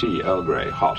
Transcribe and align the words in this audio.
Tea 0.00 0.22
Earl 0.22 0.40
Grey, 0.40 0.70
hot. 0.70 0.98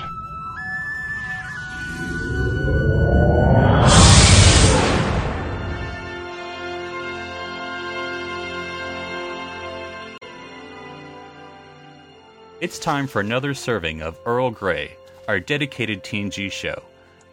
It's 12.59 12.77
time 12.77 13.07
for 13.07 13.21
another 13.21 13.55
serving 13.55 14.03
of 14.03 14.19
Earl 14.23 14.51
Grey, 14.51 14.95
our 15.27 15.39
dedicated 15.39 16.03
TNG 16.03 16.51
show. 16.51 16.83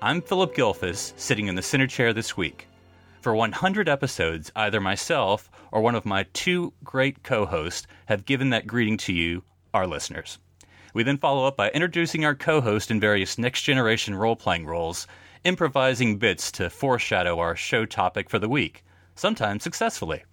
I'm 0.01 0.23
Phillip 0.23 0.55
Gilfus, 0.55 1.12
sitting 1.19 1.48
in 1.48 1.55
the 1.55 1.60
center 1.60 1.87
chair 1.87 2.15
this 2.15 2.35
week. 2.35 2.66
For 3.21 3.35
100 3.35 3.91
episodes, 3.91 4.51
either 4.57 4.80
myself 4.80 5.51
or 5.71 5.82
one 5.82 5.95
of 5.95 6.07
my 6.07 6.24
two 6.32 6.73
great 6.82 7.23
co 7.23 7.45
hosts 7.45 7.87
have 8.07 8.24
given 8.24 8.48
that 8.48 8.66
greeting 8.66 8.96
to 8.96 9.12
you, 9.12 9.43
our 9.74 9.87
listeners. 9.87 10.38
We 10.98 11.05
then 11.05 11.19
follow 11.19 11.45
up 11.45 11.57
by 11.57 11.70
introducing 11.70 12.25
our 12.25 12.34
co 12.34 12.61
host 12.61 12.91
in 12.91 12.98
various 12.98 13.38
next 13.38 13.62
generation 13.62 14.16
role 14.16 14.34
playing 14.34 14.66
roles, 14.66 15.07
improvising 15.45 16.18
bits 16.18 16.51
to 16.51 16.68
foreshadow 16.68 17.38
our 17.38 17.54
show 17.54 17.87
topic 17.87 18.29
for 18.29 18.41
the 18.41 18.49
week, 18.49 18.82
sometimes 19.15 19.63
successfully. 19.63 20.24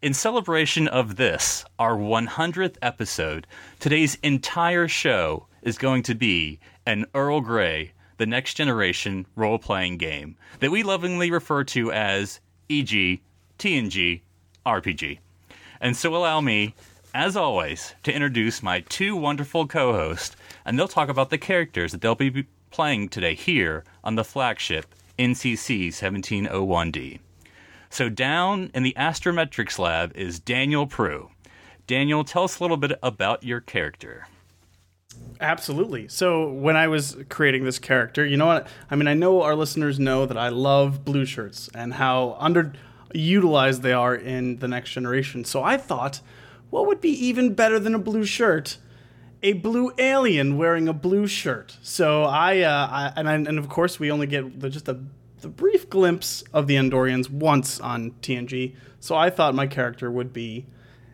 In 0.00 0.14
celebration 0.14 0.86
of 0.86 1.16
this, 1.16 1.64
our 1.80 1.96
100th 1.96 2.76
episode, 2.82 3.48
today's 3.80 4.16
entire 4.22 4.86
show 4.86 5.48
is 5.62 5.76
going 5.76 6.04
to 6.04 6.14
be 6.14 6.60
an 6.86 7.06
Earl 7.12 7.40
Grey, 7.40 7.90
the 8.16 8.26
next 8.26 8.54
generation 8.54 9.26
role 9.34 9.58
playing 9.58 9.96
game 9.96 10.36
that 10.60 10.70
we 10.70 10.84
lovingly 10.84 11.32
refer 11.32 11.64
to 11.64 11.90
as 11.90 12.38
EG, 12.70 13.18
TNG, 13.58 14.20
RPG. 14.64 15.18
And 15.80 15.96
so 15.96 16.14
allow 16.14 16.40
me, 16.40 16.76
as 17.16 17.34
always, 17.34 17.94
to 18.02 18.12
introduce 18.12 18.62
my 18.62 18.80
two 18.80 19.16
wonderful 19.16 19.66
co 19.66 19.94
hosts, 19.94 20.36
and 20.66 20.78
they'll 20.78 20.86
talk 20.86 21.08
about 21.08 21.30
the 21.30 21.38
characters 21.38 21.92
that 21.92 22.02
they'll 22.02 22.14
be 22.14 22.44
playing 22.70 23.08
today 23.08 23.34
here 23.34 23.84
on 24.04 24.16
the 24.16 24.22
flagship 24.22 24.94
NCC 25.18 25.88
1701D. 25.88 27.20
So, 27.88 28.10
down 28.10 28.70
in 28.74 28.82
the 28.82 28.94
Astrometrics 28.98 29.78
lab 29.78 30.14
is 30.14 30.38
Daniel 30.38 30.86
Proulx. 30.86 31.30
Daniel, 31.86 32.22
tell 32.22 32.44
us 32.44 32.60
a 32.60 32.62
little 32.62 32.76
bit 32.76 32.92
about 33.02 33.42
your 33.42 33.62
character. 33.62 34.26
Absolutely. 35.40 36.08
So 36.08 36.50
when 36.50 36.76
I 36.76 36.88
was 36.88 37.16
creating 37.30 37.64
this 37.64 37.78
character, 37.78 38.26
you 38.26 38.36
know 38.36 38.46
what? 38.46 38.66
I 38.90 38.96
mean, 38.96 39.08
I 39.08 39.14
know 39.14 39.40
our 39.40 39.54
listeners 39.54 39.98
know 39.98 40.26
that 40.26 40.36
I 40.36 40.48
love 40.50 41.04
blue 41.04 41.24
shirts 41.24 41.70
and 41.74 41.94
how 41.94 42.36
underutilized 42.42 43.80
they 43.80 43.92
are 43.94 44.14
in 44.14 44.58
the 44.58 44.68
next 44.68 44.90
generation. 44.90 45.44
So 45.44 45.62
I 45.62 45.76
thought, 45.78 46.20
what 46.76 46.88
would 46.88 47.00
be 47.00 47.26
even 47.26 47.54
better 47.54 47.78
than 47.78 47.94
a 47.94 47.98
blue 47.98 48.26
shirt? 48.26 48.76
A 49.42 49.54
blue 49.54 49.92
alien 49.96 50.58
wearing 50.58 50.88
a 50.88 50.92
blue 50.92 51.26
shirt. 51.26 51.78
So 51.80 52.24
I, 52.24 52.60
uh, 52.60 52.88
I 52.90 53.12
and 53.16 53.26
I, 53.26 53.34
and 53.34 53.58
of 53.58 53.70
course 53.70 53.98
we 53.98 54.10
only 54.10 54.26
get 54.26 54.60
the, 54.60 54.68
just 54.68 54.86
a 54.86 55.00
the 55.40 55.48
brief 55.48 55.88
glimpse 55.88 56.44
of 56.52 56.66
the 56.66 56.74
Andorians 56.74 57.30
once 57.30 57.80
on 57.80 58.10
TNG. 58.20 58.74
So 59.00 59.14
I 59.14 59.30
thought 59.30 59.54
my 59.54 59.66
character 59.66 60.10
would 60.10 60.34
be 60.34 60.66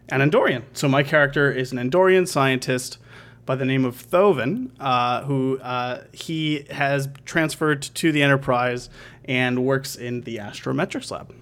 an 0.09 0.20
Andorian. 0.20 0.64
So 0.72 0.88
my 0.88 1.04
character 1.04 1.53
is 1.53 1.70
an 1.70 1.78
Andorian 1.78 2.26
scientist 2.26 2.98
by 3.47 3.54
the 3.54 3.65
name 3.65 3.84
of 3.84 4.04
Thovin, 4.10 4.72
uh, 4.81 5.22
who 5.25 5.60
uh, 5.60 6.03
he 6.12 6.66
has 6.70 7.09
transferred 7.25 7.82
to 7.82 8.10
the 8.10 8.25
Enterprise 8.25 8.91
and 9.26 9.65
works 9.65 9.94
in 9.94 10.22
the 10.22 10.38
Astrometrics 10.38 11.12
lab. 11.12 11.32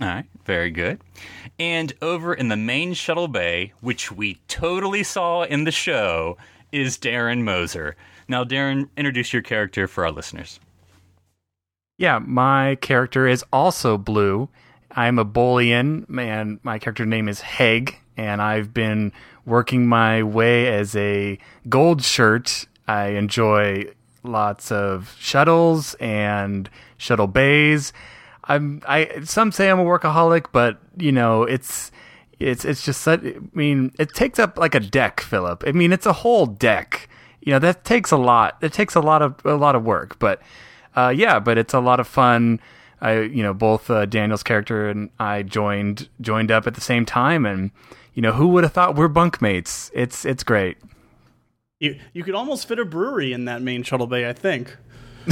All 0.00 0.08
right, 0.08 0.26
very 0.44 0.70
good. 0.70 1.00
And 1.58 1.92
over 2.02 2.34
in 2.34 2.48
the 2.48 2.56
main 2.56 2.94
shuttle 2.94 3.28
bay, 3.28 3.72
which 3.80 4.12
we 4.12 4.40
totally 4.48 5.02
saw 5.02 5.42
in 5.42 5.64
the 5.64 5.72
show, 5.72 6.36
is 6.72 6.98
Darren 6.98 7.42
Moser. 7.42 7.96
Now, 8.28 8.44
Darren, 8.44 8.88
introduce 8.96 9.32
your 9.32 9.42
character 9.42 9.86
for 9.86 10.04
our 10.04 10.12
listeners. 10.12 10.58
Yeah, 11.98 12.18
my 12.18 12.76
character 12.80 13.26
is 13.26 13.44
also 13.52 13.96
blue. 13.96 14.48
I'm 14.90 15.18
a 15.18 15.24
Bolian, 15.24 16.06
and 16.18 16.58
my 16.62 16.78
character 16.78 17.06
name 17.06 17.28
is 17.28 17.40
Hegg, 17.40 17.96
and 18.16 18.40
I've 18.40 18.72
been 18.74 19.12
working 19.46 19.86
my 19.86 20.22
way 20.22 20.66
as 20.66 20.96
a 20.96 21.38
gold 21.68 22.02
shirt. 22.02 22.66
I 22.88 23.08
enjoy 23.08 23.86
lots 24.22 24.72
of 24.72 25.14
shuttles 25.18 25.94
and 25.94 26.68
shuttle 26.96 27.26
bays. 27.26 27.92
I'm 28.44 28.82
I 28.86 29.20
some 29.24 29.52
say 29.52 29.70
I'm 29.70 29.80
a 29.80 29.84
workaholic, 29.84 30.46
but 30.52 30.78
you 30.96 31.12
know, 31.12 31.44
it's 31.44 31.90
it's 32.38 32.64
it's 32.64 32.84
just 32.84 33.00
such 33.00 33.24
I 33.24 33.34
mean, 33.52 33.92
it 33.98 34.14
takes 34.14 34.38
up 34.38 34.58
like 34.58 34.74
a 34.74 34.80
deck, 34.80 35.20
Phillip. 35.20 35.64
I 35.66 35.72
mean, 35.72 35.92
it's 35.92 36.06
a 36.06 36.12
whole 36.12 36.46
deck. 36.46 37.08
You 37.40 37.52
know, 37.52 37.58
that 37.58 37.84
takes 37.84 38.10
a 38.10 38.16
lot. 38.16 38.56
It 38.62 38.72
takes 38.72 38.94
a 38.94 39.00
lot 39.00 39.22
of 39.22 39.44
a 39.44 39.54
lot 39.54 39.74
of 39.74 39.84
work, 39.84 40.18
but 40.18 40.40
uh, 40.96 41.12
yeah, 41.14 41.38
but 41.38 41.58
it's 41.58 41.74
a 41.74 41.80
lot 41.80 42.00
of 42.00 42.06
fun. 42.06 42.60
I, 43.00 43.20
you 43.20 43.42
know, 43.42 43.52
both 43.52 43.90
uh, 43.90 44.06
Daniel's 44.06 44.42
character 44.42 44.88
and 44.88 45.10
I 45.18 45.42
joined 45.42 46.08
joined 46.20 46.50
up 46.50 46.66
at 46.66 46.74
the 46.74 46.80
same 46.80 47.04
time, 47.04 47.44
and 47.44 47.70
you 48.14 48.22
know, 48.22 48.32
who 48.32 48.48
would 48.48 48.64
have 48.64 48.72
thought 48.72 48.94
we're 48.94 49.08
bunkmates? 49.08 49.90
It's 49.92 50.24
it's 50.24 50.42
great. 50.42 50.78
You 51.80 51.98
you 52.12 52.22
could 52.24 52.34
almost 52.34 52.66
fit 52.66 52.78
a 52.78 52.84
brewery 52.84 53.32
in 53.32 53.44
that 53.44 53.60
main 53.62 53.82
shuttle 53.82 54.06
bay, 54.06 54.28
I 54.28 54.32
think. 54.32 54.76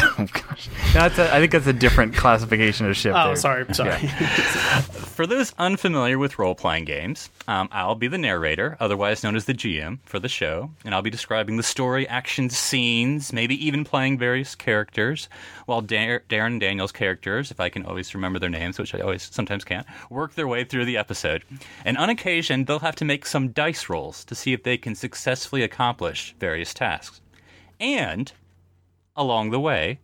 Oh 0.00 0.26
gosh, 0.32 0.68
that's 0.92 1.18
a, 1.18 1.34
I 1.34 1.40
think 1.40 1.52
that's 1.52 1.66
a 1.66 1.72
different 1.72 2.14
classification 2.14 2.88
of 2.88 2.96
ship. 2.96 3.14
Oh, 3.16 3.28
there. 3.28 3.36
sorry, 3.36 3.74
sorry. 3.74 3.90
Yeah. 4.02 4.80
for 4.80 5.26
those 5.26 5.52
unfamiliar 5.58 6.18
with 6.18 6.38
role 6.38 6.54
playing 6.54 6.84
games, 6.84 7.28
um, 7.48 7.68
I'll 7.72 7.94
be 7.94 8.08
the 8.08 8.18
narrator, 8.18 8.76
otherwise 8.80 9.22
known 9.22 9.36
as 9.36 9.44
the 9.44 9.54
GM, 9.54 9.98
for 10.04 10.18
the 10.18 10.28
show, 10.28 10.70
and 10.84 10.94
I'll 10.94 11.02
be 11.02 11.10
describing 11.10 11.56
the 11.56 11.62
story, 11.62 12.08
actions, 12.08 12.56
scenes, 12.56 13.32
maybe 13.32 13.54
even 13.64 13.84
playing 13.84 14.18
various 14.18 14.54
characters, 14.54 15.28
while 15.66 15.80
Dar- 15.80 16.22
Darren 16.28 16.58
Daniel's 16.58 16.92
characters, 16.92 17.50
if 17.50 17.60
I 17.60 17.68
can 17.68 17.84
always 17.84 18.14
remember 18.14 18.38
their 18.38 18.50
names, 18.50 18.78
which 18.78 18.94
I 18.94 19.00
always 19.00 19.22
sometimes 19.22 19.64
can't, 19.64 19.86
work 20.10 20.34
their 20.34 20.48
way 20.48 20.64
through 20.64 20.84
the 20.84 20.96
episode. 20.96 21.44
And 21.84 21.96
on 21.98 22.10
occasion, 22.10 22.64
they'll 22.64 22.78
have 22.78 22.96
to 22.96 23.04
make 23.04 23.26
some 23.26 23.48
dice 23.48 23.88
rolls 23.88 24.24
to 24.24 24.34
see 24.34 24.52
if 24.52 24.62
they 24.62 24.78
can 24.78 24.94
successfully 24.94 25.62
accomplish 25.62 26.34
various 26.38 26.72
tasks. 26.72 27.20
And 27.80 28.32
along 29.16 29.50
the 29.50 29.60
way, 29.60 29.98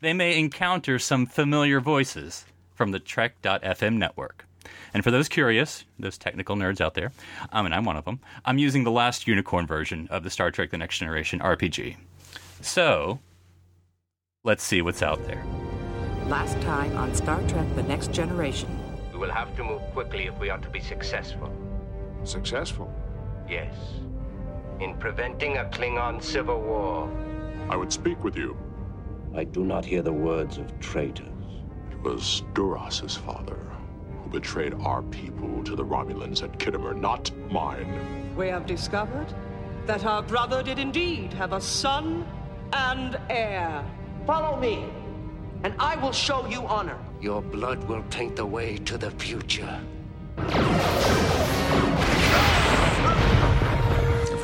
they 0.00 0.12
may 0.12 0.38
encounter 0.38 0.98
some 0.98 1.26
familiar 1.26 1.80
voices 1.80 2.44
from 2.74 2.90
the 2.90 2.98
Trek.fm 2.98 3.96
network. 3.96 4.46
And 4.92 5.02
for 5.04 5.10
those 5.10 5.28
curious, 5.28 5.84
those 5.98 6.18
technical 6.18 6.56
nerds 6.56 6.80
out 6.80 6.94
there, 6.94 7.12
um, 7.52 7.66
and 7.66 7.74
I'm 7.74 7.84
one 7.84 7.96
of 7.96 8.04
them, 8.04 8.20
I'm 8.44 8.58
using 8.58 8.84
the 8.84 8.90
last 8.90 9.26
unicorn 9.26 9.66
version 9.66 10.08
of 10.10 10.22
the 10.22 10.30
Star 10.30 10.50
Trek 10.50 10.70
The 10.70 10.78
Next 10.78 10.98
Generation 10.98 11.40
RPG. 11.40 11.96
So, 12.60 13.20
let's 14.44 14.62
see 14.62 14.82
what's 14.82 15.02
out 15.02 15.24
there. 15.26 15.44
Last 16.26 16.60
time 16.62 16.96
on 16.96 17.14
Star 17.14 17.40
Trek 17.48 17.66
The 17.76 17.82
Next 17.84 18.12
Generation. 18.12 18.68
We 19.12 19.18
will 19.18 19.30
have 19.30 19.54
to 19.56 19.64
move 19.64 19.82
quickly 19.92 20.26
if 20.26 20.38
we 20.38 20.50
are 20.50 20.58
to 20.58 20.68
be 20.70 20.80
successful. 20.80 21.52
Successful? 22.24 22.92
Yes. 23.48 23.74
In 24.80 24.94
preventing 24.96 25.58
a 25.58 25.64
Klingon 25.64 26.22
civil 26.22 26.60
war. 26.60 27.08
I 27.68 27.76
would 27.76 27.92
speak 27.92 28.22
with 28.22 28.36
you. 28.36 28.56
I 29.34 29.44
do 29.44 29.64
not 29.64 29.84
hear 29.84 30.02
the 30.02 30.12
words 30.12 30.56
of 30.56 30.78
traitors. 30.78 31.26
It 31.90 32.00
was 32.00 32.42
Duras's 32.54 33.16
father 33.16 33.58
who 34.22 34.30
betrayed 34.30 34.74
our 34.74 35.02
people 35.02 35.64
to 35.64 35.74
the 35.74 35.84
Romulans 35.84 36.42
at 36.42 36.58
Khitomer, 36.58 36.98
not 36.98 37.30
mine. 37.50 38.34
We 38.36 38.48
have 38.48 38.66
discovered 38.66 39.34
that 39.86 40.04
our 40.04 40.22
brother 40.22 40.62
did 40.62 40.78
indeed 40.78 41.32
have 41.34 41.52
a 41.52 41.60
son 41.60 42.24
and 42.72 43.18
heir. 43.30 43.84
Follow 44.26 44.58
me, 44.60 44.84
and 45.64 45.74
I 45.78 45.96
will 45.96 46.12
show 46.12 46.46
you 46.46 46.66
honor. 46.66 46.98
Your 47.20 47.42
blood 47.42 47.82
will 47.84 48.04
taint 48.10 48.36
the 48.36 48.46
way 48.46 48.76
to 48.78 48.96
the 48.96 49.10
future. 49.12 49.80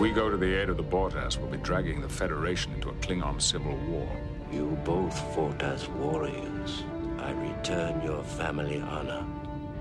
If 0.02 0.08
we 0.08 0.14
go 0.14 0.28
to 0.28 0.36
the 0.36 0.60
aid 0.60 0.68
of 0.68 0.76
the 0.76 0.82
Bortas, 0.82 1.38
we'll 1.38 1.48
be 1.48 1.58
dragging 1.58 2.00
the 2.00 2.08
Federation 2.08 2.74
into 2.74 2.88
a 2.88 2.92
Klingon 2.94 3.40
civil 3.40 3.76
war. 3.86 4.10
You 4.50 4.76
both 4.84 5.16
fought 5.32 5.62
as 5.62 5.88
warriors. 5.90 6.82
I 7.20 7.30
return 7.30 8.02
your 8.02 8.24
family 8.24 8.80
honor. 8.80 9.24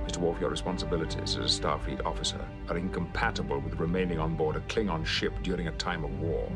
Mr. 0.05 0.17
Worf, 0.17 0.39
your 0.39 0.51
responsibilities 0.51 1.37
as 1.37 1.57
a 1.57 1.61
Starfleet 1.61 2.05
officer 2.05 2.39
are 2.69 2.77
incompatible 2.77 3.57
with 3.61 3.79
remaining 3.79 4.19
on 4.19 4.35
board 4.35 4.57
a 4.57 4.59
Klingon 4.59 5.03
ship 5.03 5.33
during 5.41 5.69
a 5.69 5.71
time 5.71 6.05
of 6.05 6.19
war. 6.19 6.47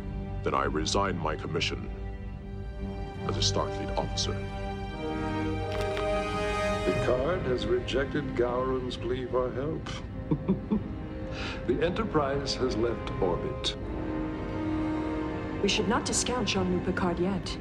then 0.43 0.53
I 0.53 0.65
resign 0.65 1.17
my 1.17 1.35
commission 1.35 1.89
as 3.27 3.35
a 3.35 3.39
Starfleet 3.39 3.97
officer. 3.97 4.37
Picard 6.85 7.41
has 7.47 7.65
rejected 7.65 8.35
Gowron's 8.35 8.95
plea 8.95 9.25
for 9.25 9.51
help. 9.53 9.89
the 11.67 11.83
Enterprise 11.83 12.55
has 12.55 12.75
left 12.77 13.11
orbit. 13.21 13.75
We 15.61 15.69
should 15.69 15.87
not 15.87 16.05
discount 16.05 16.47
Jean-Luc 16.47 16.85
Picard 16.85 17.19
yet. 17.19 17.57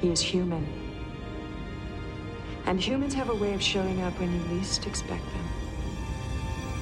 He 0.00 0.10
is 0.10 0.20
human. 0.20 0.66
And 2.66 2.80
humans 2.80 3.14
have 3.14 3.30
a 3.30 3.34
way 3.34 3.54
of 3.54 3.62
showing 3.62 4.02
up 4.02 4.18
when 4.20 4.32
you 4.32 4.40
least 4.54 4.86
expect 4.86 5.24
them. 5.24 5.48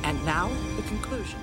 And 0.05 0.25
now, 0.25 0.51
the 0.77 0.83
conclusion. 0.83 1.39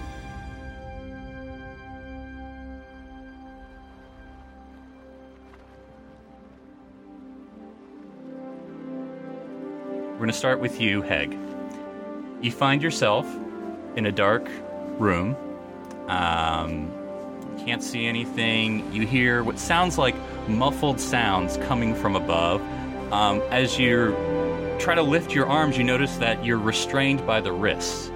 We're 10.12 10.18
going 10.18 10.30
to 10.30 10.34
start 10.34 10.60
with 10.60 10.82
you, 10.82 11.04
Hegg. 11.04 11.38
You 12.42 12.52
find 12.52 12.82
yourself 12.82 13.28
in 13.98 14.06
a 14.06 14.12
dark 14.12 14.48
room. 14.98 15.36
Um, 16.08 16.92
can't 17.66 17.84
see 17.84 18.06
anything. 18.06 18.94
You 18.94 19.06
hear 19.06 19.44
what 19.44 19.60
sounds 19.60 19.98
like 19.98 20.16
muffled 20.48 21.00
sounds 21.00 21.58
coming 21.68 21.94
from 21.94 22.16
above. 22.16 22.62
Um, 23.12 23.42
as 23.52 23.78
you 23.78 24.16
try 24.80 24.96
to 24.96 25.02
lift 25.02 25.34
your 25.34 25.48
arms, 25.48 25.78
you 25.78 25.84
notice 25.84 26.16
that 26.18 26.46
you're 26.46 26.58
restrained 26.60 27.26
by 27.26 27.42
the 27.42 27.52
wrists. 27.52 28.10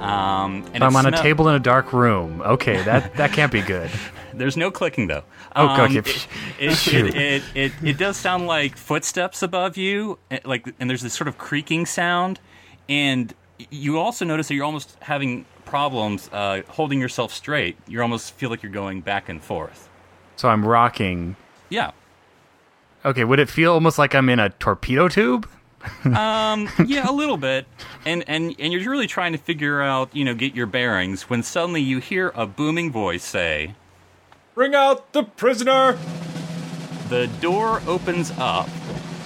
Um, 0.00 0.64
and 0.72 0.78
So 0.78 0.86
I'm 0.86 0.96
on 0.96 1.06
a 1.06 1.12
table 1.12 1.48
in 1.48 1.54
a 1.54 1.60
dark 1.60 1.92
room. 1.92 2.40
Okay, 2.40 2.82
that 2.84 3.14
that 3.16 3.32
can't 3.32 3.52
be 3.52 3.60
good. 3.60 3.90
There's 4.32 4.56
no 4.56 4.70
clicking 4.70 5.08
though. 5.08 5.24
Oh, 5.54 5.66
Um, 5.68 5.80
okay. 5.82 5.98
It, 5.98 6.06
it, 6.58 6.94
it, 6.94 7.14
it, 7.16 7.42
it, 7.54 7.72
it 7.82 7.98
does 7.98 8.16
sound 8.16 8.46
like 8.46 8.76
footsteps 8.76 9.42
above 9.42 9.76
you, 9.76 10.18
eh, 10.30 10.38
like, 10.44 10.72
and 10.80 10.88
there's 10.88 11.02
this 11.02 11.12
sort 11.12 11.28
of 11.28 11.36
creaking 11.36 11.84
sound, 11.84 12.40
and 12.88 13.34
you 13.70 13.98
also 13.98 14.24
notice 14.24 14.48
that 14.48 14.54
you're 14.54 14.64
almost 14.64 14.96
having 15.00 15.44
problems 15.64 16.28
uh, 16.32 16.62
holding 16.68 17.00
yourself 17.00 17.32
straight. 17.32 17.76
You 17.86 18.00
almost 18.02 18.34
feel 18.34 18.50
like 18.50 18.62
you're 18.62 18.72
going 18.72 19.00
back 19.00 19.28
and 19.28 19.42
forth. 19.42 19.88
So 20.36 20.48
I'm 20.48 20.64
rocking. 20.64 21.36
Yeah. 21.68 21.92
Okay, 23.04 23.24
would 23.24 23.38
it 23.38 23.48
feel 23.48 23.72
almost 23.72 23.98
like 23.98 24.14
I'm 24.14 24.28
in 24.28 24.38
a 24.38 24.50
torpedo 24.50 25.08
tube? 25.08 25.48
um, 26.04 26.68
yeah, 26.86 27.08
a 27.08 27.12
little 27.12 27.38
bit, 27.38 27.66
and 28.04 28.22
and 28.26 28.54
and 28.58 28.70
you're 28.70 28.90
really 28.90 29.06
trying 29.06 29.32
to 29.32 29.38
figure 29.38 29.80
out, 29.80 30.14
you 30.14 30.26
know, 30.26 30.34
get 30.34 30.54
your 30.54 30.66
bearings 30.66 31.30
when 31.30 31.42
suddenly 31.42 31.80
you 31.80 32.00
hear 32.00 32.32
a 32.34 32.46
booming 32.46 32.92
voice 32.92 33.24
say, 33.24 33.74
Bring 34.54 34.74
out 34.74 35.14
the 35.14 35.22
prisoner! 35.22 35.98
the 37.10 37.26
door 37.40 37.82
opens 37.88 38.32
up, 38.38 38.68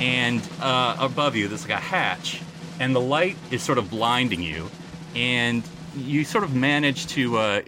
and 0.00 0.42
uh, 0.60 0.96
above 0.98 1.36
you, 1.36 1.46
there's 1.46 1.68
like 1.68 1.78
a 1.78 1.80
hatch, 1.80 2.40
and 2.80 2.94
the 2.94 3.00
light 3.00 3.36
is 3.50 3.62
sort 3.62 3.78
of 3.78 3.90
blinding 3.90 4.42
you, 4.42 4.70
and 5.14 5.62
you 5.96 6.24
sort 6.24 6.44
of 6.44 6.54
manage 6.54 7.06
to 7.08 7.38
uh, 7.38 7.62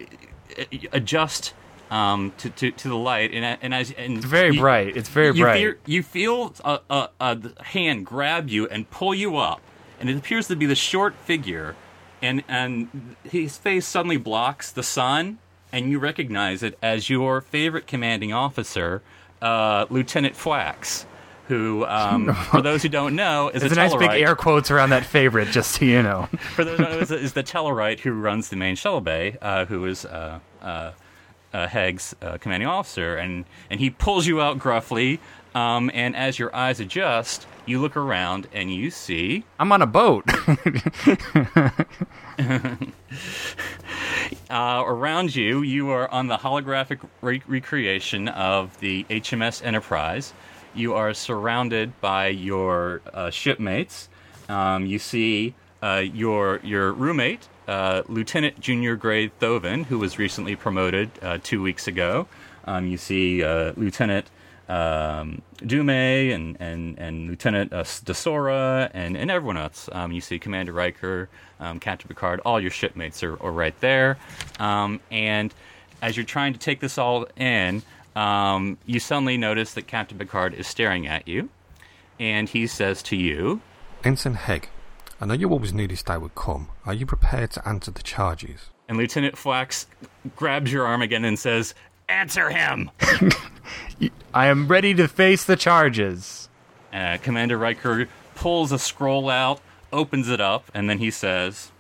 adjust 0.92 1.54
um, 1.90 2.32
to, 2.38 2.50
to, 2.50 2.70
to 2.72 2.88
the 2.88 2.96
light, 2.96 3.32
and 3.32 3.58
and 3.62 3.72
as 3.74 3.92
and 3.92 4.16
It's 4.18 4.26
very 4.26 4.54
you- 4.54 4.60
bright. 4.60 4.96
It's 4.96 5.08
very 5.08 5.36
you 5.36 5.44
bright. 5.44 5.60
Feel, 5.60 5.74
you 5.86 6.02
feel 6.02 6.54
a, 6.64 6.80
a, 6.90 7.08
a 7.20 7.62
hand 7.64 8.06
grab 8.06 8.48
you 8.48 8.66
and 8.68 8.90
pull 8.90 9.14
you 9.14 9.36
up, 9.36 9.60
and 10.00 10.10
it 10.10 10.16
appears 10.16 10.48
to 10.48 10.56
be 10.56 10.66
the 10.66 10.74
short 10.74 11.14
figure, 11.14 11.76
and 12.20 12.42
and 12.48 13.16
his 13.24 13.56
face 13.58 13.86
suddenly 13.86 14.16
blocks 14.16 14.72
the 14.72 14.82
sun, 14.82 15.38
and 15.72 15.90
you 15.90 15.98
recognize 16.00 16.62
it 16.64 16.76
as 16.82 17.08
your 17.08 17.40
favorite 17.40 17.86
commanding 17.86 18.32
officer, 18.32 19.02
uh, 19.40 19.86
Lieutenant 19.88 20.34
Flax, 20.34 21.06
who, 21.48 21.84
um, 21.84 22.34
for 22.50 22.60
those 22.60 22.82
who 22.82 22.88
don't 22.88 23.14
know, 23.14 23.50
is 23.50 23.60
There's 23.60 23.72
a 23.72 23.75
a 23.75 23.78
nice 23.78 23.94
big 23.94 24.10
air 24.10 24.34
quotes 24.34 24.70
around 24.70 24.90
that 24.90 25.04
favorite, 25.04 25.48
just 25.48 25.72
so 25.72 25.84
you 25.84 26.02
know. 26.02 26.28
For 26.54 26.64
those 26.64 26.78
who 26.78 26.84
don't 26.84 26.93
know, 26.93 26.98
is, 26.98 27.10
is 27.10 27.32
the 27.34 27.44
Tellarite 27.44 28.00
who 28.00 28.12
runs 28.12 28.48
the 28.48 28.56
main 28.56 28.75
shuttle 28.75 29.00
bay, 29.00 29.38
uh, 29.40 29.64
who 29.66 29.84
is 29.87 30.04
uh, 30.04 30.40
uh, 30.60 30.93
uh, 31.52 31.66
Hegg's 31.69 32.14
uh, 32.20 32.38
commanding 32.38 32.69
officer, 32.69 33.16
and 33.16 33.44
and 33.70 33.81
he 33.81 33.90
pulls 33.90 34.26
you 34.26 34.40
out 34.40 34.58
gruffly. 34.58 35.20
Um, 35.54 35.90
and 35.94 36.14
as 36.14 36.38
your 36.38 36.54
eyes 36.54 36.81
adjust, 36.81 37.46
you 37.64 37.81
look 37.81 37.96
around 37.96 38.46
and 38.52 38.75
you 38.75 38.90
see 38.90 39.44
I'm 39.58 39.72
on 39.72 39.82
a 39.82 39.87
boat. 39.87 40.25
uh, 44.50 44.82
around 44.87 45.34
you, 45.34 45.62
you 45.62 45.90
are 45.90 46.10
on 46.10 46.26
the 46.26 46.37
holographic 46.37 46.99
re- 47.22 47.42
recreation 47.46 48.28
of 48.28 48.78
the 48.81 49.04
HMS 49.04 49.64
Enterprise. 49.64 50.34
You 50.76 50.93
are 50.94 51.14
surrounded 51.14 51.99
by 52.02 52.28
your 52.28 53.00
uh, 53.14 53.31
shipmates. 53.31 54.11
Um, 54.49 54.84
you 54.84 54.99
see 54.99 55.55
uh, 55.82 56.02
your 56.05 56.61
your 56.62 56.93
roommate, 56.93 57.49
uh, 57.67 58.02
Lieutenant 58.08 58.61
Junior 58.61 58.94
Grade 58.94 59.32
Thovin, 59.40 59.87
who 59.87 59.99
was 59.99 60.19
recently 60.19 60.55
promoted 60.55 61.11
uh, 61.23 61.38
two 61.43 61.62
weeks 61.62 61.88
ago. 61.88 62.28
Um, 62.67 62.87
you 62.87 62.99
see 62.99 63.43
uh, 63.43 63.73
Lieutenant 63.76 64.26
um, 64.69 65.40
Dume 65.62 66.34
and, 66.34 66.56
and, 66.61 66.99
and 66.99 67.28
Lieutenant 67.31 67.73
uh, 67.73 67.84
Desora 67.84 68.90
and, 68.93 69.17
and 69.17 69.31
everyone 69.31 69.56
else. 69.56 69.88
Um, 69.93 70.12
you 70.12 70.20
see 70.20 70.38
Commander 70.38 70.73
Riker, 70.73 71.28
um, 71.61 71.81
Captain 71.81 72.08
Picard, 72.08 72.40
all 72.44 72.61
your 72.61 72.70
shipmates 72.70 73.23
are, 73.23 73.40
are 73.43 73.52
right 73.52 73.78
there. 73.81 74.19
Um, 74.58 75.00
and 75.11 75.55
as 76.02 76.17
you're 76.17 76.26
trying 76.26 76.52
to 76.52 76.58
take 76.58 76.81
this 76.81 76.99
all 76.99 77.26
in, 77.37 77.82
um, 78.16 78.78
you 78.86 78.98
suddenly 78.98 79.36
notice 79.36 79.74
that 79.74 79.86
Captain 79.86 80.18
Picard 80.18 80.54
is 80.54 80.66
staring 80.66 81.06
at 81.06 81.28
you. 81.28 81.48
And 82.18 82.48
he 82.48 82.66
says 82.66 83.02
to 83.04 83.16
you, 83.16 83.60
Ensign 84.02 84.34
Hegg, 84.34 84.64
I 85.20 85.26
know 85.26 85.34
you 85.34 85.50
always 85.50 85.72
knew 85.72 85.86
this 85.86 86.02
day 86.02 86.16
would 86.16 86.34
come. 86.34 86.68
Are 86.86 86.94
you 86.94 87.06
prepared 87.06 87.50
to 87.52 87.68
answer 87.68 87.90
the 87.90 88.02
charges? 88.02 88.70
and 88.88 88.98
Lieutenant 88.98 89.36
Flax 89.36 89.86
grabs 90.36 90.72
your 90.72 90.86
arm 90.86 91.02
again 91.02 91.24
and 91.24 91.38
says, 91.38 91.74
Answer 92.08 92.50
him! 92.50 92.90
I 94.34 94.46
am 94.46 94.68
ready 94.68 94.94
to 94.94 95.08
face 95.08 95.44
the 95.44 95.56
charges. 95.56 96.48
Uh, 96.92 97.18
Commander 97.20 97.58
Riker 97.58 98.08
pulls 98.34 98.70
a 98.70 98.78
scroll 98.78 99.28
out, 99.28 99.60
opens 99.92 100.28
it 100.28 100.40
up, 100.40 100.70
and 100.72 100.88
then 100.88 100.98
he 100.98 101.10
says, 101.10 101.72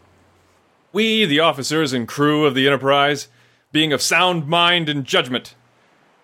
We, 0.92 1.24
the 1.24 1.40
officers 1.40 1.92
and 1.92 2.08
crew 2.08 2.44
of 2.44 2.54
the 2.54 2.66
Enterprise, 2.66 3.28
being 3.70 3.92
of 3.92 4.02
sound 4.02 4.48
mind 4.48 4.88
and 4.88 5.04
judgment, 5.04 5.54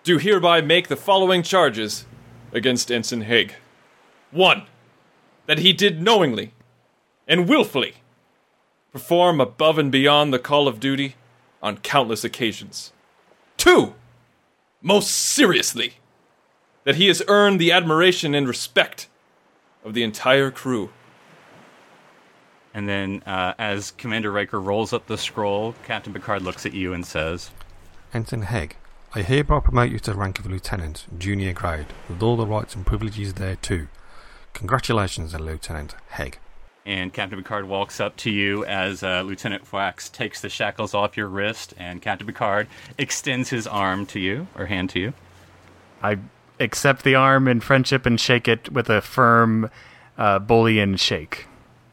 do 0.03 0.17
hereby 0.17 0.61
make 0.61 0.87
the 0.87 0.95
following 0.95 1.43
charges 1.43 2.05
against 2.51 2.91
Ensign 2.91 3.21
Haig. 3.21 3.55
One, 4.31 4.63
that 5.45 5.59
he 5.59 5.73
did 5.73 6.01
knowingly 6.01 6.53
and 7.27 7.47
willfully 7.47 7.95
perform 8.91 9.41
above 9.41 9.77
and 9.77 9.91
beyond 9.91 10.33
the 10.33 10.39
call 10.39 10.67
of 10.67 10.79
duty 10.79 11.15
on 11.61 11.77
countless 11.77 12.23
occasions. 12.23 12.91
Two, 13.57 13.95
most 14.81 15.09
seriously, 15.09 15.95
that 16.83 16.95
he 16.95 17.07
has 17.07 17.23
earned 17.27 17.59
the 17.59 17.71
admiration 17.71 18.35
and 18.35 18.47
respect 18.47 19.07
of 19.83 19.93
the 19.93 20.03
entire 20.03 20.51
crew. 20.51 20.91
And 22.73 22.89
then, 22.89 23.23
uh, 23.25 23.53
as 23.57 23.91
Commander 23.91 24.31
Riker 24.31 24.59
rolls 24.59 24.93
up 24.93 25.07
the 25.07 25.17
scroll, 25.17 25.75
Captain 25.85 26.11
Picard 26.11 26.41
looks 26.41 26.65
at 26.65 26.73
you 26.73 26.93
and 26.93 27.05
says, 27.05 27.51
Ensign 28.13 28.43
Hegg, 28.43 28.73
I 29.15 29.21
hereby 29.21 29.59
promote 29.59 29.91
you 29.91 29.99
to 29.99 30.11
the 30.11 30.17
rank 30.17 30.39
of 30.39 30.47
lieutenant, 30.47 31.05
junior 31.19 31.53
grade, 31.53 31.85
with 32.09 32.23
all 32.23 32.35
the 32.35 32.47
rights 32.47 32.73
and 32.73 32.83
privileges 32.83 33.35
there 33.35 33.55
too. 33.57 33.87
Congratulations, 34.53 35.35
Lieutenant 35.39 35.95
Hegg. 36.13 36.35
and 36.85 37.13
Captain 37.13 37.37
Picard 37.37 37.67
walks 37.67 37.99
up 37.99 38.17
to 38.17 38.31
you 38.31 38.65
as 38.65 39.03
uh, 39.03 39.21
Lieutenant 39.21 39.65
Flax 39.67 40.09
takes 40.09 40.41
the 40.41 40.49
shackles 40.49 40.93
off 40.95 41.15
your 41.15 41.27
wrist, 41.27 41.73
and 41.77 42.01
Captain 42.01 42.25
Picard 42.25 42.67
extends 42.97 43.49
his 43.49 43.67
arm 43.67 44.05
to 44.07 44.19
you, 44.19 44.47
or 44.57 44.65
hand 44.65 44.89
to 44.91 44.99
you. 44.99 45.13
I 46.01 46.17
accept 46.59 47.03
the 47.03 47.15
arm 47.15 47.47
in 47.47 47.61
friendship 47.61 48.05
and 48.05 48.19
shake 48.19 48.47
it 48.47 48.71
with 48.71 48.89
a 48.89 48.99
firm 49.01 49.69
uh, 50.17 50.39
Bolian 50.39 50.99
shake. 50.99 51.47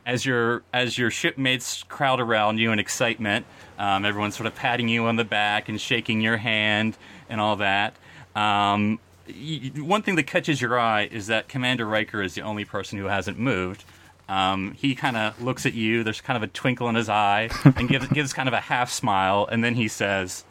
As 0.06 0.24
your 0.24 0.62
as 0.72 0.96
your 0.98 1.10
shipmates 1.10 1.82
crowd 1.84 2.20
around 2.20 2.58
you 2.58 2.72
in 2.72 2.78
excitement, 2.78 3.46
um, 3.78 4.04
everyone's 4.04 4.36
sort 4.36 4.46
of 4.46 4.54
patting 4.54 4.88
you 4.88 5.04
on 5.06 5.16
the 5.16 5.24
back 5.24 5.68
and 5.68 5.80
shaking 5.80 6.20
your 6.20 6.38
hand 6.38 6.96
and 7.28 7.40
all 7.40 7.56
that. 7.56 7.94
Um, 8.34 8.98
y- 9.28 9.70
y- 9.74 9.82
one 9.82 10.02
thing 10.02 10.16
that 10.16 10.24
catches 10.24 10.60
your 10.60 10.78
eye 10.78 11.08
is 11.10 11.26
that 11.26 11.48
Commander 11.48 11.86
Riker 11.86 12.22
is 12.22 12.34
the 12.34 12.42
only 12.42 12.64
person 12.64 12.98
who 12.98 13.06
hasn't 13.06 13.38
moved. 13.38 13.84
Um, 14.28 14.72
he 14.72 14.94
kind 14.94 15.16
of 15.16 15.40
looks 15.42 15.66
at 15.66 15.74
you. 15.74 16.02
There's 16.02 16.20
kind 16.20 16.36
of 16.36 16.42
a 16.42 16.46
twinkle 16.46 16.88
in 16.88 16.94
his 16.94 17.08
eye, 17.08 17.50
and 17.64 17.88
gives 17.88 18.06
gives 18.12 18.32
kind 18.32 18.48
of 18.48 18.54
a 18.54 18.60
half 18.60 18.90
smile, 18.90 19.48
and 19.50 19.62
then 19.62 19.74
he 19.74 19.86
says, 19.88 20.44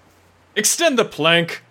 Extend 0.56 1.00
the 1.00 1.06
plank! 1.06 1.64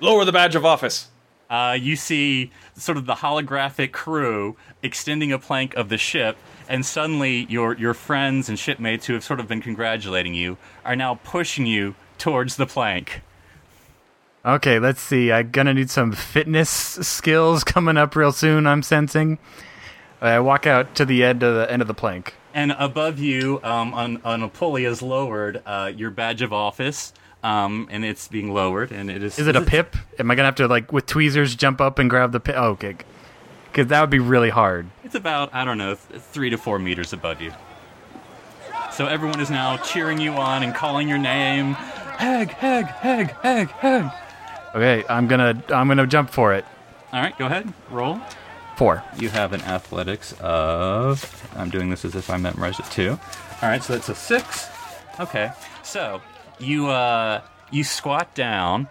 Lower 0.00 0.24
the 0.24 0.32
badge 0.32 0.54
of 0.56 0.64
office! 0.64 1.08
uh, 1.50 1.76
you 1.78 1.96
see 1.96 2.50
sort 2.76 2.96
of 2.96 3.06
the 3.06 3.16
holographic 3.16 3.90
crew 3.92 4.56
extending 4.82 5.32
a 5.32 5.38
plank 5.38 5.74
of 5.74 5.88
the 5.88 5.98
ship, 5.98 6.36
and 6.70 6.86
suddenly 6.86 7.46
your 7.50 7.76
your 7.76 7.92
friends 7.92 8.48
and 8.48 8.58
shipmates 8.58 9.06
who 9.06 9.12
have 9.12 9.24
sort 9.24 9.40
of 9.40 9.48
been 9.48 9.60
congratulating 9.60 10.32
you 10.32 10.56
are 10.84 10.96
now 10.96 11.16
pushing 11.16 11.66
you 11.66 11.94
towards 12.16 12.56
the 12.56 12.66
plank. 12.66 13.22
Okay, 14.44 14.78
let's 14.78 15.02
see. 15.02 15.30
I'm 15.30 15.50
gonna 15.50 15.74
need 15.74 15.90
some 15.90 16.12
fitness 16.12 16.70
skills 16.70 17.62
coming 17.64 17.98
up 17.98 18.16
real 18.16 18.32
soon. 18.32 18.66
I'm 18.66 18.82
sensing. 18.82 19.38
I 20.22 20.38
walk 20.38 20.66
out 20.66 20.94
to 20.94 21.04
the 21.04 21.24
end 21.24 21.42
of 21.42 21.54
the 21.54 21.70
end 21.70 21.82
of 21.82 21.88
the 21.88 21.94
plank. 21.94 22.34
And 22.52 22.72
above 22.72 23.18
you, 23.18 23.60
um, 23.62 23.94
on, 23.94 24.20
on 24.24 24.42
a 24.42 24.48
pulley, 24.48 24.84
is 24.84 25.02
lowered 25.02 25.62
uh, 25.64 25.92
your 25.94 26.10
badge 26.10 26.42
of 26.42 26.52
office, 26.52 27.12
um, 27.42 27.88
and 27.90 28.04
it's 28.04 28.28
being 28.28 28.52
lowered, 28.52 28.92
and 28.92 29.10
it 29.10 29.22
is. 29.22 29.38
Is 29.38 29.46
it 29.46 29.56
a 29.56 29.60
pip? 29.60 29.96
Am 30.18 30.30
I 30.30 30.34
gonna 30.34 30.46
have 30.46 30.56
to 30.56 30.68
like 30.68 30.92
with 30.92 31.06
tweezers 31.06 31.54
jump 31.54 31.80
up 31.80 31.98
and 31.98 32.10
grab 32.10 32.32
the 32.32 32.40
pip? 32.40 32.54
Oh, 32.58 32.70
okay, 32.70 32.96
because 33.70 33.88
that 33.88 34.00
would 34.00 34.10
be 34.10 34.18
really 34.18 34.50
hard. 34.50 34.88
It's 35.04 35.14
about 35.14 35.54
I 35.54 35.64
don't 35.64 35.78
know 35.78 35.94
three 35.94 36.50
to 36.50 36.58
four 36.58 36.78
meters 36.78 37.12
above 37.12 37.40
you. 37.40 37.52
So 38.92 39.06
everyone 39.06 39.40
is 39.40 39.50
now 39.50 39.76
cheering 39.78 40.20
you 40.20 40.32
on 40.32 40.62
and 40.62 40.74
calling 40.74 41.08
your 41.08 41.18
name. 41.18 41.74
Hegg, 41.74 42.50
Hegg, 42.50 42.88
Hegg, 43.00 43.30
Hegg, 43.40 43.68
Hegg. 43.68 44.14
Okay, 44.74 45.04
I'm 45.08 45.26
gonna 45.26 45.62
I'm 45.70 45.88
gonna 45.88 46.06
jump 46.06 46.30
for 46.30 46.52
it. 46.54 46.64
All 47.12 47.20
right, 47.20 47.36
go 47.38 47.46
ahead. 47.46 47.72
Roll. 47.90 48.20
Four. 48.76 49.02
You 49.18 49.28
have 49.30 49.52
an 49.52 49.62
athletics 49.62 50.34
of. 50.40 51.50
I'm 51.56 51.70
doing 51.70 51.90
this 51.90 52.04
as 52.04 52.14
if 52.14 52.30
I 52.30 52.36
memorized 52.36 52.80
it 52.80 52.86
too. 52.86 53.18
All 53.62 53.68
right, 53.68 53.82
so 53.82 53.94
that's 53.94 54.08
a 54.08 54.14
six. 54.14 54.68
Okay, 55.18 55.50
so 55.82 56.20
you 56.58 56.88
uh 56.88 57.42
you 57.70 57.84
squat 57.84 58.34
down, 58.34 58.88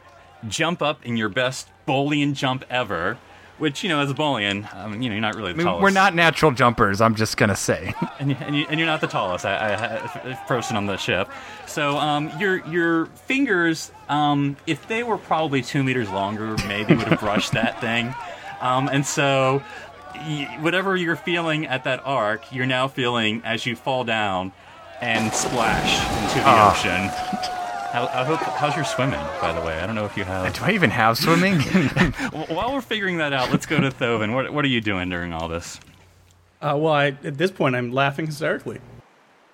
jump 0.47 0.81
up 0.81 1.05
in 1.05 1.17
your 1.17 1.29
best 1.29 1.69
Bolian 1.87 2.33
jump 2.33 2.65
ever, 2.69 3.17
which 3.59 3.83
you 3.83 3.89
know 3.89 3.99
as 3.99 4.09
a 4.09 4.13
Bolian, 4.13 4.73
um, 4.75 5.01
you 5.01 5.09
know 5.09 5.13
you're 5.15 5.21
not 5.21 5.35
really 5.35 5.53
the 5.53 5.57
I 5.57 5.57
mean, 5.57 5.65
tallest. 5.67 5.83
we're 5.83 5.89
not 5.91 6.15
natural 6.15 6.51
jumpers. 6.51 7.01
I'm 7.01 7.15
just 7.15 7.37
gonna 7.37 7.55
say. 7.55 7.93
and, 8.19 8.31
and, 8.41 8.55
you, 8.55 8.65
and 8.69 8.79
you're 8.79 8.87
not 8.87 9.01
the 9.01 9.07
tallest 9.07 9.45
I, 9.45 9.55
I, 9.55 10.31
I, 10.31 10.33
person 10.47 10.75
on 10.77 10.85
the 10.87 10.97
ship. 10.97 11.29
So 11.67 11.97
um, 11.97 12.31
your 12.39 12.65
your 12.67 13.05
fingers, 13.07 13.91
um, 14.09 14.57
if 14.65 14.87
they 14.87 15.03
were 15.03 15.17
probably 15.17 15.61
two 15.61 15.83
meters 15.83 16.09
longer, 16.09 16.55
maybe 16.67 16.95
would 16.95 17.07
have 17.07 17.19
brushed 17.19 17.51
that 17.53 17.79
thing. 17.81 18.13
Um, 18.61 18.89
and 18.91 19.05
so 19.05 19.61
y- 20.15 20.57
whatever 20.61 20.95
you're 20.97 21.15
feeling 21.15 21.65
at 21.67 21.83
that 21.85 22.01
arc, 22.05 22.51
you're 22.51 22.65
now 22.65 22.87
feeling 22.87 23.41
as 23.45 23.65
you 23.65 23.75
fall 23.75 24.03
down 24.03 24.51
and 25.01 25.31
splash 25.33 25.93
into 26.23 26.39
the 26.39 26.43
Ah. 26.45 26.71
ocean. 26.71 27.58
How, 27.91 28.05
I 28.05 28.23
hope, 28.23 28.39
how's 28.39 28.75
your 28.75 28.85
swimming, 28.85 29.19
by 29.41 29.51
the 29.51 29.61
way? 29.61 29.79
I 29.79 29.87
don't 29.87 29.95
know 29.95 30.05
if 30.05 30.15
you 30.15 30.23
have. 30.23 30.53
Do 30.53 30.63
I 30.63 30.73
even 30.73 30.91
have 30.91 31.17
swimming? 31.17 31.59
While 32.49 32.73
we're 32.73 32.81
figuring 32.81 33.17
that 33.17 33.33
out, 33.33 33.49
let's 33.49 33.65
go 33.65 33.79
to 33.79 33.89
Thovin. 33.89 34.31
What, 34.31 34.53
what 34.53 34.63
are 34.63 34.67
you 34.67 34.79
doing 34.79 35.09
during 35.09 35.33
all 35.33 35.47
this? 35.47 35.79
Uh, 36.61 36.75
well, 36.77 36.93
I, 36.93 37.07
at 37.07 37.39
this 37.39 37.49
point, 37.49 37.75
I'm 37.75 37.91
laughing 37.91 38.27
hysterically. 38.27 38.79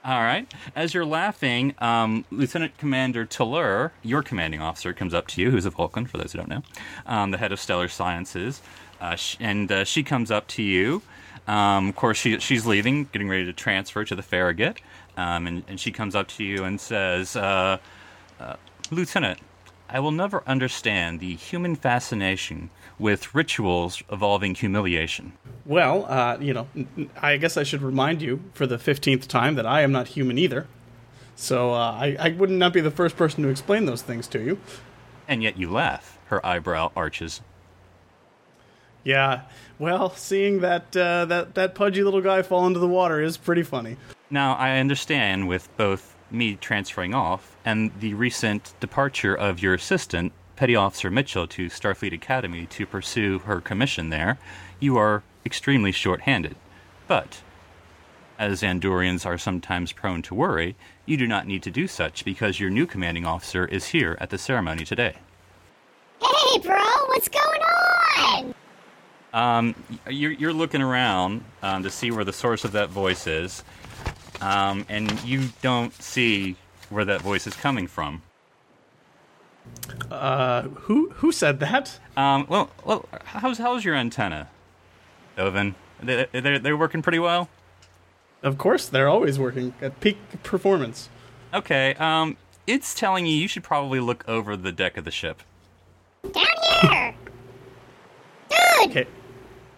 All 0.04 0.20
right. 0.20 0.54
As 0.76 0.94
you're 0.94 1.06
laughing, 1.06 1.76
um, 1.80 2.26
Lieutenant 2.30 2.78
Commander 2.78 3.26
Tallur, 3.26 3.92
your 4.04 4.22
commanding 4.22 4.62
officer, 4.62 4.92
comes 4.92 5.14
up 5.14 5.28
to 5.28 5.42
you, 5.42 5.50
who's 5.50 5.66
a 5.66 5.70
Vulcan, 5.70 6.06
for 6.06 6.18
those 6.18 6.34
who 6.34 6.40
don't 6.40 6.50
know, 6.50 6.64
um, 7.06 7.32
the 7.32 7.38
head 7.38 7.54
of 7.54 7.60
Stellar 7.60 7.88
Sciences, 7.88 8.62
uh, 9.00 9.16
sh- 9.16 9.38
and 9.40 9.72
uh, 9.72 9.86
she 9.86 10.04
comes 10.04 10.30
up 10.30 10.48
to 10.50 10.62
you. 10.62 11.02
Um, 11.48 11.88
of 11.88 11.96
course, 11.96 12.18
she, 12.18 12.38
she's 12.40 12.66
leaving, 12.66 13.06
getting 13.14 13.30
ready 13.30 13.46
to 13.46 13.54
transfer 13.54 14.04
to 14.04 14.14
the 14.14 14.22
Farragut, 14.22 14.82
um, 15.16 15.48
and, 15.48 15.64
and 15.70 15.80
she 15.80 15.92
comes 15.92 16.16
up 16.16 16.28
to 16.30 16.44
you 16.44 16.66
and 16.66 16.82
says, 16.82 17.38
uh, 17.38 17.78
Lieutenant, 18.92 19.40
I 19.90 20.00
will 20.00 20.12
never 20.12 20.44
understand 20.48 21.20
the 21.20 21.36
human 21.36 21.76
fascination 21.76 22.70
with 22.98 23.36
rituals 23.36 24.02
involving 24.12 24.56
humiliation. 24.56 25.34
Well, 25.66 26.06
uh, 26.06 26.38
you 26.40 26.54
know, 26.54 26.68
I 27.22 27.38
guess 27.38 27.58
I 27.58 27.64
should 27.64 27.82
remind 27.82 28.22
you 28.22 28.42
for 28.54 28.66
the 28.66 28.78
15th 28.78 29.28
time 29.28 29.56
that 29.56 29.66
I 29.66 29.82
am 29.82 29.92
not 29.92 30.10
human 30.10 30.38
either. 30.38 30.68
So 31.36 31.74
uh, 31.74 31.92
I, 31.92 32.18
I 32.20 32.30
would 32.30 32.50
not 32.50 32.58
not 32.58 32.74
be 32.74 32.82
the 32.82 32.92
first 32.92 33.18
person 33.18 33.44
to 33.44 33.50
explain 33.50 33.86
those 33.86 34.02
things 34.02 34.28
to 34.30 34.40
you. 34.40 34.60
And 35.28 35.44
yet 35.44 35.58
you 35.58 35.70
laugh. 35.70 36.18
Her 36.28 36.44
eyebrow 36.46 36.92
arches. 36.96 37.42
Yeah, 39.04 39.42
well, 39.78 40.10
seeing 40.16 40.62
that 40.62 40.98
uh, 40.98 41.26
that 41.26 41.54
that 41.54 41.76
pudgy 41.76 42.04
little 42.04 42.22
guy 42.22 42.42
fall 42.42 42.66
into 42.66 42.80
the 42.80 42.88
water 42.88 43.22
is 43.22 43.38
pretty 43.38 43.62
funny. 43.62 43.98
Now, 44.32 44.56
I 44.56 44.80
understand 44.80 45.48
with 45.48 45.70
both 45.78 46.15
me 46.32 46.56
transferring 46.56 47.14
off 47.14 47.56
and 47.64 47.92
the 48.00 48.14
recent 48.14 48.74
departure 48.80 49.36
of 49.36 49.62
your 49.62 49.74
assistant, 49.74 50.34
Petty 50.56 50.76
Officer 50.76 51.12
Mitchell, 51.12 51.48
to 51.48 51.68
Starfleet 51.68 52.14
Academy 52.14 52.66
to 52.68 52.86
pursue 52.86 53.40
her 53.40 53.62
commission 53.62 54.10
there, 54.10 54.38
you 54.80 54.98
are 54.98 55.24
extremely 55.46 55.92
short 55.92 56.22
handed. 56.22 56.56
But, 57.08 57.42
as 58.40 58.62
Andorians 58.62 59.26
are 59.26 59.38
sometimes 59.38 59.92
prone 59.92 60.22
to 60.24 60.36
worry, 60.36 60.76
you 61.06 61.18
do 61.18 61.28
not 61.28 61.48
need 61.48 61.64
to 61.64 61.72
do 61.72 61.88
such 61.88 62.26
because 62.26 62.60
your 62.60 62.70
new 62.70 62.86
commanding 62.86 63.26
officer 63.26 63.66
is 63.66 63.88
here 63.88 64.18
at 64.20 64.30
the 64.30 64.38
ceremony 64.38 64.86
today. 64.86 65.18
Hey, 66.22 66.60
bro, 66.60 66.78
what's 67.08 67.30
going 67.30 67.62
on? 67.62 68.54
Um, 69.34 69.76
you're, 70.10 70.32
you're 70.32 70.54
looking 70.54 70.82
around 70.82 71.44
um, 71.62 71.84
to 71.84 71.90
see 71.90 72.10
where 72.10 72.24
the 72.24 72.34
source 72.34 72.64
of 72.64 72.72
that 72.72 72.90
voice 72.90 73.28
is, 73.28 73.64
um, 74.42 74.86
and 74.90 75.24
you 75.24 75.50
don't 75.62 75.94
see 76.02 76.56
where 76.90 77.06
that 77.06 77.22
voice 77.22 77.48
is 77.48 77.54
coming 77.56 77.88
from. 77.88 78.22
Uh, 80.12 80.64
who 80.64 81.10
who 81.10 81.32
said 81.32 81.60
that? 81.60 82.00
Um, 82.16 82.46
well, 82.48 82.70
well, 82.86 83.08
how's 83.24 83.58
how's 83.58 83.84
your 83.84 83.96
antenna, 83.96 84.50
Thovin? 85.38 85.74
They, 86.02 86.28
they're 86.32 86.60
they're 86.60 86.78
working 86.78 87.02
pretty 87.02 87.20
well. 87.20 87.50
Of 88.44 88.60
course, 88.60 88.88
they're 88.88 89.10
always 89.10 89.40
working 89.40 89.74
at 89.82 90.00
peak 90.00 90.18
performance. 90.44 91.10
Okay. 91.54 91.96
Um, 91.96 92.38
it's 92.68 92.94
telling 92.94 93.26
you 93.26 93.36
you 93.36 93.48
should 93.48 93.64
probably 93.64 94.00
look 94.00 94.24
over 94.28 94.56
the 94.56 94.72
deck 94.72 94.98
of 94.98 95.06
the 95.06 95.12
ship. 95.12 95.42
Down 96.32 96.46
here! 96.82 97.16
Okay. 98.86 99.08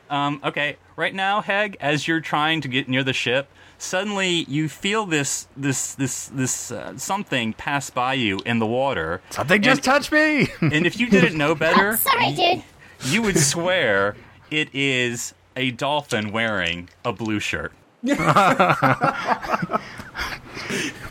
Um, 0.09 0.39
okay, 0.43 0.77
right 0.95 1.13
now, 1.13 1.41
Hegg, 1.41 1.75
as 1.79 2.07
you're 2.07 2.21
trying 2.21 2.61
to 2.61 2.67
get 2.67 2.87
near 2.87 3.03
the 3.03 3.13
ship, 3.13 3.49
suddenly 3.77 4.45
you 4.47 4.69
feel 4.69 5.05
this 5.05 5.47
this 5.55 5.93
this 5.95 6.27
this 6.27 6.71
uh, 6.71 6.97
something 6.97 7.53
pass 7.53 7.89
by 7.89 8.13
you 8.13 8.39
in 8.45 8.59
the 8.59 8.65
water. 8.65 9.21
Something 9.29 9.61
just 9.61 9.83
touched 9.83 10.11
me. 10.11 10.47
and 10.61 10.85
if 10.85 10.99
you 10.99 11.09
didn't 11.09 11.37
know 11.37 11.55
better, 11.67 11.97
Sorry, 11.97 12.33
dude. 12.33 12.63
you 13.05 13.21
would 13.21 13.37
swear 13.37 14.15
it 14.51 14.69
is 14.73 15.33
a 15.55 15.71
dolphin 15.71 16.31
wearing 16.31 16.89
a 17.03 17.11
blue 17.13 17.39
shirt. 17.39 17.73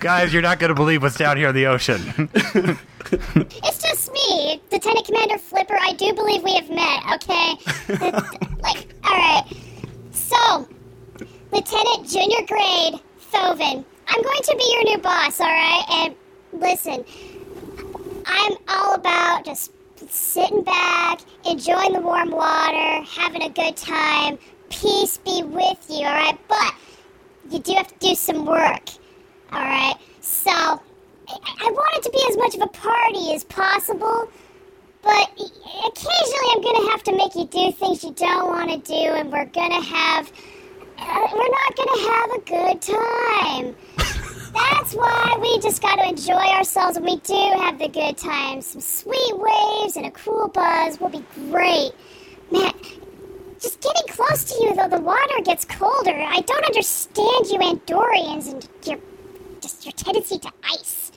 Guys, 0.01 0.33
you're 0.33 0.43
not 0.43 0.59
gonna 0.59 0.75
believe 0.75 1.03
what's 1.03 1.17
down 1.17 1.37
here 1.37 1.49
in 1.49 1.55
the 1.55 1.67
ocean. 1.67 2.31
It's 3.13 3.83
just 3.83 4.13
me, 4.13 4.61
Lieutenant 4.73 5.07
Commander 5.07 5.39
Flipper. 5.39 5.77
I 5.81 5.93
do 5.93 6.13
believe 6.13 6.43
we 6.43 6.55
have 6.57 6.69
met, 6.69 7.05
okay? 7.15 7.55
like, 8.63 8.89
alright. 9.09 9.45
So, 10.11 10.69
Lieutenant 11.53 12.09
Junior 12.09 12.45
Grade 12.47 13.01
Thovin, 13.33 13.85
I'm 14.09 14.23
going 14.23 14.43
to 14.43 14.57
be 14.59 14.73
your 14.75 14.85
new 14.85 14.99
boss, 14.99 15.41
alright? 15.41 15.85
And 15.91 16.15
listen, 16.53 17.05
I'm 18.27 18.57
all 18.69 18.95
about 18.95 19.45
just 19.45 19.73
sitting 20.09 20.63
back, 20.63 21.21
enjoying 21.49 21.93
the 21.93 22.01
warm 22.01 22.31
water, 22.31 23.03
having 23.05 23.43
a 23.43 23.51
good 23.51 23.77
time. 23.77 24.39
Peace 24.69 25.19
be 25.19 25.45
with 25.45 25.87
you, 25.89 26.05
alright? 26.07 26.39
But 26.49 26.75
you 27.51 27.61
do 27.61 27.75
have 27.75 27.89
to 27.89 28.09
do 28.09 28.15
some 28.17 28.47
work, 28.47 28.83
alright? 29.53 29.97
So, 30.21 30.51
I 30.51 30.81
I 31.29 31.71
want 31.71 31.97
it 31.97 32.03
to 32.05 32.11
be 32.11 32.25
as 32.31 32.37
much 32.37 32.55
of 32.55 32.63
a 32.63 32.67
party 32.69 33.35
as 33.35 33.45
possible, 33.45 34.31
but 35.03 35.31
occasionally 35.87 36.51
I'm 36.55 36.63
gonna 36.63 36.91
have 36.91 37.03
to 37.05 37.17
make 37.17 37.35
you 37.35 37.47
do 37.47 37.73
things 37.73 38.05
you 38.05 38.13
don't 38.13 38.49
want 38.49 38.71
to 38.71 38.79
do, 38.79 38.95
and 38.95 39.31
we're 39.33 39.47
gonna 39.47 39.83
have. 39.83 40.33
Uh, 40.99 41.29
we're 41.35 41.49
not 41.49 41.77
gonna 41.77 42.01
have 42.11 42.31
a 42.31 42.41
good 42.41 42.83
time. 42.83 43.77
That's 44.55 44.95
why 44.95 45.37
we 45.41 45.59
just 45.61 45.83
gotta 45.83 46.09
enjoy 46.09 46.33
ourselves 46.33 46.99
when 46.99 47.05
we 47.05 47.17
do 47.21 47.61
have 47.61 47.79
the 47.79 47.89
good 47.89 48.17
times. 48.17 48.67
Some 48.67 48.81
sweet 48.81 49.33
waves 49.35 49.97
and 49.97 50.07
a 50.07 50.11
cool 50.11 50.49
buzz 50.49 50.99
will 50.99 51.11
be 51.11 51.25
great. 51.51 51.93
Man, 52.51 52.73
just 53.61 53.81
getting 53.81 54.07
close 54.09 54.45
to 54.45 54.65
you 54.65 54.75
though 54.75 54.89
the 54.89 55.01
water 55.01 55.43
gets 55.45 55.65
colder. 55.65 56.15
I 56.15 56.41
don't 56.41 56.65
understand 56.65 57.47
you 57.51 57.59
Andorians 57.59 58.53
and 58.53 58.69
your 58.87 58.99
your 59.87 59.93
tendency 59.93 60.39
to 60.39 60.53
ice. 60.65 61.13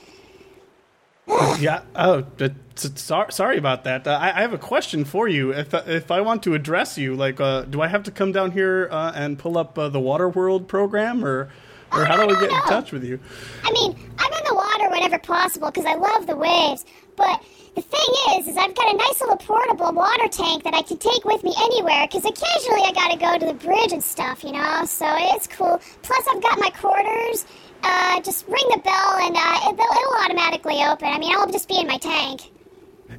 yeah. 1.59 1.81
Oh, 1.95 2.25
uh, 2.39 2.49
sorry, 2.75 3.31
sorry 3.31 3.57
about 3.57 3.83
that. 3.83 4.07
Uh, 4.07 4.17
I, 4.19 4.29
I 4.29 4.41
have 4.41 4.53
a 4.53 4.57
question 4.57 5.05
for 5.05 5.27
you. 5.27 5.53
If 5.53 5.73
uh, 5.73 5.83
if 5.85 6.09
I 6.09 6.21
want 6.21 6.43
to 6.43 6.55
address 6.55 6.97
you, 6.97 7.15
like, 7.15 7.39
uh, 7.39 7.63
do 7.63 7.81
I 7.81 7.87
have 7.87 8.03
to 8.03 8.11
come 8.11 8.31
down 8.31 8.51
here 8.51 8.87
uh, 8.91 9.11
and 9.13 9.37
pull 9.37 9.57
up 9.57 9.77
uh, 9.77 9.89
the 9.89 9.99
Water 9.99 10.29
World 10.29 10.67
program, 10.67 11.23
or 11.23 11.49
or 11.91 12.05
how 12.05 12.15
do 12.15 12.35
I 12.35 12.39
get 12.39 12.51
in 12.51 12.61
touch 12.61 12.91
with 12.91 13.03
you? 13.03 13.19
I 13.63 13.71
mean, 13.71 13.95
I'm 14.17 14.33
in 14.33 14.43
the 14.47 14.55
water 14.55 14.89
whenever 14.89 15.19
possible 15.19 15.69
because 15.69 15.85
I 15.85 15.95
love 15.95 16.27
the 16.27 16.35
waves. 16.35 16.85
But 17.15 17.43
the 17.75 17.81
thing 17.81 18.39
is, 18.39 18.47
is 18.47 18.57
I've 18.57 18.75
got 18.75 18.93
a 18.93 18.97
nice 18.97 19.21
little 19.21 19.37
portable 19.37 19.91
water 19.91 20.27
tank 20.29 20.63
that 20.63 20.73
I 20.73 20.81
can 20.81 20.97
take 20.97 21.25
with 21.25 21.43
me 21.43 21.53
anywhere 21.57 22.07
because 22.07 22.25
occasionally 22.25 22.81
I 22.85 22.91
gotta 22.93 23.17
go 23.17 23.37
to 23.37 23.45
the 23.53 23.65
bridge 23.65 23.91
and 23.91 24.03
stuff, 24.03 24.43
you 24.43 24.51
know. 24.51 24.85
So 24.85 25.05
it's 25.09 25.47
cool. 25.47 25.79
Plus, 26.01 26.27
I've 26.31 26.41
got 26.41 26.59
my 26.59 26.69
quarters. 26.71 27.45
Uh, 27.83 28.21
just 28.21 28.47
ring 28.47 28.65
the 28.71 28.81
bell 28.83 29.17
and 29.21 29.35
uh, 29.35 29.59
it'll, 29.69 29.85
it'll 29.85 30.23
automatically 30.25 30.83
open. 30.83 31.07
I 31.07 31.17
mean, 31.17 31.33
I'll 31.35 31.51
just 31.51 31.67
be 31.67 31.79
in 31.79 31.87
my 31.87 31.97
tank. 31.97 32.51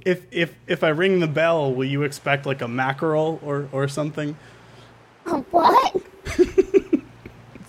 If 0.04 0.26
if 0.30 0.54
if 0.66 0.84
I 0.84 0.88
ring 0.88 1.20
the 1.20 1.26
bell, 1.26 1.74
will 1.74 1.86
you 1.86 2.02
expect 2.02 2.46
like 2.46 2.62
a 2.62 2.68
mackerel 2.68 3.40
or 3.42 3.68
or 3.72 3.88
something? 3.88 4.36
Oh, 5.26 5.44
what? 5.50 5.96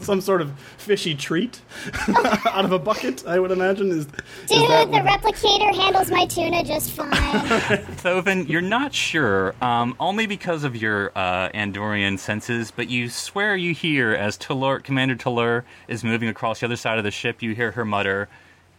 Some 0.02 0.22
sort 0.22 0.42
of 0.42 0.52
fishy 0.78 1.16
treat 1.16 1.62
out 2.46 2.66
of 2.66 2.72
a 2.72 2.80
bucket, 2.80 3.26
I 3.26 3.40
would 3.40 3.52
imagine. 3.52 3.90
Is, 3.92 4.06
Dude, 4.06 4.62
is 4.64 4.68
that 4.68 4.92
the 4.92 4.98
replicator 4.98 5.76
handles 5.76 6.10
my 6.12 6.26
tuna 6.26 6.64
just 6.64 6.92
fine. 6.92 7.12
Thovin, 8.02 8.50
you're 8.50 8.62
not 8.62 8.94
sure, 8.94 9.54
um, 9.62 9.96
only 10.00 10.26
because 10.26 10.64
of 10.64 10.76
your 10.76 11.12
uh, 11.16 11.50
Andorian 11.50 12.18
senses, 12.18 12.72
but 12.72 12.90
you 12.90 13.10
swear 13.10 13.56
you 13.56 13.74
hear 13.74 14.12
as 14.14 14.38
Tulur, 14.38 14.84
Commander 14.84 15.16
Tulur 15.16 15.64
is 15.88 16.04
moving 16.04 16.30
across 16.30 16.60
the 16.62 16.66
other 16.66 16.76
side 16.76 16.98
of 16.98 17.04
the 17.04 17.12
ship, 17.12 17.42
you 17.42 17.54
hear 17.56 17.72
her 17.72 17.86
mutter, 17.86 18.28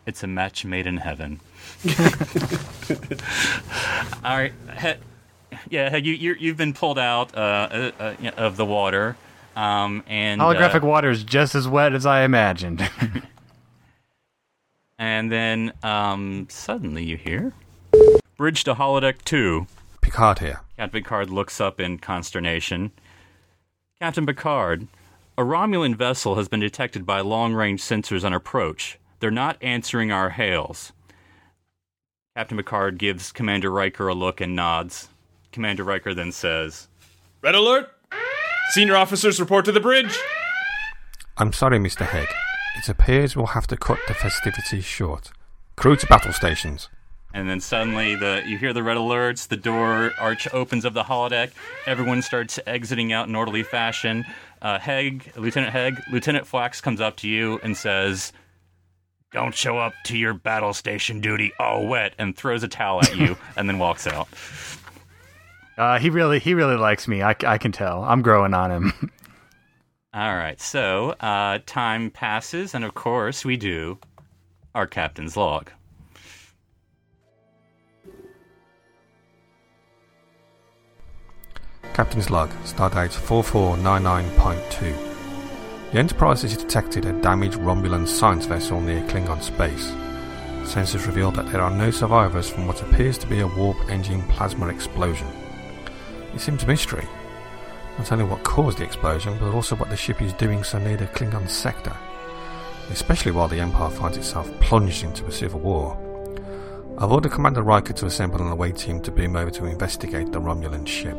It's 0.07 0.23
a 0.23 0.27
match 0.27 0.65
made 0.65 0.87
in 0.87 0.97
heaven. 0.99 1.41
All 4.25 4.37
right. 4.37 4.53
He- 4.81 4.95
yeah, 5.71 5.97
you, 5.97 6.15
you, 6.15 6.35
you've 6.39 6.57
been 6.57 6.73
pulled 6.73 6.99
out 6.99 7.35
uh, 7.37 7.39
uh, 7.99 8.15
uh, 8.23 8.31
of 8.37 8.57
the 8.57 8.65
water. 8.65 9.17
Um, 9.55 10.03
and 10.07 10.41
Holographic 10.41 10.83
uh, 10.83 10.87
water 10.87 11.11
is 11.11 11.25
just 11.25 11.55
as 11.55 11.69
wet 11.69 11.95
as 11.95 12.07
I 12.07 12.23
imagined. 12.23 12.89
And 15.03 15.33
then 15.33 15.73
um, 15.83 16.47
suddenly 16.49 17.03
you 17.03 17.17
hear 17.17 17.53
Bridge 18.37 18.63
to 18.63 18.75
holodeck 18.77 19.25
2. 19.25 19.67
Picard 20.01 20.39
here. 20.39 20.61
Captain 20.77 21.03
Picard 21.03 21.29
looks 21.29 21.61
up 21.61 21.81
in 21.81 21.99
consternation. 21.99 22.93
Captain 24.01 24.25
Picard, 24.25 24.87
a 25.37 25.43
Romulan 25.43 25.97
vessel 25.97 26.37
has 26.37 26.47
been 26.47 26.61
detected 26.61 27.05
by 27.05 27.21
long 27.21 27.53
range 27.53 27.83
sensors 27.83 28.23
on 28.23 28.33
approach. 28.33 29.01
They're 29.19 29.33
not 29.33 29.57
answering 29.61 30.13
our 30.13 30.31
hails. 30.31 30.93
Captain 32.37 32.57
Picard 32.57 32.99
gives 32.99 33.33
Commander 33.33 33.73
Riker 33.73 34.07
a 34.07 34.15
look 34.15 34.41
and 34.41 34.55
nods. 34.55 35.09
Commander 35.51 35.83
Riker 35.83 36.15
then 36.15 36.31
says, 36.31 36.87
Red 37.43 37.57
alert! 37.57 37.91
Senior 38.73 38.97
officers 38.97 39.39
report 39.39 39.67
to 39.67 39.73
the 39.73 39.81
bridge! 39.81 40.19
I'm 41.37 41.53
sorry, 41.53 41.79
Mr. 41.79 42.07
Haig. 42.07 42.27
It 42.79 42.89
appears 42.89 43.37
we'll 43.37 43.49
have 43.49 43.67
to 43.67 43.77
cut 43.77 43.99
the 44.09 44.15
festivities 44.15 44.87
short. 44.87 45.31
Crew 45.77 45.95
to 45.95 46.07
battle 46.07 46.33
stations. 46.33 46.89
And 47.35 47.51
then 47.51 47.61
suddenly 47.61 48.15
the 48.15 48.43
you 48.47 48.57
hear 48.57 48.73
the 48.73 48.83
red 48.83 48.97
alerts, 48.97 49.47
the 49.47 49.59
door 49.59 50.13
arch 50.19 50.49
opens 50.55 50.87
of 50.87 50.95
the 50.95 51.03
holodeck, 51.03 51.51
everyone 51.85 52.23
starts 52.23 52.59
exiting 52.67 53.13
out 53.13 53.29
in 53.29 53.37
orderly 53.37 53.63
fashion. 53.63 54.25
Uh, 54.63 54.79
Hegg, 54.79 55.37
Lieutenant 55.37 55.75
Hegg, 55.75 56.03
Lieutenant 56.11 56.47
Flax 56.47 56.81
comes 56.81 57.03
up 57.03 57.17
to 57.17 57.29
you 57.29 57.61
and 57.63 57.77
says, 57.77 58.33
Don't 59.33 59.55
show 59.55 59.77
up 59.77 59.93
to 60.05 60.17
your 60.17 60.33
battle 60.33 60.73
station 60.73 61.21
duty 61.21 61.53
all 61.59 61.87
wet 61.87 62.15
and 62.19 62.35
throws 62.35 62.63
a 62.63 62.69
towel 62.69 63.03
at 63.03 63.15
you 63.19 63.37
and 63.59 63.69
then 63.69 63.79
walks 63.79 64.07
out. 64.07 64.29
Uh, 65.79 65.99
he 65.99 66.11
really, 66.11 66.39
he 66.39 66.55
really 66.55 66.77
likes 66.77 67.09
me. 67.09 67.23
I, 67.23 67.35
I 67.47 67.59
can 67.59 67.73
tell. 67.73 68.05
I'm 68.05 68.23
growing 68.23 68.55
on 68.55 68.71
him. 68.71 68.93
All 70.15 70.37
right, 70.37 70.61
so 70.61 71.11
uh, 71.21 71.61
time 71.65 72.11
passes, 72.11 72.75
and 72.75 72.85
of 72.85 72.95
course 72.95 73.47
we 73.47 73.57
do 73.57 73.99
our 74.75 74.87
captain's 74.87 75.39
log. 75.39 75.71
Captain's 81.95 82.31
log, 82.31 82.51
stardate 82.65 83.13
4499.2. 83.13 85.93
The 85.93 85.99
Enterprise 85.99 86.43
has 86.43 86.57
detected 86.57 87.05
a 87.05 87.13
damaged 87.21 87.59
Romulan 87.59 88.09
science 88.09 88.47
vessel 88.47 88.81
near 88.81 89.03
Klingon 89.09 89.43
space. 89.43 89.91
Sensors 90.63 91.07
reveal 91.07 91.31
that 91.33 91.53
there 91.53 91.61
are 91.61 91.71
no 91.71 91.91
survivors 91.91 92.49
from 92.49 92.67
what 92.67 92.81
appears 92.81 93.19
to 93.19 93.27
be 93.27 93.41
a 93.41 93.47
warp 93.47 93.77
engine 93.91 94.23
plasma 94.23 94.69
explosion. 94.69 95.29
It 96.35 96.41
seems 96.41 96.63
a 96.63 96.67
mystery. 96.67 97.07
Not 97.99 98.11
only 98.11 98.25
what 98.25 98.43
caused 98.43 98.79
the 98.79 98.85
explosion, 98.85 99.37
but 99.39 99.53
also 99.53 99.77
what 99.77 99.91
the 99.91 99.97
ship 99.97 100.23
is 100.23 100.33
doing 100.33 100.65
so 100.65 100.79
near 100.79 100.97
the 100.97 101.07
Klingon 101.07 101.49
sector, 101.49 101.95
especially 102.91 103.33
while 103.33 103.49
the 103.49 103.61
Empire 103.61 103.91
finds 103.91 104.17
itself 104.17 104.51
plunged 104.61 105.05
into 105.05 105.27
a 105.27 105.33
civil 105.33 105.61
war. 105.61 105.99
I've 106.99 107.13
ordered 107.13 107.33
Commander 107.33 107.63
Riker 107.63 107.93
to 107.95 108.07
assemble 108.07 108.41
an 108.41 108.49
away 108.49 108.73
team 108.73 109.01
to 109.03 109.11
beam 109.11 109.37
over 109.37 109.51
to 109.51 109.67
investigate 109.67 110.33
the 110.33 110.41
Romulan 110.41 110.87
ship. 110.87 111.17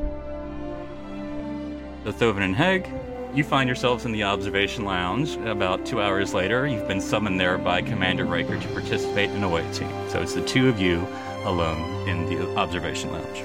So 2.05 2.11
Thovin 2.11 2.43
and 2.43 2.55
Hegg, 2.55 2.87
you 3.35 3.43
find 3.43 3.67
yourselves 3.67 4.05
in 4.05 4.11
the 4.11 4.23
observation 4.23 4.85
lounge. 4.85 5.35
About 5.37 5.85
two 5.85 6.01
hours 6.01 6.33
later, 6.33 6.67
you've 6.67 6.87
been 6.87 7.01
summoned 7.01 7.39
there 7.39 7.57
by 7.57 7.81
Commander 7.81 8.25
Riker 8.25 8.59
to 8.59 8.67
participate 8.69 9.29
in 9.29 9.43
a 9.43 9.47
away 9.47 9.63
team. 9.73 9.89
So 10.09 10.21
it's 10.21 10.33
the 10.33 10.45
two 10.45 10.69
of 10.69 10.79
you 10.79 11.07
alone 11.43 12.07
in 12.07 12.25
the 12.27 12.55
observation 12.55 13.11
lounge. 13.11 13.43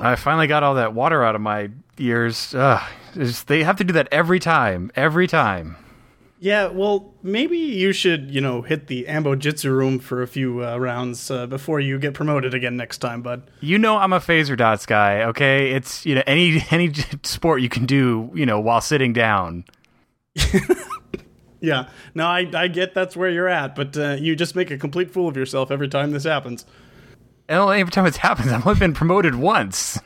I 0.00 0.16
finally 0.16 0.46
got 0.46 0.62
all 0.62 0.74
that 0.74 0.94
water 0.94 1.24
out 1.24 1.34
of 1.34 1.40
my 1.40 1.70
ears. 1.98 2.54
Ugh, 2.54 2.90
they 3.46 3.64
have 3.64 3.76
to 3.76 3.84
do 3.84 3.92
that 3.94 4.08
every 4.12 4.38
time. 4.38 4.90
Every 4.94 5.26
time. 5.26 5.76
Yeah, 6.40 6.68
well, 6.68 7.14
maybe 7.22 7.58
you 7.58 7.92
should, 7.92 8.30
you 8.30 8.40
know, 8.40 8.62
hit 8.62 8.86
the 8.86 9.06
Anbo-jytsu 9.08 9.70
room 9.70 9.98
for 9.98 10.22
a 10.22 10.28
few 10.28 10.64
uh, 10.64 10.78
rounds 10.78 11.32
uh, 11.32 11.48
before 11.48 11.80
you 11.80 11.98
get 11.98 12.14
promoted 12.14 12.54
again 12.54 12.76
next 12.76 12.98
time, 12.98 13.22
bud. 13.22 13.50
You 13.60 13.76
know 13.76 13.96
I'm 13.96 14.12
a 14.12 14.20
phaser 14.20 14.56
dots 14.56 14.86
guy, 14.86 15.22
okay? 15.24 15.72
It's 15.72 16.06
you 16.06 16.14
know 16.14 16.22
any 16.28 16.64
any 16.70 16.92
sport 17.24 17.60
you 17.60 17.68
can 17.68 17.86
do, 17.86 18.30
you 18.34 18.46
know, 18.46 18.60
while 18.60 18.80
sitting 18.80 19.12
down. 19.12 19.64
Yeah, 21.60 21.88
no, 22.14 22.26
I, 22.26 22.48
I 22.54 22.68
get 22.68 22.94
that's 22.94 23.16
where 23.16 23.30
you're 23.30 23.48
at, 23.48 23.74
but 23.74 23.96
uh, 23.96 24.16
you 24.18 24.36
just 24.36 24.54
make 24.54 24.70
a 24.70 24.78
complete 24.78 25.10
fool 25.10 25.28
of 25.28 25.36
yourself 25.36 25.70
every 25.70 25.88
time 25.88 26.12
this 26.12 26.24
happens. 26.24 26.64
And 27.48 27.70
every 27.70 27.90
time 27.90 28.06
it 28.06 28.16
happens, 28.16 28.52
I've 28.52 28.66
only 28.66 28.78
been 28.78 28.94
promoted 28.94 29.34
once. 29.34 29.98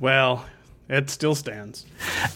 Well, 0.00 0.44
it 0.88 1.08
still 1.08 1.34
stands. 1.34 1.86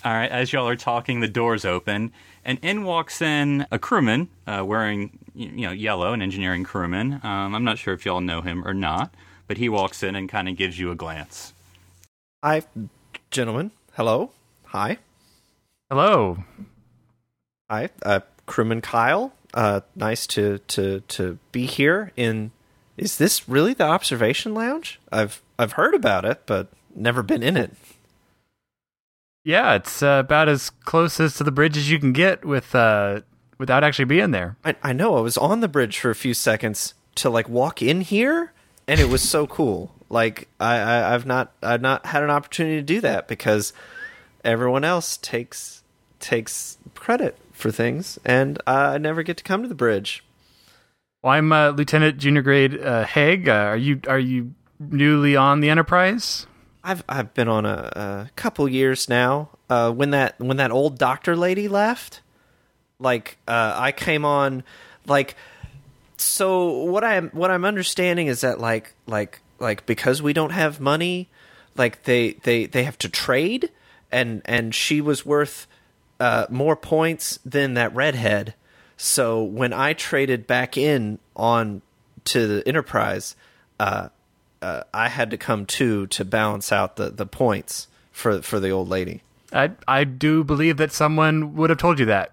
All 0.04 0.12
right, 0.12 0.30
as 0.30 0.52
y'all 0.52 0.68
are 0.68 0.76
talking, 0.76 1.20
the 1.20 1.28
doors 1.28 1.64
open, 1.64 2.12
and 2.44 2.58
in 2.62 2.84
walks 2.84 3.20
in 3.20 3.66
a 3.70 3.78
crewman 3.78 4.28
uh, 4.46 4.64
wearing, 4.64 5.18
you 5.34 5.66
know, 5.66 5.72
yellow, 5.72 6.12
an 6.12 6.22
engineering 6.22 6.64
crewman. 6.64 7.20
Um, 7.22 7.54
I'm 7.54 7.64
not 7.64 7.78
sure 7.78 7.92
if 7.92 8.06
y'all 8.06 8.22
know 8.22 8.40
him 8.40 8.66
or 8.66 8.72
not, 8.72 9.14
but 9.46 9.58
he 9.58 9.68
walks 9.68 10.02
in 10.02 10.14
and 10.14 10.28
kind 10.28 10.48
of 10.48 10.56
gives 10.56 10.78
you 10.78 10.90
a 10.90 10.94
glance. 10.94 11.52
Hi, 12.42 12.62
gentlemen. 13.30 13.70
Hello. 13.94 14.30
Hi. 14.66 14.98
Hello. 15.90 16.44
Hi, 17.68 17.90
uh, 18.02 18.20
crewman 18.46 18.80
Kyle. 18.80 19.34
Uh, 19.52 19.80
nice 19.94 20.26
to 20.28 20.58
to 20.68 21.00
to 21.08 21.38
be 21.52 21.66
here. 21.66 22.12
In 22.16 22.50
is 22.98 23.18
this 23.18 23.48
really 23.48 23.74
the 23.74 23.84
observation 23.84 24.54
lounge? 24.54 25.00
I've 25.12 25.42
I've 25.58 25.72
heard 25.72 25.94
about 25.94 26.24
it, 26.24 26.42
but 26.46 26.68
never 26.94 27.22
been 27.22 27.42
in 27.42 27.56
it. 27.56 27.72
yeah, 29.44 29.74
it's 29.74 30.02
uh, 30.02 30.22
about 30.24 30.48
as 30.48 30.70
close 30.70 31.20
as 31.20 31.34
to 31.36 31.44
the 31.44 31.50
bridge 31.52 31.76
as 31.76 31.90
you 31.90 31.98
can 31.98 32.12
get 32.12 32.44
with 32.44 32.74
uh, 32.74 33.20
without 33.58 33.84
actually 33.84 34.04
being 34.04 34.30
there. 34.30 34.56
I 34.64 34.76
I 34.82 34.92
know. 34.92 35.16
I 35.16 35.20
was 35.20 35.38
on 35.38 35.60
the 35.60 35.68
bridge 35.68 35.98
for 35.98 36.10
a 36.10 36.14
few 36.14 36.34
seconds 36.34 36.94
to 37.16 37.30
like 37.30 37.48
walk 37.48 37.82
in 37.82 38.00
here, 38.02 38.52
and 38.86 39.00
it 39.00 39.08
was 39.08 39.22
so 39.22 39.46
cool. 39.58 39.94
Like 40.10 40.48
I, 40.60 40.76
I 40.78 41.14
I've 41.14 41.26
not 41.26 41.52
I've 41.62 41.82
not 41.82 42.06
had 42.06 42.22
an 42.22 42.30
opportunity 42.30 42.76
to 42.76 42.82
do 42.82 43.00
that 43.00 43.28
because 43.28 43.72
everyone 44.44 44.84
else 44.84 45.16
takes 45.16 45.82
takes 46.20 46.78
credit 46.94 47.36
for 47.52 47.70
things, 47.70 48.18
and 48.24 48.60
I 48.66 48.98
never 48.98 49.22
get 49.22 49.36
to 49.38 49.44
come 49.44 49.62
to 49.62 49.68
the 49.68 49.74
bridge. 49.74 50.24
Well, 51.28 51.36
I'm 51.36 51.52
uh, 51.52 51.72
Lieutenant 51.72 52.16
Junior 52.16 52.40
Grade 52.40 52.80
uh, 52.80 53.04
Haig. 53.04 53.50
Uh, 53.50 53.52
are 53.52 53.76
you 53.76 54.00
are 54.08 54.18
you 54.18 54.54
newly 54.80 55.36
on 55.36 55.60
the 55.60 55.68
Enterprise? 55.68 56.46
I've 56.82 57.04
I've 57.06 57.34
been 57.34 57.48
on 57.48 57.66
a, 57.66 57.92
a 57.94 58.30
couple 58.34 58.66
years 58.66 59.10
now. 59.10 59.50
Uh, 59.68 59.92
when 59.92 60.08
that 60.12 60.40
when 60.40 60.56
that 60.56 60.70
old 60.70 60.96
doctor 60.96 61.36
lady 61.36 61.68
left, 61.68 62.22
like 62.98 63.36
uh, 63.46 63.74
I 63.76 63.92
came 63.92 64.24
on, 64.24 64.64
like 65.06 65.36
so 66.16 66.84
what 66.84 67.04
I'm 67.04 67.28
what 67.32 67.50
I'm 67.50 67.66
understanding 67.66 68.28
is 68.28 68.40
that 68.40 68.58
like 68.58 68.94
like 69.06 69.42
like 69.58 69.84
because 69.84 70.22
we 70.22 70.32
don't 70.32 70.52
have 70.52 70.80
money, 70.80 71.28
like 71.76 72.04
they 72.04 72.38
they 72.44 72.64
they 72.64 72.84
have 72.84 72.96
to 73.00 73.08
trade, 73.10 73.68
and 74.10 74.40
and 74.46 74.74
she 74.74 75.02
was 75.02 75.26
worth 75.26 75.66
uh, 76.20 76.46
more 76.48 76.74
points 76.74 77.38
than 77.44 77.74
that 77.74 77.94
redhead. 77.94 78.54
So 78.98 79.42
when 79.42 79.72
I 79.72 79.92
traded 79.92 80.46
back 80.46 80.76
in 80.76 81.20
on 81.36 81.82
to 82.24 82.46
the 82.46 82.68
Enterprise, 82.68 83.36
uh, 83.78 84.08
uh, 84.60 84.82
I 84.92 85.08
had 85.08 85.30
to 85.30 85.38
come 85.38 85.66
too 85.66 86.08
to 86.08 86.24
balance 86.24 86.72
out 86.72 86.96
the, 86.96 87.08
the 87.08 87.24
points 87.24 87.86
for 88.10 88.42
for 88.42 88.58
the 88.58 88.70
old 88.70 88.88
lady. 88.88 89.22
I 89.52 89.70
I 89.86 90.04
do 90.04 90.42
believe 90.42 90.76
that 90.78 90.92
someone 90.92 91.54
would 91.54 91.70
have 91.70 91.78
told 91.78 92.00
you 92.00 92.06
that. 92.06 92.32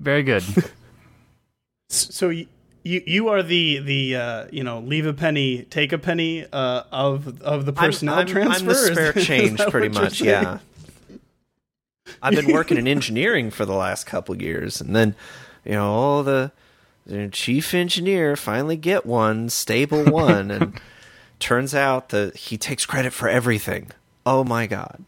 Very 0.00 0.22
good. 0.22 0.44
So 1.90 2.30
you 2.30 2.48
you, 2.82 3.02
you 3.06 3.28
are 3.28 3.42
the 3.42 3.78
the 3.78 4.16
uh, 4.16 4.46
you 4.50 4.64
know 4.64 4.80
leave 4.80 5.06
a 5.06 5.12
penny 5.12 5.62
take 5.64 5.92
a 5.92 5.98
penny 5.98 6.44
uh, 6.52 6.82
of 6.90 7.40
of 7.42 7.66
the 7.66 7.72
personnel 7.72 8.14
I'm, 8.14 8.20
I'm, 8.20 8.26
transfer. 8.26 8.60
I'm 8.60 8.66
the 8.66 8.74
spare 8.74 9.12
change, 9.12 9.60
pretty 9.68 9.90
much. 9.90 10.20
Yeah. 10.20 10.58
I've 12.20 12.34
been 12.34 12.52
working 12.52 12.78
in 12.78 12.88
engineering 12.88 13.50
for 13.50 13.64
the 13.64 13.74
last 13.74 14.06
couple 14.06 14.40
years, 14.40 14.80
and 14.80 14.96
then 14.96 15.14
you 15.64 15.72
know 15.72 15.92
all 15.92 16.22
the, 16.22 16.52
the 17.06 17.28
chief 17.28 17.74
engineer 17.74 18.36
finally 18.36 18.76
get 18.76 19.04
one 19.06 19.48
stable 19.48 20.04
one, 20.10 20.50
and 20.50 20.80
turns 21.38 21.74
out 21.74 22.10
that 22.10 22.36
he 22.36 22.56
takes 22.58 22.86
credit 22.86 23.12
for 23.12 23.28
everything. 23.28 23.90
Oh 24.26 24.44
my 24.44 24.66
god, 24.66 25.04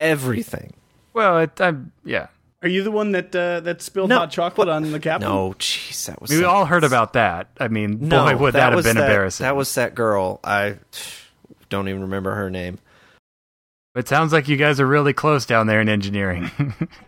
everything. 0.00 0.72
Well, 1.12 1.38
it, 1.40 1.60
I'm 1.60 1.92
yeah. 2.04 2.28
Are 2.62 2.68
you 2.68 2.84
the 2.84 2.92
one 2.92 3.10
that 3.12 3.34
uh, 3.34 3.60
that 3.60 3.82
spilled 3.82 4.08
No. 4.08 4.18
hot 4.18 4.30
chocolate 4.30 4.68
on 4.68 4.92
the 4.92 5.00
captain? 5.00 5.28
No, 5.28 5.54
jeez, 5.58 6.06
that 6.06 6.20
was. 6.20 6.30
We 6.30 6.38
so- 6.38 6.48
all 6.48 6.64
heard 6.64 6.84
about 6.84 7.14
that. 7.14 7.48
I 7.58 7.68
mean, 7.68 8.08
No, 8.08 8.24
boy, 8.24 8.36
would 8.36 8.54
that, 8.54 8.72
have 8.72 8.84
been 8.84 8.96
that, 8.96 9.02
embarrassing. 9.02 9.44
That 9.44 9.56
was 9.56 9.74
that 9.74 9.94
girl. 9.96 10.38
I 10.44 10.76
don't 11.70 11.88
even 11.88 12.02
remember 12.02 12.34
her 12.34 12.50
name. 12.50 12.78
It 13.94 14.08
sounds 14.08 14.32
like 14.32 14.48
you 14.48 14.56
guys 14.56 14.80
are 14.80 14.86
really 14.86 15.12
close 15.12 15.44
down 15.44 15.66
there 15.66 15.80
in 15.80 15.88
engineering. 15.88 16.50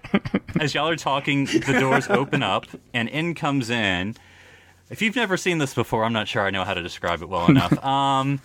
As 0.60 0.74
y'all 0.74 0.88
are 0.88 0.96
talking, 0.96 1.46
the 1.46 1.78
doors 1.80 2.08
open 2.10 2.42
up 2.42 2.66
and 2.92 3.08
in 3.08 3.34
comes 3.34 3.70
in. 3.70 4.16
If 4.90 5.00
you've 5.00 5.16
never 5.16 5.38
seen 5.38 5.56
this 5.58 5.72
before, 5.72 6.04
I'm 6.04 6.12
not 6.12 6.28
sure 6.28 6.42
I 6.46 6.50
know 6.50 6.62
how 6.62 6.74
to 6.74 6.82
describe 6.82 7.22
it 7.22 7.28
well 7.28 7.46
enough. 7.46 7.72
Um, 7.84 8.40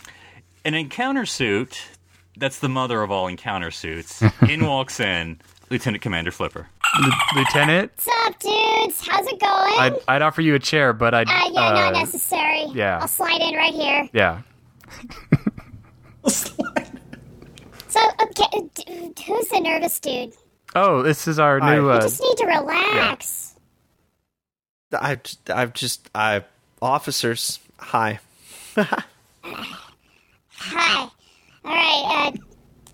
an 0.63 0.73
encounter 0.73 1.25
suit. 1.25 1.81
That's 2.37 2.59
the 2.59 2.69
mother 2.69 3.01
of 3.01 3.11
all 3.11 3.27
encounter 3.27 3.71
suits. 3.71 4.21
In 4.47 4.65
walks 4.65 4.99
in 5.01 5.41
Lieutenant 5.69 6.01
Commander 6.01 6.31
Flipper. 6.31 6.67
Lieutenant, 7.35 7.91
What's 7.95 8.07
up, 8.25 8.39
dudes? 8.39 9.05
How's 9.07 9.27
it 9.27 9.39
going? 9.39 9.73
I'd, 9.79 9.93
I'd 10.07 10.21
offer 10.21 10.41
you 10.41 10.55
a 10.55 10.59
chair, 10.59 10.93
but 10.93 11.13
I'd. 11.13 11.27
uh, 11.27 11.31
yeah, 11.51 11.71
not 11.71 11.93
uh, 11.95 11.99
necessary. 11.99 12.65
yeah. 12.73 12.99
I'll 13.01 13.07
slide 13.09 13.41
in 13.41 13.53
right 13.55 13.73
here. 13.73 14.09
Yeah. 14.13 14.41
So, 17.89 17.99
okay, 18.21 18.69
d- 18.75 19.13
who's 19.25 19.47
the 19.49 19.59
nervous 19.59 19.99
dude? 19.99 20.33
Oh, 20.75 21.01
this 21.01 21.27
is 21.27 21.39
our 21.39 21.59
Hi. 21.59 21.75
new. 21.75 21.85
You 21.85 21.91
Uh, 21.91 22.01
just 22.01 22.21
need 22.21 22.37
to 22.37 22.45
relax. 22.45 23.55
I, 24.93 25.17
I've 25.49 25.73
just, 25.73 26.09
I 26.15 26.43
officers. 26.81 27.59
Hi. 27.79 28.19
Hi. 28.75 29.03
All 31.03 31.11
right. 31.65 32.27
Uh, 32.27 32.31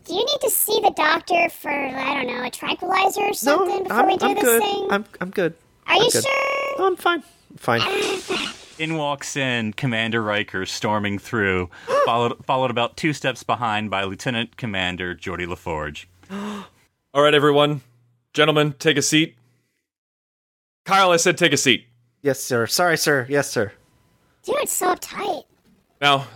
do 0.06 0.14
you 0.14 0.20
need 0.26 0.40
to 0.42 0.50
see 0.50 0.80
the 0.82 0.92
doctor 0.96 1.50
for 1.50 1.70
I 1.72 2.14
don't 2.16 2.28
know 2.28 2.44
a 2.44 2.50
tranquilizer 2.50 3.22
or 3.22 3.34
something 3.34 3.84
before 3.84 4.00
I'm, 4.02 4.08
we 4.08 4.18
do 4.18 4.26
I'm 4.28 4.36
this 4.36 4.44
good. 4.44 4.62
thing? 4.62 4.88
I'm, 4.92 5.06
I'm 5.22 5.30
good. 5.32 5.54
Are 5.88 5.96
I'm 5.96 6.02
you 6.04 6.12
good. 6.12 6.24
sure? 6.24 6.80
No, 6.80 6.88
I'm 6.88 6.96
fine. 6.96 7.24
Fine. 7.58 7.82
In 8.78 8.98
walks 8.98 9.38
in 9.38 9.72
Commander 9.72 10.22
Riker 10.22 10.66
storming 10.66 11.18
through, 11.18 11.70
followed 12.06 12.44
followed 12.46 12.72
about 12.72 12.98
two 12.98 13.14
steps 13.14 13.44
behind 13.44 13.90
by 13.90 14.04
Lieutenant 14.04 14.58
Commander 14.58 15.16
Geordi 15.16 15.48
LaForge. 15.48 16.06
All 17.14 17.24
right, 17.24 17.34
everyone. 17.34 17.82
Gentlemen, 18.34 18.74
take 18.78 18.98
a 18.98 19.02
seat. 19.02 19.36
Kyle, 20.84 21.12
I 21.12 21.18
said 21.18 21.38
take 21.38 21.54
a 21.54 21.58
seat. 21.58 21.88
Yes, 22.22 22.42
sir. 22.42 22.68
Sorry, 22.68 22.98
sir. 22.98 23.26
Yes, 23.30 23.50
sir. 23.50 23.72
Dude, 24.44 24.56
it's 24.58 24.74
so 24.74 24.94
uptight. 24.94 25.46
Now, 26.02 26.28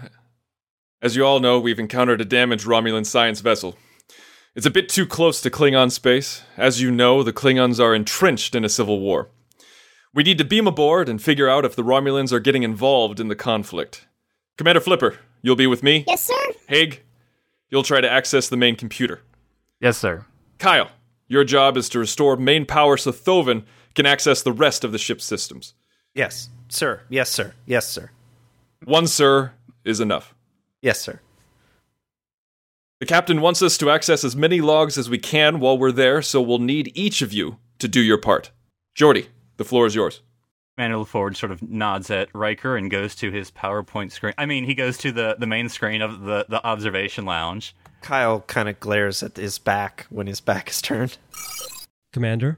as 1.02 1.16
you 1.16 1.26
all 1.26 1.40
know, 1.40 1.60
we've 1.60 1.78
encountered 1.78 2.22
a 2.22 2.26
damaged 2.26 2.66
Romulan 2.66 3.06
science 3.06 3.42
vessel. 3.42 3.76
It's 4.56 4.66
a 4.66 4.72
bit 4.72 4.90
too 4.90 5.06
close 5.06 5.42
to 5.42 5.50
Klingon 5.50 5.92
space. 5.92 6.44
As 6.58 6.82
you 6.82 6.90
know, 6.90 7.22
the 7.22 7.34
Klingons 7.34 7.80
are 7.80 7.94
entrenched 7.94 8.56
in 8.56 8.64
a 8.64 8.70
civil 8.70 9.00
war. 9.00 9.30
We 10.14 10.24
need 10.24 10.38
to 10.40 10.46
beam 10.46 10.68
aboard 10.68 11.08
and 11.08 11.22
figure 11.22 11.48
out 11.48 11.66
if 11.66 11.76
the 11.76 11.84
Romulans 11.84 12.32
are 12.32 12.40
getting 12.40 12.64
involved 12.64 13.20
in 13.20 13.28
the 13.28 13.36
conflict. 13.36 14.08
Commander 14.58 14.82
Flipper, 14.82 15.18
you'll 15.42 15.56
be 15.56 15.68
with 15.68 15.84
me. 15.84 16.04
Yes, 16.08 16.24
sir. 16.24 16.54
Haig, 16.68 17.04
you'll 17.70 17.84
try 17.84 18.02
to 18.02 18.10
access 18.10 18.50
the 18.50 18.58
main 18.58 18.76
computer. 18.76 19.22
yes, 19.80 19.98
sir. 19.98 20.26
Kyle, 20.58 20.90
your 21.28 21.44
job 21.44 21.78
is 21.78 21.88
to 21.90 22.00
restore 22.00 22.36
main 22.36 22.66
power 22.66 22.98
so 22.98 23.12
Thovin 23.12 23.64
can 23.96 24.06
access 24.06 24.42
the 24.42 24.52
rest 24.52 24.84
of 24.84 24.92
the 24.92 24.98
ship's 24.98 25.24
systems. 25.24 25.74
Yes, 26.14 26.50
sir. 26.70 27.02
Yes, 27.08 27.30
sir. 27.30 27.54
Yes, 27.66 27.88
sir. 27.88 28.12
One 28.84 29.08
sir 29.08 29.54
is 29.86 30.00
enough. 30.00 30.34
Yes, 30.82 31.00
sir. 31.00 31.22
The 33.00 33.06
captain 33.06 33.40
wants 33.40 33.62
us 33.62 33.78
to 33.78 33.90
access 33.90 34.24
as 34.26 34.36
many 34.36 34.60
logs 34.60 34.98
as 34.98 35.10
we 35.10 35.18
can 35.18 35.60
while 35.60 35.78
we're 35.78 35.92
there, 35.94 36.22
so 36.22 36.42
we'll 36.42 36.60
need 36.60 36.92
each 36.96 37.22
of 37.22 37.32
you 37.32 37.58
to 37.78 37.88
do 37.88 38.02
your 38.02 38.18
part. 38.18 38.52
Geordi, 38.98 39.28
the 39.60 39.66
floor 39.66 39.86
is 39.86 39.94
yours. 39.94 40.22
Manuel 40.78 41.04
Ford 41.04 41.36
sort 41.36 41.52
of 41.52 41.62
nods 41.62 42.10
at 42.10 42.34
Riker 42.34 42.78
and 42.78 42.90
goes 42.90 43.14
to 43.16 43.30
his 43.30 43.52
PowerPoint 43.52 44.14
screen. 44.14 44.34
I 44.38 44.46
mean, 44.46 44.64
he 44.64 44.74
goes 44.74 44.98
to 45.00 45.12
the, 45.12 45.36
the 45.38 45.46
main 45.46 45.68
screen 45.68 46.02
of 46.02 46.22
the, 46.22 46.46
the 46.48 46.66
observation 46.66 47.26
lounge. 47.26 47.76
Kyle 48.02 48.40
kind 48.40 48.70
of 48.70 48.80
glares 48.80 49.22
at 49.22 49.36
his 49.36 49.60
back 49.60 50.08
when 50.10 50.28
his 50.28 50.40
back 50.40 50.70
is 50.70 50.82
turned. 50.82 51.18
Commander, 52.14 52.58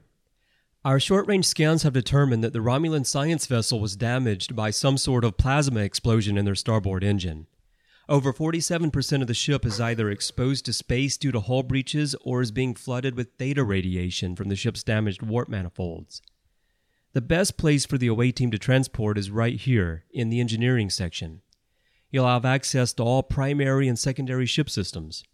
our 0.85 0.99
short 0.99 1.27
range 1.27 1.45
scans 1.45 1.81
have 1.81 1.93
determined 1.93 2.43
that 2.43 2.53
the 2.53 2.59
Romulan 2.59 3.07
science 3.07 3.47
vessel 3.47 3.79
was 3.79 3.95
damaged 3.95 4.55
by 4.55 4.69
some 4.69 4.99
sort 4.99 5.25
of 5.25 5.37
plasma 5.37 5.79
explosion 5.79 6.37
in 6.37 6.45
their 6.45 6.53
starboard 6.53 7.03
engine. 7.03 7.47
Over 8.07 8.31
47% 8.31 9.21
of 9.21 9.27
the 9.27 9.33
ship 9.33 9.65
is 9.65 9.81
either 9.81 10.11
exposed 10.11 10.65
to 10.65 10.73
space 10.73 11.17
due 11.17 11.31
to 11.31 11.39
hull 11.39 11.63
breaches 11.63 12.15
or 12.21 12.41
is 12.41 12.51
being 12.51 12.75
flooded 12.75 13.15
with 13.15 13.33
theta 13.39 13.63
radiation 13.63 14.35
from 14.35 14.49
the 14.49 14.55
ship's 14.55 14.83
damaged 14.83 15.23
warp 15.23 15.49
manifolds. 15.49 16.21
The 17.13 17.21
best 17.21 17.58
place 17.58 17.86
for 17.86 17.97
the 17.97 18.08
away 18.08 18.32
team 18.32 18.52
to 18.52 18.58
transport 18.58 19.17
is 19.17 19.30
right 19.30 19.60
here 19.60 20.06
in 20.12 20.30
the 20.30 20.39
engineering 20.39 20.89
section. 20.89 21.41
You'll 22.10 22.28
have 22.28 22.45
access 22.45 22.93
to 22.93 23.04
all 23.04 23.21
primary 23.21 23.89
and 23.89 24.00
secondary 24.00 24.45
ship 24.45 24.69
systems. 24.69 25.26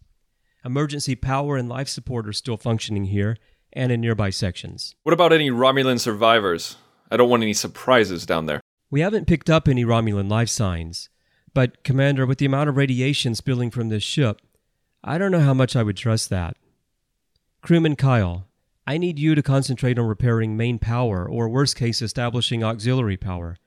Emergency 0.64 1.14
power 1.14 1.56
and 1.56 1.68
life 1.68 1.88
support 1.88 2.26
are 2.26 2.32
still 2.32 2.56
functioning 2.56 3.04
here 3.04 3.36
and 3.72 3.92
in 3.92 4.00
nearby 4.00 4.30
sections. 4.30 4.96
What 5.04 5.12
about 5.12 5.32
any 5.32 5.50
Romulan 5.50 6.00
survivors? 6.00 6.76
I 7.12 7.16
don't 7.16 7.30
want 7.30 7.44
any 7.44 7.52
surprises 7.52 8.26
down 8.26 8.46
there. 8.46 8.60
We 8.90 9.00
haven't 9.00 9.28
picked 9.28 9.48
up 9.48 9.68
any 9.68 9.84
Romulan 9.84 10.28
life 10.28 10.48
signs, 10.48 11.10
but, 11.54 11.84
Commander, 11.84 12.26
with 12.26 12.38
the 12.38 12.46
amount 12.46 12.70
of 12.70 12.76
radiation 12.76 13.36
spilling 13.36 13.70
from 13.70 13.88
this 13.88 14.02
ship, 14.02 14.42
I 15.04 15.16
don't 15.16 15.30
know 15.30 15.40
how 15.40 15.54
much 15.54 15.76
I 15.76 15.84
would 15.84 15.96
trust 15.96 16.28
that. 16.30 16.56
Crewman 17.62 17.94
Kyle, 17.94 18.47
I 18.88 18.96
need 18.96 19.18
you 19.18 19.34
to 19.34 19.42
concentrate 19.42 19.98
on 19.98 20.06
repairing 20.06 20.56
main 20.56 20.78
power, 20.78 21.28
or 21.28 21.46
worst 21.50 21.76
case, 21.76 22.00
establishing 22.00 22.64
auxiliary 22.64 23.18
power. 23.18 23.58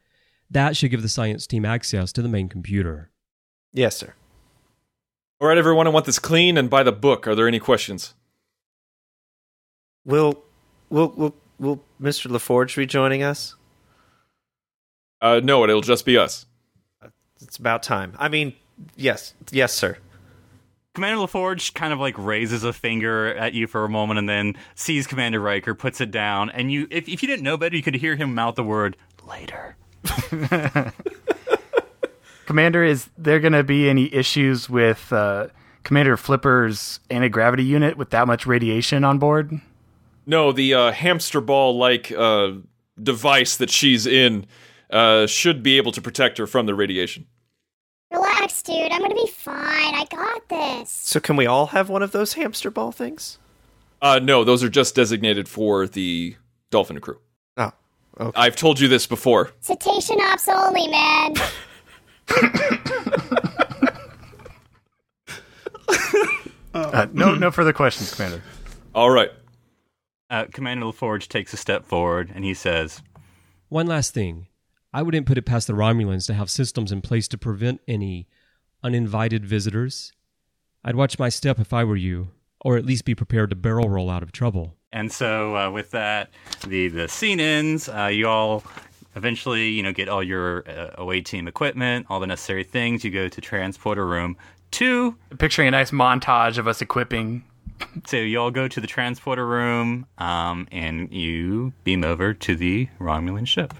That 0.50 0.76
should 0.76 0.90
give 0.90 1.04
the 1.04 1.10
science 1.10 1.46
team 1.46 1.64
access 1.64 2.12
to 2.14 2.24
the 2.24 2.28
main 2.28 2.50
computer. 2.50 3.12
Yes, 3.72 3.96
sir. 3.96 4.16
All 5.40 5.48
right, 5.48 5.60
everyone, 5.60 5.86
I 5.86 5.92
want 5.92 6.08
this 6.08 6.18
clean 6.18 6.58
and 6.58 6.72
by 6.72 6.82
the 6.82 6.92
book. 6.92 7.28
Are 7.28 7.36
there 7.36 7.48
any 7.48 7.60
questions? 7.60 8.16
Will, 10.06 10.42
will, 10.90 11.10
will, 11.10 11.36
will 11.60 11.84
Mr. 12.02 12.26
LaForge 12.26 12.76
be 12.76 12.88
joining 12.88 13.22
us? 13.22 13.54
Uh, 15.22 15.40
no, 15.44 15.64
it'll 15.64 15.82
just 15.82 16.04
be 16.04 16.18
us. 16.18 16.48
It's 17.40 17.58
about 17.58 17.84
time. 17.84 18.16
I 18.18 18.28
mean, 18.28 18.56
yes, 18.96 19.36
yes, 19.52 19.72
sir. 19.72 20.00
Commander 20.94 21.26
LaForge 21.26 21.74
kind 21.74 21.94
of 21.94 22.00
like 22.00 22.18
raises 22.18 22.66
a 22.66 22.74
finger 22.74 23.28
at 23.36 23.54
you 23.54 23.66
for 23.66 23.86
a 23.86 23.90
moment 23.90 24.20
and 24.20 24.28
then 24.28 24.56
sees 24.76 25.08
Commander 25.08 25.40
Riker, 25.40 25.74
puts 25.74 26.02
it 26.02 26.12
down, 26.12 26.50
and 26.50 26.70
you 26.72 26.88
if, 26.92 27.08
if 27.08 27.24
you 27.24 27.28
didn't 27.28 27.44
know 27.44 27.56
better, 27.56 27.76
you 27.76 27.82
could 27.82 27.96
hear 27.96 28.18
him 28.18 28.36
mouth 28.36 28.56
the 28.56 28.64
word 28.64 28.98
later. 29.26 29.78
Commander, 32.46 32.84
is 32.84 33.10
there 33.18 33.40
going 33.40 33.54
to 33.54 33.64
be 33.64 33.90
any 33.90 34.14
issues 34.14 34.70
with 34.70 35.14
uh, 35.14 35.48
Commander 35.84 36.18
Flipper's 36.18 37.00
anti 37.10 37.30
gravity 37.30 37.64
unit 37.64 37.96
with 37.96 38.10
that 38.10 38.28
much 38.28 38.46
radiation 38.46 39.06
on 39.06 39.18
board? 39.18 39.62
No, 40.26 40.52
the 40.52 40.74
uh, 40.74 40.92
hamster 40.92 41.40
ball 41.40 41.78
like 41.78 42.12
uh, 42.12 42.52
device 43.02 43.56
that 43.56 43.70
she's 43.70 44.06
in 44.06 44.46
uh, 44.90 45.26
should 45.26 45.64
be 45.64 45.78
able 45.78 45.94
to 45.94 46.02
protect 46.02 46.38
her 46.38 46.48
from 46.48 46.66
the 46.66 46.76
radiation. 46.76 47.28
Relax, 48.42 48.64
dude. 48.64 48.92
I'm 48.92 49.02
gonna 49.02 49.14
be 49.14 49.28
fine. 49.28 49.56
I 49.94 50.06
got 50.10 50.50
this. 50.50 50.90
So, 50.90 51.20
can 51.20 51.36
we 51.36 51.46
all 51.46 51.68
have 51.68 51.90
one 51.90 52.02
of 52.02 52.12
those 52.12 52.34
hamster 52.34 52.72
ball 52.72 52.92
things? 52.92 53.38
Uh, 54.02 54.20
no, 54.22 54.44
those 54.44 54.64
are 54.64 54.70
just 54.70 54.96
designated 54.96 55.48
for 55.48 55.86
the 55.86 56.36
Dolphin 56.72 57.00
crew. 57.00 57.20
Oh, 57.58 57.72
okay. 58.20 58.32
I've 58.40 58.56
told 58.56 58.80
you 58.80 58.88
this 58.88 59.06
before. 59.06 59.52
Cetacean 59.60 60.20
ops 60.22 60.48
only, 60.48 60.88
man. 60.88 61.36
Uh, 66.74 67.06
no, 67.12 67.36
no 67.36 67.52
further 67.52 67.74
questions, 67.74 68.16
Commander. 68.16 68.42
All 68.96 69.10
right. 69.10 69.30
Uh, 70.30 70.46
Commander 70.54 70.86
LaForge 70.86 71.28
takes 71.28 71.52
a 71.54 71.58
step 71.58 71.86
forward 71.86 72.32
and 72.34 72.46
he 72.46 72.54
says, 72.54 73.02
One 73.68 73.88
last 73.88 74.14
thing. 74.14 74.48
I 74.94 75.02
wouldn't 75.02 75.26
put 75.26 75.38
it 75.38 75.46
past 75.46 75.68
the 75.68 75.74
Romulans 75.74 76.28
to 76.28 76.34
have 76.34 76.50
systems 76.50 76.92
in 76.92 77.02
place 77.02 77.28
to 77.30 77.38
prevent 77.38 77.82
any 77.88 78.28
uninvited 78.84 79.46
visitors. 79.46 80.12
I'd 80.84 80.96
watch 80.96 81.18
my 81.18 81.30
step 81.30 81.60
if 81.60 81.72
I 81.72 81.84
were 81.84 81.96
you, 81.96 82.30
or 82.60 82.78
at 82.78 82.86
least 82.86 83.06
be 83.06 83.16
prepared 83.16 83.52
to 83.52 83.56
barrel 83.56 83.90
roll 83.90 84.10
out 84.10 84.24
of 84.24 84.32
trouble. 84.32 84.76
And 84.92 85.12
so 85.12 85.56
uh, 85.56 85.72
with 85.72 85.92
that, 85.92 86.30
the 86.68 86.90
the 86.90 87.08
scene 87.08 87.40
ends. 87.40 87.88
Uh, 87.88 88.08
you 88.08 88.28
all 88.28 88.64
eventually, 89.16 89.70
you 89.70 89.84
know, 89.84 89.94
get 89.94 90.10
all 90.10 90.24
your 90.24 90.70
uh, 90.70 90.96
away 90.98 91.22
team 91.22 91.48
equipment, 91.48 92.08
all 92.10 92.20
the 92.20 92.28
necessary 92.28 92.64
things. 92.64 93.06
You 93.06 93.12
go 93.12 93.30
to 93.30 93.42
transporter 93.42 94.06
room 94.06 94.36
two. 94.72 95.16
Picturing 95.38 95.68
a 95.68 95.72
nice 95.72 95.92
montage 95.92 96.58
of 96.58 96.68
us 96.68 96.82
equipping. 96.82 97.44
So 98.06 98.18
you 98.18 98.40
all 98.40 98.52
go 98.52 98.68
to 98.68 98.82
the 98.82 98.88
transporter 98.88 99.46
room, 99.46 100.06
um, 100.18 100.68
and 100.72 101.12
you 101.12 101.74
beam 101.84 102.04
over 102.04 102.34
to 102.34 102.56
the 102.56 102.90
Romulan 103.00 103.48
ship. 103.48 103.74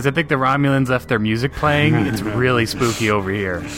Guys, 0.00 0.06
I 0.06 0.12
think 0.12 0.30
the 0.30 0.36
Romulans 0.36 0.88
left 0.88 1.08
their 1.10 1.18
music 1.18 1.52
playing. 1.52 1.94
It's 2.06 2.22
really 2.22 2.64
spooky 2.64 3.10
over 3.10 3.30
here. 3.30 3.60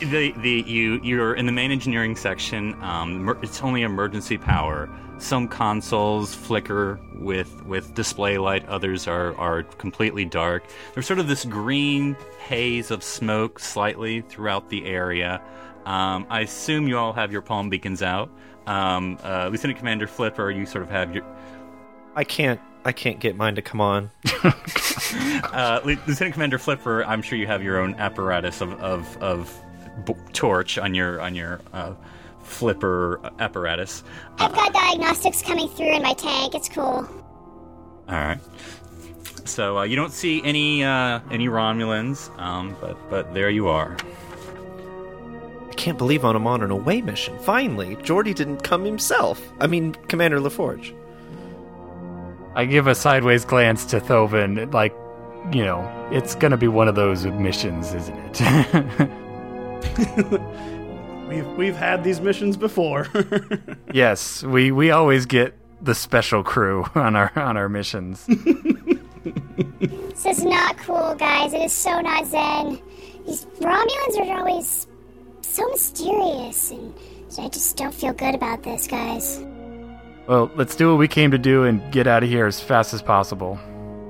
The, 0.00 0.32
the, 0.36 0.64
you, 0.66 1.00
you're 1.02 1.34
in 1.34 1.46
the 1.46 1.52
main 1.52 1.70
engineering 1.70 2.16
section. 2.16 2.80
Um, 2.82 3.28
it's 3.42 3.62
only 3.62 3.82
emergency 3.82 4.38
power. 4.38 4.88
Some 5.18 5.48
consoles 5.48 6.34
flicker 6.34 6.98
with, 7.14 7.64
with 7.64 7.94
display 7.94 8.38
light, 8.38 8.66
others 8.68 9.06
are, 9.08 9.34
are 9.36 9.64
completely 9.64 10.24
dark. 10.24 10.64
There's 10.94 11.06
sort 11.06 11.18
of 11.18 11.28
this 11.28 11.44
green 11.44 12.16
haze 12.38 12.90
of 12.90 13.02
smoke 13.02 13.58
slightly 13.58 14.22
throughout 14.22 14.68
the 14.70 14.86
area. 14.86 15.42
Um, 15.84 16.26
I 16.30 16.40
assume 16.40 16.88
you 16.88 16.98
all 16.98 17.12
have 17.12 17.32
your 17.32 17.42
palm 17.42 17.68
beacons 17.68 18.02
out. 18.02 18.30
Um, 18.66 19.18
uh, 19.24 19.48
Lieutenant 19.48 19.78
Commander 19.78 20.06
Flipper, 20.06 20.50
you 20.50 20.64
sort 20.66 20.84
of 20.84 20.90
have 20.90 21.14
your. 21.14 21.24
I 22.14 22.24
can't. 22.24 22.60
I 22.86 22.92
can't 22.92 23.18
get 23.18 23.34
mine 23.34 23.56
to 23.56 23.62
come 23.62 23.80
on. 23.80 24.12
uh, 24.44 25.80
Lieutenant 25.84 26.34
Commander 26.34 26.56
Flipper, 26.56 27.04
I'm 27.04 27.20
sure 27.20 27.36
you 27.36 27.48
have 27.48 27.60
your 27.60 27.80
own 27.80 27.96
apparatus 27.96 28.60
of 28.60 28.80
of, 28.80 29.16
of 29.20 29.60
b- 30.04 30.14
torch 30.32 30.78
on 30.78 30.94
your 30.94 31.20
on 31.20 31.34
your 31.34 31.60
uh, 31.72 31.94
flipper 32.44 33.20
apparatus. 33.40 34.04
I've 34.38 34.54
got 34.54 34.72
diagnostics 34.72 35.42
coming 35.42 35.68
through 35.68 35.96
in 35.96 36.02
my 36.02 36.12
tank. 36.12 36.54
It's 36.54 36.68
cool. 36.68 37.08
All 38.08 38.14
right. 38.14 38.38
So 39.44 39.78
uh, 39.78 39.82
you 39.82 39.96
don't 39.96 40.12
see 40.12 40.40
any 40.44 40.84
uh, 40.84 41.18
any 41.32 41.48
Romulans, 41.48 42.30
um, 42.38 42.76
but 42.80 42.96
but 43.10 43.34
there 43.34 43.50
you 43.50 43.66
are. 43.66 43.96
I 45.68 45.74
can't 45.74 45.98
believe 45.98 46.24
I'm 46.24 46.46
on 46.46 46.62
an 46.62 46.70
away 46.70 47.02
mission. 47.02 47.36
Finally, 47.40 47.96
Geordi 47.96 48.32
didn't 48.32 48.62
come 48.62 48.84
himself. 48.84 49.42
I 49.58 49.66
mean, 49.66 49.94
Commander 50.06 50.38
LaForge. 50.38 50.94
I 52.56 52.64
give 52.64 52.86
a 52.86 52.94
sideways 52.94 53.44
glance 53.44 53.84
to 53.86 54.00
Thovin, 54.00 54.72
like, 54.72 54.94
you 55.52 55.62
know, 55.62 56.08
it's 56.10 56.34
gonna 56.34 56.56
be 56.56 56.68
one 56.68 56.88
of 56.88 56.94
those 56.94 57.26
missions, 57.26 57.94
isn't 57.94 58.40
it? 58.40 59.10
We've 61.28 61.46
we've 61.56 61.76
had 61.76 62.04
these 62.04 62.20
missions 62.20 62.56
before. 62.56 63.08
yes, 63.92 64.44
we 64.44 64.70
we 64.70 64.90
always 64.90 65.26
get 65.26 65.54
the 65.82 65.94
special 65.94 66.42
crew 66.44 66.86
on 66.94 67.16
our 67.16 67.32
on 67.36 67.56
our 67.56 67.68
missions. 67.68 68.24
This 68.26 70.24
is 70.24 70.44
not 70.44 70.78
cool, 70.78 71.14
guys. 71.16 71.52
It 71.52 71.62
is 71.62 71.72
so 71.72 72.00
not 72.00 72.26
Zen. 72.26 72.80
These 73.26 73.44
Romulans 73.60 74.18
are 74.18 74.38
always 74.38 74.86
so 75.42 75.68
mysterious, 75.68 76.70
and 76.70 76.94
I 77.38 77.48
just 77.48 77.76
don't 77.76 77.94
feel 77.94 78.12
good 78.12 78.34
about 78.36 78.62
this, 78.62 78.86
guys. 78.86 79.44
Well, 80.26 80.50
let's 80.56 80.74
do 80.74 80.90
what 80.90 80.98
we 80.98 81.08
came 81.08 81.30
to 81.30 81.38
do 81.38 81.64
and 81.64 81.92
get 81.92 82.06
out 82.06 82.22
of 82.22 82.28
here 82.28 82.46
as 82.46 82.60
fast 82.60 82.92
as 82.94 83.02
possible. 83.02 83.58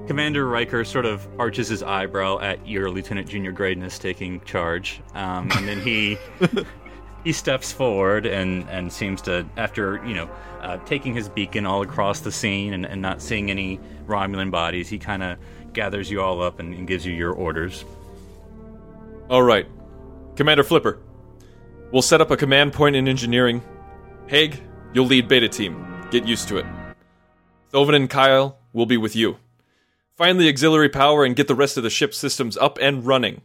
Commander 0.07 0.47
Riker 0.47 0.85
sort 0.85 1.05
of 1.05 1.27
arches 1.39 1.69
his 1.69 1.83
eyebrow 1.83 2.39
at 2.39 2.67
your 2.67 2.91
Lieutenant 2.91 3.29
Junior 3.29 3.51
Graydness 3.51 3.99
taking 3.99 4.41
charge, 4.43 5.01
um, 5.15 5.51
and 5.53 5.67
then 5.67 5.81
he 5.81 6.17
he 7.25 7.33
steps 7.33 7.73
forward 7.73 8.25
and, 8.25 8.69
and 8.71 8.93
seems 8.93 9.21
to, 9.23 9.45
after 9.57 10.01
you 10.07 10.15
know, 10.15 10.31
uh, 10.61 10.77
taking 10.87 11.13
his 11.13 11.29
beacon 11.29 11.67
all 11.67 11.83
across 11.83 12.21
the 12.21 12.31
scene 12.31 12.73
and, 12.73 12.87
and 12.87 13.03
not 13.03 13.21
seeing 13.21 13.51
any 13.51 13.81
Romulan 14.07 14.53
bodies, 14.53 14.89
he 14.89 14.99
kind 14.99 15.25
of 15.25 15.39
gathers 15.73 16.09
you 16.09 16.23
all 16.23 16.41
up 16.41 16.61
and, 16.61 16.73
and 16.73 16.87
gives 16.87 17.05
you 17.05 17.13
your 17.13 17.33
orders. 17.33 17.85
All 19.29 19.43
right, 19.43 19.67
Commander 20.37 20.63
Flipper. 20.63 21.01
We'll 21.91 22.03
set 22.03 22.21
up 22.21 22.31
a 22.31 22.37
command 22.37 22.73
point 22.73 22.95
in 22.95 23.09
engineering. 23.09 23.61
Haig, 24.29 24.63
you'll 24.93 25.07
lead 25.07 25.27
Beta 25.27 25.49
Team. 25.49 25.96
Get 26.17 26.27
used 26.27 26.49
to 26.49 26.57
it. 26.57 26.65
Thovin 27.75 27.95
and 27.95 28.09
Kyle 28.09 28.57
will 28.73 28.87
be 28.87 28.97
with 28.97 29.15
you. 29.15 29.37
Find 30.17 30.41
the 30.41 30.49
auxiliary 30.49 30.89
power 30.89 31.27
and 31.27 31.37
get 31.37 31.47
the 31.47 31.55
rest 31.55 31.77
of 31.77 31.83
the 31.83 31.91
ship's 31.91 32.17
systems 32.17 32.57
up 32.57 32.79
and 32.81 33.05
running. 33.05 33.43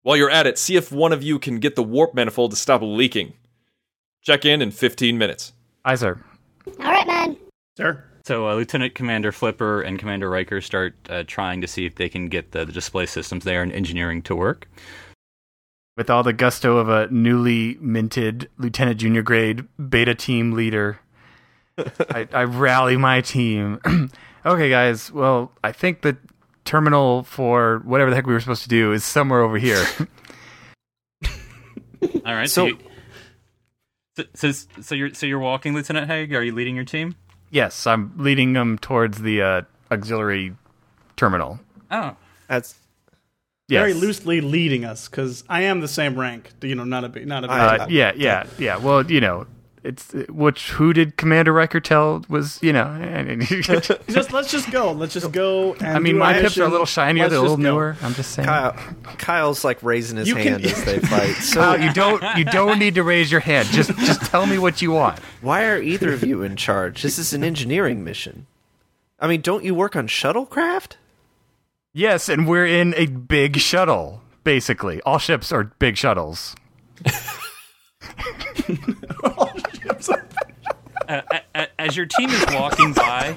While 0.00 0.16
you're 0.16 0.30
at 0.30 0.46
it, 0.46 0.56
see 0.58 0.76
if 0.76 0.90
one 0.90 1.12
of 1.12 1.22
you 1.22 1.38
can 1.38 1.58
get 1.58 1.76
the 1.76 1.82
warp 1.82 2.14
manifold 2.14 2.52
to 2.52 2.56
stop 2.56 2.80
leaking. 2.80 3.34
Check 4.22 4.46
in 4.46 4.62
in 4.62 4.70
15 4.70 5.18
minutes. 5.18 5.52
Aye, 5.84 5.96
sir. 5.96 6.18
All 6.66 6.86
right, 6.86 7.06
man. 7.06 7.36
Sir. 7.76 8.02
So 8.24 8.48
uh, 8.48 8.54
Lieutenant 8.54 8.94
Commander 8.94 9.30
Flipper 9.30 9.82
and 9.82 9.98
Commander 9.98 10.30
Riker 10.30 10.62
start 10.62 10.94
uh, 11.10 11.24
trying 11.26 11.60
to 11.60 11.66
see 11.66 11.84
if 11.84 11.96
they 11.96 12.08
can 12.08 12.28
get 12.28 12.52
the, 12.52 12.64
the 12.64 12.72
display 12.72 13.04
systems 13.04 13.44
there 13.44 13.62
in 13.62 13.70
engineering 13.70 14.22
to 14.22 14.34
work. 14.34 14.70
With 15.98 16.08
all 16.08 16.22
the 16.22 16.32
gusto 16.32 16.78
of 16.78 16.88
a 16.88 17.08
newly 17.12 17.76
minted 17.78 18.48
Lieutenant 18.56 19.00
Junior 19.00 19.20
grade 19.20 19.66
beta 19.76 20.14
team 20.14 20.52
leader, 20.52 20.98
I, 21.78 22.28
I 22.32 22.44
rally 22.44 22.96
my 22.96 23.20
team. 23.20 23.80
okay, 24.46 24.70
guys. 24.70 25.10
Well, 25.12 25.52
I 25.62 25.72
think 25.72 26.02
the 26.02 26.16
terminal 26.64 27.22
for 27.24 27.80
whatever 27.84 28.10
the 28.10 28.16
heck 28.16 28.26
we 28.26 28.32
were 28.32 28.40
supposed 28.40 28.62
to 28.62 28.68
do 28.68 28.92
is 28.92 29.04
somewhere 29.04 29.40
over 29.40 29.58
here. 29.58 29.84
All 32.24 32.34
right. 32.34 32.48
So, 32.48 32.62
So- 32.62 32.66
you, 32.66 32.78
so, 34.16 34.24
so, 34.52 34.52
so 34.80 34.94
you're 34.94 35.12
so 35.12 35.26
you're 35.26 35.38
walking, 35.40 35.74
Lieutenant 35.74 36.06
Haig. 36.06 36.32
Are 36.34 36.42
you 36.42 36.54
leading 36.54 36.76
your 36.76 36.84
team? 36.84 37.16
yes, 37.50 37.86
I'm 37.86 38.12
leading 38.16 38.52
them 38.52 38.78
towards 38.78 39.20
the 39.22 39.40
uh, 39.42 39.62
auxiliary 39.90 40.54
terminal. 41.16 41.60
Oh, 41.90 42.16
That's 42.48 42.74
Yes. 43.66 43.80
Very 43.80 43.94
loosely 43.94 44.40
leading 44.42 44.84
us, 44.84 45.08
because 45.08 45.42
I 45.48 45.62
am 45.62 45.80
the 45.80 45.88
same 45.88 46.20
rank. 46.20 46.52
You 46.62 46.74
know, 46.74 46.84
not 46.84 47.02
a 47.04 47.08
big, 47.08 47.26
not 47.26 47.44
a 47.44 47.48
big. 47.48 47.56
Uh, 47.56 47.86
yeah, 47.88 48.12
yeah, 48.14 48.44
yeah. 48.58 48.76
Well, 48.76 49.10
you 49.10 49.22
know, 49.22 49.46
it's 49.84 50.12
which 50.30 50.70
who 50.70 50.92
did 50.92 51.16
Commander 51.16 51.52
Riker 51.52 51.78
tell 51.78 52.24
was 52.28 52.58
you 52.62 52.72
know. 52.72 52.86
just 54.08 54.32
let's 54.32 54.50
just 54.50 54.70
go. 54.70 54.92
Let's 54.92 55.12
just 55.14 55.30
go. 55.30 55.74
And 55.74 55.86
I 55.88 55.98
mean, 55.98 56.18
my 56.18 56.34
our 56.34 56.40
pips 56.40 56.58
are 56.58 56.64
a 56.64 56.68
little 56.68 56.86
shinier, 56.86 57.24
Let's 57.24 57.30
they're 57.32 57.38
a 57.38 57.42
little 57.42 57.56
just 57.56 57.62
go. 57.64 57.72
newer. 57.72 57.96
I'm 58.02 58.14
just 58.14 58.30
saying. 58.32 58.46
Kyle. 58.46 58.72
Kyle's 59.18 59.62
like 59.64 59.82
raising 59.82 60.16
his 60.16 60.26
You 60.28 60.34
can- 60.34 60.44
hand 60.60 60.64
as 60.66 60.84
they 60.84 60.98
fight. 61.00 61.34
So 61.34 61.60
Kyle, 61.60 61.80
you 61.80 61.92
don't 61.92 62.22
you 62.38 62.44
don't 62.44 62.78
need 62.78 62.94
to 62.96 63.02
raise 63.04 63.30
your 63.30 63.40
hand. 63.42 63.68
Just 63.68 63.90
just 63.98 64.22
tell 64.22 64.46
me 64.46 64.58
what 64.58 64.80
you 64.82 64.90
want. 64.90 65.18
why 65.42 65.64
are 65.66 65.80
either 65.80 66.12
of 66.12 66.24
you 66.24 66.42
in 66.42 66.56
charge? 66.56 67.02
This 67.02 67.18
is 67.18 67.32
an 67.32 67.44
engineering 67.44 68.02
mission. 68.02 68.46
I 69.20 69.28
mean, 69.28 69.42
don't 69.42 69.64
you 69.64 69.74
work 69.74 69.94
on 69.96 70.08
shuttlecraft? 70.08 70.92
Yes, 71.92 72.28
and 72.28 72.48
we're 72.48 72.66
in 72.66 72.92
a 72.96 73.06
big 73.06 73.58
shuttle. 73.58 74.20
Basically, 74.42 75.00
all 75.02 75.18
ships 75.18 75.52
are 75.52 75.64
big 75.78 75.96
shuttles. 75.96 76.56
Uh, 81.08 81.22
a- 81.54 81.60
a- 81.62 81.80
as 81.80 81.96
your 81.96 82.06
team 82.06 82.30
is 82.30 82.44
walking 82.52 82.92
by, 82.92 83.36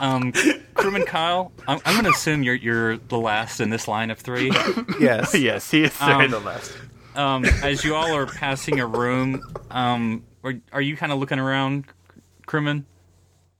um, 0.00 0.32
crewman 0.74 1.04
Kyle, 1.04 1.52
I'm, 1.68 1.78
I'm 1.84 1.94
going 1.94 2.04
to 2.04 2.10
assume 2.10 2.42
you're 2.42 2.54
you're 2.54 2.96
the 2.96 3.18
last 3.18 3.60
in 3.60 3.70
this 3.70 3.86
line 3.88 4.10
of 4.10 4.18
three. 4.18 4.50
Yes. 5.00 5.34
yes, 5.38 5.70
he 5.70 5.84
is 5.84 6.00
Um, 6.00 6.30
the 6.30 6.40
last. 6.40 6.72
Um, 7.14 7.44
as 7.44 7.84
you 7.84 7.94
all 7.94 8.14
are 8.16 8.26
passing 8.26 8.80
a 8.80 8.86
room, 8.86 9.42
um, 9.70 10.24
are, 10.42 10.54
are 10.72 10.80
you 10.80 10.96
kind 10.96 11.12
of 11.12 11.18
looking 11.18 11.38
around, 11.38 11.84
crewman? 12.46 12.86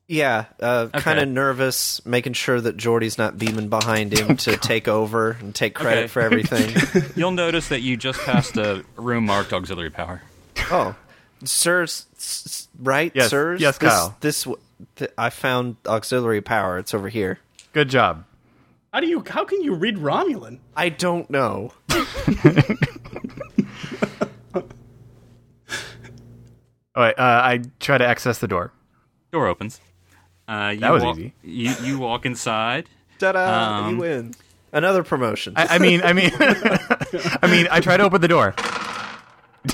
Yeah, 0.08 0.46
uh, 0.60 0.88
kind 0.88 1.18
of 1.20 1.28
nervous, 1.28 2.04
making 2.04 2.32
sure 2.34 2.60
that 2.60 2.76
Geordi's 2.76 3.16
not 3.16 3.38
beaming 3.38 3.68
behind 3.68 4.12
him 4.18 4.36
to 4.38 4.56
take 4.58 4.88
over 4.88 5.32
and 5.40 5.54
take 5.54 5.74
credit 5.74 6.00
Okay. 6.00 6.06
for 6.08 6.20
everything. 6.22 7.12
You'll 7.16 7.30
notice 7.30 7.68
that 7.68 7.80
you 7.80 7.96
just 7.96 8.18
passed 8.20 8.56
a 8.58 8.84
room 8.96 9.24
marked 9.26 9.52
auxiliary 9.54 9.90
power. 9.90 10.20
oh, 10.70 10.94
sir, 11.44 11.82
s- 11.84 12.06
s- 12.16 12.68
right, 12.78 13.12
Yes, 13.14 13.30
sirs? 13.30 13.60
yes, 13.60 13.78
This- 13.78 13.90
Kyle. 13.90 14.16
This, 14.20 14.44
w- 14.44 14.60
th- 14.96 15.10
I 15.18 15.30
found 15.30 15.76
auxiliary 15.86 16.40
power. 16.40 16.78
It's 16.78 16.94
over 16.94 17.08
here. 17.08 17.38
Good 17.72 17.88
job. 17.88 18.24
How 18.92 19.00
do 19.00 19.06
you? 19.06 19.24
How 19.26 19.44
can 19.44 19.62
you 19.62 19.74
read 19.74 19.96
Romulan? 19.96 20.58
I 20.76 20.90
don't 20.90 21.28
know. 21.30 21.72
All 26.94 27.02
right, 27.02 27.18
uh, 27.18 27.22
I 27.44 27.60
try 27.80 27.96
to 27.96 28.06
access 28.06 28.38
the 28.38 28.48
door. 28.48 28.72
Door 29.30 29.46
opens. 29.48 29.80
Uh, 30.46 30.72
you 30.74 30.80
That 30.80 30.92
was 30.92 31.02
walk, 31.02 31.16
easy. 31.16 31.32
You 31.42 31.74
you 31.82 31.98
walk 31.98 32.26
inside. 32.26 32.88
Ta-da! 33.18 33.86
Um, 33.86 33.94
you 33.94 34.00
win. 34.00 34.34
Another 34.72 35.02
promotion. 35.02 35.54
I, 35.56 35.76
I 35.76 35.78
mean, 35.78 36.02
I 36.02 36.12
mean, 36.12 36.30
I 37.42 37.46
mean, 37.50 37.66
I 37.70 37.80
try 37.80 37.96
to 37.96 38.02
open 38.02 38.20
the 38.20 38.28
door. 38.28 38.54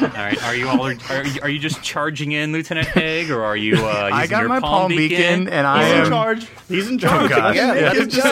All 0.00 0.06
right. 0.16 0.42
Are 0.44 0.54
you 0.54 0.68
all 0.68 0.82
are 0.86 0.92
you, 1.24 1.40
are 1.42 1.48
you 1.48 1.58
just 1.58 1.82
charging 1.82 2.32
in, 2.32 2.52
Lieutenant 2.52 2.88
Haig, 2.88 3.30
or 3.30 3.42
are 3.42 3.56
you? 3.56 3.74
Uh, 3.76 3.78
using 4.10 4.12
I 4.14 4.26
got 4.26 4.40
your 4.40 4.48
my 4.48 4.60
palm, 4.60 4.72
palm 4.72 4.88
beacon, 4.90 5.48
and 5.48 5.66
I 5.66 5.84
He's 5.84 5.92
am 5.94 6.04
in 6.04 6.10
charge. 6.10 6.46
He's 6.68 6.88
in 6.88 6.98
charge. 6.98 7.30
gosh. 7.30 7.54
He 7.54 7.60
can 7.60 7.76
Yeah, 7.76 7.90
his 7.94 8.06
just- 8.14 8.26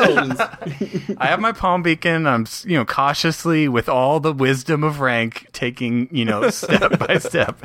decisions. 0.78 1.16
I 1.18 1.26
have 1.26 1.40
my 1.40 1.52
palm 1.52 1.82
beacon. 1.82 2.26
I'm, 2.26 2.46
you 2.64 2.76
know, 2.78 2.84
cautiously, 2.84 3.68
with 3.68 3.88
all 3.88 4.20
the 4.20 4.32
wisdom 4.32 4.84
of 4.84 5.00
rank, 5.00 5.46
taking, 5.52 6.08
you 6.14 6.24
know, 6.24 6.50
step 6.50 6.98
by 6.98 7.18
step 7.18 7.58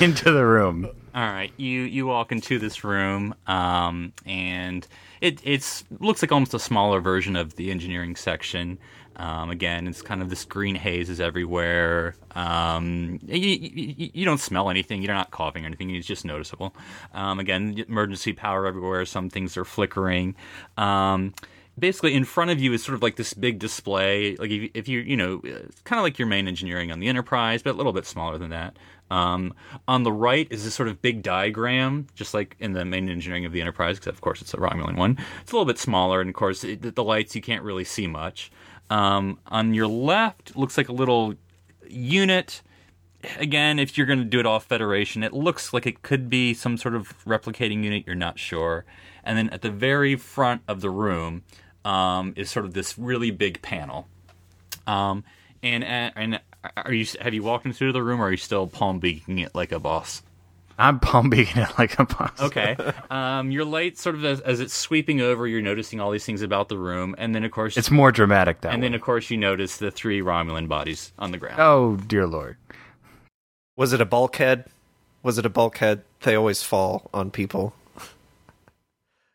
into 0.00 0.30
the 0.32 0.44
room. 0.44 0.86
All 1.14 1.22
right, 1.22 1.52
you 1.56 1.80
you 1.82 2.06
walk 2.06 2.30
into 2.32 2.58
this 2.58 2.84
room, 2.84 3.34
um, 3.46 4.12
and 4.26 4.86
it 5.20 5.40
it's 5.44 5.84
looks 5.98 6.22
like 6.22 6.30
almost 6.32 6.54
a 6.54 6.58
smaller 6.58 7.00
version 7.00 7.36
of 7.36 7.56
the 7.56 7.70
engineering 7.70 8.16
section. 8.16 8.78
Um, 9.18 9.50
again, 9.50 9.88
it's 9.88 10.00
kind 10.00 10.22
of 10.22 10.30
this 10.30 10.44
green 10.44 10.76
haze 10.76 11.10
is 11.10 11.20
everywhere. 11.20 12.14
Um, 12.36 13.18
you, 13.26 13.36
you, 13.36 14.10
you, 14.14 14.24
don't 14.24 14.38
smell 14.38 14.70
anything. 14.70 15.02
You're 15.02 15.14
not 15.14 15.32
coughing 15.32 15.64
or 15.64 15.66
anything. 15.66 15.90
It's 15.90 16.06
just 16.06 16.24
noticeable. 16.24 16.74
Um, 17.12 17.40
again, 17.40 17.84
emergency 17.88 18.32
power 18.32 18.66
everywhere. 18.66 19.04
Some 19.06 19.28
things 19.28 19.56
are 19.56 19.64
flickering. 19.64 20.36
Um, 20.76 21.34
basically, 21.78 22.14
in 22.14 22.24
front 22.24 22.50
of 22.50 22.60
you 22.60 22.72
is 22.72 22.84
sort 22.84 22.94
of 22.94 23.02
like 23.02 23.16
this 23.16 23.34
big 23.34 23.58
display. 23.58 24.36
Like 24.36 24.50
if, 24.50 24.70
if 24.74 24.88
you, 24.88 25.00
you 25.00 25.16
know, 25.16 25.40
kind 25.84 25.98
of 25.98 26.04
like 26.04 26.18
your 26.18 26.28
main 26.28 26.46
engineering 26.46 26.92
on 26.92 27.00
the 27.00 27.08
Enterprise, 27.08 27.62
but 27.62 27.74
a 27.74 27.76
little 27.76 27.92
bit 27.92 28.06
smaller 28.06 28.38
than 28.38 28.50
that. 28.50 28.76
Um, 29.10 29.54
on 29.86 30.02
the 30.02 30.12
right 30.12 30.46
is 30.50 30.64
this 30.64 30.74
sort 30.74 30.88
of 30.88 31.00
big 31.00 31.22
diagram, 31.22 32.06
just 32.14 32.34
like 32.34 32.56
in 32.60 32.72
the 32.72 32.84
main 32.84 33.08
engineering 33.08 33.46
of 33.46 33.52
the 33.52 33.60
Enterprise, 33.60 33.96
except 33.96 34.14
of 34.14 34.20
course 34.20 34.42
it's 34.42 34.54
a 34.54 34.58
Romulan 34.58 34.96
one. 34.96 35.18
It's 35.40 35.52
a 35.52 35.54
little 35.54 35.66
bit 35.66 35.78
smaller, 35.78 36.20
and 36.20 36.28
of 36.28 36.34
course 36.34 36.62
it, 36.64 36.94
the 36.94 37.04
lights 37.04 37.34
you 37.34 37.42
can't 37.42 37.62
really 37.62 37.84
see 37.84 38.06
much. 38.06 38.50
Um, 38.90 39.38
on 39.46 39.74
your 39.74 39.86
left 39.86 40.56
looks 40.56 40.76
like 40.76 40.88
a 40.88 40.92
little 40.92 41.34
unit. 41.88 42.62
Again, 43.38 43.78
if 43.78 43.98
you're 43.98 44.06
going 44.06 44.20
to 44.20 44.24
do 44.24 44.38
it 44.38 44.46
off 44.46 44.64
Federation, 44.64 45.22
it 45.22 45.32
looks 45.32 45.72
like 45.72 45.86
it 45.86 46.02
could 46.02 46.30
be 46.30 46.54
some 46.54 46.76
sort 46.76 46.94
of 46.94 47.12
replicating 47.24 47.82
unit. 47.82 48.04
You're 48.06 48.14
not 48.14 48.38
sure. 48.38 48.84
And 49.24 49.36
then 49.36 49.50
at 49.50 49.62
the 49.62 49.70
very 49.70 50.16
front 50.16 50.62
of 50.68 50.80
the 50.80 50.90
room 50.90 51.42
um, 51.84 52.32
is 52.36 52.50
sort 52.50 52.64
of 52.64 52.74
this 52.74 52.98
really 52.98 53.30
big 53.30 53.60
panel. 53.60 54.06
Um, 54.86 55.24
and 55.62 55.84
and 55.84 56.40
are 56.76 56.92
you 56.92 57.06
have 57.20 57.34
you 57.34 57.42
walked 57.42 57.66
into 57.66 57.92
the 57.92 58.02
room, 58.02 58.20
or 58.20 58.26
are 58.26 58.30
you 58.30 58.36
still 58.36 58.66
palm 58.66 58.98
beaking 59.00 59.38
it 59.38 59.54
like 59.54 59.72
a 59.72 59.78
boss? 59.78 60.22
I'm 60.78 61.00
palm 61.00 61.28
beaking 61.28 61.62
it 61.62 61.70
like 61.78 61.98
a 61.98 62.04
boss. 62.04 62.40
okay. 62.40 62.76
Um, 63.10 63.50
your 63.50 63.64
light 63.64 63.98
sort 63.98 64.14
of 64.14 64.24
as, 64.24 64.40
as, 64.40 64.60
it's 64.60 64.74
sweeping 64.74 65.20
over, 65.20 65.46
you're 65.46 65.60
noticing 65.60 66.00
all 66.00 66.10
these 66.10 66.24
things 66.24 66.40
about 66.42 66.68
the 66.68 66.78
room, 66.78 67.14
and 67.18 67.34
then 67.34 67.42
of 67.42 67.50
course 67.50 67.76
it's 67.76 67.90
more 67.90 68.12
dramatic 68.12 68.60
that. 68.60 68.72
And 68.72 68.80
way. 68.82 68.88
then 68.88 68.94
of 68.94 69.00
course 69.00 69.30
you 69.30 69.36
notice 69.36 69.78
the 69.78 69.90
three 69.90 70.20
Romulan 70.20 70.68
bodies 70.68 71.12
on 71.18 71.32
the 71.32 71.38
ground. 71.38 71.58
Oh 71.58 71.96
dear 71.96 72.26
lord! 72.26 72.56
Was 73.76 73.92
it 73.92 74.00
a 74.00 74.04
bulkhead? 74.04 74.66
Was 75.22 75.38
it 75.38 75.46
a 75.46 75.50
bulkhead? 75.50 76.02
They 76.22 76.36
always 76.36 76.62
fall 76.62 77.10
on 77.12 77.30
people. 77.30 77.74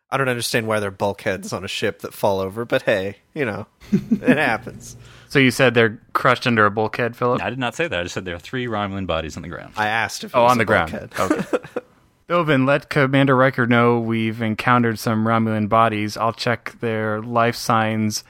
I 0.10 0.18
don't 0.18 0.30
understand 0.30 0.68
why 0.68 0.80
they're 0.80 0.92
bulkheads 0.92 1.52
on 1.52 1.66
a 1.66 1.68
ship 1.68 2.00
that 2.02 2.14
fall 2.14 2.40
over, 2.40 2.66
but 2.66 2.84
hey, 2.84 3.18
you 3.34 3.46
know, 3.46 3.66
it 3.92 4.38
happens. 4.38 4.96
So 5.34 5.40
you 5.40 5.50
said 5.50 5.74
they're 5.74 6.00
crushed 6.14 6.46
under 6.46 6.68
a 6.68 6.70
bulkhead, 6.70 7.16
Phillip? 7.16 7.42
I 7.42 7.50
did 7.50 7.58
not 7.58 7.74
say 7.74 7.88
that. 7.88 8.00
I 8.00 8.04
just 8.04 8.14
said 8.14 8.24
there 8.24 8.36
are 8.36 8.40
three 8.40 8.68
Romulan 8.68 9.08
bodies 9.08 9.36
on 9.36 9.42
the 9.42 9.50
ground. 9.50 9.74
I 9.76 9.88
asked 9.88 10.24
if 10.24 10.36
oh, 10.36 10.46
on 10.46 10.60
the 10.60 10.64
ground. 10.64 10.94
Okay. 10.94 11.10
Thovin, 12.30 12.68
let 12.68 12.92
Commander 12.92 13.36
Riker 13.36 13.66
know 13.66 14.00
we've 14.00 14.44
encountered 14.44 15.00
some 15.00 15.26
Romulan 15.26 15.70
bodies. 15.70 16.18
I'll 16.18 16.34
check 16.34 16.80
their 16.82 17.20
life 17.20 17.56
signs. 17.56 18.24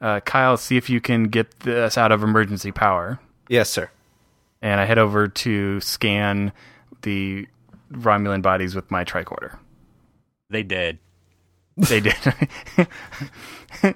Uh, 0.00 0.20
Kyle, 0.20 0.56
see 0.56 0.78
if 0.78 0.88
you 0.88 0.98
can 0.98 1.24
get 1.24 1.60
this 1.60 1.98
out 1.98 2.10
of 2.10 2.22
emergency 2.22 2.72
power. 2.72 3.20
Yes, 3.50 3.68
sir. 3.68 3.90
And 4.62 4.80
I 4.80 4.86
head 4.86 4.96
over 4.96 5.28
to 5.28 5.78
scan 5.82 6.52
the 7.02 7.46
Romulan 7.92 8.40
bodies 8.40 8.74
with 8.74 8.90
my 8.90 9.04
tricorder. 9.04 9.58
They 10.48 10.62
did. 10.62 11.00
They 11.76 12.00
did. 12.00 12.16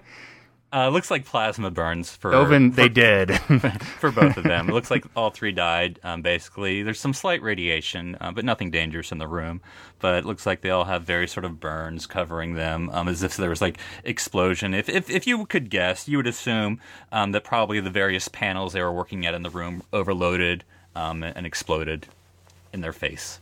Uh, 0.74 0.88
looks 0.88 1.08
like 1.08 1.24
plasma 1.24 1.70
burns 1.70 2.10
for 2.10 2.32
Thovin. 2.32 2.70
For, 2.70 2.76
they 2.76 2.88
did 2.88 3.38
for 4.00 4.10
both 4.10 4.36
of 4.36 4.42
them. 4.42 4.68
It 4.68 4.72
looks 4.72 4.90
like 4.90 5.04
all 5.14 5.30
three 5.30 5.52
died. 5.52 6.00
Um, 6.02 6.20
basically, 6.20 6.82
there's 6.82 6.98
some 6.98 7.14
slight 7.14 7.42
radiation, 7.42 8.16
uh, 8.20 8.32
but 8.32 8.44
nothing 8.44 8.72
dangerous 8.72 9.12
in 9.12 9.18
the 9.18 9.28
room. 9.28 9.60
But 10.00 10.16
it 10.16 10.24
looks 10.24 10.46
like 10.46 10.62
they 10.62 10.70
all 10.70 10.86
have 10.86 11.04
very 11.04 11.28
sort 11.28 11.44
of 11.44 11.60
burns 11.60 12.08
covering 12.08 12.54
them, 12.54 12.90
um, 12.90 13.06
as 13.06 13.22
if 13.22 13.36
there 13.36 13.50
was 13.50 13.62
like 13.62 13.78
explosion. 14.02 14.74
If 14.74 14.88
if 14.88 15.08
if 15.08 15.28
you 15.28 15.46
could 15.46 15.70
guess, 15.70 16.08
you 16.08 16.16
would 16.16 16.26
assume 16.26 16.80
um, 17.12 17.30
that 17.30 17.44
probably 17.44 17.78
the 17.78 17.88
various 17.88 18.26
panels 18.26 18.72
they 18.72 18.82
were 18.82 18.92
working 18.92 19.24
at 19.24 19.34
in 19.34 19.44
the 19.44 19.50
room 19.50 19.84
overloaded 19.92 20.64
um, 20.96 21.22
and 21.22 21.46
exploded 21.46 22.08
in 22.72 22.80
their 22.80 22.92
face. 22.92 23.38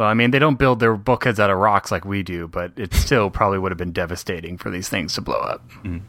Well, 0.00 0.08
I 0.08 0.14
mean, 0.14 0.30
they 0.30 0.38
don't 0.38 0.58
build 0.58 0.80
their 0.80 0.96
bulkheads 0.96 1.38
out 1.38 1.50
of 1.50 1.58
rocks 1.58 1.90
like 1.90 2.06
we 2.06 2.22
do, 2.22 2.48
but 2.48 2.72
it 2.78 2.94
still 2.94 3.28
probably 3.28 3.58
would 3.58 3.70
have 3.70 3.76
been 3.76 3.92
devastating 3.92 4.56
for 4.56 4.70
these 4.70 4.88
things 4.88 5.12
to 5.16 5.20
blow 5.20 5.36
up. 5.36 5.62
Mm. 5.84 6.00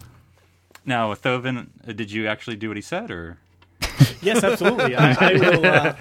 Now, 0.85 1.13
Thovin, 1.13 1.67
uh, 1.85 1.91
did 1.91 2.09
you 2.09 2.25
actually 2.25 2.55
do 2.55 2.69
what 2.69 2.77
he 2.77 2.81
said, 2.81 3.11
or? 3.11 3.37
yes, 4.21 4.45
absolutely. 4.45 4.95
I, 4.95 5.11
I 5.19 5.33
will. 5.33 5.65
Uh, 5.65 5.95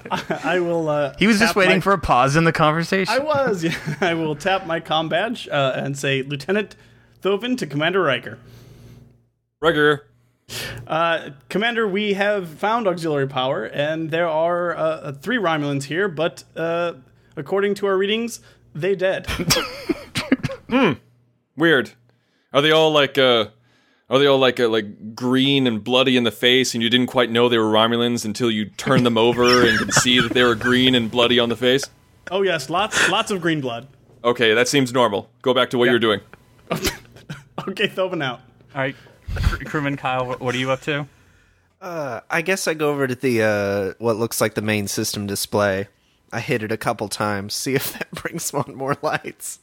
I 0.44 0.61
will. 0.61 0.88
Uh, 0.88 1.16
he 1.18 1.26
was 1.26 1.40
just 1.40 1.57
waiting 1.57 1.79
my... 1.79 1.81
for 1.81 1.92
a 1.92 1.98
pause 1.98 2.37
in 2.37 2.44
the 2.44 2.53
conversation. 2.53 3.12
I 3.12 3.18
was. 3.18 3.64
Yeah. 3.64 3.76
I 4.00 4.14
will 4.14 4.37
tap 4.37 4.68
my 4.68 4.79
com 4.79 5.09
badge 5.09 5.48
uh, 5.48 5.72
and 5.74 5.98
say, 5.98 6.22
Lieutenant 6.22 6.76
Thovin 7.22 7.59
to 7.59 7.66
Commander 7.66 8.03
Riker. 8.03 8.38
Riker. 9.61 10.07
Uh, 10.87 11.31
Commander, 11.48 11.88
we 11.88 12.12
have 12.12 12.50
found 12.50 12.87
auxiliary 12.87 13.26
power, 13.26 13.64
and 13.64 14.12
there 14.12 14.29
are 14.29 14.76
uh, 14.76 15.11
three 15.11 15.38
Romulans 15.38 15.85
here, 15.85 16.07
but 16.07 16.44
uh, 16.55 16.92
according 17.40 17.74
to 17.76 17.87
our 17.87 17.96
readings, 17.96 18.40
they 18.74 18.94
dead. 18.94 19.26
Hmm. 20.70 20.92
Weird. 21.57 21.90
Are 22.53 22.62
they 22.62 22.70
all 22.70 22.92
like 22.92 23.18
uh 23.18 23.46
are 24.09 24.18
they 24.20 24.26
all 24.26 24.38
like 24.38 24.61
uh, 24.61 24.68
like 24.68 25.16
green 25.16 25.66
and 25.66 25.83
bloody 25.83 26.16
in 26.16 26.22
the 26.22 26.31
face 26.31 26.74
and 26.74 26.83
you 26.83 26.88
didn't 26.88 27.09
quite 27.09 27.29
know 27.29 27.48
they 27.48 27.59
were 27.59 27.64
Romulans 27.72 28.24
until 28.24 28.53
you 28.53 28.66
turned 28.66 29.05
them 29.05 29.18
over 29.18 29.66
and 29.66 29.76
could 29.81 29.92
see 29.92 30.20
that 30.20 30.33
they 30.33 30.44
were 30.44 30.55
green 30.55 30.94
and 30.94 31.11
bloody 31.11 31.40
on 31.40 31.48
the 31.48 31.57
face? 31.57 31.83
Oh 32.31 32.42
yes, 32.42 32.70
lots 32.70 33.09
lots 33.09 33.33
of 33.33 33.40
green 33.40 33.61
blood. 33.61 33.88
Okay, 34.22 34.55
that 34.55 34.68
seems 34.68 34.92
normal. 34.92 35.29
Go 35.42 35.53
back 35.53 35.70
to 35.70 35.79
what 35.79 35.87
Yeah. 35.87 35.90
you're 35.92 35.98
doing. 35.98 36.20
Okay, 37.68 37.88
Thovin 37.88 38.22
out. 38.22 38.40
All 38.74 38.81
right, 38.81 38.96
crewman 39.66 39.96
Kyle, 39.96 40.24
what, 40.26 40.40
what 40.40 40.55
are 40.55 40.59
you 40.59 40.70
up 40.70 40.81
to? 40.83 41.07
Uh, 41.81 42.20
I 42.31 42.40
guess 42.42 42.66
I 42.68 42.74
go 42.74 42.90
over 42.90 43.07
to 43.09 43.14
the 43.16 43.42
uh, 43.42 43.94
what 43.98 44.16
looks 44.16 44.40
like 44.40 44.55
the 44.55 44.62
main 44.62 44.87
system 44.88 45.26
display. 45.26 45.88
I 46.33 46.40
hit 46.40 46.62
it 46.62 46.73
a 46.73 46.77
couple 46.77 47.09
times, 47.09 47.55
see 47.55 47.75
if 47.75 47.93
that 47.99 48.11
brings 48.11 48.53
on 48.55 48.75
more 48.75 48.97
lights. 49.03 49.61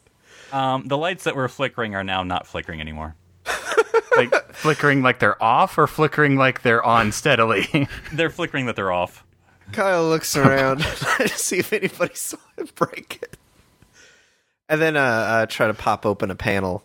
Um, 0.52 0.88
the 0.88 0.98
lights 0.98 1.26
that 1.26 1.36
were 1.36 1.48
flickering 1.48 1.96
are 1.96 2.04
now 2.04 2.24
not 2.24 2.48
flickering 2.48 2.80
anymore. 2.80 3.16
like 4.18 4.34
flickering 4.54 5.02
like 5.02 5.20
they're 5.20 5.42
off, 5.42 5.78
or 5.78 5.88
flickering 5.88 6.36
like 6.36 6.62
they're 6.62 6.84
on 6.84 7.12
steadily. 7.12 7.88
they're 8.14 8.30
flickering 8.30 8.66
that 8.66 8.76
they're 8.76 8.92
off. 8.92 9.24
Kyle 9.72 10.08
looks 10.08 10.36
around 10.36 10.80
to 10.80 11.28
see 11.28 11.60
if 11.60 11.74
anybody 11.74 12.16
saw 12.16 12.38
him 12.58 12.70
break 12.76 13.20
it, 13.22 13.38
and 14.70 14.82
then 14.82 14.96
uh, 14.96 15.02
uh, 15.02 15.46
try 15.46 15.68
to 15.68 15.74
pop 15.74 16.06
open 16.06 16.32
a 16.32 16.36
panel 16.36 16.84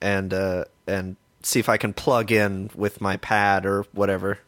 and 0.00 0.32
uh, 0.32 0.64
and 0.86 1.16
see 1.42 1.60
if 1.60 1.68
I 1.68 1.76
can 1.76 1.92
plug 1.92 2.32
in 2.32 2.70
with 2.74 3.00
my 3.00 3.16
pad 3.18 3.66
or 3.66 3.82
whatever. 3.92 4.38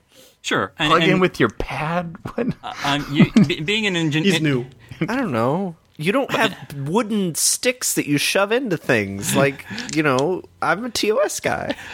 Sure, 0.46 0.72
and, 0.78 0.90
Plug 0.90 1.02
in 1.02 1.18
with 1.18 1.40
your 1.40 1.48
pad. 1.48 2.14
What? 2.34 2.46
uh, 2.62 2.72
um, 2.84 3.04
you, 3.10 3.32
b- 3.48 3.60
being 3.62 3.84
an 3.86 3.96
engineer. 3.96 4.30
He's 4.32 4.40
new. 4.40 4.64
I 5.08 5.16
don't 5.16 5.32
know. 5.32 5.74
You 5.96 6.12
don't 6.12 6.30
have 6.30 6.54
wooden 6.88 7.34
sticks 7.34 7.94
that 7.94 8.06
you 8.06 8.16
shove 8.16 8.52
into 8.52 8.76
things. 8.76 9.34
Like, 9.34 9.64
you 9.94 10.04
know, 10.04 10.42
I'm 10.62 10.84
a 10.84 10.90
TOS 10.90 11.40
guy. 11.40 11.74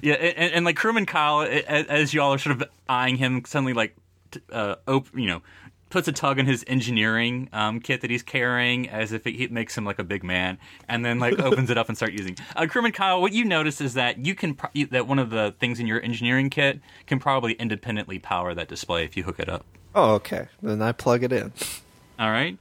Yeah, 0.00 0.14
and, 0.14 0.52
and 0.54 0.64
like 0.64 0.76
crewman 0.76 1.06
Kyle, 1.06 1.40
a- 1.40 1.46
a- 1.66 1.90
as 1.90 2.14
y'all 2.14 2.32
are 2.34 2.38
sort 2.38 2.60
of 2.62 2.68
eyeing 2.88 3.16
him, 3.16 3.42
suddenly 3.44 3.72
like, 3.72 3.96
t- 4.30 4.40
uh, 4.52 4.76
op- 4.86 5.08
you 5.12 5.26
know, 5.26 5.42
puts 5.90 6.08
a 6.08 6.12
tug 6.12 6.38
on 6.38 6.46
his 6.46 6.64
engineering 6.66 7.48
um, 7.52 7.80
kit 7.80 8.00
that 8.02 8.10
he's 8.10 8.22
carrying, 8.22 8.88
as 8.88 9.12
if 9.12 9.26
it, 9.26 9.40
it 9.40 9.52
makes 9.52 9.76
him 9.76 9.84
like 9.84 9.98
a 9.98 10.04
big 10.04 10.22
man, 10.24 10.58
and 10.88 11.04
then 11.04 11.18
like 11.18 11.38
opens 11.40 11.70
it 11.70 11.78
up 11.78 11.88
and 11.88 11.96
start 11.96 12.12
using. 12.12 12.36
Uh, 12.56 12.66
crewman 12.66 12.92
Kyle, 12.92 13.20
what 13.20 13.32
you 13.32 13.44
notice 13.44 13.80
is 13.80 13.94
that 13.94 14.24
you 14.24 14.34
can 14.34 14.54
pro- 14.54 14.70
that 14.90 15.06
one 15.06 15.18
of 15.18 15.30
the 15.30 15.54
things 15.58 15.80
in 15.80 15.86
your 15.86 16.02
engineering 16.02 16.50
kit 16.50 16.80
can 17.06 17.18
probably 17.18 17.52
independently 17.54 18.18
power 18.18 18.54
that 18.54 18.68
display 18.68 19.04
if 19.04 19.16
you 19.16 19.22
hook 19.22 19.38
it 19.38 19.48
up. 19.48 19.64
Oh, 19.94 20.14
okay. 20.14 20.48
Then 20.62 20.82
I 20.82 20.92
plug 20.92 21.22
it 21.24 21.32
in. 21.32 21.52
All 22.18 22.30
right. 22.30 22.58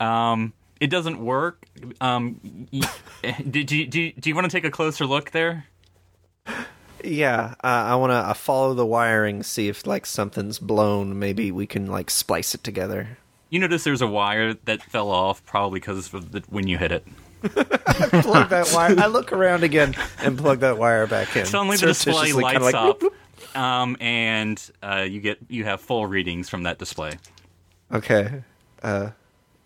Um, 0.00 0.52
it 0.80 0.88
doesn't 0.88 1.22
work. 1.24 1.64
Um, 2.00 2.68
y- 2.72 2.80
did 3.50 3.70
you, 3.70 3.86
do 3.86 4.12
do 4.12 4.28
you 4.28 4.34
want 4.34 4.44
to 4.46 4.50
take 4.50 4.64
a 4.64 4.70
closer 4.70 5.06
look 5.06 5.30
there? 5.30 5.66
Yeah, 7.04 7.54
uh, 7.62 7.66
I 7.66 7.96
want 7.96 8.10
to 8.10 8.16
uh, 8.16 8.34
follow 8.34 8.74
the 8.74 8.86
wiring, 8.86 9.42
see 9.42 9.68
if 9.68 9.86
like 9.86 10.06
something's 10.06 10.58
blown. 10.58 11.18
Maybe 11.18 11.52
we 11.52 11.66
can 11.66 11.86
like 11.86 12.10
splice 12.10 12.54
it 12.54 12.64
together. 12.64 13.18
You 13.50 13.60
notice 13.60 13.84
there's 13.84 14.02
a 14.02 14.06
wire 14.06 14.54
that 14.64 14.82
fell 14.82 15.10
off, 15.10 15.44
probably 15.46 15.80
because 15.80 16.12
of 16.12 16.32
the, 16.32 16.42
when 16.48 16.66
you 16.66 16.76
hit 16.76 16.92
it. 16.92 17.06
plug 17.42 18.50
that 18.50 18.70
wire. 18.74 18.98
I 18.98 19.06
look 19.06 19.32
around 19.32 19.62
again 19.62 19.94
and 20.18 20.36
plug 20.36 20.60
that 20.60 20.76
wire 20.76 21.06
back 21.06 21.36
in. 21.36 21.46
Suddenly 21.46 21.76
the 21.76 21.86
display 21.86 22.32
lights 22.32 22.60
like, 22.60 22.74
up, 22.74 23.00
whoop, 23.00 23.14
whoop. 23.14 23.56
um, 23.56 23.96
and 24.00 24.70
uh, 24.82 25.06
you 25.08 25.20
get 25.20 25.38
you 25.48 25.64
have 25.64 25.80
full 25.80 26.06
readings 26.06 26.48
from 26.48 26.64
that 26.64 26.78
display. 26.78 27.12
Okay. 27.92 28.42
Uh, 28.82 29.10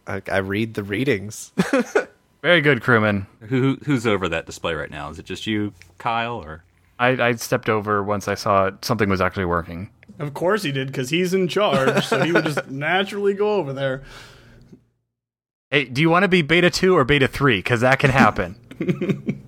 I, 0.07 0.23
I 0.31 0.39
read 0.39 0.75
the 0.75 0.83
readings. 0.83 1.53
Very 2.43 2.61
good, 2.61 2.83
crewman. 2.83 3.27
Who 3.41 3.79
who's 3.85 4.07
over 4.07 4.29
that 4.29 4.47
display 4.47 4.75
right 4.75 4.91
now? 4.91 5.11
Is 5.11 5.19
it 5.19 5.25
just 5.25 5.47
you, 5.47 5.73
Kyle, 5.99 6.37
or 6.37 6.65
I, 7.03 7.31
I 7.31 7.33
stepped 7.33 7.69
over 7.69 8.01
once 8.01 8.29
I 8.29 8.37
saw 8.37 8.71
something 8.81 9.09
was 9.09 9.21
actually 9.21 9.47
working. 9.47 9.91
Of 10.21 10.35
course 10.35 10.63
he 10.63 10.71
did, 10.71 10.87
because 10.87 11.11
he's 11.11 11.35
in 11.35 11.49
charge, 11.49 12.07
so 12.07 12.23
he 12.23 12.31
would 12.31 12.45
just 12.45 12.67
naturally 12.71 13.35
go 13.35 13.55
over 13.55 13.73
there. 13.73 14.05
Hey, 15.73 15.87
do 15.87 16.01
you 16.01 16.09
want 16.09 16.23
to 16.23 16.29
be 16.29 16.43
beta 16.43 16.71
two 16.71 16.97
or 16.97 17.05
beta 17.05 17.27
three? 17.27 17.59
Because 17.59 17.81
that 17.81 17.99
can 17.99 18.11
happen. 18.11 18.55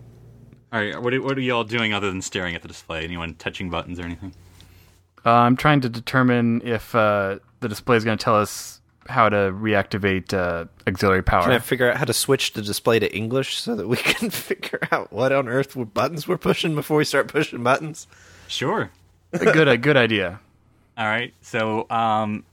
All 0.73 0.81
right, 0.81 1.01
what 1.01 1.15
are, 1.15 1.23
what 1.23 1.39
are 1.39 1.43
y'all 1.43 1.63
doing 1.63 1.95
other 1.95 2.11
than 2.11 2.23
staring 2.23 2.57
at 2.57 2.63
the 2.63 2.69
display? 2.69 3.05
Anyone 3.05 3.35
touching 3.37 3.71
buttons 3.71 4.01
or 4.01 4.03
anything? 4.03 4.33
Uh, 5.25 5.31
I'm 5.31 5.57
trying 5.57 5.81
to 5.83 5.89
determine 5.89 6.61
if 6.65 6.93
uh, 6.93 7.39
the 7.61 7.69
display 7.69 7.97
is 7.97 8.05
going 8.05 8.19
to 8.19 8.25
tell 8.25 8.35
us 8.35 8.81
how 9.09 9.29
to 9.29 9.37
reactivate 9.37 10.33
uh, 10.33 10.67
auxiliary 10.87 11.23
power. 11.23 11.43
Can 11.45 11.53
I 11.53 11.59
figure 11.59 11.91
out 11.91 11.97
how 11.97 12.05
to 12.05 12.13
switch 12.13 12.53
the 12.53 12.63
display 12.63 12.99
to 12.99 13.15
English 13.15 13.59
so 13.59 13.75
that 13.75 13.89
we 13.89 13.97
can 14.13 14.31
figure 14.31 14.81
out 14.91 15.13
what 15.13 15.33
on 15.33 15.49
earth 15.49 15.75
buttons 15.95 16.27
we're 16.29 16.39
pushing 16.39 16.75
before 16.75 16.97
we 16.97 17.05
start 17.05 17.29
pushing 17.29 17.63
buttons? 17.63 18.07
Sure. 18.49 18.91
a 19.33 19.39
good, 19.39 19.69
a 19.69 19.77
good 19.77 19.97
idea. 19.97 20.41
All 20.99 21.07
right. 21.07 21.35
So, 21.43 21.87
um, 21.91 22.45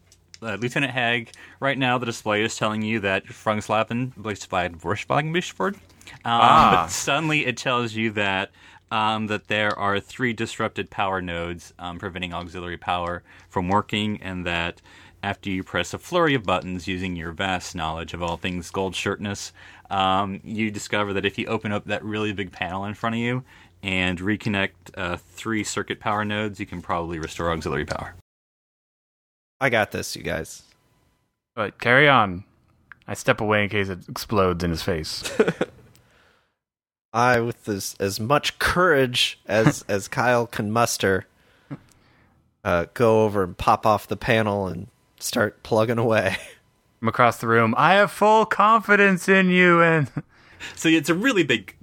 uh, 0.41 0.55
Lieutenant 0.59 0.91
Hag, 0.91 1.31
right 1.59 1.77
now 1.77 1.97
the 1.99 2.05
display 2.07 2.43
is 2.43 2.55
telling 2.55 2.81
you 2.81 2.99
that 3.01 3.25
Frungslappen 3.25 4.13
Vorschlagenbishford. 4.15 5.75
Um, 5.75 5.81
Ah. 6.25 6.83
But 6.83 6.91
suddenly 6.91 7.45
it 7.45 7.57
tells 7.57 7.93
you 7.93 8.11
that 8.11 8.51
um, 8.91 9.27
that 9.27 9.47
there 9.47 9.77
are 9.79 9.99
three 9.99 10.33
disrupted 10.33 10.89
power 10.89 11.21
nodes 11.21 11.73
um, 11.79 11.97
preventing 11.99 12.33
auxiliary 12.33 12.77
power 12.77 13.23
from 13.49 13.69
working, 13.69 14.21
and 14.21 14.45
that 14.45 14.81
after 15.23 15.49
you 15.49 15.63
press 15.63 15.93
a 15.93 15.99
flurry 15.99 16.33
of 16.33 16.43
buttons 16.43 16.87
using 16.87 17.15
your 17.15 17.31
vast 17.31 17.75
knowledge 17.75 18.13
of 18.13 18.23
all 18.23 18.37
things 18.37 18.71
gold 18.71 18.95
shirtness, 18.95 19.51
um, 19.89 20.39
you 20.43 20.71
discover 20.71 21.13
that 21.13 21.25
if 21.25 21.37
you 21.37 21.45
open 21.47 21.71
up 21.71 21.85
that 21.85 22.03
really 22.03 22.33
big 22.33 22.51
panel 22.51 22.85
in 22.85 22.93
front 22.93 23.15
of 23.15 23.19
you 23.19 23.43
and 23.83 24.19
reconnect 24.19 24.71
uh, 24.95 25.17
three 25.17 25.63
circuit 25.63 25.99
power 25.99 26.23
nodes, 26.25 26.59
you 26.59 26.65
can 26.65 26.81
probably 26.81 27.19
restore 27.19 27.51
auxiliary 27.51 27.85
power. 27.85 28.15
I 29.59 29.69
got 29.69 29.91
this, 29.91 30.15
you 30.15 30.23
guys. 30.23 30.63
But 31.55 31.79
carry 31.79 32.07
on. 32.07 32.43
I 33.07 33.13
step 33.13 33.41
away 33.41 33.63
in 33.63 33.69
case 33.69 33.89
it 33.89 34.07
explodes 34.07 34.63
in 34.63 34.71
his 34.71 34.81
face. 34.81 35.29
I, 37.13 37.41
with 37.41 37.67
as 37.67 37.95
as 37.99 38.19
much 38.19 38.57
courage 38.57 39.39
as 39.45 39.83
as 39.89 40.07
Kyle 40.07 40.47
can 40.47 40.71
muster, 40.71 41.27
uh, 42.63 42.85
go 42.93 43.25
over 43.25 43.43
and 43.43 43.57
pop 43.57 43.85
off 43.85 44.07
the 44.07 44.17
panel 44.17 44.67
and 44.67 44.87
start 45.21 45.63
plugging 45.63 45.97
away. 45.97 46.37
From 46.99 47.07
across 47.07 47.37
the 47.37 47.47
room, 47.47 47.73
I 47.77 47.95
have 47.95 48.11
full 48.11 48.45
confidence 48.45 49.27
in 49.27 49.49
you, 49.49 49.81
and 49.81 50.11
So 50.75 50.87
it's 50.89 51.09
a 51.09 51.15
really 51.15 51.41
big 51.43 51.75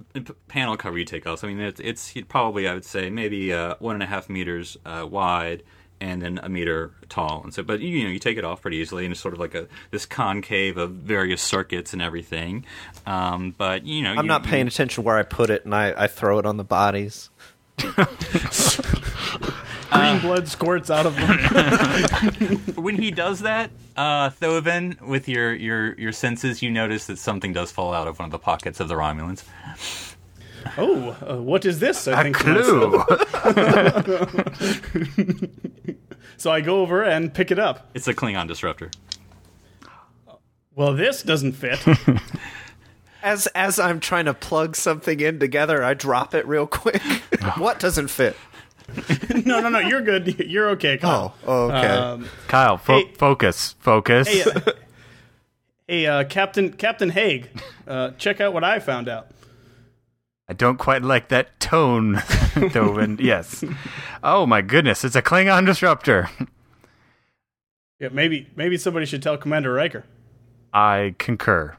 panel 0.47 0.77
cover 0.77 0.97
you 0.97 1.03
take 1.03 1.27
off. 1.27 1.43
I 1.43 1.47
mean, 1.47 1.59
it's, 1.59 1.81
it's 1.81 2.13
probably 2.29 2.67
I 2.67 2.73
would 2.73 2.85
say 2.85 3.09
maybe 3.09 3.51
uh, 3.53 3.75
one 3.79 3.95
and 3.95 4.03
a 4.03 4.05
half 4.05 4.29
meters 4.29 4.77
uh, 4.85 5.05
wide 5.09 5.63
and 6.01 6.21
then 6.21 6.39
a 6.41 6.47
meter 6.47 6.93
tall. 7.09 7.41
And 7.43 7.53
so, 7.53 7.61
but 7.61 7.81
you 7.81 8.05
know, 8.05 8.09
you 8.09 8.19
take 8.19 8.37
it 8.37 8.45
off 8.45 8.61
pretty 8.61 8.77
easily, 8.77 9.03
and 9.03 9.11
it's 9.11 9.19
sort 9.19 9.33
of 9.33 9.39
like 9.41 9.53
a 9.53 9.67
this 9.91 10.05
concave 10.05 10.77
of 10.77 10.91
various 10.91 11.41
circuits 11.41 11.91
and 11.91 12.01
everything. 12.01 12.63
Um, 13.05 13.53
but 13.57 13.85
you 13.85 14.01
know, 14.03 14.11
I'm 14.11 14.19
you- 14.19 14.23
not 14.23 14.43
paying 14.43 14.67
you- 14.67 14.69
attention 14.69 15.03
where 15.03 15.17
I 15.17 15.23
put 15.23 15.49
it, 15.49 15.65
and 15.65 15.75
I, 15.75 15.93
I 15.97 16.07
throw 16.07 16.39
it 16.39 16.45
on 16.45 16.55
the 16.55 16.63
bodies. 16.63 17.29
Green 19.91 20.19
blood 20.19 20.47
squirts 20.47 20.89
out 20.89 21.05
of 21.05 21.15
them. 21.15 22.57
when 22.83 22.95
he 22.95 23.11
does 23.11 23.39
that, 23.41 23.71
uh, 23.97 24.29
Thovin, 24.29 25.01
with 25.01 25.27
your, 25.27 25.53
your 25.53 25.93
your 25.99 26.11
senses, 26.11 26.61
you 26.61 26.69
notice 26.69 27.07
that 27.07 27.17
something 27.17 27.53
does 27.53 27.71
fall 27.71 27.93
out 27.93 28.07
of 28.07 28.19
one 28.19 28.25
of 28.27 28.31
the 28.31 28.39
pockets 28.39 28.79
of 28.79 28.87
the 28.87 28.95
Romulans. 28.95 29.43
oh, 30.77 31.17
uh, 31.27 31.41
what 31.41 31.65
is 31.65 31.79
this? 31.79 32.07
I 32.07 32.21
A 32.21 32.23
think 32.23 32.37
to 32.39 33.05
clue. 35.23 35.47
so 36.37 36.51
I 36.51 36.61
go 36.61 36.81
over 36.81 37.03
and 37.03 37.33
pick 37.33 37.51
it 37.51 37.59
up. 37.59 37.89
It's 37.93 38.07
a 38.07 38.13
Klingon 38.13 38.47
disruptor. 38.47 38.91
Well, 40.75 40.93
this 40.93 41.23
doesn't 41.23 41.53
fit. 41.53 41.79
As 43.21 43.47
as 43.47 43.79
I'm 43.79 43.99
trying 43.99 44.23
to 44.25 44.33
plug 44.33 44.77
something 44.77 45.19
in 45.19 45.39
together, 45.39 45.83
I 45.83 45.93
drop 45.93 46.33
it 46.33 46.47
real 46.47 46.65
quick. 46.65 47.01
what 47.57 47.77
doesn't 47.77 48.07
fit? 48.07 48.37
no, 49.45 49.59
no, 49.61 49.69
no. 49.69 49.79
You're 49.79 50.01
good. 50.01 50.39
You're 50.39 50.69
okay. 50.71 50.97
Kyle. 50.97 51.35
Oh, 51.45 51.65
okay. 51.71 51.87
Um, 51.87 52.27
Kyle, 52.47 52.77
fo- 52.77 52.99
Hey. 53.05 53.11
focus, 53.15 53.75
focus. 53.79 54.27
hey, 54.27 54.43
uh, 54.43 54.59
hey, 55.87 56.05
uh, 56.07 56.23
Captain 56.25 56.71
Captain 56.73 57.09
Haig, 57.09 57.49
uh, 57.87 58.11
check 58.11 58.39
out 58.41 58.53
what 58.53 58.63
I 58.63 58.79
found 58.79 59.07
out. 59.09 59.27
I 60.47 60.53
don't 60.53 60.77
quite 60.77 61.03
like 61.03 61.29
that 61.29 61.59
tone, 61.59 62.15
Thovin. 62.55 63.19
yes. 63.21 63.63
Oh 64.23 64.45
my 64.47 64.61
goodness, 64.61 65.03
it's 65.03 65.15
a 65.15 65.21
Klingon 65.21 65.65
disruptor. 65.65 66.29
Yeah, 67.99 68.09
maybe 68.11 68.47
maybe 68.55 68.77
somebody 68.77 69.05
should 69.05 69.21
tell 69.21 69.37
Commander 69.37 69.73
Riker. 69.73 70.05
I 70.73 71.15
concur. 71.17 71.75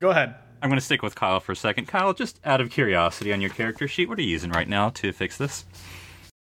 Go 0.00 0.10
ahead. 0.10 0.34
I'm 0.60 0.68
going 0.68 0.78
to 0.80 0.84
stick 0.84 1.02
with 1.02 1.14
Kyle 1.14 1.38
for 1.38 1.52
a 1.52 1.56
second. 1.56 1.86
Kyle, 1.86 2.12
just 2.12 2.40
out 2.44 2.60
of 2.60 2.68
curiosity 2.70 3.32
on 3.32 3.40
your 3.40 3.50
character 3.50 3.86
sheet, 3.86 4.08
what 4.08 4.18
are 4.18 4.22
you 4.22 4.28
using 4.30 4.50
right 4.50 4.68
now 4.68 4.90
to 4.90 5.12
fix 5.12 5.38
this? 5.38 5.64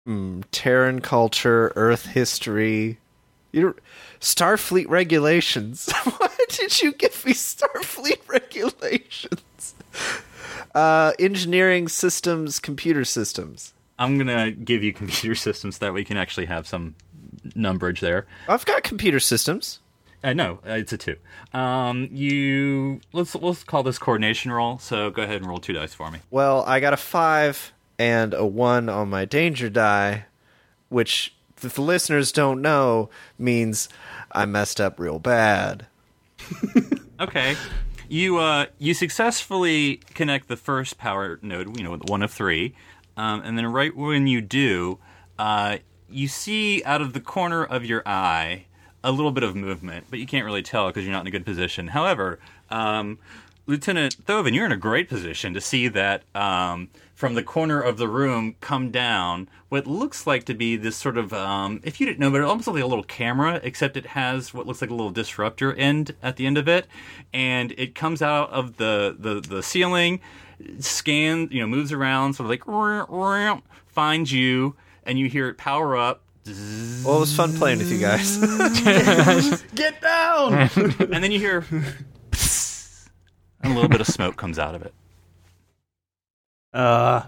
Mm, 0.06 0.44
Terran 0.52 1.00
culture, 1.00 1.72
Earth 1.74 2.06
history, 2.06 2.98
you 3.52 3.74
Starfleet 4.20 4.88
regulations. 4.88 5.90
Why 6.18 6.28
did 6.48 6.80
you 6.82 6.92
give 6.92 7.24
me 7.24 7.32
Starfleet 7.32 8.20
regulations? 8.28 9.74
Uh, 10.74 11.12
engineering 11.18 11.88
systems, 11.88 12.58
computer 12.58 13.04
systems. 13.04 13.72
I'm 13.98 14.18
going 14.18 14.26
to 14.26 14.52
give 14.52 14.82
you 14.82 14.92
computer 14.92 15.34
systems 15.36 15.78
that 15.78 15.92
we 15.92 16.04
can 16.04 16.16
actually 16.16 16.46
have 16.46 16.66
some 16.66 16.94
numberage 17.50 18.00
there. 18.00 18.26
I've 18.48 18.66
got 18.66 18.82
computer 18.82 19.20
systems. 19.20 19.80
Uh, 20.22 20.32
no, 20.32 20.58
uh, 20.66 20.72
it's 20.72 20.92
a 20.92 20.98
two. 20.98 21.16
Um, 21.52 22.08
you 22.10 23.00
let's 23.12 23.34
let's 23.34 23.62
call 23.62 23.82
this 23.82 23.98
coordination 23.98 24.50
roll. 24.50 24.78
So 24.78 25.10
go 25.10 25.22
ahead 25.22 25.36
and 25.36 25.46
roll 25.46 25.58
two 25.58 25.72
dice 25.72 25.94
for 25.94 26.10
me. 26.10 26.18
Well, 26.30 26.64
I 26.66 26.80
got 26.80 26.92
a 26.92 26.96
five 26.96 27.72
and 27.98 28.34
a 28.34 28.46
one 28.46 28.88
on 28.88 29.08
my 29.10 29.24
danger 29.24 29.68
die, 29.68 30.26
which 30.88 31.34
if 31.62 31.74
the 31.74 31.82
listeners 31.82 32.32
don't 32.32 32.60
know 32.60 33.08
means 33.38 33.88
I 34.32 34.46
messed 34.46 34.80
up 34.80 35.00
real 35.00 35.18
bad. 35.18 35.86
Okay. 37.18 37.56
You 38.08 38.38
uh 38.38 38.66
you 38.78 38.94
successfully 38.94 40.00
connect 40.14 40.48
the 40.48 40.56
first 40.56 40.98
power 40.98 41.38
node, 41.42 41.78
you 41.78 41.82
know, 41.82 41.96
one 41.96 42.22
of 42.22 42.30
three, 42.30 42.74
um, 43.16 43.40
and 43.42 43.56
then 43.56 43.66
right 43.66 43.94
when 43.96 44.26
you 44.26 44.40
do, 44.40 44.98
uh, 45.38 45.78
you 46.08 46.28
see 46.28 46.84
out 46.84 47.00
of 47.00 47.14
the 47.14 47.20
corner 47.20 47.64
of 47.64 47.84
your 47.84 48.02
eye 48.06 48.66
a 49.02 49.10
little 49.10 49.32
bit 49.32 49.42
of 49.42 49.56
movement, 49.56 50.06
but 50.10 50.18
you 50.18 50.26
can't 50.26 50.44
really 50.44 50.62
tell 50.62 50.88
because 50.88 51.04
you're 51.04 51.12
not 51.12 51.22
in 51.22 51.26
a 51.26 51.30
good 51.30 51.44
position. 51.44 51.88
However, 51.88 52.38
um, 52.70 53.18
Lieutenant 53.66 54.24
Thovin, 54.26 54.54
you're 54.54 54.66
in 54.66 54.72
a 54.72 54.76
great 54.76 55.08
position 55.08 55.54
to 55.54 55.60
see 55.60 55.88
that 55.88 56.22
um, 56.34 56.88
from 57.16 57.34
the 57.34 57.42
corner 57.42 57.80
of 57.80 57.96
the 57.96 58.06
room 58.06 58.54
come 58.60 58.90
down 58.90 59.48
what 59.70 59.86
looks 59.86 60.26
like 60.26 60.44
to 60.44 60.54
be 60.54 60.76
this 60.76 60.96
sort 60.96 61.16
of, 61.16 61.32
um, 61.32 61.80
if 61.82 61.98
you 61.98 62.06
didn't 62.06 62.18
know, 62.18 62.30
but 62.30 62.42
it 62.42 62.44
almost 62.44 62.68
like 62.68 62.82
a 62.82 62.86
little 62.86 63.02
camera, 63.02 63.58
except 63.64 63.96
it 63.96 64.06
has 64.06 64.52
what 64.52 64.66
looks 64.66 64.82
like 64.82 64.90
a 64.90 64.94
little 64.94 65.10
disruptor 65.10 65.74
end 65.74 66.14
at 66.22 66.36
the 66.36 66.46
end 66.46 66.58
of 66.58 66.68
it, 66.68 66.86
and 67.32 67.72
it 67.78 67.94
comes 67.94 68.20
out 68.20 68.50
of 68.50 68.76
the 68.76 69.16
the, 69.18 69.40
the 69.40 69.62
ceiling, 69.62 70.20
scans 70.78 71.50
you 71.50 71.60
know, 71.60 71.66
moves 71.66 71.90
around, 71.90 72.34
sort 72.34 72.44
of 72.44 72.50
like 72.50 72.66
finds 73.86 74.30
you, 74.30 74.76
and 75.04 75.18
you 75.18 75.28
hear 75.28 75.48
it 75.48 75.56
power 75.56 75.96
up. 75.96 76.22
Well, 77.02 77.16
it 77.16 77.20
was 77.20 77.34
fun 77.34 77.56
playing 77.56 77.78
with 77.78 77.90
you 77.90 77.98
guys. 77.98 78.36
Get 79.74 80.02
down! 80.02 80.52
and 80.76 81.24
then 81.24 81.32
you 81.32 81.40
hear 81.40 81.64
and 81.70 83.72
a 83.72 83.74
little 83.74 83.88
bit 83.88 84.02
of 84.02 84.06
smoke 84.06 84.36
comes 84.36 84.58
out 84.58 84.74
of 84.74 84.82
it. 84.82 84.92
Uh, 86.76 87.24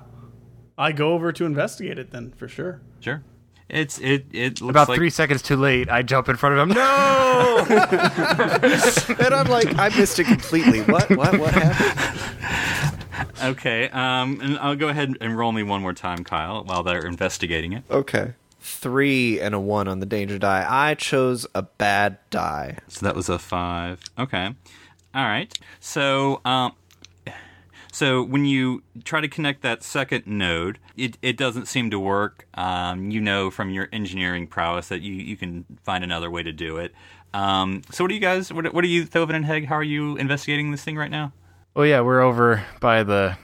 I 0.76 0.92
go 0.92 1.14
over 1.14 1.32
to 1.32 1.44
investigate 1.46 1.98
it 1.98 2.10
then 2.10 2.32
for 2.32 2.48
sure. 2.48 2.82
Sure. 3.00 3.22
It's 3.68 3.98
it 3.98 4.26
it 4.32 4.60
looks 4.60 4.70
About 4.70 4.88
like 4.88 4.96
three 4.96 5.10
seconds 5.10 5.42
too 5.42 5.56
late, 5.56 5.90
I 5.90 6.02
jump 6.02 6.28
in 6.28 6.36
front 6.36 6.58
of 6.58 6.68
him. 6.68 6.74
No! 6.74 7.66
and 7.68 9.34
I'm 9.34 9.48
like, 9.48 9.78
I 9.78 9.90
missed 9.96 10.18
it 10.18 10.24
completely. 10.24 10.80
What? 10.82 11.10
What? 11.10 11.38
What 11.38 11.54
happened? 11.54 12.34
Okay, 13.42 13.88
um, 13.90 14.40
and 14.40 14.58
I'll 14.58 14.74
go 14.76 14.88
ahead 14.88 15.16
and 15.20 15.36
roll 15.36 15.52
me 15.52 15.62
one 15.62 15.80
more 15.80 15.92
time, 15.92 16.24
Kyle, 16.24 16.64
while 16.64 16.82
they're 16.82 17.06
investigating 17.06 17.72
it. 17.72 17.84
Okay. 17.90 18.34
Three 18.60 19.40
and 19.40 19.54
a 19.54 19.60
one 19.60 19.86
on 19.86 20.00
the 20.00 20.06
danger 20.06 20.38
die. 20.38 20.66
I 20.68 20.94
chose 20.94 21.46
a 21.54 21.62
bad 21.62 22.18
die. 22.30 22.78
So 22.88 23.06
that 23.06 23.14
was 23.14 23.28
a 23.28 23.38
five. 23.38 24.00
Okay, 24.18 24.54
all 25.14 25.24
right. 25.24 25.56
So, 25.78 26.40
um, 26.44 26.74
so 27.92 28.22
when 28.22 28.44
you 28.44 28.82
try 29.04 29.20
to 29.20 29.28
connect 29.28 29.62
that 29.62 29.82
second 29.82 30.26
node, 30.26 30.78
it, 30.96 31.18
it 31.22 31.36
doesn't 31.36 31.66
seem 31.66 31.90
to 31.90 31.98
work. 31.98 32.46
Um, 32.54 33.10
you 33.10 33.20
know 33.20 33.50
from 33.50 33.70
your 33.70 33.88
engineering 33.92 34.46
prowess 34.46 34.88
that 34.88 35.02
you, 35.02 35.12
you 35.12 35.36
can 35.36 35.64
find 35.82 36.04
another 36.04 36.30
way 36.30 36.42
to 36.42 36.52
do 36.52 36.76
it. 36.76 36.92
Um, 37.34 37.82
so 37.90 38.04
what 38.04 38.10
are 38.10 38.14
you 38.14 38.20
guys? 38.20 38.52
What, 38.52 38.72
what 38.72 38.84
are 38.84 38.88
you, 38.88 39.04
Thovin 39.06 39.34
and 39.34 39.44
Hegg? 39.44 39.66
How 39.66 39.76
are 39.76 39.82
you 39.82 40.16
investigating 40.16 40.70
this 40.70 40.82
thing 40.82 40.96
right 40.96 41.10
now? 41.10 41.32
oh 41.76 41.82
yeah, 41.82 42.00
we're 42.00 42.20
over 42.20 42.64
by 42.80 43.04
the 43.04 43.36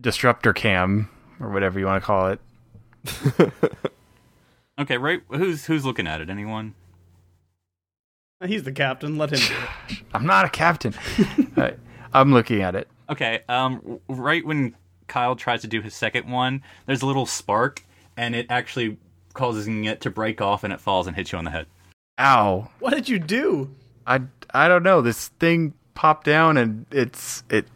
disruptor 0.00 0.52
cam 0.52 1.08
or 1.40 1.50
whatever 1.50 1.80
you 1.80 1.86
want 1.86 2.00
to 2.02 2.06
call 2.06 2.28
it. 2.28 2.40
Okay, 4.78 4.96
right. 4.96 5.22
Who's 5.28 5.66
who's 5.66 5.84
looking 5.84 6.06
at 6.06 6.20
it? 6.20 6.30
Anyone? 6.30 6.74
He's 8.46 8.62
the 8.62 8.70
captain. 8.70 9.18
Let 9.18 9.32
him 9.32 9.40
do 9.40 9.54
it. 9.94 10.02
I'm 10.14 10.24
not 10.26 10.44
a 10.44 10.48
captain. 10.48 10.94
Uh, 11.56 11.72
I'm 12.12 12.32
looking 12.32 12.62
at 12.62 12.76
it. 12.76 12.86
Okay. 13.08 13.40
Um, 13.48 14.00
right 14.08 14.44
when 14.44 14.74
Kyle 15.06 15.36
tries 15.36 15.62
to 15.62 15.66
do 15.66 15.80
his 15.80 15.94
second 15.94 16.30
one, 16.30 16.62
there's 16.86 17.02
a 17.02 17.06
little 17.06 17.26
spark, 17.26 17.84
and 18.16 18.34
it 18.34 18.46
actually 18.50 18.98
causes 19.34 19.66
it 19.68 20.00
to 20.02 20.10
break 20.10 20.40
off, 20.40 20.64
and 20.64 20.72
it 20.72 20.80
falls 20.80 21.06
and 21.06 21.16
hits 21.16 21.32
you 21.32 21.38
on 21.38 21.44
the 21.44 21.50
head. 21.50 21.66
Ow. 22.18 22.68
What 22.80 22.94
did 22.94 23.08
you 23.08 23.18
do? 23.18 23.74
I, 24.06 24.22
I 24.52 24.68
don't 24.68 24.82
know. 24.82 25.00
This 25.00 25.28
thing 25.28 25.74
popped 25.98 26.24
down 26.24 26.56
and 26.56 26.86
it's 26.92 27.42
it 27.50 27.66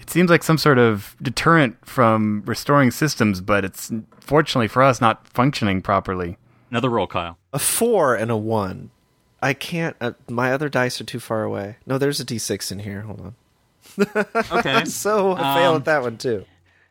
it 0.00 0.10
seems 0.10 0.28
like 0.28 0.42
some 0.42 0.58
sort 0.58 0.76
of 0.76 1.14
deterrent 1.22 1.76
from 1.86 2.42
restoring 2.44 2.90
systems, 2.90 3.40
but 3.40 3.64
it's 3.64 3.92
fortunately 4.18 4.66
for 4.66 4.82
us 4.82 5.00
not 5.00 5.24
functioning 5.28 5.80
properly. 5.80 6.36
Another 6.68 6.90
roll, 6.90 7.06
Kyle. 7.06 7.38
A 7.52 7.60
four 7.60 8.16
and 8.16 8.28
a 8.28 8.36
one. 8.36 8.90
I 9.40 9.54
can't. 9.54 9.96
Uh, 10.00 10.12
my 10.28 10.52
other 10.52 10.68
dice 10.68 11.00
are 11.00 11.04
too 11.04 11.20
far 11.20 11.44
away. 11.44 11.76
No, 11.86 11.96
there's 11.96 12.18
a 12.18 12.24
d6 12.24 12.72
in 12.72 12.80
here. 12.80 13.02
Hold 13.02 13.20
on. 13.20 13.34
Okay. 13.98 14.84
so 14.84 15.32
I 15.36 15.54
fail 15.56 15.70
Um, 15.72 15.76
at 15.76 15.84
that 15.86 16.02
one 16.02 16.16
too. 16.18 16.44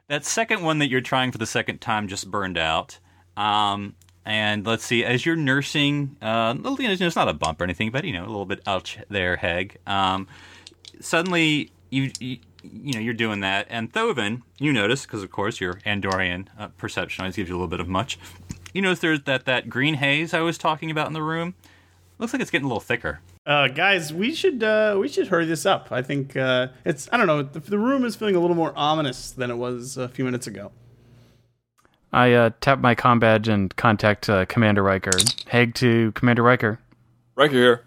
That 0.08 0.26
second 0.26 0.64
one 0.64 0.80
that 0.80 0.89
you're 0.89 1.02
trying 1.02 1.32
for 1.32 1.38
the 1.38 1.45
second 1.45 1.82
time 1.82 2.08
just 2.08 2.30
burned 2.32 2.58
out. 2.58 3.00
Um, 3.38 3.95
and 4.26 4.66
let's 4.66 4.84
see, 4.86 5.04
as 5.06 5.26
you're 5.26 5.36
nursing, 5.36 6.18
uh, 6.22 6.54
little- 6.58 6.80
you 6.82 6.88
know, 6.88 7.06
it's 7.06 7.16
not 7.16 7.30
a 7.30 7.34
bump 7.34 7.62
or 7.62 7.64
anything, 7.64 7.91
but 7.91 8.04
you 8.06 8.14
know, 8.14 8.24
a 8.24 8.28
little 8.28 8.45
bit 8.45 8.62
ouch 8.68 8.97
there, 9.10 9.38
Hegg. 9.38 9.78
Um, 9.88 10.28
suddenly, 11.00 11.72
you, 11.89 12.12
you 12.20 12.38
you 12.62 12.93
know 12.93 13.00
you're 13.00 13.14
doing 13.14 13.39
that, 13.39 13.68
and 13.70 13.91
Thovin, 13.93 14.41
you 14.60 14.74
notice 14.74 15.06
because 15.06 15.24
of 15.24 15.32
course 15.32 15.62
your 15.62 15.76
Andorian 15.86 16.47
uh, 16.58 16.68
perception 16.78 17.22
always 17.24 17.36
gives 17.38 17.47
you 17.50 17.56
a 17.56 17.58
little 17.58 17.70
bit 17.70 17.80
of 17.80 17.88
much. 17.88 18.20
You 18.74 18.82
notice 18.82 19.00
there's 19.00 19.22
that 19.24 19.45
that 19.45 19.70
green 19.70 19.95
haze 19.95 20.34
I 20.34 20.41
was 20.41 20.58
talking 20.58 20.91
about 20.91 21.08
in 21.08 21.14
the 21.14 21.24
room. 21.24 21.56
Looks 22.18 22.34
like 22.34 22.41
it's 22.41 22.52
getting 22.52 22.66
a 22.66 22.68
little 22.68 22.82
thicker. 22.82 23.22
Uh, 23.50 23.68
guys, 23.68 24.14
we 24.14 24.36
should 24.36 24.62
uh, 24.62 24.95
we 25.00 25.08
should 25.08 25.28
hurry 25.28 25.47
this 25.47 25.66
up. 25.66 25.91
I 25.91 26.04
think 26.04 26.38
uh, 26.38 26.68
it's 26.86 27.10
I 27.12 27.18
don't 27.18 27.26
know. 27.26 27.41
The, 27.41 27.60
the 27.60 27.80
room 27.80 28.06
is 28.06 28.16
feeling 28.16 28.36
a 28.36 28.39
little 28.39 28.56
more 28.56 28.72
ominous 28.76 29.32
than 29.32 29.50
it 29.50 29.56
was 29.56 29.97
a 29.97 30.08
few 30.08 30.24
minutes 30.24 30.45
ago. 30.45 30.72
I 32.14 32.34
uh, 32.34 32.52
tap 32.62 32.78
my 32.78 32.93
com 32.93 33.18
badge 33.18 33.47
and 33.47 33.76
contact 33.76 34.30
uh, 34.30 34.45
Commander 34.45 34.84
Riker. 34.84 35.18
Hegg 35.47 35.74
to 35.76 36.12
Commander 36.12 36.43
Riker. 36.43 36.80
Riker 37.36 37.54
here. 37.56 37.84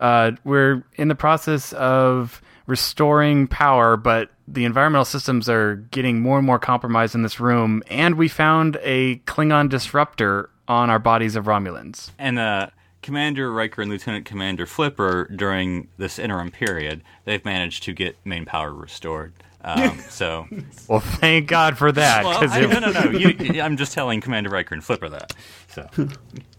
Uh, 0.00 0.32
we're 0.42 0.82
in 0.96 1.06
the 1.06 1.14
process 1.14 1.72
of 1.74 2.42
restoring 2.66 3.46
power, 3.46 3.96
but 3.96 4.30
the 4.48 4.64
environmental 4.64 5.04
systems 5.04 5.48
are 5.48 5.76
getting 5.76 6.18
more 6.18 6.38
and 6.38 6.46
more 6.46 6.58
compromised 6.58 7.14
in 7.14 7.22
this 7.22 7.38
room, 7.38 7.80
and 7.86 8.16
we 8.16 8.26
found 8.26 8.76
a 8.82 9.18
Klingon 9.18 9.68
disruptor 9.68 10.50
on 10.66 10.90
our 10.90 10.98
bodies 10.98 11.36
of 11.36 11.44
Romulans. 11.44 12.10
And 12.18 12.40
uh, 12.40 12.70
Commander 13.06 13.52
Riker 13.52 13.82
and 13.82 13.90
Lieutenant 13.90 14.24
Commander 14.26 14.66
Flipper, 14.66 15.24
during 15.34 15.86
this 15.96 16.18
interim 16.18 16.50
period, 16.50 17.02
they've 17.24 17.44
managed 17.44 17.84
to 17.84 17.92
get 17.92 18.16
main 18.24 18.44
power 18.44 18.72
restored. 18.74 19.32
Um, 19.62 19.98
so, 20.08 20.46
Well, 20.88 20.98
thank 21.00 21.46
God 21.46 21.78
for 21.78 21.92
that. 21.92 22.24
well, 22.24 22.40
'cause 22.40 22.50
I, 22.52 22.62
if- 22.62 22.70
no, 22.70 22.80
no, 22.80 22.90
no. 22.90 23.10
You, 23.18 23.62
I'm 23.62 23.76
just 23.76 23.92
telling 23.92 24.20
Commander 24.20 24.50
Riker 24.50 24.74
and 24.74 24.82
Flipper 24.82 25.08
that. 25.08 25.32
So, 25.68 25.88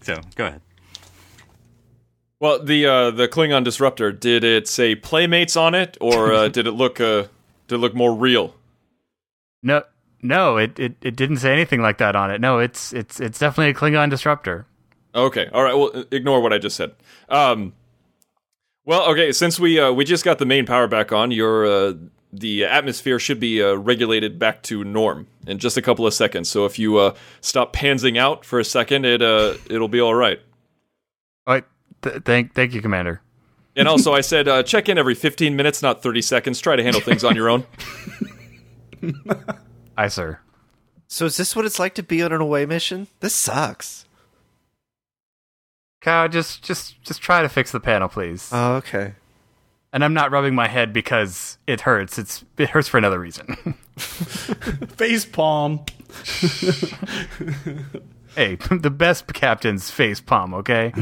so 0.00 0.20
go 0.36 0.46
ahead. 0.46 0.62
Well, 2.40 2.62
the 2.64 2.86
uh, 2.86 3.10
the 3.10 3.28
Klingon 3.28 3.62
disruptor 3.64 4.10
did 4.12 4.42
it 4.44 4.66
say 4.68 4.94
playmates 4.94 5.56
on 5.56 5.74
it, 5.74 5.96
or 6.00 6.32
uh, 6.32 6.48
did 6.48 6.66
it 6.66 6.72
look 6.72 7.00
uh, 7.00 7.24
did 7.66 7.74
it 7.74 7.78
look 7.78 7.94
more 7.94 8.14
real? 8.14 8.54
No, 9.62 9.82
no, 10.22 10.56
it, 10.56 10.78
it, 10.78 10.94
it 11.02 11.16
didn't 11.16 11.38
say 11.38 11.52
anything 11.52 11.82
like 11.82 11.98
that 11.98 12.14
on 12.14 12.30
it. 12.30 12.40
No, 12.40 12.58
it's 12.60 12.92
it's 12.92 13.18
it's 13.20 13.38
definitely 13.40 13.72
a 13.72 13.74
Klingon 13.74 14.08
disruptor. 14.08 14.66
Okay, 15.14 15.48
all 15.52 15.62
right. 15.62 15.74
Well, 15.74 16.04
ignore 16.10 16.40
what 16.40 16.52
I 16.52 16.58
just 16.58 16.76
said. 16.76 16.94
Um, 17.28 17.72
well, 18.84 19.08
okay. 19.10 19.32
Since 19.32 19.58
we 19.58 19.78
uh, 19.80 19.92
we 19.92 20.04
just 20.04 20.24
got 20.24 20.38
the 20.38 20.46
main 20.46 20.66
power 20.66 20.86
back 20.86 21.12
on, 21.12 21.30
your 21.30 21.66
uh, 21.66 21.94
the 22.32 22.64
atmosphere 22.64 23.18
should 23.18 23.40
be 23.40 23.62
uh, 23.62 23.74
regulated 23.74 24.38
back 24.38 24.62
to 24.64 24.84
norm 24.84 25.26
in 25.46 25.58
just 25.58 25.76
a 25.76 25.82
couple 25.82 26.06
of 26.06 26.14
seconds. 26.14 26.48
So 26.48 26.66
if 26.66 26.78
you 26.78 26.98
uh, 26.98 27.14
stop 27.40 27.72
pansing 27.72 28.18
out 28.18 28.44
for 28.44 28.60
a 28.60 28.64
second, 28.64 29.04
it 29.04 29.22
uh, 29.22 29.54
it'll 29.70 29.88
be 29.88 30.00
all 30.00 30.14
right. 30.14 30.40
All 31.46 31.54
right, 31.54 31.64
th- 32.02 32.22
thank 32.24 32.54
thank 32.54 32.74
you, 32.74 32.82
Commander. 32.82 33.22
And 33.76 33.88
also, 33.88 34.12
I 34.12 34.20
said 34.20 34.48
uh, 34.48 34.62
check 34.62 34.88
in 34.88 34.98
every 34.98 35.14
15 35.14 35.56
minutes, 35.56 35.82
not 35.82 36.02
30 36.02 36.22
seconds. 36.22 36.60
Try 36.60 36.76
to 36.76 36.82
handle 36.82 37.00
things 37.00 37.24
on 37.24 37.34
your 37.34 37.48
own. 37.48 37.64
Aye, 39.96 40.08
sir. 40.08 40.40
So 41.06 41.26
is 41.26 41.36
this 41.36 41.56
what 41.56 41.64
it's 41.64 41.78
like 41.78 41.94
to 41.94 42.02
be 42.02 42.22
on 42.22 42.32
an 42.32 42.40
away 42.40 42.66
mission? 42.66 43.08
This 43.20 43.34
sucks. 43.34 44.04
Kyle, 46.00 46.28
just 46.28 46.62
just 46.62 47.00
just 47.02 47.20
try 47.20 47.42
to 47.42 47.48
fix 47.48 47.72
the 47.72 47.80
panel, 47.80 48.08
please. 48.08 48.50
Oh, 48.52 48.74
okay. 48.76 49.14
And 49.92 50.04
I'm 50.04 50.14
not 50.14 50.30
rubbing 50.30 50.54
my 50.54 50.68
head 50.68 50.92
because 50.92 51.58
it 51.66 51.80
hurts. 51.82 52.18
It's 52.18 52.44
it 52.56 52.70
hurts 52.70 52.88
for 52.88 52.98
another 52.98 53.18
reason. 53.18 53.46
Face 53.96 55.24
palm. 55.24 55.84
hey, 58.36 58.56
the 58.70 58.90
best 58.90 59.32
captain's 59.34 59.90
face 59.90 60.20
palm. 60.20 60.54
Okay. 60.54 60.92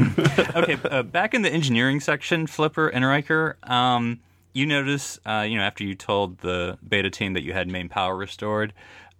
okay, 0.55 0.77
uh, 0.89 1.03
back 1.03 1.33
in 1.33 1.41
the 1.43 1.51
engineering 1.51 1.99
section, 1.99 2.47
Flipper 2.47 2.87
and 2.87 3.05
Riker, 3.05 3.57
um, 3.63 4.19
you 4.53 4.65
notice, 4.65 5.19
uh, 5.25 5.45
you 5.47 5.57
know, 5.57 5.63
after 5.63 5.83
you 5.83 5.93
told 5.95 6.39
the 6.39 6.77
beta 6.87 7.09
team 7.09 7.33
that 7.33 7.43
you 7.43 7.53
had 7.53 7.67
main 7.67 7.89
power 7.89 8.15
restored, 8.15 8.73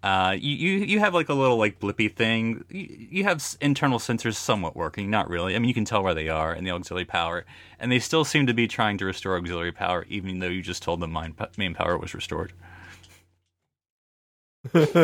uh, 0.03 0.35
you, 0.39 0.55
you 0.55 0.85
you 0.85 0.99
have 0.99 1.13
like 1.13 1.29
a 1.29 1.33
little 1.33 1.57
like 1.57 1.79
blippy 1.79 2.13
thing. 2.13 2.63
You, 2.69 3.07
you 3.09 3.23
have 3.23 3.43
internal 3.61 3.99
sensors 3.99 4.35
somewhat 4.35 4.75
working, 4.75 5.09
not 5.09 5.29
really. 5.29 5.55
I 5.55 5.59
mean, 5.59 5.67
you 5.67 5.73
can 5.73 5.85
tell 5.85 6.03
where 6.03 6.13
they 6.13 6.29
are 6.29 6.53
in 6.53 6.63
the 6.63 6.71
auxiliary 6.71 7.05
power, 7.05 7.45
and 7.79 7.91
they 7.91 7.99
still 7.99 8.23
seem 8.23 8.47
to 8.47 8.53
be 8.53 8.67
trying 8.67 8.97
to 8.99 9.05
restore 9.05 9.37
auxiliary 9.37 9.71
power, 9.71 10.05
even 10.09 10.39
though 10.39 10.47
you 10.47 10.61
just 10.61 10.83
told 10.83 10.99
them 10.99 11.13
main, 11.13 11.35
main 11.57 11.73
power 11.73 11.97
was 11.97 12.13
restored. 12.13 12.53
Commander 14.71 14.99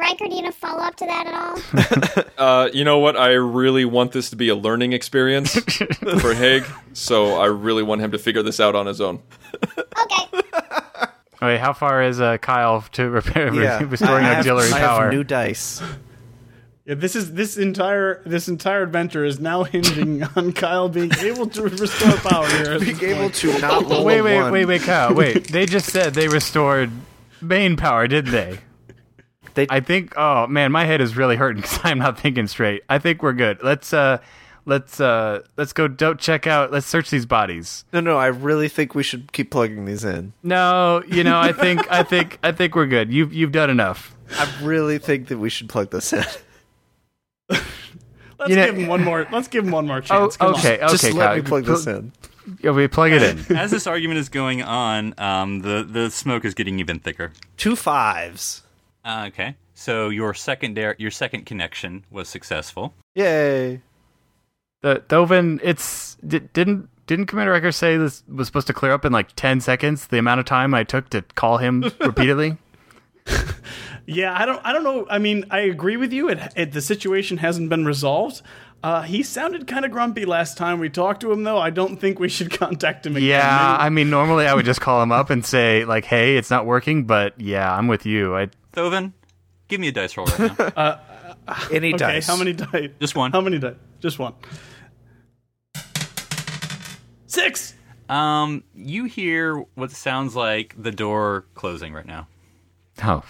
Riker, 0.00 0.26
do 0.26 0.34
you 0.34 0.42
want 0.42 0.46
to 0.46 0.52
follow 0.52 0.82
up 0.82 0.96
to 0.96 1.06
that 1.06 1.26
at 1.26 1.34
all? 1.34 2.24
Uh, 2.38 2.68
you 2.72 2.84
know 2.84 3.00
what? 3.00 3.16
I 3.16 3.32
really 3.32 3.84
want 3.84 4.12
this 4.12 4.30
to 4.30 4.36
be 4.36 4.48
a 4.48 4.54
learning 4.54 4.92
experience 4.92 5.54
for 6.20 6.34
Haig, 6.34 6.64
so 6.92 7.34
I 7.34 7.46
really 7.46 7.82
want 7.82 8.00
him 8.00 8.12
to 8.12 8.18
figure 8.18 8.44
this 8.44 8.60
out 8.60 8.76
on 8.76 8.86
his 8.86 9.00
own. 9.00 9.18
Wait, 11.40 11.58
how 11.58 11.72
far 11.72 12.02
is 12.02 12.20
uh, 12.20 12.38
Kyle 12.38 12.82
to 12.92 13.08
repair 13.10 13.52
Yeah. 13.54 13.82
restoring 13.86 14.24
I 14.24 14.28
have- 14.28 14.38
auxiliary 14.38 14.72
I 14.72 14.78
have 14.78 14.88
power? 14.90 15.10
new 15.12 15.24
dice. 15.24 15.80
Yeah, 16.84 16.94
this 16.94 17.14
is 17.14 17.34
this 17.34 17.58
entire 17.58 18.22
this 18.24 18.48
entire 18.48 18.82
adventure 18.82 19.22
is 19.24 19.38
now 19.38 19.62
hinging 19.64 20.22
on 20.36 20.52
Kyle 20.54 20.88
being 20.88 21.12
able 21.20 21.46
to 21.48 21.62
restore 21.64 22.16
power 22.30 22.48
here. 22.48 22.78
Being 22.80 23.02
able 23.04 23.20
point. 23.24 23.34
to 23.34 23.58
not 23.58 23.84
roll 23.90 24.04
wait, 24.06 24.20
a 24.20 24.22
wait, 24.24 24.40
one. 24.40 24.52
wait, 24.52 24.64
wait, 24.64 24.80
Kyle. 24.82 25.12
Wait, 25.14 25.48
they 25.48 25.66
just 25.66 25.90
said 25.90 26.14
they 26.14 26.28
restored 26.28 26.90
main 27.42 27.76
power, 27.76 28.08
didn't 28.08 28.30
they? 28.32 28.58
They- 29.52 29.66
I 29.68 29.80
think. 29.80 30.14
Oh 30.16 30.46
man, 30.46 30.72
my 30.72 30.84
head 30.86 31.02
is 31.02 31.14
really 31.14 31.36
hurting 31.36 31.60
because 31.62 31.78
I'm 31.84 31.98
not 31.98 32.18
thinking 32.18 32.46
straight. 32.46 32.82
I 32.88 32.98
think 32.98 33.22
we're 33.22 33.34
good. 33.34 33.62
Let's 33.62 33.92
uh, 33.92 34.18
let's 34.68 35.00
uh, 35.00 35.40
let's 35.56 35.72
go. 35.72 35.88
Don't 35.88 36.20
check 36.20 36.46
out. 36.46 36.70
Let's 36.70 36.86
search 36.86 37.10
these 37.10 37.26
bodies. 37.26 37.84
No, 37.92 37.98
no, 38.00 38.16
I 38.16 38.26
really 38.28 38.68
think 38.68 38.94
we 38.94 39.02
should 39.02 39.32
keep 39.32 39.50
plugging 39.50 39.84
these 39.86 40.04
in. 40.04 40.32
No, 40.44 41.02
you 41.08 41.24
know, 41.24 41.40
I 41.40 41.52
think, 41.52 41.90
I 41.90 42.04
think, 42.04 42.38
I 42.44 42.52
think 42.52 42.76
we're 42.76 42.86
good. 42.86 43.12
You've 43.12 43.32
you've 43.32 43.52
done 43.52 43.70
enough. 43.70 44.14
I 44.30 44.48
really 44.62 44.98
think 44.98 45.28
that 45.28 45.38
we 45.38 45.50
should 45.50 45.68
plug 45.68 45.90
this 45.90 46.12
in. 46.12 46.22
Let's 47.50 48.50
You 48.50 48.56
know- 48.56 48.66
give 48.66 48.76
him 48.76 48.86
one 48.86 49.02
more. 49.02 49.26
Let's 49.32 49.48
give 49.48 49.64
him 49.64 49.72
one 49.72 49.86
more 49.86 49.96
Oh, 49.96 50.00
chance. 50.00 50.36
Come 50.36 50.54
on. 50.54 50.60
okay, 50.60 50.76
okay. 50.76 50.86
Just 50.88 51.04
let 51.12 51.26
Kyle. 51.28 51.36
me 51.36 51.42
plug 51.42 51.64
this 51.64 51.84
Pl- 51.84 51.94
in. 51.96 52.12
Yeah, 52.62 52.70
we 52.70 52.86
plug 52.88 53.10
it 53.12 53.22
in. 53.50 53.56
As 53.56 53.70
this 53.70 53.86
argument 53.86 54.18
is 54.20 54.28
going 54.28 54.62
on, 54.62 55.12
um, 55.18 55.60
the 55.60 55.82
the 55.82 56.10
smoke 56.10 56.44
is 56.44 56.54
getting 56.54 56.78
even 56.78 56.98
thicker. 57.00 57.32
Two 57.56 57.74
fives. 57.76 58.62
Uh, 59.04 59.24
okay, 59.28 59.56
so 59.74 60.08
your 60.08 60.34
secondary 60.34 60.94
your 60.98 61.10
second 61.10 61.46
connection 61.46 62.04
was 62.10 62.28
successful. 62.28 62.94
Yay. 63.14 63.82
The 64.80 65.02
Thovin, 65.08 65.60
it's 65.62 66.16
di- 66.26 66.38
didn't 66.38 66.88
didn't 67.06 67.26
Commander 67.26 67.52
Riker 67.52 67.72
say 67.72 67.96
this 67.96 68.22
was 68.28 68.46
supposed 68.46 68.66
to 68.68 68.72
clear 68.72 68.92
up 68.92 69.04
in 69.04 69.12
like 69.12 69.32
ten 69.34 69.60
seconds? 69.60 70.06
The 70.06 70.18
amount 70.18 70.40
of 70.40 70.46
time 70.46 70.72
I 70.74 70.84
took 70.84 71.08
to 71.10 71.22
call 71.34 71.58
him 71.58 71.82
repeatedly. 72.00 72.58
Yeah, 74.06 74.34
I 74.38 74.46
don't. 74.46 74.64
I 74.64 74.72
don't 74.72 74.84
know. 74.84 75.06
I 75.10 75.18
mean, 75.18 75.44
I 75.50 75.60
agree 75.60 75.96
with 75.98 76.12
you. 76.12 76.28
It, 76.30 76.38
it 76.56 76.72
the 76.72 76.80
situation 76.80 77.36
hasn't 77.38 77.68
been 77.68 77.84
resolved. 77.84 78.40
Uh, 78.82 79.02
he 79.02 79.22
sounded 79.24 79.66
kind 79.66 79.84
of 79.84 79.90
grumpy 79.90 80.24
last 80.24 80.56
time 80.56 80.78
we 80.78 80.88
talked 80.88 81.20
to 81.22 81.32
him, 81.32 81.42
though. 81.42 81.58
I 81.58 81.70
don't 81.70 82.00
think 82.00 82.18
we 82.20 82.28
should 82.28 82.50
contact 82.58 83.04
him 83.04 83.16
again. 83.16 83.28
Yeah, 83.28 83.40
Maybe- 83.72 83.82
I 83.84 83.88
mean, 83.90 84.08
normally 84.08 84.46
I 84.46 84.54
would 84.54 84.64
just 84.64 84.80
call 84.80 85.02
him 85.02 85.10
up 85.12 85.28
and 85.30 85.44
say 85.44 85.84
like, 85.84 86.04
"Hey, 86.06 86.36
it's 86.36 86.48
not 86.50 86.64
working," 86.64 87.04
but 87.04 87.38
yeah, 87.40 87.70
I'm 87.74 87.86
with 87.88 88.06
you. 88.06 88.34
I 88.36 88.48
Thovin, 88.72 89.12
give 89.66 89.80
me 89.80 89.88
a 89.88 89.92
dice 89.92 90.16
roll 90.16 90.26
right 90.38 90.76
now. 90.76 91.00
Any 91.72 91.88
okay, 91.94 91.96
dice. 91.98 92.26
how 92.26 92.36
many 92.36 92.52
dice? 92.52 92.90
Just 93.00 93.16
one. 93.16 93.32
How 93.32 93.40
many 93.40 93.58
dice? 93.58 93.74
Just 94.00 94.18
one. 94.18 94.34
Six. 97.28 97.74
Um, 98.08 98.64
you 98.74 99.04
hear 99.04 99.58
what 99.74 99.90
sounds 99.92 100.34
like 100.34 100.74
the 100.76 100.90
door 100.90 101.44
closing 101.54 101.92
right 101.92 102.06
now. 102.06 102.26
oh, 103.04 103.22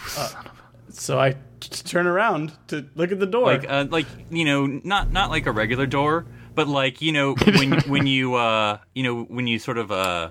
So 0.91 1.19
I 1.19 1.33
t- 1.61 1.83
turn 1.83 2.07
around 2.07 2.53
to 2.69 2.89
look 2.95 3.13
at 3.13 3.19
the 3.19 3.27
door. 3.27 3.45
Like, 3.45 3.69
uh, 3.69 3.87
like 3.91 4.07
you 4.31 4.45
know, 4.45 4.67
not 4.67 5.13
not 5.13 5.31
like 5.31 5.47
a 5.47 5.53
regular 5.53 5.85
door, 5.87 6.25
but 6.55 6.69
like 6.69 7.03
you 7.03 7.13
know 7.13 7.35
when 7.45 7.81
when 7.83 8.07
you 8.07 8.35
uh 8.37 8.79
you 8.95 9.03
know 9.03 9.25
when 9.25 9.47
you 9.47 9.59
sort 9.59 9.79
of 9.79 9.93
uh 9.93 10.31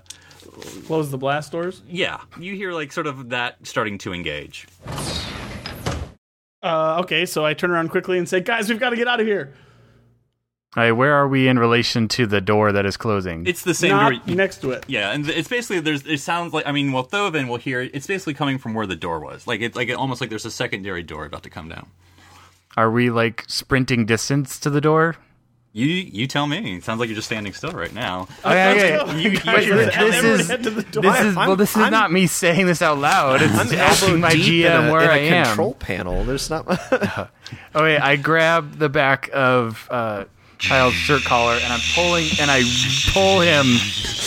Close 0.86 1.12
the 1.12 1.18
blast 1.18 1.52
doors. 1.52 1.84
Yeah, 1.88 2.22
you 2.40 2.56
hear 2.56 2.72
like 2.72 2.92
sort 2.92 3.06
of 3.06 3.30
that 3.30 3.58
starting 3.68 4.00
to 4.00 4.14
engage. 4.14 4.68
Uh, 6.64 7.00
okay, 7.02 7.26
so 7.26 7.46
I 7.46 7.54
turn 7.54 7.70
around 7.70 7.90
quickly 7.90 8.18
and 8.18 8.28
say, 8.28 8.40
"Guys, 8.40 8.68
we've 8.68 8.80
got 8.80 8.90
to 8.90 8.96
get 8.96 9.08
out 9.08 9.20
of 9.20 9.28
here." 9.28 9.54
All 10.76 10.84
right, 10.84 10.92
where 10.92 11.14
are 11.14 11.28
we 11.28 11.48
in 11.48 11.58
relation 11.58 12.08
to 12.10 12.28
the 12.28 12.42
door 12.42 12.72
that 12.72 12.86
is 12.86 12.98
closing? 12.98 13.48
It's 13.48 13.64
the 13.64 13.74
same 13.74 13.92
Not 13.92 14.26
door. 14.28 14.36
next 14.36 14.58
to 14.62 14.72
it. 14.72 14.84
Yeah, 14.88 15.12
and 15.12 15.28
it's 15.28 15.48
basically 15.48 15.80
there's. 15.80 16.06
It 16.06 16.20
sounds 16.20 16.54
like 16.54 16.68
I 16.68 16.72
mean, 16.72 16.92
well, 16.92 17.06
Thovin 17.06 17.48
will 17.48 17.58
hear. 17.58 17.82
It's 17.82 18.06
basically 18.06 18.34
coming 18.36 18.58
from 18.58 18.74
where 18.74 18.86
the 18.86 18.96
door 18.96 19.20
was. 19.20 19.48
Like 19.48 19.62
it's 19.62 19.76
like 19.76 19.88
it, 19.90 19.94
almost 19.94 20.22
like 20.22 20.30
there's 20.30 20.46
a 20.46 20.52
secondary 20.52 21.04
door 21.04 21.26
about 21.26 21.44
to 21.44 21.50
come 21.50 21.70
down. 21.70 21.88
Are 22.76 22.92
we 22.92 23.10
like 23.10 23.44
sprinting 23.48 24.06
distance 24.06 24.60
to 24.60 24.70
the 24.70 24.82
door? 24.82 25.16
You 25.74 25.86
you 25.88 26.28
tell 26.28 26.48
me. 26.48 26.76
It 26.78 26.84
sounds 26.84 27.00
like 27.00 27.08
you're 27.10 27.16
just 27.16 27.28
standing 27.28 27.54
still 27.54 27.72
right 27.72 27.94
now. 27.94 28.28
Oh, 28.44 28.52
yeah, 28.54 28.74
yeah, 28.74 28.84
yeah. 29.06 29.16
You, 29.16 29.30
you, 29.32 29.40
this 29.40 30.24
is 30.24 30.48
head 30.50 30.64
to 30.64 30.70
the 30.72 30.84
door. 30.84 31.04
this 31.04 31.22
is 31.22 31.36
well. 31.36 31.56
This 31.56 31.72
is 31.72 31.82
I'm- 31.84 31.92
not 31.92 32.12
me 32.12 32.28
saying 32.28 32.66
this 32.68 32.82
out 32.82 32.98
loud. 33.00 33.42
It's 33.42 33.54
I'm 33.58 33.74
asking 33.80 34.20
my 34.20 34.32
deep 34.32 34.66
in 34.66 34.72
GM 34.72 34.90
a, 34.90 34.92
where 34.92 35.02
in 35.04 35.10
a 35.10 35.12
I 35.14 35.18
am. 35.40 35.46
control 35.48 35.74
panel. 35.76 36.24
There's 36.26 36.50
not. 36.50 36.68
Oh 37.74 37.84
wait, 37.84 38.00
I 38.00 38.18
grab 38.18 38.78
the 38.78 38.90
back 38.90 39.30
of 39.34 39.88
uh, 39.90 40.26
Kyle's 40.60 40.94
shirt 40.94 41.24
collar 41.24 41.54
and 41.54 41.72
I'm 41.74 41.80
pulling 41.94 42.28
and 42.40 42.50
I 42.52 42.64
pull 43.14 43.40
him 43.42 43.66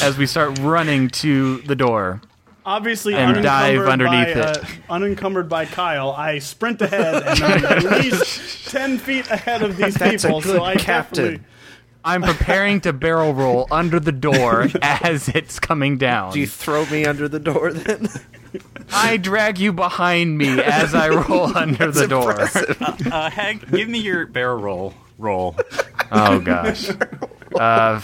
as 0.02 0.16
we 0.16 0.26
start 0.26 0.58
running 0.60 1.08
to 1.10 1.58
the 1.62 1.74
door. 1.76 2.20
Obviously, 2.64 3.14
And 3.14 3.42
dive 3.42 3.80
underneath 3.86 4.34
by, 4.34 4.40
it. 4.50 4.56
Uh, 4.58 4.64
unencumbered 4.90 5.48
by 5.48 5.64
Kyle, 5.64 6.10
I 6.12 6.38
sprint 6.38 6.80
ahead 6.82 7.22
and 7.22 7.42
I'm 7.42 7.64
at 7.64 7.82
least 8.02 8.70
ten 8.70 8.98
feet 8.98 9.28
ahead 9.30 9.62
of 9.62 9.76
these 9.76 9.94
That's 9.94 10.24
a 10.24 10.28
people. 10.28 10.40
good 10.42 10.56
so 10.56 10.62
I 10.64 10.76
captain. 10.76 11.24
definitely- 11.24 11.46
I'm 12.02 12.22
preparing 12.22 12.80
to 12.82 12.94
barrel 12.94 13.34
roll 13.34 13.66
under 13.70 14.00
the 14.00 14.12
door 14.12 14.68
as 14.82 15.28
it's 15.28 15.58
coming 15.60 15.98
down. 15.98 16.32
Do 16.32 16.40
you 16.40 16.46
throw 16.46 16.86
me 16.86 17.04
under 17.04 17.28
the 17.28 17.38
door 17.38 17.72
then? 17.74 18.08
I 18.92 19.18
drag 19.18 19.58
you 19.58 19.72
behind 19.74 20.38
me 20.38 20.60
as 20.60 20.94
I 20.94 21.08
roll 21.10 21.54
under 21.56 21.90
the 21.90 22.06
door. 22.08 22.40
uh, 23.12 23.28
Hag, 23.30 23.70
give 23.70 23.88
me 23.88 23.98
your 23.98 24.24
barrel 24.26 24.62
roll. 24.62 24.94
Roll. 25.20 25.56
Oh 26.12 26.40
gosh. 26.40 26.90
Uh, 27.54 27.98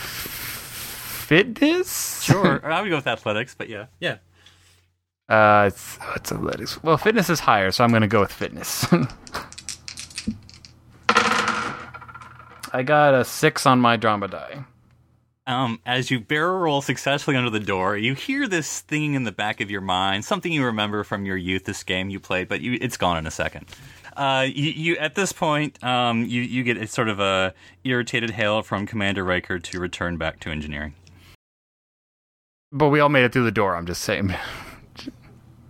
fitness? 1.27 2.23
Sure. 2.23 2.61
I 2.65 2.83
would 2.83 2.89
go 2.89 2.97
with 2.97 3.07
athletics, 3.07 3.55
but 3.57 3.69
yeah, 3.69 3.87
yeah. 4.01 4.19
Uh, 5.29 5.67
it's, 5.69 5.99
oh, 6.03 6.13
it's 6.17 6.31
athletics. 6.33 6.83
Well, 6.83 6.97
fitness 6.97 7.31
is 7.31 7.41
higher, 7.41 7.71
so 7.73 7.83
I'm 7.85 7.91
going 7.91 8.03
to 8.03 8.09
go 8.09 8.21
with 8.21 8.33
fitness. 8.33 8.87
I 11.09 12.83
got 12.85 13.15
a 13.15 13.25
six 13.25 13.67
on 13.67 13.81
my 13.81 13.97
drama 13.97 14.29
die. 14.29 14.65
Um, 15.47 15.81
as 15.87 16.11
you 16.11 16.19
barrel 16.19 16.59
roll 16.59 16.83
successfully 16.83 17.37
under 17.37 17.51
the 17.51 17.61
door, 17.61 17.97
you 17.97 18.15
hear 18.15 18.49
this 18.49 18.81
thing 18.81 19.15
in 19.15 19.23
the 19.23 19.31
back 19.33 19.61
of 19.61 19.71
your 19.71 19.81
mind, 19.81 20.25
something 20.25 20.53
you 20.53 20.65
remember 20.65 21.05
from 21.05 21.25
your 21.25 21.37
youth, 21.37 21.65
this 21.65 21.85
game 21.85 22.11
you 22.11 22.19
played, 22.19 22.49
but 22.49 22.61
you, 22.61 22.77
it's 22.81 22.97
gone 22.97 23.17
in 23.17 23.27
a 23.29 23.31
second. 23.31 23.67
Uh, 24.17 24.47
you, 24.49 24.71
you 24.71 24.97
at 24.97 25.15
this 25.15 25.33
point, 25.33 25.83
um, 25.85 26.25
you 26.25 26.41
you 26.41 26.63
get 26.63 26.79
a 26.79 26.87
sort 26.87 27.09
of 27.09 27.21
a 27.21 27.53
irritated 27.85 28.31
hail 28.31 28.63
from 28.63 28.87
Commander 28.87 29.23
Riker 29.23 29.59
to 29.59 29.81
return 29.81 30.17
back 30.17 30.41
to 30.41 30.51
engineering. 30.51 30.95
But 32.73 32.89
we 32.89 33.01
all 33.01 33.11
made 33.11 33.25
it 33.25 33.33
through 33.33 33.45
the 33.45 33.53
door. 33.53 33.77
I'm 33.77 33.87
just 33.87 34.03
saying. 34.03 34.35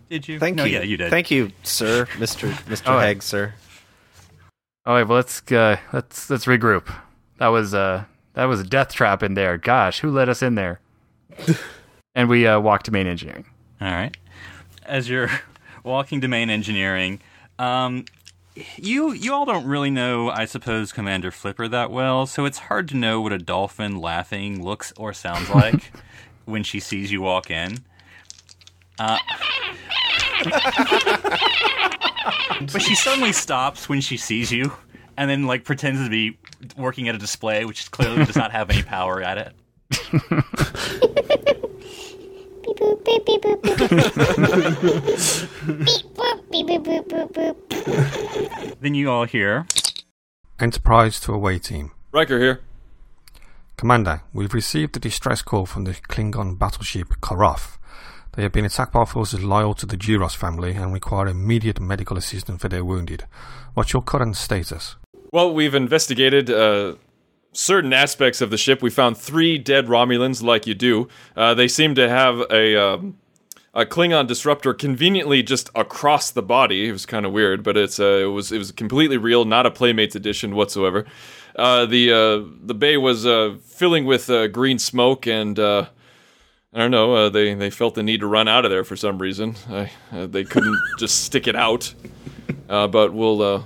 Did 0.08 0.28
you? 0.28 0.38
Thank 0.38 0.56
no, 0.56 0.64
you. 0.64 0.74
Yeah, 0.74 0.82
you 0.82 0.96
did. 0.96 1.10
Thank 1.10 1.30
you, 1.30 1.50
sir, 1.64 2.06
Mister 2.18 2.46
Mister 2.68 2.88
All 2.88 2.96
right. 2.96 3.16
Hegg, 3.16 3.22
sir. 3.22 3.54
All 4.86 4.94
right, 4.94 5.02
well 5.02 5.16
let's 5.16 5.42
uh, 5.50 5.78
let's 5.92 6.30
let's 6.30 6.44
regroup. 6.44 6.94
That 7.38 7.48
was 7.48 7.74
uh 7.74 8.04
that 8.34 8.44
was 8.44 8.60
a 8.60 8.64
death 8.64 8.94
trap 8.94 9.22
in 9.22 9.34
there. 9.34 9.58
Gosh, 9.58 10.00
who 10.00 10.10
let 10.10 10.28
us 10.28 10.42
in 10.42 10.54
there? 10.54 10.78
and 12.14 12.28
we 12.28 12.46
uh, 12.46 12.60
walked 12.60 12.84
to 12.86 12.92
main 12.92 13.06
engineering. 13.06 13.46
All 13.80 13.90
right. 13.90 14.16
As 14.84 15.08
you're 15.08 15.30
walking 15.84 16.20
to 16.20 16.28
main 16.28 16.50
engineering, 16.50 17.20
um, 17.58 18.04
you 18.76 19.12
you 19.12 19.34
all 19.34 19.44
don't 19.44 19.66
really 19.66 19.90
know, 19.90 20.30
I 20.30 20.44
suppose, 20.46 20.92
Commander 20.92 21.30
Flipper 21.30 21.68
that 21.68 21.90
well, 21.90 22.26
so 22.26 22.44
it's 22.44 22.58
hard 22.58 22.88
to 22.88 22.96
know 22.96 23.20
what 23.20 23.32
a 23.32 23.38
dolphin 23.38 24.00
laughing 24.00 24.64
looks 24.64 24.92
or 24.96 25.12
sounds 25.12 25.50
like 25.54 25.92
when 26.44 26.62
she 26.62 26.80
sees 26.80 27.12
you 27.12 27.20
walk 27.22 27.50
in. 27.50 27.78
Uh, 28.98 29.18
but 32.72 32.80
she 32.80 32.94
suddenly 32.94 33.32
stops 33.32 33.88
when 33.88 34.00
she 34.00 34.16
sees 34.16 34.50
you, 34.50 34.72
and 35.16 35.28
then 35.28 35.44
like 35.44 35.64
pretends 35.64 36.02
to 36.02 36.08
be 36.08 36.38
working 36.76 37.08
at 37.08 37.14
a 37.14 37.18
display, 37.18 37.64
which 37.64 37.90
clearly 37.90 38.24
does 38.24 38.36
not 38.36 38.52
have 38.52 38.70
any 38.70 38.82
power 38.82 39.20
at 39.20 39.38
it. 39.38 39.52
Beep 42.66 42.78
boop 42.78 43.04
beep 43.04 43.24
beep 43.24 43.42
boop 43.42 43.62
boop. 43.62 43.78
beep 43.78 43.88
boop 45.78 46.15
beep 46.64 46.82
boop 46.82 47.08
boop 47.08 47.32
boop 47.32 47.56
boop. 47.68 48.80
Then 48.80 48.94
you 48.94 49.10
all 49.10 49.24
hear. 49.24 49.66
Enterprise 50.58 51.20
to 51.20 51.32
away 51.32 51.58
team. 51.58 51.90
Riker 52.12 52.38
here. 52.38 52.60
Commander, 53.76 54.22
we've 54.32 54.54
received 54.54 54.96
a 54.96 55.00
distress 55.00 55.42
call 55.42 55.66
from 55.66 55.84
the 55.84 55.92
Klingon 55.92 56.58
battleship 56.58 57.08
Koroth. 57.20 57.76
They 58.34 58.42
have 58.42 58.52
been 58.52 58.64
attacked 58.64 58.92
by 58.92 59.04
forces 59.04 59.42
loyal 59.42 59.74
to 59.74 59.86
the 59.86 59.96
Duras 59.96 60.34
family 60.34 60.74
and 60.74 60.92
require 60.92 61.28
immediate 61.28 61.80
medical 61.80 62.16
assistance 62.16 62.62
for 62.62 62.68
their 62.68 62.84
wounded. 62.84 63.24
What's 63.74 63.92
your 63.92 64.02
current 64.02 64.36
status? 64.36 64.96
Well, 65.32 65.52
we've 65.52 65.74
investigated 65.74 66.50
uh, 66.50 66.94
certain 67.52 67.92
aspects 67.92 68.40
of 68.40 68.50
the 68.50 68.58
ship. 68.58 68.82
We 68.82 68.90
found 68.90 69.18
three 69.18 69.58
dead 69.58 69.86
Romulans, 69.86 70.42
like 70.42 70.66
you 70.66 70.74
do. 70.74 71.08
Uh, 71.36 71.54
they 71.54 71.68
seem 71.68 71.94
to 71.96 72.08
have 72.08 72.40
a 72.50 72.76
um, 72.76 73.18
a 73.76 73.84
Klingon 73.84 74.26
disruptor 74.26 74.72
conveniently 74.74 75.42
just 75.42 75.68
across 75.74 76.30
the 76.30 76.42
body. 76.42 76.88
It 76.88 76.92
was 76.92 77.04
kind 77.04 77.26
of 77.26 77.32
weird, 77.32 77.62
but 77.62 77.76
it's 77.76 78.00
uh, 78.00 78.22
it 78.22 78.32
was 78.32 78.50
it 78.50 78.58
was 78.58 78.72
completely 78.72 79.18
real, 79.18 79.44
not 79.44 79.66
a 79.66 79.70
Playmates 79.70 80.16
edition 80.16 80.56
whatsoever. 80.56 81.04
Uh, 81.54 81.86
the 81.86 82.10
uh, 82.10 82.50
the 82.64 82.74
bay 82.74 82.96
was 82.96 83.26
uh, 83.26 83.56
filling 83.62 84.06
with 84.06 84.30
uh, 84.30 84.48
green 84.48 84.78
smoke, 84.78 85.26
and 85.26 85.58
uh, 85.58 85.86
I 86.72 86.78
don't 86.78 86.90
know. 86.90 87.14
Uh, 87.14 87.28
they 87.28 87.54
they 87.54 87.70
felt 87.70 87.94
the 87.94 88.02
need 88.02 88.20
to 88.20 88.26
run 88.26 88.48
out 88.48 88.64
of 88.64 88.70
there 88.70 88.82
for 88.84 88.96
some 88.96 89.18
reason. 89.18 89.54
I, 89.68 89.90
uh, 90.10 90.26
they 90.26 90.44
couldn't 90.44 90.78
just 90.98 91.24
stick 91.24 91.46
it 91.46 91.56
out. 91.56 91.94
Uh, 92.68 92.86
but 92.88 93.12
we'll 93.12 93.42
uh, 93.42 93.62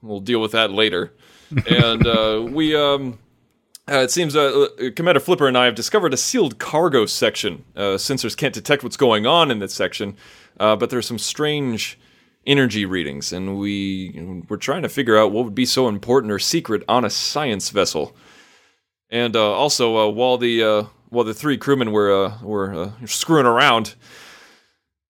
we'll 0.00 0.20
deal 0.20 0.40
with 0.40 0.52
that 0.52 0.70
later. 0.70 1.12
and 1.68 2.06
uh, 2.06 2.46
we 2.48 2.76
um, 2.76 3.18
uh, 3.90 4.02
it 4.02 4.10
seems 4.10 4.36
uh, 4.36 4.68
uh, 4.78 4.90
Commander 4.94 5.20
Flipper 5.20 5.48
and 5.48 5.58
I 5.58 5.64
have 5.64 5.74
discovered 5.74 6.14
a 6.14 6.16
sealed 6.16 6.58
cargo 6.58 7.06
section. 7.06 7.64
Uh, 7.74 7.96
sensors 7.96 8.36
can't 8.36 8.54
detect 8.54 8.84
what's 8.84 8.96
going 8.96 9.26
on 9.26 9.50
in 9.50 9.58
this 9.58 9.74
section, 9.74 10.16
uh, 10.60 10.76
but 10.76 10.90
there's 10.90 11.06
some 11.06 11.18
strange 11.18 11.98
energy 12.46 12.84
readings, 12.84 13.32
and 13.32 13.58
we 13.58 14.44
we're 14.48 14.56
trying 14.56 14.82
to 14.82 14.88
figure 14.88 15.18
out 15.18 15.32
what 15.32 15.44
would 15.44 15.54
be 15.54 15.66
so 15.66 15.88
important 15.88 16.32
or 16.32 16.38
secret 16.38 16.84
on 16.88 17.04
a 17.04 17.10
science 17.10 17.70
vessel. 17.70 18.16
And 19.10 19.34
uh, 19.34 19.52
also, 19.52 20.08
while 20.10 20.38
the 20.38 20.88
while 21.08 21.24
the 21.24 21.34
three 21.34 21.58
crewmen 21.58 21.90
were 21.90 22.32
were 22.42 22.92
screwing 23.06 23.46
around, 23.46 23.96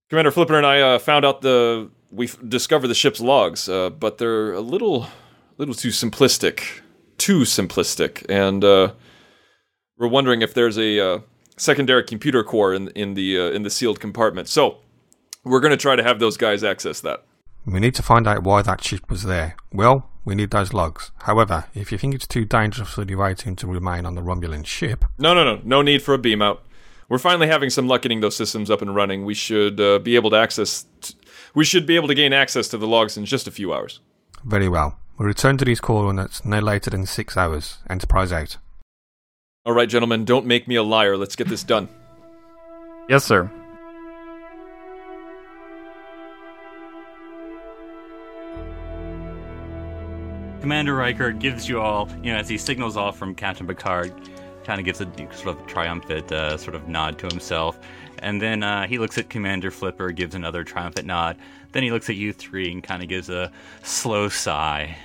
Commander 0.08 0.30
Flipper 0.30 0.56
and 0.56 0.66
I 0.66 0.96
found 0.96 1.26
out 1.26 1.42
the 1.42 1.90
we 2.10 2.30
discovered 2.48 2.88
the 2.88 2.94
ship's 2.94 3.20
logs, 3.20 3.66
but 3.66 4.16
they're 4.16 4.54
a 4.54 4.60
little 4.60 5.06
little 5.58 5.74
too 5.74 5.90
simplistic, 5.90 6.80
too 7.20 7.40
simplistic, 7.40 8.24
and 8.28 8.64
uh, 8.64 8.92
we're 9.98 10.08
wondering 10.08 10.42
if 10.42 10.54
there's 10.54 10.78
a 10.78 10.98
uh, 10.98 11.18
secondary 11.56 12.02
computer 12.02 12.42
core 12.42 12.74
in 12.74 12.88
in 13.02 13.14
the 13.14 13.38
uh, 13.38 13.56
in 13.56 13.62
the 13.62 13.70
sealed 13.70 14.00
compartment. 14.00 14.48
So 14.48 14.78
we're 15.44 15.60
going 15.60 15.76
to 15.78 15.84
try 15.88 15.96
to 15.96 16.02
have 16.02 16.18
those 16.18 16.36
guys 16.36 16.64
access 16.64 17.00
that. 17.02 17.24
We 17.66 17.78
need 17.80 17.94
to 17.94 18.02
find 18.02 18.26
out 18.26 18.42
why 18.42 18.62
that 18.62 18.82
ship 18.82 19.10
was 19.10 19.22
there. 19.24 19.54
Well, 19.72 20.08
we 20.24 20.34
need 20.34 20.50
those 20.50 20.72
logs. 20.72 21.10
However, 21.22 21.66
if 21.74 21.92
you 21.92 21.98
think 21.98 22.14
it's 22.14 22.26
too 22.26 22.44
dangerous 22.44 22.90
for 22.94 23.04
the 23.04 23.34
team 23.36 23.56
to 23.56 23.66
remain 23.66 24.06
on 24.06 24.14
the 24.14 24.22
Romulan 24.22 24.64
ship, 24.64 25.04
No, 25.18 25.34
no, 25.34 25.44
no, 25.44 25.60
no 25.64 25.82
need 25.82 26.02
for 26.02 26.14
a 26.14 26.18
beam 26.18 26.42
out. 26.42 26.62
We're 27.08 27.18
finally 27.18 27.48
having 27.48 27.70
some 27.70 27.88
luck 27.88 28.02
getting 28.02 28.20
those 28.20 28.36
systems 28.36 28.70
up 28.70 28.80
and 28.82 28.94
running. 28.94 29.24
We 29.24 29.34
should 29.34 29.80
uh, 29.80 29.98
be 29.98 30.14
able 30.16 30.30
to 30.30 30.36
access. 30.36 30.86
T- 31.00 31.14
we 31.54 31.64
should 31.64 31.84
be 31.84 31.96
able 31.96 32.08
to 32.08 32.14
gain 32.14 32.32
access 32.32 32.68
to 32.68 32.78
the 32.78 32.86
logs 32.86 33.16
in 33.16 33.24
just 33.24 33.48
a 33.48 33.50
few 33.50 33.74
hours. 33.74 34.00
very 34.44 34.68
well. 34.68 34.96
We'll 35.20 35.26
return 35.26 35.58
to 35.58 35.66
these 35.66 35.82
coordinates 35.82 36.46
no 36.46 36.60
later 36.60 36.88
than 36.88 37.04
six 37.04 37.36
hours. 37.36 37.76
Enterprise 37.90 38.32
out. 38.32 38.56
All 39.66 39.74
right, 39.74 39.86
gentlemen, 39.86 40.24
don't 40.24 40.46
make 40.46 40.66
me 40.66 40.76
a 40.76 40.82
liar. 40.82 41.14
Let's 41.18 41.36
get 41.36 41.46
this 41.46 41.62
done. 41.62 41.90
Yes, 43.06 43.26
sir. 43.26 43.50
Commander 50.62 50.94
Riker 50.94 51.32
gives 51.32 51.68
you 51.68 51.82
all, 51.82 52.08
you 52.22 52.32
know, 52.32 52.38
as 52.38 52.48
he 52.48 52.56
signals 52.56 52.96
off 52.96 53.18
from 53.18 53.34
Captain 53.34 53.66
Picard, 53.66 54.14
kind 54.64 54.78
of 54.78 54.86
gives 54.86 55.02
a 55.02 55.06
sort 55.34 55.58
of 55.58 55.66
triumphant 55.66 56.32
uh, 56.32 56.56
sort 56.56 56.74
of 56.74 56.88
nod 56.88 57.18
to 57.18 57.26
himself. 57.26 57.78
And 58.20 58.40
then 58.40 58.62
uh, 58.62 58.86
he 58.86 58.98
looks 58.98 59.18
at 59.18 59.30
Commander 59.30 59.70
Flipper, 59.70 60.10
gives 60.12 60.34
another 60.34 60.62
triumphant 60.62 61.06
nod. 61.06 61.36
Then 61.72 61.82
he 61.82 61.90
looks 61.90 62.08
at 62.10 62.16
you 62.16 62.32
three 62.32 62.70
and 62.70 62.82
kind 62.82 63.02
of 63.02 63.08
gives 63.08 63.28
a 63.30 63.50
slow 63.82 64.28
sigh. 64.28 64.96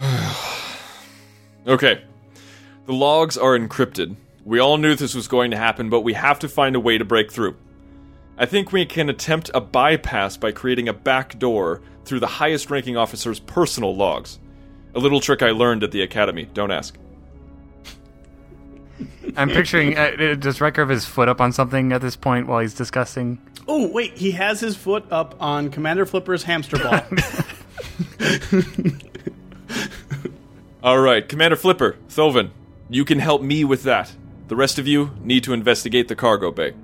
Okay. 1.66 2.02
The 2.86 2.94
logs 2.94 3.36
are 3.36 3.56
encrypted. 3.56 4.16
We 4.46 4.58
all 4.60 4.78
knew 4.78 4.94
this 4.94 5.14
was 5.14 5.28
going 5.28 5.50
to 5.50 5.58
happen, 5.58 5.90
but 5.90 6.00
we 6.00 6.14
have 6.14 6.38
to 6.38 6.48
find 6.48 6.74
a 6.74 6.80
way 6.80 6.96
to 6.96 7.04
break 7.04 7.30
through. 7.30 7.54
I 8.38 8.46
think 8.46 8.72
we 8.72 8.86
can 8.86 9.10
attempt 9.10 9.50
a 9.52 9.60
bypass 9.60 10.38
by 10.38 10.52
creating 10.52 10.88
a 10.88 10.94
back 10.94 11.38
door 11.38 11.82
through 12.06 12.20
the 12.20 12.26
highest 12.26 12.70
ranking 12.70 12.96
officer's 12.96 13.38
personal 13.38 13.94
logs. 13.94 14.38
A 14.94 14.98
little 14.98 15.20
trick 15.20 15.42
I 15.42 15.50
learned 15.50 15.84
at 15.84 15.92
the 15.92 16.00
academy, 16.00 16.48
don't 16.54 16.70
ask. 16.70 16.96
I'm 19.36 19.48
picturing. 19.48 19.96
Uh, 19.96 20.34
does 20.38 20.60
Riker 20.60 20.82
have 20.82 20.88
his 20.88 21.04
foot 21.04 21.28
up 21.28 21.40
on 21.40 21.52
something 21.52 21.92
at 21.92 22.00
this 22.00 22.16
point 22.16 22.46
while 22.46 22.60
he's 22.60 22.74
discussing? 22.74 23.40
Oh 23.68 23.86
wait, 23.88 24.16
he 24.16 24.32
has 24.32 24.60
his 24.60 24.76
foot 24.76 25.04
up 25.10 25.36
on 25.40 25.70
Commander 25.70 26.06
Flipper's 26.06 26.42
hamster 26.42 26.78
ball. 26.78 27.02
All 30.82 30.98
right, 30.98 31.28
Commander 31.28 31.56
Flipper, 31.56 31.96
Thovin, 32.08 32.50
you 32.88 33.04
can 33.04 33.18
help 33.18 33.42
me 33.42 33.64
with 33.64 33.82
that. 33.82 34.12
The 34.48 34.56
rest 34.56 34.78
of 34.78 34.88
you 34.88 35.10
need 35.22 35.44
to 35.44 35.52
investigate 35.52 36.08
the 36.08 36.16
cargo 36.16 36.50
bay. 36.50 36.74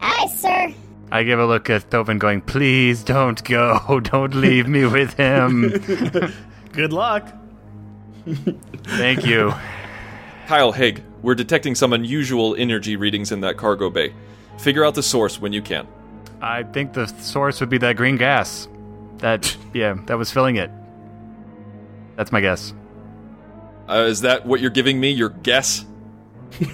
Aye, 0.00 0.28
sir. 0.36 0.74
I 1.10 1.22
give 1.22 1.38
a 1.38 1.46
look 1.46 1.70
at 1.70 1.88
Thovin, 1.90 2.18
going, 2.18 2.42
"Please 2.42 3.02
don't 3.02 3.42
go. 3.44 4.00
Don't 4.04 4.34
leave 4.34 4.68
me 4.68 4.84
with 4.84 5.14
him." 5.14 5.70
Good 6.72 6.92
luck. 6.92 7.26
Thank 8.26 9.24
you. 9.24 9.54
Kyle 10.46 10.72
Haig, 10.72 11.02
we're 11.22 11.34
detecting 11.34 11.74
some 11.74 11.92
unusual 11.92 12.54
energy 12.56 12.96
readings 12.96 13.32
in 13.32 13.40
that 13.40 13.56
cargo 13.56 13.90
bay. 13.90 14.14
Figure 14.58 14.84
out 14.84 14.94
the 14.94 15.02
source 15.02 15.40
when 15.40 15.52
you 15.52 15.62
can. 15.62 15.86
I 16.40 16.62
think 16.62 16.92
the 16.92 17.06
source 17.06 17.60
would 17.60 17.68
be 17.68 17.78
that 17.78 17.96
green 17.96 18.16
gas. 18.16 18.68
That 19.18 19.56
yeah, 19.74 19.96
that 20.06 20.18
was 20.18 20.30
filling 20.30 20.56
it. 20.56 20.70
That's 22.16 22.32
my 22.32 22.40
guess. 22.40 22.72
Uh, 23.88 24.06
is 24.08 24.20
that 24.22 24.44
what 24.46 24.60
you're 24.60 24.70
giving 24.70 25.00
me? 25.00 25.10
Your 25.10 25.30
guess? 25.30 25.84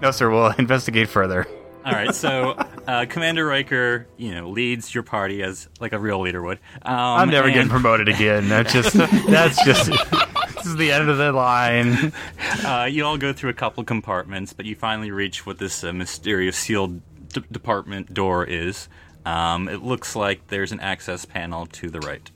No, 0.00 0.10
sir. 0.10 0.30
We'll 0.30 0.46
investigate 0.58 1.08
further. 1.08 1.46
All 1.84 1.92
right, 1.92 2.14
so 2.14 2.50
uh, 2.86 3.06
Commander 3.08 3.46
Riker, 3.46 4.06
you 4.18 4.34
know, 4.34 4.50
leads 4.50 4.94
your 4.94 5.02
party 5.02 5.42
as 5.42 5.68
like 5.80 5.92
a 5.92 5.98
real 5.98 6.20
leader 6.20 6.42
would. 6.42 6.58
Um, 6.82 6.94
I'm 6.94 7.30
never 7.30 7.46
and- 7.48 7.54
getting 7.54 7.70
promoted 7.70 8.08
again. 8.08 8.48
That's 8.48 8.72
just 8.72 8.92
that's 8.92 9.64
just 9.64 9.86
this 9.90 10.27
is 10.68 10.76
the 10.76 10.92
end 10.92 11.08
of 11.08 11.18
the 11.18 11.32
line. 11.32 12.12
Uh, 12.64 12.84
you 12.84 13.04
all 13.04 13.16
go 13.16 13.32
through 13.32 13.50
a 13.50 13.54
couple 13.54 13.82
compartments, 13.84 14.52
but 14.52 14.66
you 14.66 14.74
finally 14.74 15.10
reach 15.10 15.46
what 15.46 15.58
this 15.58 15.84
uh, 15.84 15.92
mysterious 15.92 16.56
sealed 16.56 17.00
d- 17.28 17.44
department 17.52 18.12
door 18.12 18.44
is. 18.44 18.88
Um, 19.24 19.68
it 19.68 19.82
looks 19.82 20.16
like 20.16 20.48
there's 20.48 20.72
an 20.72 20.80
access 20.80 21.24
panel 21.24 21.66
to 21.66 21.88
the 21.88 22.00
right. 22.00 22.30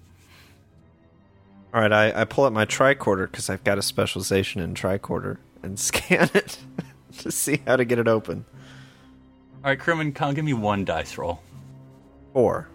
All 1.74 1.80
right, 1.80 1.92
I, 1.92 2.20
I 2.20 2.24
pull 2.24 2.44
up 2.44 2.52
my 2.52 2.66
tricorder 2.66 3.30
because 3.30 3.50
I've 3.50 3.64
got 3.64 3.78
a 3.78 3.82
specialization 3.82 4.60
in 4.60 4.74
tricorder 4.74 5.38
and 5.62 5.78
scan 5.78 6.30
it 6.34 6.58
to 7.18 7.32
see 7.32 7.62
how 7.66 7.76
to 7.76 7.84
get 7.84 7.98
it 7.98 8.08
open. 8.08 8.44
All 9.64 9.70
right, 9.70 9.78
Kerman, 9.78 10.12
come 10.12 10.34
give 10.34 10.44
me 10.44 10.54
one 10.54 10.84
dice 10.84 11.16
roll. 11.18 11.40
Four. 12.32 12.68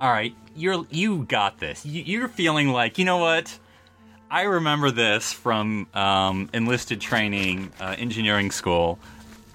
All 0.00 0.10
right, 0.10 0.34
you're 0.54 0.84
you 0.90 1.24
got 1.24 1.58
this. 1.58 1.84
You, 1.84 2.02
you're 2.02 2.28
feeling 2.28 2.68
like 2.68 2.98
you 2.98 3.04
know 3.04 3.18
what? 3.18 3.58
I 4.30 4.42
remember 4.42 4.90
this 4.90 5.32
from 5.32 5.86
um, 5.94 6.50
enlisted 6.52 7.00
training, 7.00 7.72
uh, 7.80 7.96
engineering 7.98 8.50
school, 8.50 8.98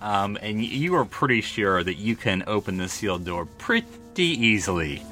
um, 0.01 0.37
and 0.41 0.63
you 0.63 0.95
are 0.95 1.05
pretty 1.05 1.41
sure 1.41 1.83
that 1.83 1.95
you 1.95 2.15
can 2.15 2.43
open 2.47 2.77
the 2.77 2.89
sealed 2.89 3.25
door 3.25 3.45
pretty 3.45 4.23
easily. 4.23 5.03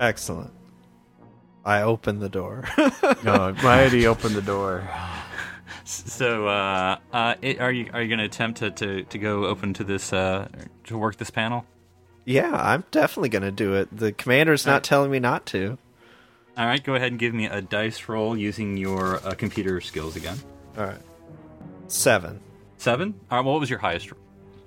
Excellent. 0.00 0.52
I 1.64 1.82
open 1.82 2.20
the 2.20 2.28
door. 2.28 2.64
God, 3.24 3.62
why 3.62 3.82
did 3.82 3.92
he 3.92 4.06
open 4.06 4.34
the 4.34 4.42
door? 4.42 4.88
So, 5.84 6.46
uh, 6.46 6.98
uh, 7.12 7.34
it, 7.42 7.60
are 7.60 7.72
you 7.72 7.90
are 7.92 8.02
you 8.02 8.08
going 8.08 8.18
to 8.18 8.24
attempt 8.24 8.58
to, 8.60 8.70
to, 8.70 9.02
to 9.04 9.18
go 9.18 9.46
open 9.46 9.74
to 9.74 9.84
this 9.84 10.12
uh, 10.12 10.48
to 10.84 10.96
work 10.96 11.16
this 11.16 11.30
panel? 11.30 11.64
yeah, 12.28 12.54
I'm 12.54 12.84
definitely 12.90 13.30
going 13.30 13.42
to 13.42 13.50
do 13.50 13.74
it. 13.74 13.88
The 13.90 14.12
commander's 14.12 14.66
not 14.66 14.84
telling 14.84 15.10
me 15.10 15.18
not 15.18 15.46
to. 15.46 15.78
All 16.58 16.66
right, 16.66 16.82
go 16.82 16.94
ahead 16.96 17.12
and 17.12 17.18
give 17.20 17.32
me 17.34 17.46
a 17.46 17.62
dice 17.62 18.08
roll 18.08 18.36
using 18.36 18.76
your 18.76 19.16
uh, 19.24 19.34
computer 19.34 19.80
skills 19.80 20.16
again. 20.16 20.36
All 20.76 20.84
right. 20.84 20.98
Seven. 21.86 22.40
Seven. 22.78 23.14
All 23.30 23.38
right. 23.38 23.44
What 23.46 23.60
was 23.60 23.70
your 23.70 23.78
highest? 23.78 24.10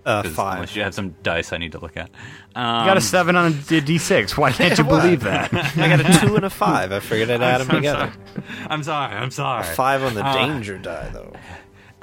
Uh, 0.06 0.24
'Cause 0.24 0.32
five. 0.34 0.54
Unless 0.56 0.76
you 0.76 0.82
have 0.84 0.96
some 0.96 1.14
dice, 1.22 1.52
I 1.54 1.58
need 1.58 1.74
to 1.74 1.80
look 1.80 1.96
at. 1.98 2.10
Um, 2.56 2.80
You 2.82 2.88
got 2.90 2.98
a 2.98 3.02
seven 3.02 3.36
on 3.36 3.52
a 3.52 3.56
d- 3.56 3.82
d6. 3.82 4.38
Why 4.38 4.52
can't 4.54 4.76
you 4.78 4.86
What? 4.86 5.02
believe 5.02 5.20
that? 5.22 5.54
I 5.54 5.90
got 5.90 6.00
a 6.00 6.20
two 6.26 6.36
and 6.38 6.46
a 6.46 6.50
five. 6.50 6.92
I 6.94 7.00
figured 7.02 7.30
I'd 7.30 7.42
add 7.44 7.60
them 7.62 7.70
I'm 7.70 7.76
together. 7.76 8.12
sorry. 8.36 8.68
I'm 8.70 8.84
sorry. 8.84 9.16
I'm 9.16 9.32
sorry. 9.32 9.62
A 9.62 9.76
five 9.76 10.02
on 10.04 10.16
the 10.16 10.26
Uh, 10.26 10.34
danger 10.34 10.78
die, 10.78 11.10
though. 11.14 11.34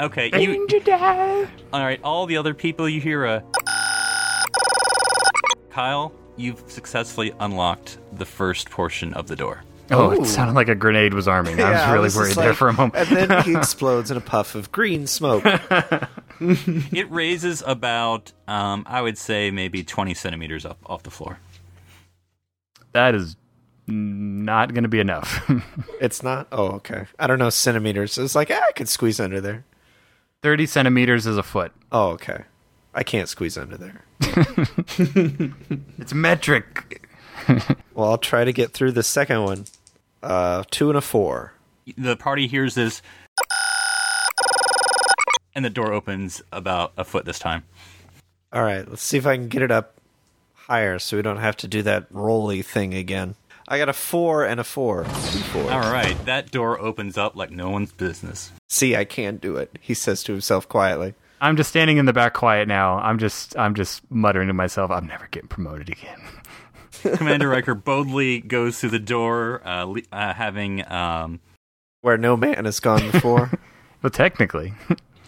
Okay. 0.01 0.31
You, 0.41 0.69
die. 0.81 1.49
all 1.73 1.83
right. 1.83 2.01
All 2.05 2.27
the 2.27 2.37
other 2.37 2.55
people, 2.55 2.89
you 2.89 3.01
hear 3.01 3.25
a. 3.25 3.43
Kyle, 5.71 6.13
you've 6.37 6.63
successfully 6.69 7.33
unlocked 7.41 7.99
the 8.13 8.25
first 8.27 8.71
portion 8.71 9.13
of 9.15 9.27
the 9.29 9.35
door. 9.37 9.63
Oh, 9.91 10.11
Ooh. 10.13 10.23
it 10.23 10.27
sounded 10.27 10.53
like 10.55 10.69
a 10.69 10.75
grenade 10.75 11.15
was 11.15 11.27
arming. 11.29 11.61
I 11.61 11.71
was 11.71 11.79
Yeah, 11.81 11.93
really 11.93 12.07
just 12.09 12.17
worried 12.17 12.35
there 12.37 12.55
for 12.55 12.69
a 12.69 12.73
moment. 12.73 12.95
and 12.97 13.31
then 13.31 13.43
he 13.45 13.55
explodes 13.57 14.11
in 14.11 14.17
a 14.17 14.21
puff 14.21 14.55
of 14.55 14.71
green 14.73 15.07
smoke. 15.07 15.43
it 16.41 17.11
raises 17.11 17.63
about, 17.67 18.33
um, 18.47 18.85
I 18.87 19.01
would 19.03 19.17
say, 19.19 19.51
maybe 19.51 19.83
20 19.83 20.13
centimeters 20.15 20.67
up 20.67 20.79
off 20.87 21.03
the 21.05 21.11
floor. 21.11 21.39
that 22.93 23.15
is 23.15 23.37
not 23.87 24.75
going 24.75 24.83
to 24.83 24.89
be 24.89 25.01
enough. 25.01 25.51
It's 26.01 26.23
not. 26.23 26.49
Oh, 26.53 26.67
okay. 26.73 27.07
I 27.19 27.27
don't 27.27 27.39
know 27.39 27.49
centimeters. 27.49 28.19
It's 28.19 28.35
like 28.35 28.51
ah, 28.51 28.61
I 28.69 28.73
could 28.73 28.89
squeeze 28.89 29.19
under 29.19 29.41
there. 29.41 29.65
30 30.43 30.67
centimeters 30.67 31.27
is 31.27 31.39
a 31.39 31.43
foot. 31.43 31.73
Oh, 31.91 32.11
okay. 32.11 32.45
I 32.95 33.03
can't 33.03 33.29
squeeze 33.31 33.57
under 33.57 33.79
there. 33.79 34.05
It's 35.99 36.13
metric. 36.13 37.07
Well, 37.95 38.11
I'll 38.11 38.19
try 38.19 38.45
to 38.45 38.53
get 38.53 38.73
through 38.73 38.93
the 38.93 39.03
second 39.03 39.43
one. 39.43 39.65
Uh, 40.23 40.65
two 40.71 40.89
and 40.91 40.99
a 40.99 41.01
four. 41.01 41.53
The 41.97 42.17
party 42.17 42.47
hears 42.47 42.75
this, 42.75 43.01
and 45.55 45.65
the 45.65 45.71
door 45.71 45.93
opens 45.93 46.43
about 46.53 46.93
a 46.97 47.05
foot 47.05 47.25
this 47.25 47.39
time. 47.39 47.65
All 48.53 48.63
right, 48.63 48.89
let's 48.89 49.03
see 49.03 49.19
if 49.19 49.27
I 49.27 49.37
can 49.37 49.49
get 49.49 49.63
it 49.63 49.71
up 49.71 49.95
higher 50.55 50.99
so 50.99 51.17
we 51.17 51.23
don't 51.23 51.39
have 51.39 51.57
to 51.59 51.69
do 51.69 51.83
that 51.83 52.07
rolly 52.11 52.63
thing 52.63 52.95
again. 52.95 53.35
I 53.67 53.79
got 53.79 53.89
a 53.89 53.93
four 53.93 54.45
and 54.45 54.61
a 54.61 54.65
four. 54.65 55.05
Two 55.05 55.11
fours. 55.11 55.71
All 55.71 55.93
right, 55.93 56.17
that 56.25 56.51
door 56.51 56.81
opens 56.81 57.19
up 57.19 57.37
like 57.37 57.51
no 57.51 57.71
one's 57.71 57.93
business. 57.93 58.51
See, 58.69 58.97
I 58.97 59.05
can 59.05 59.37
do 59.37 59.57
it. 59.57 59.79
He 59.81 59.95
says 59.95 60.23
to 60.25 60.33
himself 60.33 60.69
quietly. 60.69 61.15
I'm 61.41 61.57
just 61.57 61.71
standing 61.71 61.99
in 61.99 62.07
the 62.07 62.13
back 62.13 62.35
quiet 62.35 62.67
now. 62.67 62.99
I'm 62.99 63.19
just 63.19 63.57
I'm 63.59 63.75
just 63.75 64.09
muttering 64.11 64.49
to 64.49 64.55
myself, 64.55 64.91
I'm 64.91 65.07
never 65.07 65.29
getting 65.31 65.49
promoted 65.49 65.89
again. 65.89 66.21
Commander 67.03 67.49
Riker 67.49 67.75
boldly 67.75 68.41
goes 68.41 68.79
through 68.81 68.91
the 68.91 68.99
door, 68.99 69.67
uh, 69.67 69.85
le- 69.85 70.03
uh, 70.13 70.35
having 70.35 70.91
um, 70.91 71.41
Where 72.01 72.19
no 72.19 72.37
man 72.37 72.65
has 72.65 72.81
gone 72.81 73.11
before. 73.11 73.51
Well, 74.01 74.11
technically. 74.11 74.75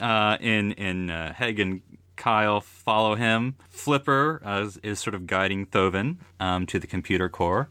uh, 0.01 0.37
in 0.41 0.71
in 0.73 1.11
uh, 1.11 1.33
Hegg 1.33 1.59
and 1.59 1.83
Kyle 2.15 2.61
follow 2.61 3.17
him. 3.17 3.57
Flipper 3.69 4.41
uh, 4.47 4.63
is, 4.67 4.77
is 4.85 5.01
sort 5.01 5.15
of 5.15 5.27
guiding 5.27 5.67
Thovin 5.67 6.19
um, 6.39 6.67
to 6.67 6.79
the 6.79 6.87
computer 6.87 7.29
core. 7.29 7.69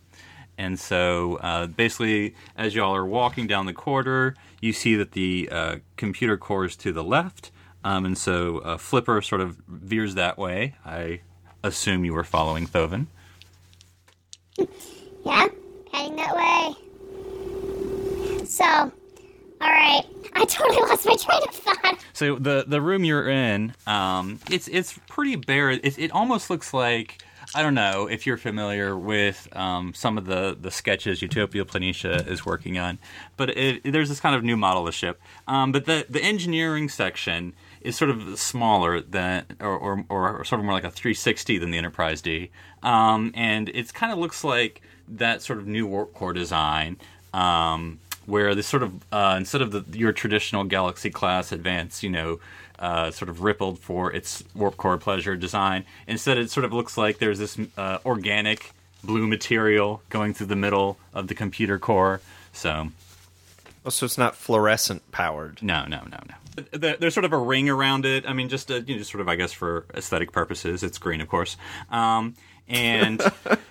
And 0.58 0.78
so, 0.78 1.38
uh, 1.38 1.68
basically, 1.68 2.36
as 2.58 2.76
y'all 2.76 2.94
are 2.94 3.06
walking 3.06 3.48
down 3.48 3.66
the 3.66 3.74
corridor, 3.74 4.36
you 4.60 4.74
see 4.74 4.98
that 4.98 5.14
the 5.14 5.48
uh, 5.50 5.76
computer 5.96 6.36
core 6.36 6.66
is 6.66 6.76
to 6.78 6.92
the 6.92 7.04
left. 7.04 7.50
Um, 7.86 8.04
and 8.06 8.18
so, 8.18 8.58
uh, 8.58 8.76
Flipper 8.78 9.22
sort 9.22 9.40
of 9.40 9.56
veers 9.70 10.16
that 10.16 10.38
way. 10.38 10.76
I 10.86 11.22
assume 11.64 12.04
you 12.04 12.14
were 12.14 12.26
following 12.26 12.68
Thovin. 12.68 13.08
Yeah, 15.26 15.48
heading 15.92 16.16
that 16.16 16.34
way. 16.34 16.74
So, 18.46 18.64
all 18.64 18.92
right. 19.60 20.04
I 20.34 20.46
totally 20.46 20.80
lost 20.80 21.06
my 21.06 21.16
train 21.16 21.42
of 21.48 21.54
thought. 21.54 22.00
So 22.14 22.38
the 22.38 22.64
the 22.66 22.82
room 22.82 23.04
you're 23.04 23.30
in, 23.30 23.74
um, 23.86 24.40
it's 24.50 24.70
it's 24.70 24.98
pretty 25.10 25.36
bare. 25.36 25.72
It, 25.72 26.00
it 26.00 26.12
almost 26.12 26.50
looks 26.50 26.74
like 26.74 27.22
I 27.56 27.64
don't 27.64 27.74
know 27.74 28.08
if 28.08 28.28
you're 28.28 28.38
familiar 28.38 28.96
with 28.98 29.48
um, 29.54 29.94
some 29.96 30.18
of 30.18 30.26
the 30.26 30.56
the 30.60 30.72
sketches 30.72 31.22
Utopia 31.22 31.66
Planitia 31.66 32.28
is 32.28 32.46
working 32.46 32.78
on, 32.78 33.00
but 33.38 33.50
it, 33.58 33.92
there's 33.92 34.10
this 34.10 34.20
kind 34.20 34.36
of 34.36 34.44
new 34.44 34.56
model 34.56 34.88
of 34.88 34.94
ship. 34.94 35.20
Um, 35.48 35.72
but 35.72 35.86
the 35.86 36.06
the 36.10 36.22
engineering 36.22 36.90
section 36.90 37.54
is 37.82 37.96
sort 37.96 38.12
of 38.12 38.38
smaller 38.38 39.02
than 39.02 39.46
or, 39.60 39.78
or, 39.78 40.06
or 40.10 40.44
sort 40.44 40.60
of 40.60 40.66
more 40.66 40.74
like 40.74 40.84
a 40.84 40.92
360 40.92 41.58
than 41.58 41.72
the 41.72 41.78
Enterprise 41.78 42.22
D, 42.22 42.52
um, 42.84 43.32
and 43.36 43.70
it 43.70 43.94
kind 43.94 44.12
of 44.12 44.18
looks 44.18 44.44
like 44.44 44.82
that 45.08 45.42
sort 45.42 45.60
of 45.60 45.68
new 45.68 45.88
warp 45.88 46.14
core 46.14 46.34
design. 46.34 46.98
Um, 47.34 48.00
where 48.26 48.54
this 48.54 48.68
sort 48.68 48.84
of 48.84 48.94
uh, 49.12 49.36
instead 49.38 49.62
of 49.62 49.72
the, 49.72 49.98
your 49.98 50.12
traditional 50.12 50.64
Galaxy 50.64 51.10
class 51.10 51.52
advance, 51.52 52.04
you 52.04 52.10
know, 52.10 52.40
uh, 52.78 53.10
sort 53.10 53.28
of 53.30 53.42
rippled 53.42 53.80
for 53.80 54.14
its 54.14 54.44
warp 54.54 54.78
core 54.78 54.98
pleasure 54.98 55.36
design, 55.36 55.84
instead 56.08 56.38
it 56.38 56.52
sort 56.52 56.64
of 56.64 56.72
looks 56.72 56.98
like 56.98 57.18
there's 57.18 57.40
this 57.40 57.58
uh, 57.78 57.98
organic 58.06 58.72
blue 59.04 59.26
material 59.28 60.02
going 60.10 60.34
through 60.34 60.48
the 60.48 60.56
middle 60.56 60.98
of 61.14 61.28
the 61.28 61.36
computer 61.36 61.80
core. 61.80 62.22
So 62.54 62.90
Oh, 63.86 63.90
so 63.90 64.06
it's 64.06 64.18
not 64.18 64.36
fluorescent 64.36 65.10
powered. 65.12 65.64
no, 65.64 65.86
no, 65.86 66.02
no, 66.12 66.20
no. 66.28 66.96
There's 66.98 67.14
sort 67.14 67.24
of 67.26 67.32
a 67.32 67.38
ring 67.38 67.70
around 67.70 68.06
it. 68.06 68.28
I 68.28 68.34
mean, 68.34 68.50
just 68.50 68.70
a, 68.70 68.82
you 68.82 68.96
know, 68.96 69.00
just 69.00 69.12
sort 69.12 69.22
of, 69.22 69.30
I 69.30 69.36
guess, 69.36 69.54
for 69.54 69.86
aesthetic 69.94 70.34
purposes. 70.34 70.84
It's 70.84 70.98
green, 70.98 71.22
of 71.22 71.30
course. 71.30 71.56
Um, 71.90 72.36
and 72.70 73.22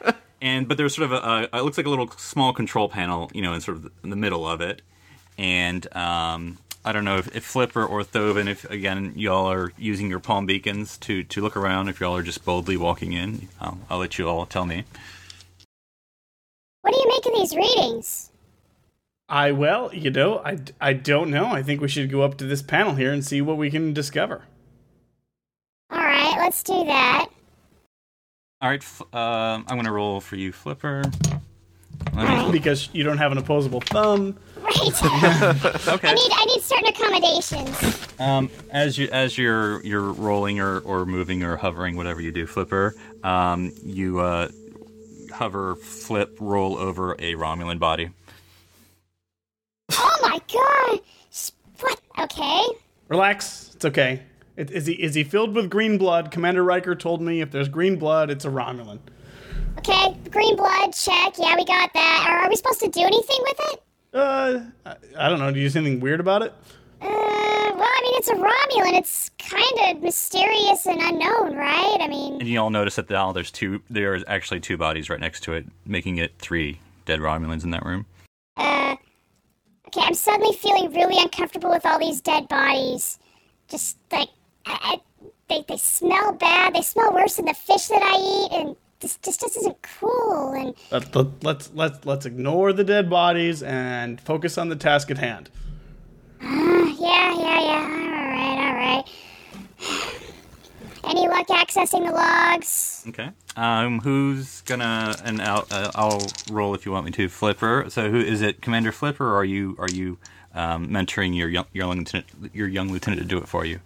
and 0.43 0.69
but 0.69 0.77
there's 0.77 0.95
sort 0.95 1.11
of 1.11 1.13
a, 1.13 1.49
a, 1.53 1.59
it 1.59 1.63
looks 1.63 1.77
like 1.77 1.87
a 1.87 1.91
little 1.91 2.11
small 2.17 2.53
control 2.53 2.89
panel, 2.89 3.31
you 3.33 3.43
know, 3.43 3.55
in 3.55 3.61
sort 3.61 3.79
of 3.79 3.91
in 4.05 4.11
the 4.11 4.17
middle 4.17 4.47
of 4.47 4.61
it. 4.61 4.83
And 5.39 5.87
um, 5.97 6.59
I 6.85 6.93
don't 6.93 7.05
know 7.05 7.19
if, 7.19 7.35
if 7.35 7.45
Flipper 7.45 7.85
or 7.85 8.03
Thovin, 8.03 8.49
if 8.49 8.69
again 8.71 9.13
y'all 9.17 9.51
are 9.51 9.73
using 9.79 10.11
your 10.11 10.21
palm 10.21 10.47
beacons 10.47 10.99
to 10.99 11.23
to 11.25 11.41
look 11.41 11.57
around, 11.57 11.89
if 11.89 12.01
y'all 12.01 12.17
are 12.17 12.23
just 12.23 12.45
boldly 12.45 12.77
walking 12.77 13.13
in, 13.13 13.49
I'll, 13.61 13.79
I'll 13.89 13.99
let 13.99 14.19
you 14.19 14.29
all 14.29 14.47
tell 14.47 14.67
me. 14.67 14.85
What 16.83 16.93
do 16.93 17.01
you 17.01 17.09
make 17.09 17.27
of 17.27 17.41
these 17.41 17.57
readings? 17.57 18.31
I 19.29 19.53
well, 19.53 19.91
you 19.93 20.11
know, 20.11 20.39
I, 20.39 20.59
I 20.81 20.95
don't 20.95 21.31
know. 21.31 21.47
I 21.47 21.63
think 21.63 21.81
we 21.81 21.89
should 21.89 22.11
go 22.11 22.23
up 22.23 22.39
to 22.39 22.47
this 22.47 22.63
panel 22.63 22.95
here 22.95 23.13
and 23.13 23.25
see 23.25 23.43
what 23.43 23.59
we 23.59 23.71
can 23.71 23.93
discover. 23.93 24.45
All 25.91 25.99
right, 25.99 26.35
let's 26.39 26.63
do 26.63 26.85
that. 26.85 27.29
All 28.61 28.69
right, 28.69 28.85
uh, 29.13 29.17
I'm 29.17 29.65
going 29.67 29.85
to 29.85 29.93
roll 29.93 30.21
for 30.21 30.35
you, 30.35 30.51
Flipper. 30.51 31.05
because 32.51 32.89
you 32.93 33.05
don't 33.05 33.19
have 33.19 33.31
an 33.31 33.39
opposable 33.39 33.81
thumb. 33.81 34.37
Right. 34.57 34.77
okay. 35.89 36.09
I 36.09 36.15
need 36.15 36.33
I 36.33 36.45
need 36.47 36.63
certain 36.63 36.89
accommodations. 36.89 38.09
Um, 38.19 38.51
as 38.71 38.99
you 38.99 39.09
as 39.13 39.39
you're 39.39 39.85
you're 39.85 40.13
rolling 40.13 40.59
or, 40.59 40.81
or 40.81 41.07
moving 41.07 41.45
or 41.45 41.57
hovering, 41.57 41.97
whatever 41.97 42.21
you 42.21 42.33
do, 42.33 42.47
Flipper, 42.47 42.95
um, 43.23 43.73
you 43.85 44.19
uh, 44.19 44.49
hover, 45.33 45.77
flip, 45.77 46.37
roll 46.41 46.77
over 46.77 47.13
a 47.13 47.35
Romulan 47.35 47.79
body. 47.79 48.11
Oh 49.93 50.19
my 50.23 50.41
god! 50.53 51.01
What? 51.81 52.01
Okay. 52.19 52.63
Relax. 53.09 53.73
It's 53.77 53.85
okay. 53.85 54.23
It, 54.59 54.73
is 54.73 54.87
he 54.87 54.95
is 54.95 55.15
he 55.15 55.23
filled 55.23 55.55
with 55.55 55.71
green 55.71 55.99
blood? 55.99 56.33
Commander 56.33 56.65
Riker 56.65 56.97
told 56.97 57.23
me 57.23 57.41
if 57.41 57.53
there's 57.53 57.69
green 57.69 57.97
blood, 57.97 58.29
it's 58.29 58.45
a 58.45 58.49
Romulan. 58.49 58.99
Okay. 59.79 60.17
Green 60.31 60.57
blood. 60.57 60.93
Check. 60.93 61.35
Yeah, 61.39 61.55
we 61.57 61.65
got 61.65 61.93
that. 61.95 62.27
Are, 62.29 62.39
are 62.39 62.49
we 62.49 62.57
supposed 62.57 62.81
to 62.81 62.89
do 62.89 63.01
anything 63.03 63.39
with 63.43 63.61
it? 63.73 63.83
Uh, 64.13 64.61
I, 64.85 64.97
I 65.17 65.29
don't 65.29 65.39
know. 65.39 65.53
Do 65.53 65.61
you 65.61 65.69
see 65.71 65.79
anything 65.79 66.01
weird 66.01 66.19
about 66.19 66.43
it? 66.43 66.53
Uh, 67.01 67.07
well, 67.07 67.83
I 67.85 68.01
mean, 68.03 68.15
it's 68.19 68.29
a 68.29 68.35
Romulan. 68.35 68.99
It's 68.99 69.31
kind 69.39 69.97
of 69.97 70.03
mysterious 70.03 70.85
and 70.87 71.01
unknown, 71.01 71.55
right? 71.57 71.99
I 72.01 72.09
mean, 72.09 72.41
And 72.41 72.49
you 72.49 72.59
all 72.59 72.71
notice 72.71 72.97
that 72.97 73.09
now 73.09 73.31
there's 73.31 73.53
two. 73.53 73.81
There's 73.89 74.25
actually 74.27 74.59
two 74.59 74.77
bodies 74.77 75.09
right 75.09 75.21
next 75.21 75.45
to 75.45 75.53
it, 75.53 75.67
making 75.87 76.17
it 76.17 76.33
three 76.41 76.81
dead 77.07 77.21
Romulans 77.21 77.63
in 77.63 77.71
that 77.71 77.85
room. 77.87 78.07
uh, 78.57 78.97
okay. 79.87 80.01
I'm 80.03 80.15
suddenly 80.15 80.57
feeling 80.57 80.93
really 80.93 81.23
uncomfortable 81.23 81.71
with 81.71 81.87
all 81.87 82.01
these 82.01 82.21
dead 82.21 82.49
bodies. 82.49 83.21
Just 83.69 83.99
like, 84.11 84.29
I, 84.69 84.79
I, 84.83 85.01
they 85.49 85.65
they 85.67 85.77
smell 85.79 86.33
bad. 86.33 86.75
They 86.75 86.83
smell 86.83 87.13
worse 87.15 87.37
than 87.37 87.47
the 87.47 87.55
fish 87.55 87.87
that 87.89 88.03
I 88.03 88.17
eat, 88.19 88.61
and 88.61 88.77
this 89.01 89.19
just 89.25 89.41
just 89.41 89.57
isn't 89.57 89.77
cool. 89.83 90.53
And 90.53 90.75
Let, 90.91 91.15
let, 91.15 91.27
let's 91.43 91.71
let's 91.75 92.05
let's 92.05 92.27
ignore 92.27 92.73
the 92.73 92.85
dead 92.85 93.09
bodies 93.09 93.63
and 93.63 94.21
focus 94.21 94.59
on 94.59 94.69
the 94.69 94.77
task 94.77 95.11
at 95.11 95.19
hand. 95.19 95.51
uh, 96.43 96.47
yeah, 96.47 97.35
yeah, 97.39 97.61
yeah. 97.61 97.83
All 97.83 98.29
right, 98.31 98.59
all 98.69 98.75
right. 98.75 99.05
Any 101.05 101.27
luck 101.29 101.47
accessing 101.49 102.07
the 102.07 102.13
logs? 102.13 103.05
Okay. 103.09 103.31
Um, 103.57 104.01
who's 104.01 104.61
gonna? 104.63 105.17
And 105.25 105.41
I'll, 105.41 105.67
uh, 105.71 105.91
I'll 105.95 106.27
roll 106.51 106.75
if 106.75 106.85
you 106.85 106.93
want 106.93 107.07
me 107.07 107.13
to. 107.13 107.29
Flipper. 107.29 107.87
So 107.89 108.11
who 108.11 108.19
is 108.21 108.43
it? 108.43 108.61
Commander 108.61 108.93
Flipper, 108.93 109.25
or 109.27 109.37
are 109.37 109.45
you 109.45 109.77
are 109.79 109.89
you 109.89 110.19
um, 110.55 110.89
mentoring 110.89 111.35
your 111.35 111.49
young 111.49 111.65
your 111.73 111.87
young 111.87 111.99
lieutenant 111.99 112.27
your 112.53 112.69
young 112.69 112.93
lieutenant 112.93 113.23
to 113.23 113.27
do 113.27 113.39
it 113.39 113.49
for 113.49 113.65
you? 113.65 113.81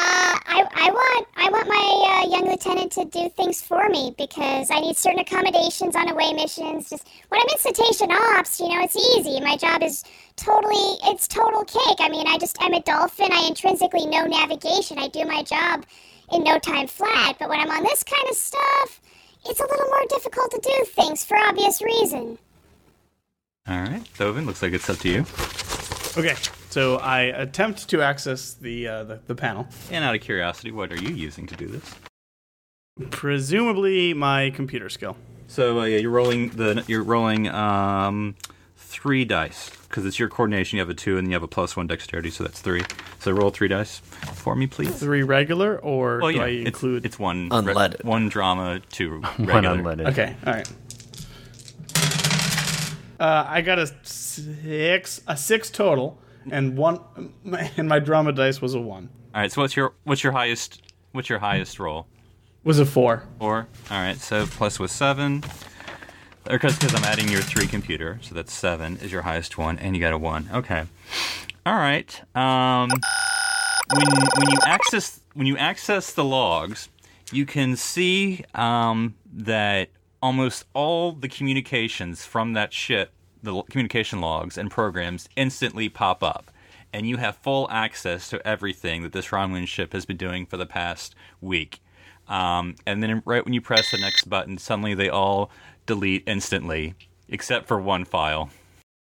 Uh, 0.00 0.38
I, 0.46 0.64
I 0.86 0.90
want 0.90 1.28
I 1.36 1.50
want 1.50 1.68
my 1.68 1.86
uh, 2.08 2.30
young 2.34 2.50
lieutenant 2.50 2.90
to 2.92 3.04
do 3.04 3.28
things 3.28 3.60
for 3.60 3.86
me 3.90 4.14
because 4.16 4.70
I 4.70 4.80
need 4.80 4.96
certain 4.96 5.18
accommodations 5.18 5.94
on 5.94 6.08
away 6.08 6.32
missions. 6.32 6.88
Just 6.88 7.06
when 7.28 7.38
I'm 7.38 7.48
in 7.52 7.58
citation 7.58 8.10
ops, 8.10 8.60
you 8.60 8.68
know, 8.68 8.80
it's 8.82 8.96
easy. 8.96 9.40
My 9.40 9.56
job 9.58 9.82
is 9.82 10.02
totally 10.36 10.96
it's 11.04 11.28
total 11.28 11.64
cake. 11.64 11.98
I 11.98 12.08
mean, 12.08 12.26
I 12.26 12.38
just 12.38 12.56
I'm 12.60 12.72
a 12.72 12.80
dolphin. 12.80 13.28
I 13.30 13.44
intrinsically 13.46 14.06
know 14.06 14.24
navigation. 14.24 14.98
I 14.98 15.08
do 15.08 15.26
my 15.26 15.42
job 15.42 15.84
in 16.32 16.44
no 16.44 16.58
time 16.58 16.86
flat. 16.86 17.36
But 17.38 17.50
when 17.50 17.60
I'm 17.60 17.70
on 17.70 17.82
this 17.82 18.02
kind 18.02 18.24
of 18.30 18.36
stuff, 18.36 19.02
it's 19.44 19.60
a 19.60 19.64
little 19.64 19.86
more 19.86 20.06
difficult 20.08 20.50
to 20.52 20.60
do 20.62 20.84
things 20.86 21.26
for 21.26 21.36
obvious 21.36 21.82
reason. 21.82 22.38
All 23.68 23.82
right, 23.82 24.02
Thovin. 24.16 24.46
Looks 24.46 24.62
like 24.62 24.72
it's 24.72 24.88
up 24.88 24.96
to 25.00 25.08
you. 25.10 25.26
Okay, 26.16 26.36
so 26.70 26.96
I 26.96 27.20
attempt 27.22 27.88
to 27.90 28.00
access 28.02 28.54
the 28.54 28.88
uh, 28.88 29.04
the, 29.04 29.20
the 29.26 29.34
panel. 29.34 29.66
And 29.90 30.04
out 30.04 30.14
of 30.14 30.20
curiosity, 30.22 30.70
what 30.72 30.90
are 30.92 30.96
you 31.00 31.10
using 31.14 31.46
to 31.48 31.56
do 31.56 31.66
this? 31.66 31.94
Presumably 33.10 34.14
my 34.14 34.50
computer 34.50 34.88
skill. 34.88 35.16
So 35.48 35.80
uh, 35.80 35.84
yeah, 35.84 35.98
you're 35.98 36.10
rolling 36.10 36.50
the 36.50 36.84
you're 36.86 37.02
rolling 37.02 37.48
um, 37.48 38.36
three 38.76 39.24
dice 39.24 39.70
because 39.88 40.06
it's 40.06 40.18
your 40.18 40.28
coordination. 40.28 40.76
You 40.76 40.82
have 40.82 40.90
a 40.90 40.94
two, 40.94 41.18
and 41.18 41.26
you 41.28 41.32
have 41.34 41.42
a 41.42 41.48
plus 41.48 41.76
one 41.76 41.86
dexterity, 41.86 42.30
so 42.30 42.44
that's 42.44 42.60
three. 42.60 42.82
So 43.18 43.32
roll 43.32 43.50
three 43.50 43.68
dice 43.68 43.98
for 43.98 44.54
me, 44.54 44.66
please. 44.66 44.94
Three 44.98 45.22
regular, 45.22 45.78
or 45.78 46.18
Well, 46.20 46.30
do 46.30 46.38
yeah, 46.38 46.44
I 46.44 46.48
it's, 46.48 46.66
include 46.66 47.04
it's 47.06 47.18
one 47.18 47.48
Unleaded. 47.50 48.04
one 48.04 48.28
drama, 48.28 48.80
two 48.90 49.22
regular. 49.38 49.76
unleaded. 49.78 50.08
Okay, 50.10 50.36
all 50.46 50.52
right. 50.52 50.68
Uh, 53.18 53.44
I 53.48 53.60
got 53.60 53.78
a 53.78 53.86
six, 54.02 55.20
a 55.26 55.36
six 55.36 55.68
total, 55.70 56.18
and 56.50 56.76
one, 56.76 57.00
and 57.76 57.88
my 57.88 57.98
drama 57.98 58.32
dice 58.32 58.60
was 58.60 58.74
a 58.74 58.80
one. 58.80 59.08
All 59.34 59.40
right. 59.40 59.52
So 59.52 59.60
what's 59.60 59.76
your 59.76 59.94
what's 60.04 60.22
your 60.22 60.32
highest 60.32 60.82
what's 61.12 61.28
your 61.28 61.38
highest 61.38 61.78
roll? 61.78 62.06
Was 62.64 62.78
a 62.78 62.86
four. 62.86 63.24
Four. 63.38 63.68
All 63.90 63.98
right. 63.98 64.16
So 64.16 64.46
plus 64.46 64.78
was 64.78 64.92
seven. 64.92 65.42
Because 66.44 66.78
because 66.78 66.94
I'm 66.94 67.04
adding 67.04 67.28
your 67.28 67.42
three 67.42 67.66
computer, 67.66 68.18
so 68.22 68.34
that's 68.34 68.52
seven 68.52 68.96
is 68.98 69.12
your 69.12 69.22
highest 69.22 69.58
one, 69.58 69.78
and 69.78 69.94
you 69.94 70.00
got 70.00 70.12
a 70.12 70.18
one. 70.18 70.48
Okay. 70.52 70.84
All 71.66 71.74
right. 71.74 72.20
Um, 72.34 72.90
when 73.94 74.06
when 74.38 74.50
you 74.50 74.58
access 74.64 75.20
when 75.34 75.46
you 75.46 75.56
access 75.58 76.12
the 76.12 76.24
logs, 76.24 76.88
you 77.30 77.46
can 77.46 77.76
see 77.76 78.44
um, 78.54 79.14
that 79.32 79.90
almost 80.22 80.64
all 80.74 81.12
the 81.12 81.28
communications 81.28 82.24
from 82.24 82.54
that 82.54 82.72
ship, 82.72 83.12
the 83.42 83.62
communication 83.64 84.20
logs 84.20 84.58
and 84.58 84.70
programs, 84.70 85.28
instantly 85.36 85.88
pop 85.88 86.22
up, 86.22 86.50
and 86.92 87.08
you 87.08 87.16
have 87.16 87.36
full 87.36 87.68
access 87.70 88.28
to 88.30 88.46
everything 88.46 89.02
that 89.02 89.12
this 89.12 89.28
Romulan 89.28 89.66
ship 89.66 89.92
has 89.92 90.04
been 90.04 90.16
doing 90.16 90.46
for 90.46 90.56
the 90.56 90.66
past 90.66 91.14
week. 91.40 91.80
Um, 92.28 92.76
and 92.86 93.02
then 93.02 93.22
right 93.24 93.44
when 93.44 93.54
you 93.54 93.60
press 93.60 93.90
the 93.90 93.98
next 93.98 94.28
button, 94.28 94.58
suddenly 94.58 94.94
they 94.94 95.08
all 95.08 95.50
delete 95.86 96.22
instantly, 96.26 96.94
except 97.28 97.66
for 97.66 97.80
one 97.80 98.04
file. 98.04 98.50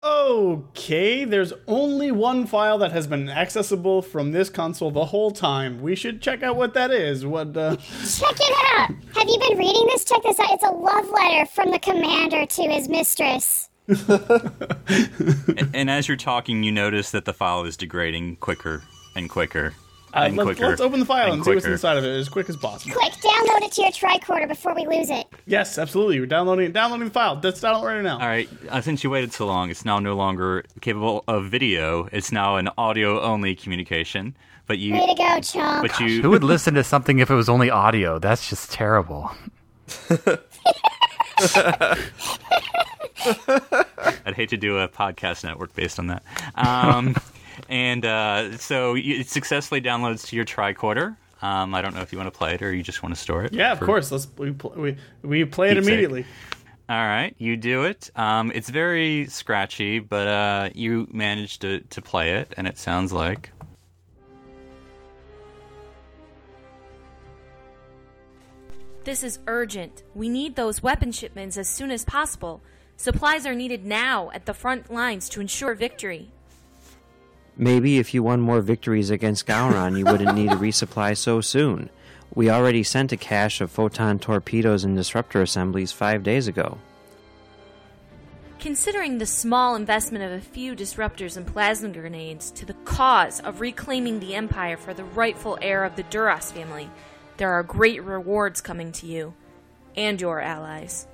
Okay, 0.05 1.25
there's 1.25 1.53
only 1.67 2.13
one 2.13 2.47
file 2.47 2.79
that 2.79 2.93
has 2.93 3.09
been 3.09 3.29
accessible 3.29 4.03
from 4.03 4.31
this 4.31 4.49
console 4.49 4.93
the 4.93 5.07
whole 5.07 5.33
time. 5.33 5.81
We 5.83 5.97
should 5.97 6.23
check 6.23 6.45
out 6.45 6.55
what 6.55 6.75
that 6.75 6.93
is. 6.93 7.27
What? 7.27 7.57
Uh... 7.57 7.77
Check 8.07 8.37
it 8.39 8.79
out. 8.79 8.91
Have 9.17 9.29
you 9.29 9.39
been 9.49 9.59
reading 9.59 9.87
this? 9.87 10.05
Check 10.05 10.23
this 10.23 10.39
out. 10.39 10.53
It's 10.53 10.63
a 10.63 10.71
love 10.71 11.09
letter 11.11 11.47
from 11.47 11.73
the 11.73 11.81
commander 11.81 12.47
to 12.47 12.63
his 12.63 12.89
mistress. 12.89 13.69
And, 13.89 15.71
and 15.75 15.91
as 15.91 16.09
you're 16.09 16.17
talking, 16.17 16.63
you 16.63 16.73
notice 16.73 17.11
that 17.13 17.25
the 17.25 17.33
file 17.33 17.65
is 17.65 17.77
degrading 17.77 18.37
quicker 18.37 18.83
and 19.15 19.29
quicker 19.31 19.75
Uh, 20.15 20.21
and 20.27 20.37
let's, 20.37 20.47
quicker. 20.47 20.69
let's 20.69 20.81
open 20.81 21.01
the 21.01 21.07
file 21.07 21.33
and, 21.33 21.45
see 21.45 21.51
what's 21.51 21.63
quicker. 21.65 21.73
inside 21.75 21.97
of 21.97 22.05
it 22.05 22.09
as 22.17 22.29
quick 22.29 22.49
as 22.49 22.57
possible. 22.57 22.95
Quick, 22.97 23.13
download 23.15 23.63
it 23.63 23.73
to 23.73 23.83
your 23.83 23.91
tricorder 23.91 24.49
before 24.49 24.75
we 24.75 24.87
lose 24.87 25.11
it. 25.11 25.27
Yes, 25.47 25.79
absolutely. 25.79 26.19
We're 26.21 26.27
downloading 26.27 26.73
downloading 26.73 27.09
the 27.09 27.13
file. 27.13 27.39
Let's 27.43 27.61
download 27.61 27.83
it 27.83 27.87
right 27.97 28.03
now. 28.03 28.19
All 28.19 28.27
right, 28.27 28.49
uh, 28.71 28.81
since 28.81 29.05
you 29.05 29.11
waited 29.11 29.33
so 29.33 29.47
long, 29.47 29.71
it's 29.71 29.85
now 29.85 29.99
no 29.99 30.15
longer 30.17 30.65
capable 30.81 31.23
of 31.29 31.47
video. 31.51 32.09
It's 32.13 32.33
now 32.33 32.57
an 32.57 32.69
audio-only 32.79 33.55
communication. 33.55 34.37
But 34.67 34.79
you, 34.79 34.95
Way 34.95 35.07
to 35.07 35.15
go, 35.15 35.41
chump. 35.41 35.87
but 35.87 36.01
you, 36.01 36.23
Who 36.23 36.31
would 36.31 36.43
listen 36.43 36.75
to 36.75 36.83
something 36.83 37.21
if 37.21 37.31
it 37.31 37.35
was 37.37 37.49
only 37.49 37.71
audio? 37.71 38.19
That's 38.19 38.49
just 38.49 38.73
terrible. 38.73 39.31
I'd 44.25 44.35
hate 44.35 44.51
to 44.51 44.57
do 44.57 44.79
a 44.79 44.89
podcast 44.89 45.45
network 45.45 45.75
based 45.75 45.99
on 45.99 46.09
that. 46.09 46.23
Um, 46.55 47.17
and 47.69 48.05
uh, 48.05 48.57
so 48.59 48.97
it 48.97 49.29
successfully 49.29 49.81
downloads 49.81 50.27
to 50.29 50.37
your 50.37 50.45
tricorder. 50.45 51.17
Um, 51.43 51.75
I 51.75 51.83
don't 51.83 51.95
know 51.95 52.01
if 52.01 52.13
you 52.13 52.19
want 52.19 52.33
to 52.33 52.37
play 52.37 52.55
it 52.55 52.63
or 52.63 52.73
you 52.73 52.83
just 52.83 53.03
want 53.03 53.15
to 53.15 53.21
store 53.21 53.45
it. 53.45 53.53
Yeah, 53.53 53.73
of 53.73 53.81
course. 53.81 54.11
Let's 54.11 54.27
we 54.37 54.53
pl- 54.53 54.73
we, 54.77 54.97
we 55.23 55.45
play 55.45 55.71
it 55.71 55.77
immediately. 55.77 56.25
All 56.89 56.97
right, 56.97 57.35
you 57.39 57.57
do 57.57 57.83
it. 57.83 58.11
Um, 58.15 58.53
it's 58.55 58.71
very 58.71 59.27
scratchy, 59.27 59.99
but 59.99 60.29
uh, 60.29 60.69
you 60.73 61.09
managed 61.11 61.63
to, 61.63 61.81
to 61.81 62.01
play 62.01 62.35
it, 62.37 62.55
and 62.57 62.69
it 62.69 62.79
sounds 62.79 63.13
like. 63.13 63.51
This 69.07 69.23
is 69.23 69.39
urgent. 69.47 70.03
We 70.17 70.29
need 70.29 70.57
those 70.57 70.83
weapon 70.83 71.13
shipments 71.13 71.57
as 71.57 71.69
soon 71.69 71.93
as 71.93 72.05
possible. 72.05 72.61
Supplies 72.97 73.47
are 73.47 73.55
needed 73.55 73.87
now 73.87 74.33
at 74.35 74.47
the 74.47 74.53
front 74.53 74.93
lines 74.93 75.29
to 75.29 75.41
ensure 75.41 75.77
victory. 75.77 76.33
Maybe 77.57 77.99
if 77.99 78.13
you 78.13 78.25
won 78.25 78.41
more 78.41 78.61
victories 78.61 79.11
against 79.11 79.47
Gowron, 79.47 79.97
you 79.97 80.05
wouldn't 80.05 80.35
need 80.35 80.51
to 80.51 80.57
resupply 80.57 81.17
so 81.17 81.41
soon. 81.41 81.89
We 82.35 82.51
already 82.51 82.83
sent 82.83 83.13
a 83.13 83.17
cache 83.17 83.61
of 83.61 83.71
photon 83.71 84.19
torpedoes 84.19 84.83
and 84.83 84.97
disruptor 84.97 85.41
assemblies 85.41 85.93
five 85.93 86.25
days 86.25 86.49
ago. 86.49 86.79
Considering 88.59 89.19
the 89.19 89.27
small 89.27 89.77
investment 89.77 90.25
of 90.25 90.33
a 90.33 90.41
few 90.41 90.75
disruptors 90.75 91.37
and 91.37 91.47
plasma 91.47 91.91
grenades 91.91 92.51
to 92.51 92.67
the 92.67 92.75
cause 92.85 93.39
of 93.39 93.61
reclaiming 93.61 94.19
the 94.19 94.35
Empire 94.35 94.77
for 94.77 94.93
the 94.93 95.05
rightful 95.05 95.57
heir 95.63 95.85
of 95.85 95.95
the 95.95 96.03
Duras 96.05 96.51
family, 96.51 96.91
there 97.37 97.53
are 97.53 97.63
great 97.63 98.03
rewards 98.03 98.61
coming 98.61 98.93
to 98.93 99.07
you 99.07 99.35
and 99.97 100.21
your 100.21 100.41
allies. 100.41 101.07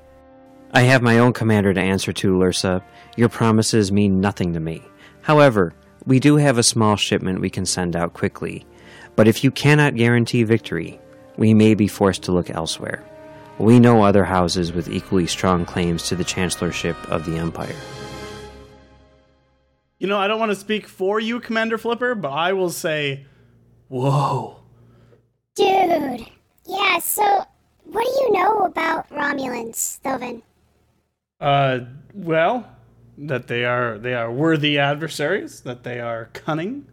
I 0.73 0.83
have 0.83 1.03
my 1.03 1.19
own 1.19 1.33
commander 1.33 1.75
to 1.75 1.81
answer 1.81 2.13
to, 2.15 2.35
Lursa. 2.35 2.83
Your 3.17 3.29
promises 3.29 3.93
mean 3.93 4.21
nothing 4.21 4.55
to 4.55 4.61
me. 4.61 4.83
However, 5.21 5.75
we 6.07 6.19
do 6.19 6.37
have 6.37 6.59
a 6.59 6.63
small 6.63 6.97
shipment 6.97 7.41
we 7.41 7.51
can 7.51 7.67
send 7.67 7.95
out 7.95 8.15
quickly. 8.15 8.67
But 9.15 9.29
if 9.29 9.45
you 9.45 9.51
cannot 9.51 9.97
guarantee 9.97 10.43
victory, 10.45 10.99
we 11.37 11.53
may 11.55 11.75
be 11.75 11.87
forced 11.89 12.23
to 12.25 12.33
look 12.33 12.51
elsewhere. 12.51 13.05
We 13.59 13.79
know 13.79 14.03
other 14.03 14.25
houses 14.25 14.73
with 14.73 14.89
equally 14.89 15.27
strong 15.27 15.67
claims 15.67 16.09
to 16.09 16.17
the 16.17 16.25
Chancellorship 16.25 16.97
of 17.11 17.27
the 17.27 17.37
Empire. 17.37 17.77
You 19.99 20.09
know, 20.09 20.19
I 20.19 20.27
don't 20.27 20.41
want 20.41 20.51
to 20.51 20.57
speak 20.57 20.89
for 20.89 21.21
you, 21.21 21.39
Commander 21.39 21.79
Flipper, 21.79 22.15
but 22.15 22.31
I 22.31 22.55
will 22.55 22.71
say, 22.71 23.27
whoa. 23.89 24.62
Dude. 25.55 26.27
Yeah, 26.67 26.99
so 26.99 27.45
what 27.85 28.05
do 28.05 28.11
you 28.11 28.33
know 28.33 28.61
about 28.61 29.09
Romulans, 29.11 30.01
Thovin? 30.01 30.43
Uh, 31.41 31.81
well, 32.15 32.71
that 33.19 33.49
they 33.49 33.65
are 33.65 33.99
they 33.99 34.15
are 34.15 34.31
worthy 34.31 34.79
adversaries, 34.79 35.61
that 35.63 35.83
they 35.83 36.01
are 36.01 36.31
cunning 36.33 36.87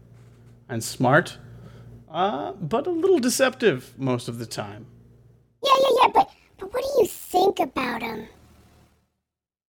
and 0.68 0.84
smart, 0.84 1.38
uh, 2.12 2.53
but 2.53 2.86
a 2.88 2.91
little 2.91 3.20
deceptive 3.20 3.93
most 3.97 4.28
of 4.28 4.39
the 4.39 4.45
time. 4.45 4.88
Yeah, 5.64 5.72
yeah, 5.80 5.97
yeah, 6.01 6.07
but 6.14 6.32
but 6.57 6.74
what 6.74 6.84
do 6.84 7.01
you 7.01 7.07
think 7.07 7.60
about 7.60 8.01
them? 8.01 8.28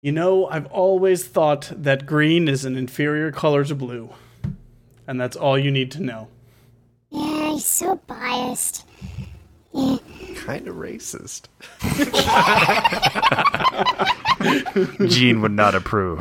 You 0.02 0.12
know, 0.12 0.46
I've 0.46 0.66
always 0.66 1.24
thought 1.24 1.72
that 1.74 2.06
green 2.06 2.46
is 2.46 2.64
an 2.64 2.76
inferior 2.76 3.32
color 3.32 3.64
to 3.64 3.74
blue, 3.74 4.10
and 5.06 5.20
that's 5.20 5.36
all 5.36 5.58
you 5.58 5.70
need 5.70 5.90
to 5.92 6.02
know. 6.02 6.28
Yeah, 7.56 7.60
he's 7.60 7.66
so 7.66 7.96
biased. 8.06 8.84
Yeah. 9.72 9.96
Kind 10.36 10.68
of 10.68 10.76
racist. 10.76 11.46
Gene 15.08 15.40
would 15.42 15.52
not 15.52 15.74
approve. 15.74 16.18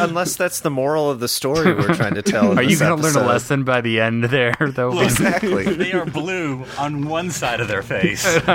Unless 0.00 0.36
that's 0.36 0.60
the 0.60 0.70
moral 0.70 1.10
of 1.10 1.20
the 1.20 1.28
story 1.28 1.74
we're 1.74 1.94
trying 1.94 2.14
to 2.14 2.22
tell. 2.22 2.58
Are 2.58 2.62
you 2.62 2.78
going 2.78 2.96
to 2.96 3.02
learn 3.02 3.16
a 3.16 3.26
lesson 3.26 3.64
by 3.64 3.80
the 3.80 4.00
end 4.00 4.24
there, 4.24 4.54
though? 4.60 4.98
Exactly. 5.00 5.64
they 5.74 5.92
are 5.92 6.06
blue 6.06 6.64
on 6.78 7.08
one 7.08 7.30
side 7.30 7.60
of 7.60 7.68
their 7.68 7.82
face. 7.82 8.24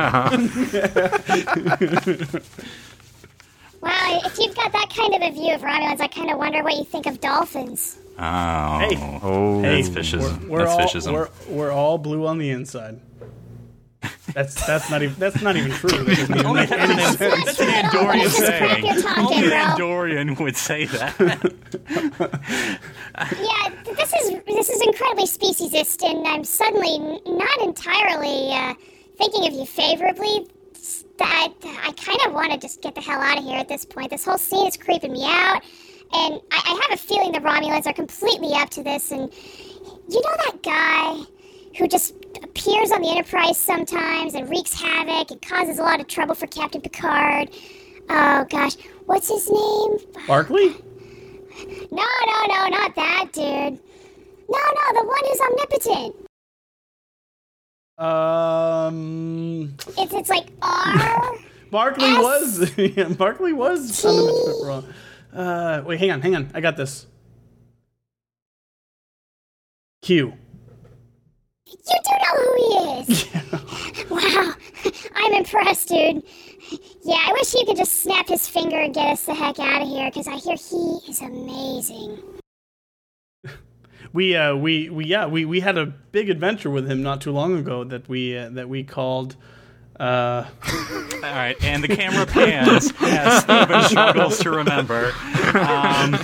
Wow, 3.82 4.22
if 4.24 4.40
you've 4.40 4.56
got 4.56 4.72
that 4.72 4.94
kind 4.96 5.14
of 5.14 5.22
a 5.22 5.32
view 5.34 5.54
of 5.54 5.60
Romulans, 5.60 6.00
I 6.00 6.08
kind 6.08 6.32
of 6.32 6.38
wonder 6.38 6.64
what 6.64 6.78
you 6.78 6.86
think 6.86 7.06
of 7.06 7.20
dolphins. 7.20 7.98
Oh, 8.18 8.80
Hey. 8.80 9.20
oh, 9.24 9.62
Hey, 9.62 9.82
that's 9.82 9.90
fishism. 9.90 10.42
We're, 10.44 10.50
we're 10.50 10.66
that's 10.66 10.72
all, 10.72 10.80
fishism. 11.02 11.14
We're, 11.14 11.30
we're 11.50 11.72
all 11.72 11.98
blue 11.98 12.26
on 12.28 12.38
the 12.38 12.50
inside. 12.52 13.00
That's 14.34 14.56
that's 14.68 14.90
not 14.90 15.02
even 15.02 15.16
that's 15.18 15.42
not 15.42 15.56
even 15.56 15.72
true. 15.72 15.90
That 16.04 16.06
doesn't 16.18 16.38
even 16.38 16.54
make 16.54 16.72
any 16.72 17.04
sense. 17.16 17.18
That's 17.46 17.60
an 17.62 17.68
Andorian 17.70 18.24
This 18.24 18.40
is 18.40 18.46
saying. 18.48 18.86
Only 19.18 19.44
an 19.44 19.50
bro. 19.50 19.58
Andorian 19.88 20.40
would 20.40 20.58
say 20.58 20.86
that. 20.86 21.16
Yeah, 23.16 23.70
this 23.96 24.12
is 24.14 24.42
this 24.48 24.70
is 24.70 24.82
incredibly 24.82 25.26
speciesist, 25.26 26.04
and 26.04 26.26
I'm 26.28 26.44
suddenly 26.44 26.98
not 27.28 27.62
entirely 27.62 28.52
uh, 28.52 28.74
thinking 29.18 29.48
of 29.48 29.54
you 29.54 29.66
favorably. 29.66 30.48
S- 30.76 31.06
That 31.20 31.54
I 31.64 31.92
kind 31.92 32.20
of 32.26 32.34
want 32.34 32.52
to 32.54 32.58
just 32.58 32.82
get 32.82 32.96
the 32.96 33.02
hell 33.02 33.22
out 33.22 33.38
of 33.38 33.44
here 33.44 33.58
at 33.60 33.68
this 33.70 33.86
point. 33.86 34.10
This 34.10 34.26
whole 34.26 34.38
scene 34.40 34.68
is 34.68 34.78
creeping 34.78 35.14
me 35.14 35.24
out, 35.26 35.62
and 36.14 36.42
I, 36.52 36.62
I 36.66 36.88
have 36.90 37.00
a 37.00 37.02
feeling 37.02 37.32
the 37.32 37.40
Romulans 37.40 37.88
are 37.88 37.94
completely 37.94 38.54
up 38.54 38.70
to 38.72 38.84
this. 38.84 39.12
And 39.12 39.34
you 40.10 40.22
know 40.22 40.36
that 40.46 40.62
guy 40.64 41.18
who 41.78 41.88
just 41.88 42.16
appears 42.44 42.92
on 42.92 43.02
the 43.02 43.10
Enterprise 43.10 43.58
sometimes 43.58 44.36
and 44.36 44.50
wreaks 44.50 44.80
havoc 44.80 45.32
and 45.32 45.42
causes 45.42 45.80
a 45.80 45.82
lot 45.82 46.00
of 46.00 46.08
trouble 46.08 46.36
for 46.36 46.48
Captain 46.48 46.82
Picard. 46.82 47.50
Oh 48.10 48.46
gosh, 48.50 48.76
what's 49.06 49.30
his 49.30 49.50
name? 49.50 49.98
Barkley? 50.28 50.76
No, 51.92 52.04
no, 52.26 52.46
no, 52.48 52.68
not 52.70 52.96
that 52.96 53.30
dude. 53.32 53.80
No, 54.50 54.60
no, 54.60 55.02
the 55.02 55.06
one 55.08 55.22
who's 55.26 55.40
omnipotent. 55.42 56.16
Um, 57.98 59.76
It's 59.98 60.14
it's 60.14 60.30
like 60.30 60.48
R. 60.62 61.36
Barkley 61.72 62.14
was 62.14 62.72
yeah, 62.78 63.10
Barkley 63.10 63.54
was 63.54 64.00
fundamental 64.02 64.66
wrong. 64.66 64.94
Uh, 65.34 65.82
wait, 65.86 66.00
hang 66.00 66.12
on, 66.12 66.22
hang 66.22 66.36
on. 66.36 66.52
I 66.54 66.62
got 66.62 66.78
this. 66.78 67.08
Q. 70.02 70.34
You 71.66 71.76
do 71.88 72.12
know 72.12 72.36
who 72.38 72.56
he 72.58 73.14
is. 73.14 73.26
wow, 74.10 74.54
I'm 75.16 75.34
impressed, 75.34 75.88
dude. 75.88 76.24
Yeah, 77.04 77.16
I 77.16 77.34
wish 77.34 77.54
you 77.54 77.66
could 77.66 77.78
just 77.78 78.04
snap 78.04 78.28
his 78.28 78.48
finger 78.48 78.78
and 78.78 78.94
get 78.94 79.08
us 79.08 79.26
the 79.26 79.34
heck 79.34 79.60
out 79.60 79.82
of 79.82 79.88
here, 79.88 80.10
because 80.10 80.28
I 80.28 80.36
hear 80.36 80.56
he 80.56 81.10
is 81.10 81.22
amazing. 81.22 82.20
We 84.12 84.36
uh 84.36 84.56
we 84.56 84.92
we 84.92 85.06
yeah 85.06 85.26
we 85.26 85.44
we 85.44 85.62
had 85.62 85.76
a 85.76 85.88
big 85.88 86.30
adventure 86.30 86.70
with 86.70 86.88
him 86.88 87.02
not 87.02 87.20
too 87.20 87.32
long 87.32 87.58
ago 87.58 87.84
that 87.84 88.08
we 88.08 88.38
uh, 88.38 88.50
that 88.50 88.70
we 88.70 88.84
called. 88.84 89.36
Uh, 90.00 90.46
All 91.16 91.22
right, 91.22 91.56
and 91.64 91.84
the 91.84 91.96
camera 91.96 92.26
pans 92.26 92.92
as 93.02 93.44
Steven 93.44 93.84
struggles 93.84 94.40
to 94.40 94.52
remember. 94.52 95.14
Um, 95.54 96.18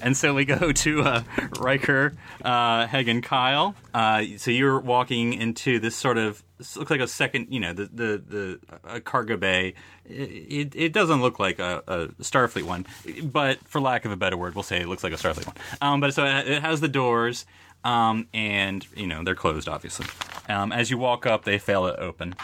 and 0.00 0.16
so 0.16 0.34
we 0.34 0.44
go 0.44 0.72
to 0.72 1.00
uh, 1.02 1.22
Riker, 1.60 2.14
uh, 2.44 2.86
Hagen, 2.86 3.22
Kyle. 3.22 3.74
Uh, 3.94 4.24
so 4.36 4.50
you're 4.50 4.80
walking 4.80 5.32
into 5.32 5.78
this 5.78 5.94
sort 5.94 6.18
of 6.18 6.42
looks 6.76 6.90
like 6.90 7.00
a 7.00 7.08
second, 7.08 7.48
you 7.50 7.60
know, 7.60 7.72
the 7.72 7.84
the 7.86 8.22
the 8.28 8.60
a 8.84 9.00
cargo 9.00 9.36
bay. 9.36 9.74
It, 10.04 10.74
it 10.74 10.92
doesn't 10.92 11.20
look 11.22 11.38
like 11.38 11.58
a, 11.58 11.82
a 11.86 12.08
Starfleet 12.22 12.64
one, 12.64 12.86
but 13.22 13.58
for 13.66 13.80
lack 13.80 14.04
of 14.04 14.10
a 14.12 14.16
better 14.16 14.36
word, 14.36 14.54
we'll 14.54 14.64
say 14.64 14.80
it 14.80 14.88
looks 14.88 15.04
like 15.04 15.12
a 15.12 15.16
Starfleet 15.16 15.46
one. 15.46 15.56
Um, 15.80 16.00
but 16.00 16.14
so 16.14 16.24
it 16.24 16.62
has 16.62 16.80
the 16.80 16.88
doors. 16.88 17.46
Um, 17.84 18.28
and 18.32 18.86
you 18.94 19.08
know 19.08 19.24
they're 19.24 19.34
closed, 19.34 19.68
obviously. 19.68 20.06
Um, 20.48 20.70
as 20.72 20.90
you 20.90 20.98
walk 20.98 21.26
up, 21.26 21.44
they 21.44 21.58
fail 21.58 21.86
to 21.88 21.98
open. 21.98 22.34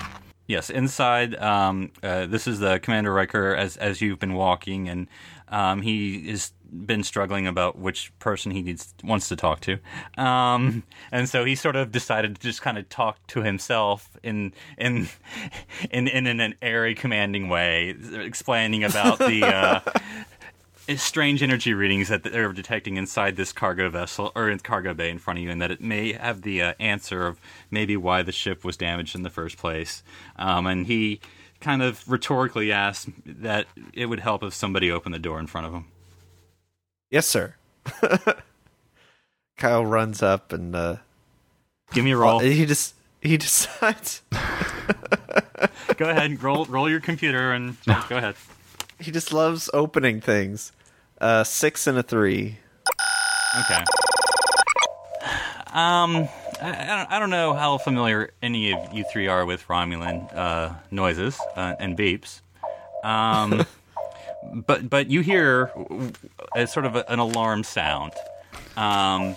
Yes, 0.49 0.71
inside. 0.71 1.35
Um, 1.37 1.91
uh, 2.03 2.25
this 2.25 2.47
is 2.47 2.59
the 2.59 2.81
Commander 2.81 3.13
Riker 3.13 3.55
as 3.55 3.77
as 3.77 4.01
you've 4.01 4.19
been 4.19 4.33
walking, 4.33 4.89
and 4.89 5.07
um, 5.49 5.83
he 5.83 6.31
has 6.31 6.55
been 6.73 7.05
struggling 7.05 7.47
about 7.47 7.79
which 7.79 8.13
person 8.19 8.53
he 8.53 8.63
needs 8.63 8.95
wants 9.05 9.29
to 9.29 9.37
talk 9.37 9.61
to, 9.61 9.79
um, 10.17 10.85
and 11.13 11.29
so 11.29 11.45
he 11.45 11.55
sort 11.55 11.77
of 11.77 11.93
decided 11.93 12.35
to 12.35 12.41
just 12.41 12.63
kind 12.63 12.79
of 12.79 12.89
talk 12.89 13.19
to 13.27 13.43
himself 13.43 14.17
in 14.23 14.55
in 14.79 15.09
in 15.91 16.09
in, 16.09 16.27
an 16.41 16.55
airy, 16.63 16.95
commanding 16.95 17.51
way, 17.51 17.95
explaining 18.15 18.85
about 18.85 19.19
the. 19.19 19.45
Uh, 19.45 19.81
strange 20.97 21.43
energy 21.43 21.75
readings 21.75 22.09
that 22.09 22.23
they're 22.23 22.53
detecting 22.53 22.97
inside 22.97 23.37
this 23.37 23.53
cargo 23.53 23.89
vessel 23.91 24.33
or 24.35 24.49
in 24.49 24.59
cargo 24.59 24.95
bay 24.95 25.11
in 25.11 25.19
front 25.19 25.39
of 25.39 25.45
you, 25.45 25.51
and 25.51 25.61
that 25.61 25.71
it 25.71 25.81
may 25.81 26.13
have 26.13 26.43
the 26.43 26.63
uh, 26.63 26.75
answer 26.81 27.27
of 27.27 27.41
maybe 27.71 27.97
why 27.97 28.23
the 28.23 28.33
ship 28.33 28.65
was 28.65 28.77
damaged 28.77 29.15
in 29.15 29.23
the 29.23 29.31
first 29.31 29.59
place. 29.59 30.03
Um, 30.37 30.67
and 30.67 30.87
he 30.87 31.21
kind 31.61 31.83
of 31.83 32.09
rhetorically 32.09 32.73
asked 32.73 33.09
that 33.27 33.67
it 33.93 34.07
would 34.07 34.21
help 34.21 34.43
if 34.43 34.55
somebody 34.55 34.91
opened 34.91 35.15
the 35.15 35.19
door 35.19 35.39
in 35.41 35.47
front 35.47 35.67
of 35.67 35.73
him. 35.73 35.87
Yes, 37.11 37.27
sir. 37.27 37.55
Kyle 39.57 39.85
runs 39.85 40.23
up 40.23 40.53
and 40.53 40.75
uh, 40.75 40.97
give 41.93 42.05
me 42.05 42.13
a 42.13 42.17
roll. 42.17 42.39
He 42.39 42.65
just 42.65 42.95
he 43.21 43.37
decides. 43.39 44.23
go 45.97 46.09
ahead, 46.09 46.43
roll 46.43 46.65
roll 46.67 46.89
your 46.89 47.01
computer 47.01 47.53
and 47.53 47.77
go 48.09 48.17
ahead. 48.17 48.37
He 49.01 49.11
just 49.11 49.33
loves 49.33 49.71
opening 49.73 50.21
things. 50.21 50.73
Uh, 51.21 51.45
six 51.45 51.87
and 51.87 51.99
a 51.99 52.03
three. 52.03 52.59
Okay. 53.61 53.85
Um, 55.73 56.29
I, 56.61 56.71
I, 56.71 56.87
don't, 56.87 57.13
I 57.13 57.19
don't 57.19 57.31
know 57.31 57.55
how 57.55 57.79
familiar 57.79 58.31
any 58.43 58.73
of 58.73 58.93
you 58.93 59.05
three 59.13 59.27
are 59.27 59.45
with 59.45 59.67
Romulan 59.69 60.35
uh, 60.35 60.75
noises 60.91 61.39
uh, 61.57 61.75
and 61.79 61.97
beeps. 61.97 62.41
Um, 63.05 63.67
but 64.67 64.89
but 64.89 65.09
you 65.09 65.21
hear 65.21 65.71
a 66.55 66.67
sort 66.67 66.87
of 66.87 66.97
a, 66.97 67.11
an 67.11 67.19
alarm 67.19 67.65
sound. 67.65 68.13
Um, 68.77 69.37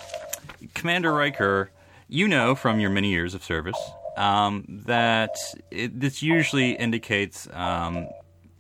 Commander 0.76 1.14
Riker, 1.14 1.72
you 2.08 2.28
know 2.28 2.56
from 2.56 2.80
your 2.80 2.90
many 2.90 3.10
years 3.10 3.34
of 3.34 3.44
service 3.44 3.80
um, 4.18 4.66
that 4.86 5.36
it, 5.72 6.00
this 6.00 6.22
usually 6.22 6.72
indicates 6.72 7.48
um, 7.54 8.08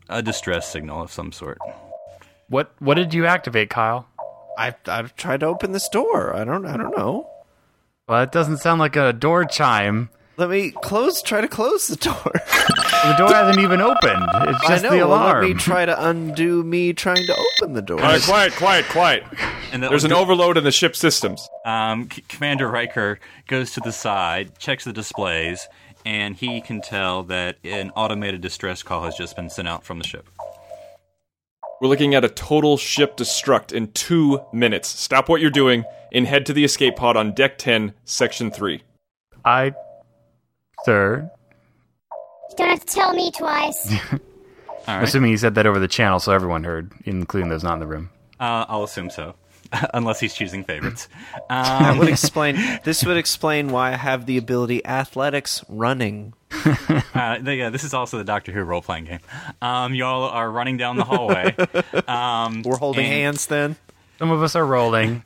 a 0.09 0.21
distress 0.21 0.67
signal 0.67 1.01
of 1.01 1.11
some 1.11 1.31
sort. 1.31 1.59
What 2.51 2.73
what 2.79 2.95
did 2.95 3.13
you 3.13 3.25
activate, 3.25 3.69
Kyle? 3.69 4.07
I 4.57 4.75
I 4.85 5.03
tried 5.03 5.39
to 5.39 5.45
open 5.45 5.71
this 5.71 5.87
door. 5.87 6.35
I 6.35 6.43
don't 6.43 6.65
I 6.65 6.75
don't 6.75 6.95
know. 6.97 7.29
Well, 8.09 8.21
it 8.23 8.31
doesn't 8.33 8.57
sound 8.57 8.79
like 8.81 8.97
a 8.97 9.13
door 9.13 9.45
chime. 9.45 10.09
Let 10.35 10.49
me 10.49 10.71
close. 10.83 11.21
Try 11.21 11.39
to 11.39 11.47
close 11.47 11.87
the 11.87 11.95
door. 11.95 12.31
The 13.01 13.15
door 13.17 13.33
hasn't 13.33 13.57
even 13.63 13.81
opened. 13.81 14.23
It's 14.47 14.61
just 14.67 14.85
I 14.85 14.87
know. 14.87 14.91
the 14.91 14.97
well, 15.07 15.07
alarm. 15.17 15.41
let 15.47 15.55
me 15.55 15.59
try 15.59 15.87
to 15.87 16.07
undo 16.07 16.61
me 16.63 16.93
trying 16.93 17.25
to 17.25 17.35
open 17.35 17.73
the 17.73 17.81
door. 17.81 17.97
Quiet, 17.97 18.21
quiet, 18.21 18.53
quiet, 18.53 18.85
quiet. 18.89 19.23
And 19.73 19.81
that 19.81 19.89
There's 19.89 20.03
an 20.03 20.11
would- 20.11 20.19
overload 20.19 20.55
in 20.55 20.63
the 20.63 20.71
ship 20.71 20.95
systems. 20.95 21.49
Um, 21.65 22.09
C- 22.13 22.23
Commander 22.29 22.67
Riker 22.69 23.19
goes 23.47 23.71
to 23.71 23.79
the 23.79 23.91
side, 23.91 24.59
checks 24.59 24.83
the 24.83 24.93
displays, 24.93 25.67
and 26.05 26.35
he 26.35 26.61
can 26.61 26.79
tell 26.81 27.23
that 27.23 27.57
an 27.63 27.89
automated 27.95 28.41
distress 28.41 28.83
call 28.83 29.03
has 29.05 29.15
just 29.15 29.35
been 29.35 29.49
sent 29.49 29.67
out 29.67 29.83
from 29.83 29.97
the 29.97 30.05
ship. 30.05 30.29
We're 31.81 31.87
looking 31.87 32.13
at 32.13 32.23
a 32.23 32.29
total 32.29 32.77
ship 32.77 33.17
destruct 33.17 33.73
in 33.73 33.91
two 33.93 34.39
minutes. 34.53 34.87
Stop 34.87 35.27
what 35.27 35.41
you're 35.41 35.49
doing 35.49 35.83
and 36.13 36.27
head 36.27 36.45
to 36.45 36.53
the 36.53 36.63
escape 36.63 36.95
pod 36.95 37.17
on 37.17 37.33
deck 37.33 37.57
10, 37.57 37.93
section 38.05 38.51
3. 38.51 38.83
I, 39.43 39.73
sir, 40.83 41.31
You 42.51 42.55
don't 42.57 42.69
have 42.69 42.85
to 42.85 42.85
tell 42.85 43.13
me 43.15 43.31
twice. 43.31 43.95
All 44.11 44.19
right. 44.87 45.03
assuming 45.03 45.31
he 45.31 45.37
said 45.37 45.55
that 45.55 45.65
over 45.65 45.79
the 45.79 45.87
channel 45.87 46.19
so 46.19 46.31
everyone 46.31 46.63
heard, 46.63 46.91
including 47.05 47.49
those 47.49 47.63
not 47.63 47.73
in 47.73 47.79
the 47.79 47.87
room. 47.87 48.11
Uh, 48.39 48.65
I'll 48.69 48.83
assume 48.83 49.09
so, 49.09 49.33
unless 49.93 50.19
he's 50.19 50.33
choosing 50.33 50.63
favorites. 50.63 51.07
that 51.49 51.81
Um, 51.81 51.97
would 51.99 52.09
explain. 52.09 52.57
This 52.83 53.03
would 53.05 53.17
explain 53.17 53.69
why 53.69 53.93
I 53.93 53.95
have 53.97 54.25
the 54.25 54.37
ability 54.37 54.85
athletics 54.85 55.63
running. 55.69 56.33
uh, 57.13 57.37
yeah, 57.43 57.69
this 57.69 57.83
is 57.83 57.93
also 57.93 58.17
the 58.17 58.23
Doctor 58.23 58.51
Who 58.51 58.61
role 58.63 58.81
playing 58.81 59.05
game. 59.05 59.19
Um, 59.61 59.93
y'all 59.95 60.23
are 60.23 60.49
running 60.51 60.77
down 60.77 60.97
the 60.97 61.03
hallway. 61.05 61.55
Um, 62.07 62.61
We're 62.63 62.77
holding 62.77 63.05
and- 63.05 63.13
hands 63.13 63.47
then. 63.47 63.75
Some 64.19 64.29
of 64.29 64.43
us 64.43 64.55
are 64.55 64.65
rolling. 64.65 65.23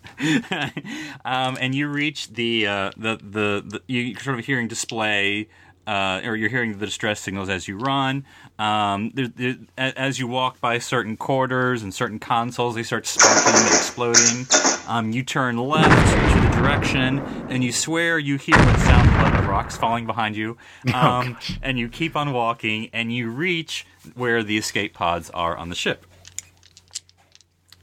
um, 1.25 1.57
and 1.59 1.75
you 1.75 1.87
reach 1.89 2.29
the, 2.29 2.67
uh, 2.67 2.91
the, 2.95 3.17
the 3.17 3.63
the 3.65 3.81
you 3.87 4.15
sort 4.15 4.39
of 4.39 4.45
hearing 4.45 4.67
display, 4.69 5.49
uh, 5.87 6.21
or 6.23 6.35
you're 6.35 6.49
hearing 6.49 6.77
the 6.77 6.85
distress 6.85 7.19
signals 7.19 7.49
as 7.49 7.67
you 7.67 7.77
run. 7.77 8.25
Um, 8.57 9.11
there, 9.13 9.27
there, 9.27 9.55
as 9.77 10.17
you 10.17 10.27
walk 10.27 10.61
by 10.61 10.79
certain 10.79 11.17
quarters 11.17 11.83
and 11.83 11.93
certain 11.93 12.19
consoles, 12.19 12.75
they 12.75 12.83
start 12.83 13.05
sparking 13.05 13.53
and 13.53 13.67
exploding. 13.67 14.45
Um, 14.87 15.11
you 15.11 15.23
turn 15.23 15.57
left 15.57 15.89
to 16.33 16.41
the 16.41 16.55
direction, 16.61 17.19
and 17.49 17.63
you 17.63 17.71
swear 17.71 18.17
you 18.17 18.37
hear 18.37 18.57
what 18.57 18.79
sounds 18.79 19.07
like 19.07 19.47
rocks 19.47 19.75
falling 19.77 20.05
behind 20.05 20.35
you. 20.35 20.57
Um, 20.93 21.37
and 21.61 21.77
you 21.77 21.89
keep 21.89 22.15
on 22.15 22.31
walking, 22.31 22.89
and 22.93 23.13
you 23.13 23.29
reach 23.29 23.85
where 24.13 24.43
the 24.43 24.57
escape 24.57 24.93
pods 24.93 25.29
are 25.31 25.57
on 25.57 25.69
the 25.69 25.75
ship. 25.75 26.05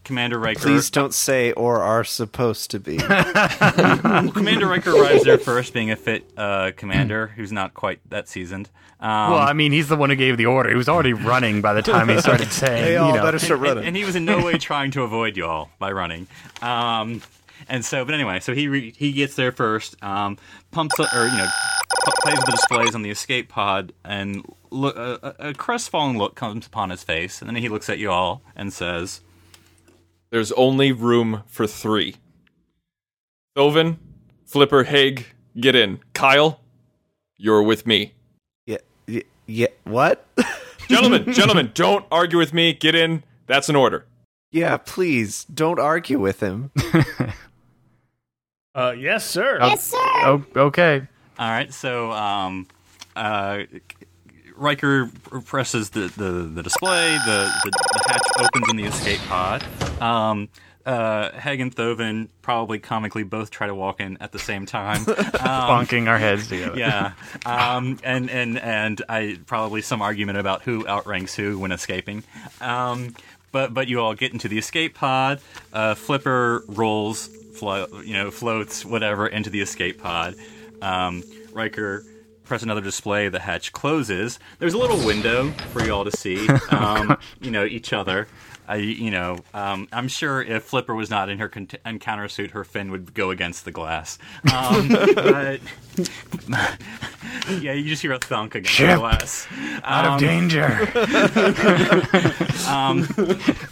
Commander 0.04 0.38
Riker. 0.38 0.60
Please 0.60 0.90
don't 0.90 1.14
say 1.14 1.52
or 1.52 1.80
are 1.82 2.04
supposed 2.04 2.70
to 2.72 2.80
be. 2.80 2.96
well, 3.08 4.30
Commander 4.32 4.66
Riker 4.66 4.90
arrives 4.96 5.24
there 5.24 5.38
first, 5.38 5.72
being 5.72 5.90
a 5.90 5.96
fit 5.96 6.30
uh, 6.36 6.72
commander 6.76 7.28
who's 7.28 7.52
not 7.52 7.74
quite 7.74 8.00
that 8.10 8.28
seasoned. 8.28 8.68
Um, 9.00 9.08
well, 9.32 9.38
I 9.38 9.52
mean, 9.52 9.72
he's 9.72 9.88
the 9.88 9.96
one 9.96 10.10
who 10.10 10.16
gave 10.16 10.36
the 10.36 10.46
order. 10.46 10.70
He 10.70 10.76
was 10.76 10.88
already 10.88 11.12
running 11.12 11.60
by 11.60 11.72
the 11.74 11.82
time 11.82 12.08
he 12.08 12.18
started 12.20 12.52
saying, 12.52 12.92
you 12.92 13.12
know. 13.14 13.22
and, 13.46 13.60
and- 13.78 13.86
and 13.88 13.96
he 13.96 14.04
was 14.04 14.14
in 14.16 14.24
no 14.24 14.44
way 14.44 14.58
trying 14.58 14.90
to 14.92 15.02
avoid 15.02 15.36
y'all 15.36 15.70
by 15.78 15.90
running. 15.92 16.26
Um, 16.60 17.20
and 17.68 17.84
so, 17.84 18.04
but 18.04 18.14
anyway, 18.14 18.40
so 18.40 18.54
he 18.54 18.68
re- 18.68 18.92
he 18.96 19.12
gets 19.12 19.34
there 19.36 19.52
first, 19.52 20.00
um, 20.02 20.36
pumps 20.72 20.98
up, 21.00 21.12
or 21.14 21.26
you 21.26 21.36
know, 21.36 21.46
pu- 22.04 22.12
plays 22.22 22.36
with 22.36 22.46
the 22.46 22.52
displays 22.52 22.94
on 22.94 23.02
the 23.02 23.10
escape 23.10 23.48
pod, 23.48 23.92
and 24.04 24.44
look, 24.70 24.96
a, 24.96 25.34
a 25.40 25.48
a 25.50 25.54
crestfallen 25.54 26.18
look 26.18 26.34
comes 26.34 26.66
upon 26.66 26.90
his 26.90 27.02
face, 27.04 27.40
and 27.40 27.48
then 27.48 27.56
he 27.56 27.68
looks 27.68 27.88
at 27.88 27.98
you 27.98 28.10
all 28.10 28.42
and 28.56 28.72
says, 28.72 29.20
There's 30.32 30.50
only 30.52 30.92
room 30.92 31.42
for 31.46 31.66
three. 31.66 32.16
Thovin, 33.54 33.98
Flipper, 34.46 34.84
Hegg, 34.84 35.26
get 35.60 35.74
in. 35.74 36.00
Kyle, 36.14 36.58
you're 37.36 37.62
with 37.62 37.86
me. 37.86 38.14
Yeah, 38.64 38.78
yeah, 39.06 39.22
yeah. 39.44 39.66
What? 39.84 40.26
gentlemen, 40.88 41.30
gentlemen, 41.34 41.70
don't 41.74 42.06
argue 42.10 42.38
with 42.38 42.54
me. 42.54 42.72
Get 42.72 42.94
in. 42.94 43.24
That's 43.46 43.68
an 43.68 43.76
order. 43.76 44.06
Yeah, 44.50 44.78
please 44.78 45.44
don't 45.44 45.78
argue 45.78 46.18
with 46.18 46.40
him. 46.40 46.70
Uh, 48.74 48.94
yes, 48.96 49.28
sir. 49.28 49.58
Yes, 49.60 49.88
sir. 49.88 49.98
Oh, 50.00 50.42
okay. 50.56 51.06
All 51.38 51.50
right, 51.50 51.70
so 51.70 52.10
um, 52.10 52.66
uh, 53.14 53.64
Riker 54.62 55.10
presses 55.44 55.90
the, 55.90 56.12
the, 56.16 56.30
the 56.44 56.62
display, 56.62 57.18
the, 57.26 57.52
the, 57.64 57.70
the 57.70 58.04
hatch 58.08 58.22
opens 58.38 58.70
in 58.70 58.76
the 58.76 58.84
escape 58.84 59.20
pod. 59.28 59.64
Um, 60.00 60.48
uh, 60.86 61.30
Hegg 61.32 61.60
and 61.60 61.74
Thovin 61.74 62.28
probably 62.42 62.78
comically 62.78 63.22
both 63.22 63.50
try 63.50 63.66
to 63.66 63.74
walk 63.74 64.00
in 64.00 64.16
at 64.20 64.32
the 64.32 64.38
same 64.38 64.66
time, 64.66 65.02
um, 65.08 65.14
Bonking 65.14 66.08
our 66.08 66.18
heads 66.18 66.48
together. 66.48 66.78
Yeah, 66.78 67.12
um, 67.46 67.98
and 68.02 68.28
and 68.30 68.58
and 68.58 69.02
I 69.08 69.38
probably 69.46 69.82
some 69.82 70.02
argument 70.02 70.38
about 70.38 70.62
who 70.62 70.86
outranks 70.86 71.34
who 71.34 71.58
when 71.58 71.70
escaping. 71.72 72.24
Um, 72.60 73.14
but 73.52 73.72
but 73.72 73.86
you 73.86 74.00
all 74.00 74.14
get 74.14 74.32
into 74.32 74.48
the 74.48 74.58
escape 74.58 74.94
pod. 74.94 75.40
Uh, 75.72 75.94
Flipper 75.94 76.64
rolls, 76.66 77.28
flo- 77.54 77.86
you 78.04 78.14
know, 78.14 78.30
floats 78.30 78.84
whatever 78.84 79.26
into 79.26 79.50
the 79.50 79.60
escape 79.60 80.02
pod. 80.02 80.34
Um, 80.80 81.22
Riker 81.52 82.04
press 82.52 82.62
another 82.62 82.82
display. 82.82 83.30
The 83.30 83.38
hatch 83.38 83.72
closes. 83.72 84.38
There's 84.58 84.74
a 84.74 84.78
little 84.78 84.98
window 85.06 85.48
for 85.72 85.82
you 85.82 85.90
all 85.94 86.04
to 86.04 86.14
see. 86.14 86.46
Um, 86.68 87.16
you 87.40 87.50
know 87.50 87.64
each 87.64 87.92
other. 87.92 88.28
I, 88.66 88.76
you 88.76 89.10
know, 89.10 89.38
um, 89.54 89.88
I'm 89.92 90.08
sure 90.08 90.42
if 90.42 90.64
Flipper 90.64 90.94
was 90.94 91.10
not 91.10 91.28
in 91.28 91.38
her 91.38 91.48
con- 91.48 91.68
encounter 91.86 92.28
suit, 92.28 92.50
her 92.52 92.64
fin 92.64 92.90
would 92.90 93.14
go 93.14 93.30
against 93.30 93.64
the 93.64 93.70
glass. 93.72 94.18
Um, 94.52 94.88
but 95.14 95.60
yeah, 97.60 97.72
you 97.72 97.84
just 97.88 98.02
hear 98.02 98.12
a 98.12 98.18
thunk 98.18 98.54
against 98.54 98.72
Ship 98.74 98.90
the 98.90 98.96
glass. 98.98 99.46
out 99.84 100.14
of 100.14 100.20
danger. 100.20 100.88
um, 102.68 103.06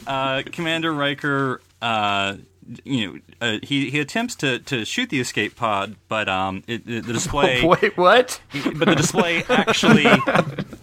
uh, 0.07 0.43
Commander 0.53 0.93
Riker, 0.93 1.61
uh, 1.83 2.37
you 2.85 3.07
know, 3.13 3.19
uh, 3.41 3.59
he 3.63 3.91
he 3.91 3.99
attempts 4.01 4.35
to, 4.37 4.59
to 4.61 4.85
shoot 4.85 5.11
the 5.11 5.21
escape 5.21 5.57
pod, 5.57 5.97
but 6.09 6.29
um, 6.29 6.63
it, 6.67 6.87
the 6.87 7.01
the 7.01 7.13
display. 7.13 7.65
Wait, 7.83 7.97
what? 7.97 8.41
But 8.75 8.89
the 8.89 8.95
display 8.97 9.43
actually, 9.49 10.07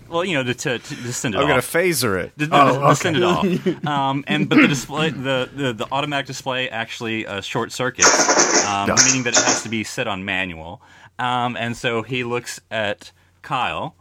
well, 0.09 0.25
you 0.25 0.35
know, 0.35 0.43
to, 0.43 0.53
to, 0.53 0.79
to 0.79 0.95
to 0.95 1.13
send 1.13 1.35
it 1.35 1.37
I'm 1.37 1.43
off. 1.45 1.49
gonna 1.49 1.61
phaser 1.61 2.21
it. 2.21 2.37
To, 2.39 2.47
to- 2.47 2.55
Oh, 2.55 2.73
to 2.79 2.85
okay. 2.87 2.93
send 2.95 3.17
it 3.17 3.23
off. 3.23 3.45
Um, 3.87 4.23
and 4.27 4.49
but 4.49 4.57
the 4.59 4.67
display, 4.67 5.09
the, 5.11 5.49
the, 5.53 5.73
the 5.73 5.87
automatic 5.91 6.25
display 6.27 6.69
actually 6.69 7.25
uh, 7.25 7.41
short 7.41 7.71
circuits, 7.71 8.65
um, 8.65 8.89
meaning 9.07 9.23
that 9.23 9.33
it 9.37 9.43
has 9.43 9.63
to 9.63 9.69
be 9.69 9.83
set 9.83 10.07
on 10.07 10.25
manual. 10.25 10.81
Um, 11.19 11.55
and 11.57 11.75
so 11.77 12.03
he 12.03 12.23
looks 12.23 12.59
at 12.69 13.11
Kyle 13.41 13.95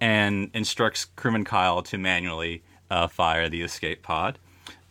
and 0.00 0.50
instructs 0.54 1.04
crewman 1.16 1.44
Kyle 1.44 1.82
to 1.82 1.98
manually 1.98 2.62
uh, 2.90 3.08
fire 3.08 3.48
the 3.48 3.62
escape 3.62 4.02
pod. 4.02 4.38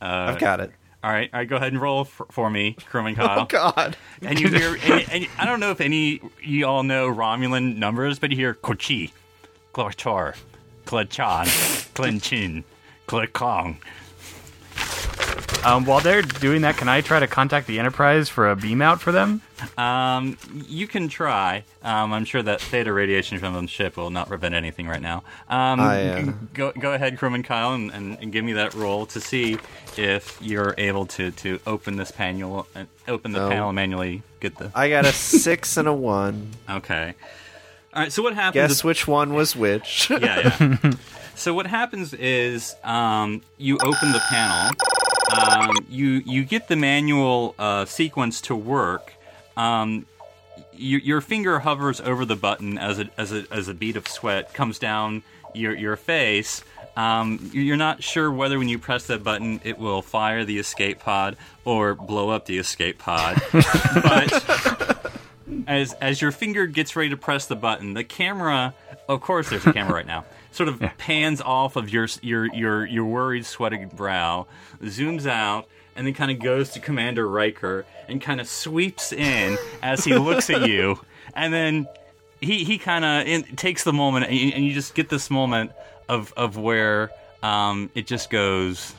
Uh, 0.01 0.29
I've 0.33 0.39
got 0.39 0.59
it. 0.59 0.71
All 1.05 1.11
right, 1.11 1.29
all 1.31 1.41
right. 1.41 1.47
Go 1.47 1.57
ahead 1.57 1.71
and 1.71 1.79
roll 1.79 2.05
for, 2.05 2.25
for 2.31 2.49
me, 2.49 2.75
crewman 2.87 3.13
Kyle. 3.13 3.41
Oh 3.41 3.45
God! 3.45 3.95
And 4.23 4.39
you 4.39 4.47
hear, 4.47 4.75
and, 4.81 5.05
and 5.11 5.27
I 5.37 5.45
don't 5.45 5.59
know 5.59 5.69
if 5.69 5.79
any 5.79 6.19
you 6.41 6.65
all 6.65 6.81
know 6.81 7.13
Romulan 7.13 7.77
numbers, 7.77 8.17
but 8.17 8.31
you 8.31 8.37
hear 8.37 8.55
Kochi, 8.55 9.13
Klachar, 9.71 10.35
Klachan, 10.87 11.45
Klinchin, 11.93 12.63
Klakong. 13.07 13.77
Um, 15.65 15.83
while 15.85 15.99
they're 15.99 16.21
doing 16.21 16.61
that, 16.61 16.77
can 16.77 16.87
I 16.87 17.01
try 17.01 17.19
to 17.19 17.25
contact 17.27 17.65
the 17.65 17.79
Enterprise 17.79 18.29
for 18.29 18.51
a 18.51 18.55
beam 18.55 18.81
out 18.83 19.01
for 19.01 19.11
them? 19.11 19.41
Um, 19.79 20.37
you 20.67 20.85
can 20.87 21.07
try. 21.07 21.63
Um, 21.81 22.13
I'm 22.13 22.23
sure 22.23 22.43
that 22.43 22.61
theta 22.61 22.93
radiation 22.93 23.39
from 23.39 23.53
the 23.53 23.67
ship 23.67 23.97
will 23.97 24.11
not 24.11 24.27
prevent 24.27 24.53
anything 24.53 24.87
right 24.87 25.01
now. 25.01 25.23
Um, 25.49 25.79
I, 25.79 26.09
uh, 26.09 26.33
go 26.53 26.71
go 26.79 26.93
ahead, 26.93 27.17
crewman 27.17 27.41
Kyle, 27.41 27.73
and, 27.73 27.89
and, 27.91 28.17
and 28.21 28.31
give 28.31 28.45
me 28.45 28.53
that 28.53 28.75
roll 28.75 29.07
to 29.07 29.19
see 29.19 29.57
if 29.97 30.37
you're 30.39 30.75
able 30.77 31.07
to, 31.07 31.31
to 31.31 31.59
open 31.65 31.95
this 31.95 32.11
panel, 32.11 32.67
uh, 32.75 32.83
open 33.07 33.31
the 33.31 33.39
No. 33.39 33.49
panel 33.49 33.69
and 33.69 33.75
manually 33.75 34.21
get 34.41 34.57
the. 34.57 34.71
I 34.75 34.89
got 34.89 35.05
a 35.05 35.13
six 35.13 35.77
and 35.77 35.87
a 35.87 35.93
one. 35.93 36.51
Okay. 36.69 37.15
All 37.93 38.01
right. 38.03 38.11
So 38.11 38.21
what 38.21 38.35
happens? 38.35 38.53
Guess 38.61 38.71
is- 38.71 38.83
which 38.83 39.07
one 39.07 39.33
was 39.33 39.55
which? 39.55 40.09
yeah, 40.11 40.55
yeah. 40.59 40.91
so 41.35 41.53
what 41.53 41.65
happens 41.65 42.13
is 42.13 42.75
um, 42.83 43.41
you 43.57 43.77
open 43.77 44.11
the 44.11 44.21
panel, 44.29 44.71
um, 45.31 45.71
you 45.89 46.21
you 46.25 46.43
get 46.43 46.67
the 46.67 46.75
manual 46.75 47.55
uh, 47.57 47.85
sequence 47.85 48.41
to 48.41 48.55
work. 48.55 49.13
Um, 49.57 50.05
you, 50.73 50.97
your 50.97 51.21
finger 51.21 51.59
hovers 51.59 52.01
over 52.01 52.25
the 52.25 52.35
button 52.35 52.77
as 52.77 52.99
a, 52.99 53.09
as 53.17 53.31
a 53.31 53.45
as 53.51 53.67
a 53.67 53.73
bead 53.73 53.97
of 53.97 54.07
sweat 54.07 54.53
comes 54.53 54.79
down 54.79 55.23
your 55.53 55.75
your 55.75 55.95
face. 55.95 56.63
Um, 56.97 57.49
you're 57.51 57.75
not 57.75 58.03
sure 58.03 58.31
whether 58.31 58.57
when 58.57 58.69
you 58.69 58.79
press 58.79 59.07
that 59.07 59.23
button 59.23 59.59
it 59.63 59.77
will 59.77 60.01
fire 60.01 60.45
the 60.45 60.59
escape 60.59 60.99
pod 60.99 61.35
or 61.65 61.93
blow 61.93 62.29
up 62.29 62.45
the 62.45 62.57
escape 62.57 62.99
pod, 62.99 63.41
but 63.51 65.11
as 65.67 65.93
as 65.93 66.21
your 66.21 66.31
finger 66.31 66.67
gets 66.67 66.95
ready 66.95 67.09
to 67.09 67.17
press 67.17 67.47
the 67.47 67.55
button, 67.55 67.93
the 67.93 68.03
camera, 68.03 68.73
of 69.09 69.21
course, 69.21 69.49
there's 69.49 69.65
a 69.65 69.73
camera 69.73 69.95
right 69.95 70.07
now, 70.07 70.25
sort 70.55 70.69
of 70.69 70.79
pans 70.97 71.41
off 71.41 71.75
of 71.75 71.89
your 71.89 72.07
your 72.21 72.53
your 72.53 72.85
your 72.85 73.05
worried, 73.05 73.45
sweaty 73.45 73.85
brow, 73.85 74.47
zooms 74.81 75.27
out, 75.27 75.67
and 75.95 76.07
then 76.07 76.13
kind 76.13 76.31
of 76.31 76.39
goes 76.39 76.71
to 76.71 76.79
Commander 76.79 77.27
Riker 77.27 77.85
and 78.07 78.21
kind 78.21 78.39
of 78.39 78.47
sweeps 78.47 79.11
in 79.11 79.57
as 79.83 80.05
he 80.05 80.15
looks 80.17 80.49
at 80.49 80.67
you, 80.67 80.99
and 81.35 81.53
then 81.53 81.87
he 82.39 82.63
he 82.63 82.77
kind 82.77 83.05
of 83.05 83.55
takes 83.55 83.83
the 83.83 83.93
moment, 83.93 84.27
and 84.27 84.35
you, 84.35 84.51
and 84.55 84.65
you 84.65 84.73
just 84.73 84.95
get 84.95 85.09
this 85.09 85.29
moment 85.29 85.71
of 86.07 86.33
of 86.37 86.57
where 86.57 87.11
um, 87.43 87.89
it 87.93 88.07
just 88.07 88.29
goes. 88.29 88.93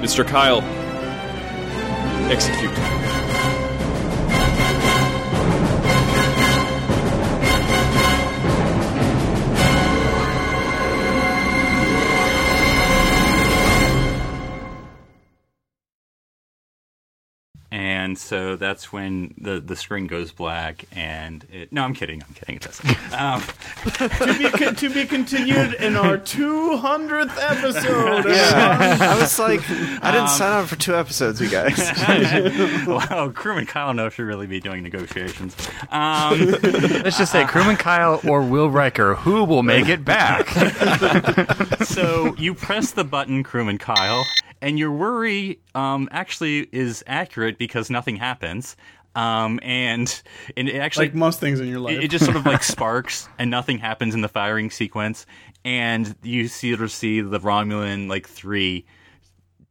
Mr. 0.00 0.24
Kyle, 0.24 0.62
execute. 2.30 3.57
And 17.98 18.16
so 18.16 18.54
that's 18.54 18.92
when 18.92 19.34
the, 19.38 19.58
the 19.58 19.74
screen 19.74 20.06
goes 20.06 20.30
black, 20.30 20.84
and 20.92 21.44
it, 21.52 21.72
no, 21.72 21.82
I'm 21.82 21.94
kidding, 21.94 22.22
I'm 22.22 22.32
kidding. 22.32 22.54
It 22.56 22.62
doesn't. 22.62 22.96
Um, 23.18 23.40
to, 23.94 24.38
be 24.38 24.50
con- 24.50 24.74
to 24.76 24.90
be 24.90 25.04
continued 25.04 25.74
in 25.74 25.96
our 25.96 26.16
200th 26.18 27.36
episode. 27.40 28.26
Yeah, 28.30 28.96
I 29.00 29.18
was 29.18 29.36
like, 29.40 29.60
I 29.68 30.12
didn't 30.12 30.22
Um, 30.22 30.28
sign 30.28 30.62
up 30.62 30.68
for 30.68 30.76
two 30.76 30.94
episodes, 30.94 31.40
you 31.40 31.48
guys. 31.48 31.76
wow, 32.86 33.32
crewman 33.34 33.66
Kyle 33.66 33.92
knows 33.94 34.12
should 34.14 34.26
really 34.26 34.46
be 34.46 34.60
doing 34.60 34.82
negotiations. 34.84 35.56
Um, 35.90 36.38
Let's 37.02 37.18
just 37.18 37.32
say 37.32 37.44
crewman 37.46 37.76
Kyle 37.76 38.20
or 38.28 38.42
Will 38.42 38.70
Riker, 38.70 39.16
who 39.16 39.42
will 39.44 39.64
make 39.64 39.88
it 39.88 40.04
back? 40.04 40.48
so 41.84 42.34
you 42.36 42.54
press 42.54 42.92
the 42.92 43.04
button, 43.04 43.42
crewman 43.42 43.78
Kyle, 43.78 44.24
and 44.60 44.78
your 44.78 44.92
worry 44.92 45.60
um, 45.74 46.08
actually 46.10 46.68
is 46.72 47.04
accurate 47.06 47.58
because 47.58 47.90
nothing 47.90 48.16
happens. 48.16 48.76
Um, 49.14 49.58
and, 49.62 50.22
and 50.56 50.68
it 50.68 50.76
actually 50.76 51.06
Like 51.06 51.14
most 51.14 51.40
things 51.40 51.58
in 51.60 51.66
your 51.66 51.80
life. 51.80 51.96
it, 51.96 52.04
it 52.04 52.10
just 52.10 52.24
sort 52.24 52.36
of 52.36 52.46
like 52.46 52.62
sparks 52.74 53.28
and 53.38 53.50
nothing 53.50 53.78
happens 53.78 54.14
in 54.14 54.20
the 54.20 54.28
firing 54.28 54.70
sequence 54.70 55.26
and 55.64 56.14
you 56.22 56.46
see 56.46 56.76
to 56.76 56.88
see 56.88 57.20
the 57.20 57.40
romulan 57.40 58.08
like 58.08 58.28
three 58.28 58.86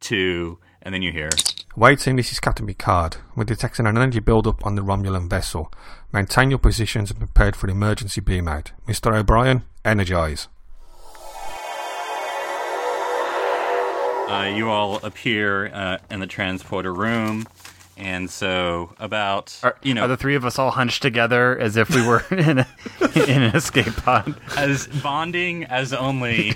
two 0.00 0.58
and 0.82 0.92
then 0.92 1.00
you 1.00 1.12
hear 1.12 1.30
Waiting, 1.76 2.16
this 2.16 2.32
is 2.32 2.40
Captain 2.40 2.66
Picard. 2.66 3.18
We're 3.36 3.44
detecting 3.44 3.86
an 3.86 3.96
energy 3.96 4.18
build-up 4.18 4.66
on 4.66 4.74
the 4.74 4.82
Romulan 4.82 5.30
vessel. 5.30 5.72
Maintain 6.12 6.50
your 6.50 6.58
positions 6.58 7.12
and 7.12 7.20
prepared 7.20 7.54
for 7.54 7.68
an 7.68 7.70
emergency 7.70 8.20
beam 8.20 8.48
out. 8.48 8.72
Mr. 8.88 9.16
O'Brien, 9.16 9.62
energize. 9.84 10.48
Uh, 14.28 14.52
you 14.54 14.70
all 14.70 14.96
appear 15.04 15.66
uh, 15.72 15.98
in 16.10 16.20
the 16.20 16.26
transporter 16.26 16.92
room 16.92 17.46
and 17.96 18.30
so 18.30 18.94
about 19.00 19.60
you 19.82 19.92
know 19.92 20.04
Are 20.04 20.08
the 20.08 20.16
three 20.16 20.36
of 20.36 20.44
us 20.44 20.56
all 20.58 20.70
hunched 20.70 21.02
together 21.02 21.58
as 21.58 21.76
if 21.76 21.92
we 21.92 22.06
were 22.06 22.24
in, 22.30 22.60
a, 22.60 22.66
in 23.28 23.42
an 23.42 23.56
escape 23.56 23.94
pod? 23.96 24.40
as 24.56 24.86
bonding 24.86 25.64
as 25.64 25.92
only 25.92 26.54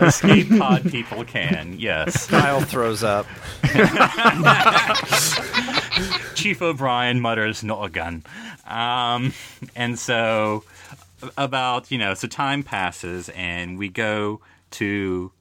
escape 0.00 0.48
pod 0.56 0.88
people 0.90 1.24
can 1.24 1.74
yes 1.78 2.26
Kyle 2.28 2.60
throws 2.60 3.02
up. 3.02 3.26
Chief 6.34 6.60
O'Brien 6.60 7.20
mutters, 7.20 7.64
"Not 7.64 7.84
again." 7.84 8.24
Um, 8.66 9.32
and 9.74 9.98
so, 9.98 10.64
about 11.36 11.90
you 11.90 11.98
know, 11.98 12.14
so 12.14 12.28
time 12.28 12.62
passes, 12.62 13.28
and 13.30 13.78
we 13.78 13.88
go 13.88 14.40
to 14.72 15.32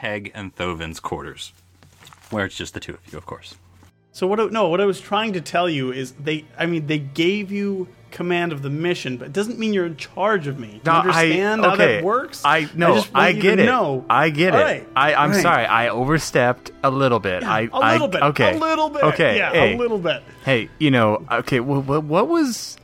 Hegg 0.00 0.30
and 0.34 0.54
Thovin's 0.54 1.00
quarters, 1.00 1.52
where 2.30 2.44
it's 2.44 2.56
just 2.56 2.74
the 2.74 2.80
two 2.80 2.94
of 2.94 3.00
you, 3.12 3.18
of 3.18 3.26
course. 3.26 3.56
So 4.12 4.26
what? 4.26 4.40
I- 4.40 4.46
No, 4.46 4.68
what 4.68 4.80
I 4.80 4.84
was 4.86 5.00
trying 5.00 5.32
to 5.34 5.40
tell 5.40 5.68
you 5.68 5.92
is 5.92 6.12
they. 6.12 6.44
I 6.58 6.66
mean, 6.66 6.86
they 6.86 6.98
gave 6.98 7.52
you 7.52 7.88
command 8.10 8.50
of 8.52 8.62
the 8.62 8.70
mission, 8.70 9.16
but 9.18 9.26
it 9.26 9.32
doesn't 9.32 9.56
mean 9.56 9.72
you're 9.72 9.86
in 9.86 9.96
charge 9.96 10.48
of 10.48 10.58
me. 10.58 10.66
Do 10.66 10.74
you 10.74 10.80
No, 10.84 10.92
I- 10.92 10.98
understand 11.00 11.64
how 11.64 11.74
okay, 11.74 11.94
that 11.96 12.04
works? 12.04 12.42
I 12.44 12.68
no, 12.74 12.94
just 12.96 13.10
I, 13.14 13.28
you 13.28 13.40
get 13.40 13.56
to 13.56 13.62
it. 13.62 13.66
know. 13.66 14.04
I 14.10 14.30
get 14.30 14.52
All 14.52 14.58
it. 14.60 14.64
right. 14.64 14.88
I, 14.96 15.14
I'm 15.14 15.30
Right. 15.30 15.42
sorry. 15.42 15.64
I 15.64 15.90
overstepped 15.90 16.72
a 16.82 16.90
little 16.90 17.20
bit. 17.20 17.44
I 17.44 17.68
a 17.72 17.76
I- 17.76 17.92
little 17.92 18.08
bit. 18.08 18.22
Okay, 18.22 18.56
A 18.56 18.58
little 18.58 18.90
bit. 18.90 19.04
Okay, 19.04 19.36
Yeah, 19.36 19.52
hey, 19.52 19.74
a 19.74 19.78
little 19.78 19.98
bit. 19.98 20.24
Hey, 20.44 20.68
you 20.80 20.90
know, 20.90 21.24
okay. 21.30 21.60
What, 21.60 21.84
what, 21.84 22.02
what 22.02 22.26
was? 22.26 22.76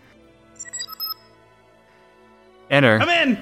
Enter. 2.70 2.98
I'm 3.00 3.08
in. 3.28 3.38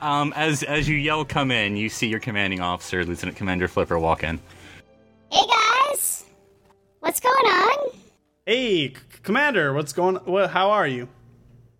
Um, 0.00 0.32
as 0.36 0.62
as 0.62 0.88
you 0.88 0.96
yell, 0.96 1.24
"Come 1.24 1.50
in!" 1.50 1.76
You 1.76 1.88
see 1.88 2.08
your 2.08 2.20
commanding 2.20 2.60
officer, 2.60 3.04
Lieutenant 3.04 3.36
Commander 3.36 3.68
Flipper, 3.68 3.98
walk 3.98 4.22
in. 4.22 4.38
Hey 5.30 5.44
guys, 5.46 6.24
what's 7.00 7.20
going 7.20 7.34
on? 7.34 7.90
Hey, 8.46 8.88
C- 8.88 8.94
Commander, 9.22 9.72
what's 9.74 9.92
going? 9.92 10.16
What? 10.16 10.50
How 10.50 10.70
are 10.70 10.86
you? 10.86 11.08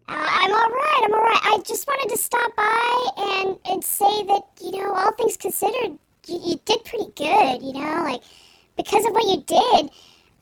Uh, 0.09 0.15
I'm 0.17 0.51
all 0.53 0.71
right. 0.71 1.01
I'm 1.05 1.13
all 1.15 1.21
right. 1.21 1.41
I 1.45 1.59
just 1.67 1.87
wanted 1.87 2.11
to 2.15 2.19
stop 2.23 2.55
by 2.57 3.07
and 3.19 3.59
and 3.71 3.85
say 3.85 4.23
that 4.25 4.43
you 4.63 4.73
know, 4.73 4.93
all 4.93 5.13
things 5.13 5.37
considered, 5.37 5.99
you, 6.27 6.41
you 6.45 6.61
did 6.65 6.85
pretty 6.85 7.11
good. 7.15 7.63
You 7.63 7.73
know, 7.75 8.03
like 8.05 8.23
because 8.77 9.05
of 9.07 9.13
what 9.13 9.25
you 9.25 9.43
did, 9.47 9.91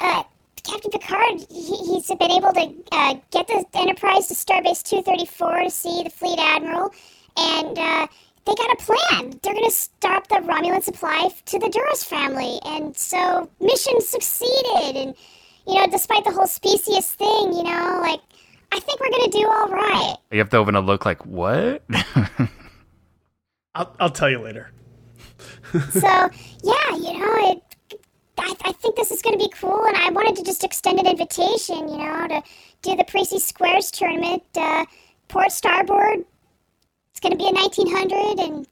uh, 0.01 0.23
Captain 0.63 0.91
Picard, 0.91 1.47
he, 1.51 1.77
he's 1.77 2.07
been 2.09 2.31
able 2.31 2.53
to 2.53 2.75
uh, 2.93 3.15
get 3.31 3.47
the 3.47 3.65
Enterprise 3.75 4.27
to 4.29 4.35
Starbase 4.35 4.83
234 4.83 5.63
to 5.65 5.71
see 5.71 6.03
the 6.03 6.11
fleet 6.11 6.39
admiral, 6.39 6.93
and 7.37 7.79
uh, 7.79 8.07
they 8.45 8.55
got 8.55 8.73
a 8.73 8.77
plan. 8.77 9.39
They're 9.43 9.55
going 9.55 9.65
to 9.65 9.71
stop 9.71 10.29
the 10.29 10.37
Romulan 10.37 10.83
supply 10.83 11.31
to 11.47 11.59
the 11.59 11.69
Duras 11.69 12.05
family, 12.05 12.59
and 12.65 12.97
so 12.97 13.51
mission 13.61 14.01
succeeded. 14.01 14.97
And 14.97 15.15
you 15.67 15.75
know, 15.75 15.87
despite 15.89 16.25
the 16.25 16.31
whole 16.31 16.47
species 16.47 17.07
thing, 17.13 17.53
you 17.53 17.65
know, 17.65 17.99
like 18.03 18.21
I 18.73 18.81
think 18.81 19.01
we're 19.01 19.11
going 19.11 19.31
to 19.31 19.39
do 19.39 19.47
all 19.49 19.69
right. 19.69 20.17
You 20.31 20.39
have 20.39 20.51
to 20.51 20.57
open 20.59 20.77
a 20.77 20.81
look 20.81 21.05
like 21.05 21.25
what? 21.27 21.83
I'll 23.75 23.95
I'll 23.99 24.11
tell 24.11 24.31
you 24.31 24.41
later. 24.41 24.71
so 25.91 26.31
yeah, 26.63 26.97
you 26.97 27.19
know, 27.19 27.37
it, 27.51 27.63
I, 28.39 28.55
I 28.65 28.73
think 28.73 28.97
this 28.97 29.11
is 29.11 29.23
going 29.23 29.39
to 29.39 29.45
be 29.45 29.51
cool, 29.51 29.85
and 29.87 29.97
I 29.97 30.11
wanted 30.11 30.37
to 30.37 30.45
just 30.45 30.63
extend 30.63 31.01
an 31.01 31.07
invitation, 31.07 31.89
you 31.89 31.99
know, 31.99 32.29
to 32.29 32.43
do 32.83 32.97
the 32.97 33.05
Parrises 33.05 33.45
Squares 33.45 33.91
tournament, 33.91 34.43
uh, 34.57 34.85
Port 35.29 35.53
Starboard. 35.53 36.25
It's 37.17 37.21
going 37.21 37.33
to 37.33 37.39
be 37.39 37.49
a 37.49 37.53
1900, 37.53 38.41
and 38.41 38.67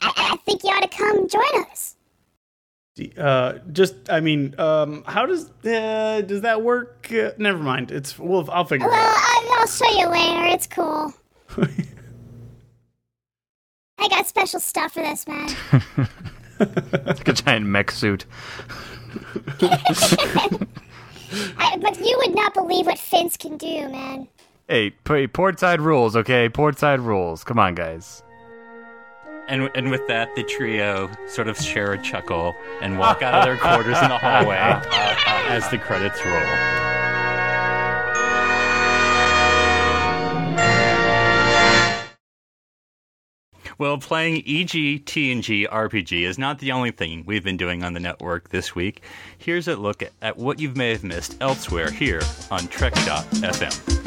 I, 0.00 0.12
I 0.16 0.36
think 0.46 0.62
you 0.62 0.70
ought 0.70 0.88
to 0.88 0.96
come 0.96 1.26
join 1.26 1.64
us. 1.72 1.96
Uh, 3.16 3.54
just, 3.72 3.96
I 4.08 4.20
mean, 4.20 4.54
um, 4.60 5.02
how 5.08 5.26
does 5.26 5.50
uh, 5.64 6.22
does 6.24 6.42
that 6.42 6.62
work? 6.62 7.08
Uh, 7.12 7.32
never 7.36 7.58
mind. 7.58 7.90
It's 7.90 8.16
well, 8.16 8.48
I'll 8.52 8.64
figure 8.64 8.86
Well, 8.86 8.96
it 8.96 9.00
out. 9.00 9.16
I, 9.16 9.56
I'll 9.58 9.66
show 9.66 9.90
you 9.90 10.08
later. 10.08 10.54
It's 10.54 10.68
cool. 10.68 11.12
I 13.98 14.08
got 14.08 14.28
special 14.28 14.60
stuff 14.60 14.92
for 14.92 15.00
this, 15.00 15.26
man. 15.26 15.48
like 16.60 17.26
a 17.26 17.32
giant 17.32 17.66
mech 17.66 17.90
suit. 17.90 18.24
I, 21.58 21.76
but 21.80 21.98
you 21.98 22.16
would 22.24 22.36
not 22.36 22.54
believe 22.54 22.86
what 22.86 22.98
Finns 23.00 23.36
can 23.36 23.56
do, 23.56 23.88
man. 23.88 24.28
Hey, 24.70 24.90
portside 24.90 25.80
rules, 25.80 26.14
okay? 26.14 26.50
Portside 26.50 27.00
rules. 27.00 27.42
Come 27.42 27.58
on, 27.58 27.74
guys. 27.74 28.22
And 29.48 29.70
and 29.74 29.90
with 29.90 30.06
that, 30.08 30.36
the 30.36 30.42
trio 30.42 31.10
sort 31.26 31.48
of 31.48 31.56
share 31.56 31.94
a 31.94 32.02
chuckle 32.02 32.54
and 32.82 32.98
walk 32.98 33.22
out 33.22 33.32
of 33.32 33.44
their 33.44 33.56
quarters 33.56 33.96
in 34.02 34.10
the 34.10 34.18
hallway 34.18 34.58
uh, 34.58 34.84
as 35.48 35.66
the 35.70 35.78
credits 35.78 36.22
roll. 36.22 36.34
Well, 43.78 43.96
playing 43.96 44.38
EG, 44.38 45.06
TNG, 45.06 45.66
RPG 45.66 46.26
is 46.26 46.36
not 46.36 46.58
the 46.58 46.72
only 46.72 46.90
thing 46.90 47.22
we've 47.24 47.44
been 47.44 47.56
doing 47.56 47.84
on 47.84 47.94
the 47.94 48.00
network 48.00 48.50
this 48.50 48.74
week. 48.74 49.02
Here's 49.38 49.68
a 49.68 49.76
look 49.76 50.02
at, 50.02 50.10
at 50.20 50.36
what 50.36 50.58
you 50.58 50.70
may 50.74 50.90
have 50.90 51.04
missed 51.04 51.36
elsewhere 51.40 51.90
here 51.90 52.20
on 52.50 52.66
Trek.fm. 52.66 53.97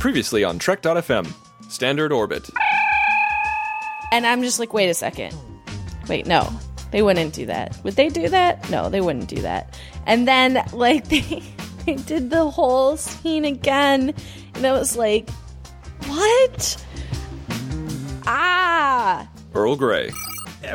Previously 0.00 0.44
on 0.44 0.58
Trek.fm, 0.58 1.30
Standard 1.68 2.10
Orbit. 2.10 2.48
And 4.12 4.26
I'm 4.26 4.42
just 4.42 4.58
like, 4.58 4.72
wait 4.72 4.88
a 4.88 4.94
second. 4.94 5.34
Wait, 6.08 6.26
no. 6.26 6.50
They 6.90 7.02
wouldn't 7.02 7.34
do 7.34 7.44
that. 7.44 7.76
Would 7.84 7.96
they 7.96 8.08
do 8.08 8.30
that? 8.30 8.68
No, 8.70 8.88
they 8.88 9.02
wouldn't 9.02 9.28
do 9.28 9.42
that. 9.42 9.78
And 10.06 10.26
then, 10.26 10.64
like, 10.72 11.06
they, 11.08 11.42
they 11.84 11.96
did 11.96 12.30
the 12.30 12.48
whole 12.50 12.96
scene 12.96 13.44
again. 13.44 14.14
And 14.54 14.66
I 14.66 14.72
was 14.72 14.96
like, 14.96 15.28
what? 16.06 16.84
Ah! 18.26 19.28
Earl 19.54 19.76
Grey. 19.76 20.10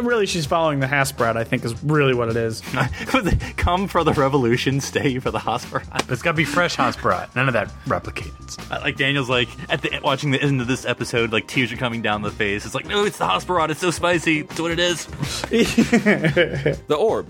Really, 0.01 0.25
she's 0.25 0.45
following 0.45 0.79
the 0.79 0.87
hasperat. 0.87 1.37
I 1.37 1.43
think 1.43 1.63
is 1.63 1.81
really 1.83 2.13
what 2.13 2.29
it 2.29 2.35
is. 2.35 2.61
Come 3.57 3.87
for 3.87 4.03
the 4.03 4.13
revolution, 4.13 4.81
stay 4.81 5.19
for 5.19 5.29
the 5.31 5.37
hasperat. 5.39 6.11
It's 6.11 6.21
got 6.21 6.31
to 6.31 6.37
be 6.37 6.43
fresh 6.45 6.75
hasperat. 6.75 7.35
None 7.35 7.47
of 7.47 7.53
that 7.53 7.69
replicated. 7.85 8.71
Uh, 8.71 8.79
Like 8.81 8.97
Daniel's 8.97 9.29
like 9.29 9.47
at 9.69 9.81
the 9.81 9.99
watching 10.03 10.31
the 10.31 10.41
end 10.41 10.59
of 10.59 10.67
this 10.67 10.85
episode, 10.85 11.31
like 11.31 11.47
tears 11.47 11.71
are 11.71 11.77
coming 11.77 12.01
down 12.01 12.21
the 12.23 12.31
face. 12.31 12.65
It's 12.65 12.73
like, 12.75 12.87
no, 12.87 13.05
it's 13.05 13.17
the 13.19 13.25
hasperat. 13.25 13.69
It's 13.69 13.79
so 13.81 13.91
spicy. 13.91 14.39
It's 14.41 14.59
what 14.59 14.71
it 14.71 14.79
is. 14.79 15.05
the 15.49 16.95
orb. 16.97 17.27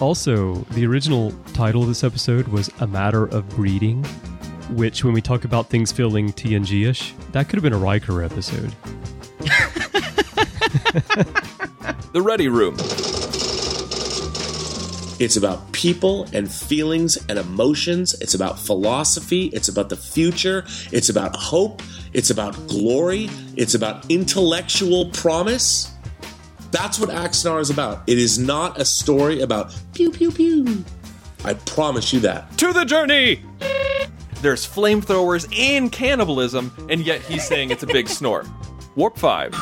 Also, 0.00 0.54
the 0.72 0.84
original 0.84 1.32
title 1.54 1.82
of 1.82 1.88
this 1.88 2.02
episode 2.02 2.48
was 2.48 2.70
A 2.80 2.86
Matter 2.86 3.24
of 3.26 3.48
Breeding, 3.50 4.02
which, 4.70 5.04
when 5.04 5.14
we 5.14 5.22
talk 5.22 5.44
about 5.44 5.70
things 5.70 5.92
feeling 5.92 6.32
TNG 6.32 6.88
ish, 6.88 7.14
that 7.30 7.48
could 7.48 7.54
have 7.56 7.62
been 7.62 7.72
a 7.72 7.78
Riker 7.78 8.22
episode. 8.22 8.74
The 10.92 12.20
Ready 12.22 12.48
Room. 12.48 12.76
It's 15.18 15.36
about 15.36 15.72
people 15.72 16.26
and 16.34 16.52
feelings 16.52 17.16
and 17.28 17.38
emotions. 17.38 18.14
It's 18.20 18.34
about 18.34 18.58
philosophy. 18.58 19.46
It's 19.54 19.68
about 19.68 19.88
the 19.88 19.96
future. 19.96 20.64
It's 20.90 21.08
about 21.08 21.34
hope. 21.36 21.80
It's 22.12 22.28
about 22.28 22.54
glory. 22.68 23.30
It's 23.56 23.74
about 23.74 24.10
intellectual 24.10 25.10
promise. 25.10 25.90
That's 26.72 26.98
what 26.98 27.08
Axanar 27.08 27.60
is 27.60 27.70
about. 27.70 28.02
It 28.06 28.18
is 28.18 28.38
not 28.38 28.78
a 28.78 28.84
story 28.84 29.40
about 29.40 29.74
pew 29.94 30.10
pew 30.10 30.30
pew. 30.30 30.84
I 31.44 31.54
promise 31.54 32.12
you 32.12 32.20
that. 32.20 32.58
To 32.58 32.72
the 32.72 32.84
journey! 32.84 33.42
There's 34.42 34.66
flamethrowers 34.66 35.48
and 35.56 35.90
cannibalism, 35.90 36.86
and 36.90 37.00
yet 37.00 37.20
he's 37.22 37.46
saying 37.46 37.70
it's 37.70 37.82
a 37.82 37.86
big 37.86 38.08
snore. 38.08 38.44
Warp 38.96 39.16
5. 39.16 39.54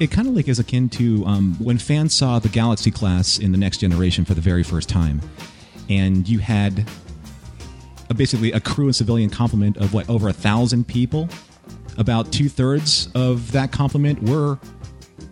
It 0.00 0.12
kind 0.12 0.28
of 0.28 0.34
like 0.34 0.46
is 0.46 0.60
akin 0.60 0.88
to 0.90 1.26
um, 1.26 1.56
when 1.58 1.76
fans 1.78 2.14
saw 2.14 2.38
the 2.38 2.48
Galaxy 2.48 2.90
class 2.90 3.38
in 3.38 3.50
the 3.50 3.58
Next 3.58 3.78
Generation 3.78 4.24
for 4.24 4.34
the 4.34 4.40
very 4.40 4.62
first 4.62 4.88
time, 4.88 5.20
and 5.88 6.28
you 6.28 6.38
had 6.38 6.88
a, 8.08 8.14
basically 8.14 8.52
a 8.52 8.60
crew 8.60 8.86
and 8.86 8.94
civilian 8.94 9.28
complement 9.28 9.76
of 9.76 9.92
what 9.92 10.08
over 10.08 10.28
a 10.28 10.32
thousand 10.32 10.86
people. 10.86 11.28
About 11.96 12.32
two 12.32 12.48
thirds 12.48 13.08
of 13.16 13.50
that 13.50 13.72
complement 13.72 14.22
were 14.22 14.56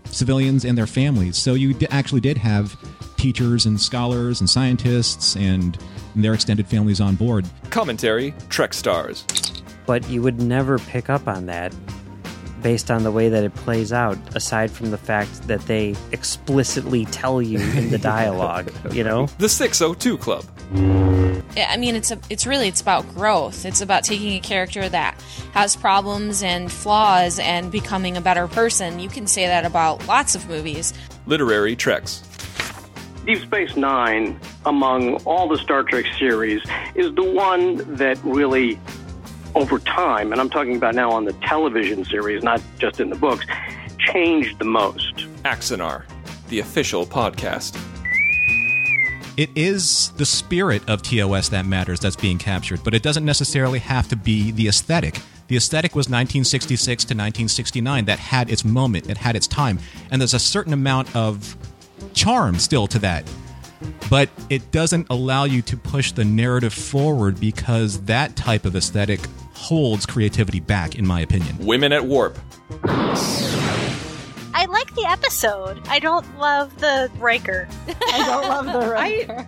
civilians 0.06 0.64
and 0.64 0.76
their 0.76 0.88
families. 0.88 1.36
So 1.36 1.54
you 1.54 1.74
di- 1.74 1.86
actually 1.90 2.22
did 2.22 2.36
have 2.38 2.76
teachers 3.16 3.66
and 3.66 3.80
scholars 3.80 4.40
and 4.40 4.50
scientists 4.50 5.36
and 5.36 5.78
their 6.16 6.34
extended 6.34 6.66
families 6.66 7.00
on 7.00 7.14
board. 7.14 7.46
Commentary 7.70 8.34
Trek 8.48 8.74
Stars. 8.74 9.24
But 9.86 10.08
you 10.10 10.22
would 10.22 10.40
never 10.40 10.80
pick 10.80 11.08
up 11.08 11.28
on 11.28 11.46
that 11.46 11.72
based 12.66 12.90
on 12.90 13.04
the 13.04 13.12
way 13.12 13.28
that 13.28 13.44
it 13.44 13.54
plays 13.54 13.92
out, 13.92 14.18
aside 14.34 14.72
from 14.72 14.90
the 14.90 14.98
fact 14.98 15.46
that 15.46 15.60
they 15.68 15.94
explicitly 16.10 17.04
tell 17.04 17.40
you 17.40 17.60
in 17.60 17.90
the 17.90 17.98
dialogue, 18.16 18.72
you 18.90 19.04
know? 19.04 19.28
The 19.38 19.48
602 19.48 20.18
Club. 20.18 20.44
Yeah, 21.56 21.68
I 21.70 21.76
mean, 21.76 21.94
it's 21.94 22.10
a, 22.10 22.18
it's 22.28 22.44
really 22.44 22.66
it's 22.66 22.80
about 22.80 23.08
growth. 23.14 23.64
It's 23.64 23.80
about 23.80 24.02
taking 24.02 24.32
a 24.32 24.40
character 24.40 24.88
that 24.88 25.14
has 25.52 25.76
problems 25.76 26.42
and 26.42 26.72
flaws 26.72 27.38
and 27.38 27.70
becoming 27.70 28.16
a 28.16 28.20
better 28.20 28.48
person. 28.48 28.98
You 28.98 29.10
can 29.10 29.28
say 29.28 29.46
that 29.46 29.64
about 29.64 30.04
lots 30.08 30.34
of 30.34 30.48
movies. 30.48 30.92
Literary 31.26 31.76
Treks. 31.76 32.24
Deep 33.26 33.42
Space 33.42 33.76
Nine, 33.76 34.40
among 34.64 35.22
all 35.22 35.46
the 35.46 35.58
Star 35.58 35.84
Trek 35.84 36.06
series, 36.18 36.62
is 36.96 37.14
the 37.14 37.22
one 37.22 37.76
that 37.94 38.18
really, 38.24 38.80
over 39.56 39.78
time, 39.80 40.32
and 40.32 40.40
I'm 40.40 40.50
talking 40.50 40.76
about 40.76 40.94
now 40.94 41.10
on 41.10 41.24
the 41.24 41.32
television 41.32 42.04
series, 42.04 42.42
not 42.42 42.60
just 42.78 43.00
in 43.00 43.08
the 43.08 43.16
books, 43.16 43.46
changed 43.98 44.58
the 44.58 44.66
most. 44.66 45.16
Axanar, 45.44 46.04
the 46.48 46.60
official 46.60 47.06
podcast. 47.06 47.80
It 49.38 49.50
is 49.54 50.10
the 50.16 50.26
spirit 50.26 50.88
of 50.88 51.02
TOS 51.02 51.48
that 51.48 51.66
matters 51.66 52.00
that's 52.00 52.16
being 52.16 52.38
captured, 52.38 52.84
but 52.84 52.94
it 52.94 53.02
doesn't 53.02 53.24
necessarily 53.24 53.78
have 53.78 54.08
to 54.08 54.16
be 54.16 54.50
the 54.50 54.68
aesthetic. 54.68 55.20
The 55.48 55.56
aesthetic 55.56 55.92
was 55.92 56.06
1966 56.06 57.04
to 57.04 57.14
1969 57.14 58.04
that 58.04 58.18
had 58.18 58.50
its 58.50 58.64
moment, 58.64 59.08
it 59.08 59.16
had 59.16 59.36
its 59.36 59.46
time, 59.46 59.78
and 60.10 60.20
there's 60.20 60.34
a 60.34 60.38
certain 60.38 60.72
amount 60.72 61.14
of 61.16 61.56
charm 62.12 62.58
still 62.58 62.86
to 62.88 62.98
that. 63.00 63.24
But 64.10 64.28
it 64.50 64.70
doesn't 64.70 65.06
allow 65.10 65.44
you 65.44 65.62
to 65.62 65.76
push 65.76 66.12
the 66.12 66.24
narrative 66.24 66.72
forward 66.72 67.38
because 67.40 68.02
that 68.02 68.36
type 68.36 68.64
of 68.64 68.74
aesthetic 68.76 69.20
holds 69.56 70.06
creativity 70.06 70.60
back, 70.60 70.94
in 70.94 71.06
my 71.06 71.20
opinion. 71.20 71.56
Women 71.58 71.92
at 71.92 72.04
Warp. 72.06 72.38
I 74.58 74.64
like 74.70 74.94
the 74.94 75.04
episode. 75.06 75.80
I 75.88 75.98
don't 75.98 76.38
love 76.38 76.78
the 76.80 77.10
Riker. 77.18 77.68
I 77.88 78.24
don't 78.24 78.48
love 78.48 78.66
the 78.66 78.88
Riker. 78.90 79.46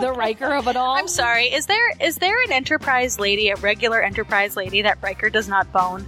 the 0.00 0.12
Riker 0.12 0.54
of 0.54 0.68
it 0.68 0.76
all. 0.76 0.96
I'm 0.96 1.08
sorry. 1.08 1.46
Is 1.46 1.66
there 1.66 1.90
is 2.00 2.16
there 2.16 2.40
an 2.44 2.52
Enterprise 2.52 3.18
lady, 3.18 3.48
a 3.48 3.56
regular 3.56 4.00
Enterprise 4.02 4.56
lady 4.56 4.82
that 4.82 5.02
Riker 5.02 5.30
does 5.30 5.48
not 5.48 5.70
bone? 5.72 6.06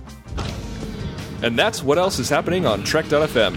And 1.43 1.59
that's 1.59 1.83
what 1.83 1.99
else 1.99 2.19
is 2.19 2.29
happening 2.29 2.65
on 2.65 2.83
Trek.fm. 2.85 3.57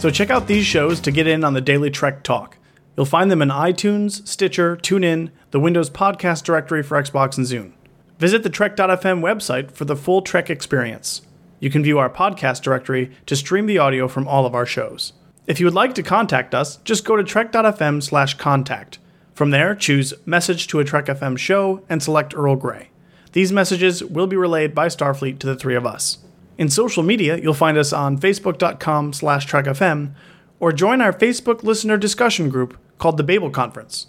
So 0.00 0.10
check 0.10 0.30
out 0.30 0.46
these 0.46 0.64
shows 0.66 1.00
to 1.00 1.10
get 1.10 1.26
in 1.26 1.44
on 1.44 1.54
the 1.54 1.60
daily 1.60 1.90
Trek 1.90 2.22
talk. 2.22 2.56
You'll 2.96 3.06
find 3.06 3.30
them 3.30 3.42
in 3.42 3.48
iTunes, 3.48 4.26
Stitcher, 4.28 4.76
TuneIn, 4.76 5.30
the 5.50 5.58
Windows 5.58 5.90
Podcast 5.90 6.44
Directory 6.44 6.82
for 6.82 7.02
Xbox 7.02 7.36
and 7.36 7.46
Zune. 7.46 7.72
Visit 8.18 8.42
the 8.44 8.50
Trek.fm 8.50 9.20
website 9.20 9.72
for 9.72 9.84
the 9.84 9.96
full 9.96 10.22
Trek 10.22 10.48
experience. 10.48 11.22
You 11.58 11.68
can 11.68 11.82
view 11.82 11.98
our 11.98 12.10
podcast 12.10 12.62
directory 12.62 13.10
to 13.26 13.34
stream 13.34 13.66
the 13.66 13.78
audio 13.78 14.06
from 14.06 14.28
all 14.28 14.46
of 14.46 14.54
our 14.54 14.66
shows. 14.66 15.12
If 15.46 15.58
you 15.58 15.66
would 15.66 15.74
like 15.74 15.94
to 15.94 16.02
contact 16.02 16.54
us, 16.54 16.76
just 16.78 17.04
go 17.04 17.16
to 17.16 17.24
trek.fm 17.24 18.02
slash 18.02 18.34
contact. 18.34 18.98
From 19.34 19.50
there, 19.50 19.74
choose 19.74 20.14
Message 20.24 20.68
to 20.68 20.78
a 20.78 20.84
Trek 20.84 21.06
FM 21.06 21.36
show 21.36 21.82
and 21.88 22.02
select 22.02 22.34
Earl 22.36 22.54
Grey. 22.54 22.90
These 23.32 23.50
messages 23.50 24.04
will 24.04 24.28
be 24.28 24.36
relayed 24.36 24.76
by 24.76 24.86
Starfleet 24.86 25.40
to 25.40 25.46
the 25.46 25.56
three 25.56 25.74
of 25.74 25.84
us. 25.84 26.18
In 26.56 26.68
social 26.68 27.02
media, 27.02 27.36
you'll 27.36 27.52
find 27.52 27.76
us 27.76 27.92
on 27.92 28.16
facebook.com 28.16 29.12
slash 29.12 29.46
trekfm 29.48 30.14
or 30.60 30.70
join 30.70 31.00
our 31.00 31.12
Facebook 31.12 31.64
listener 31.64 31.96
discussion 31.96 32.48
group 32.48 32.78
called 32.98 33.16
the 33.16 33.24
Babel 33.24 33.50
Conference. 33.50 34.06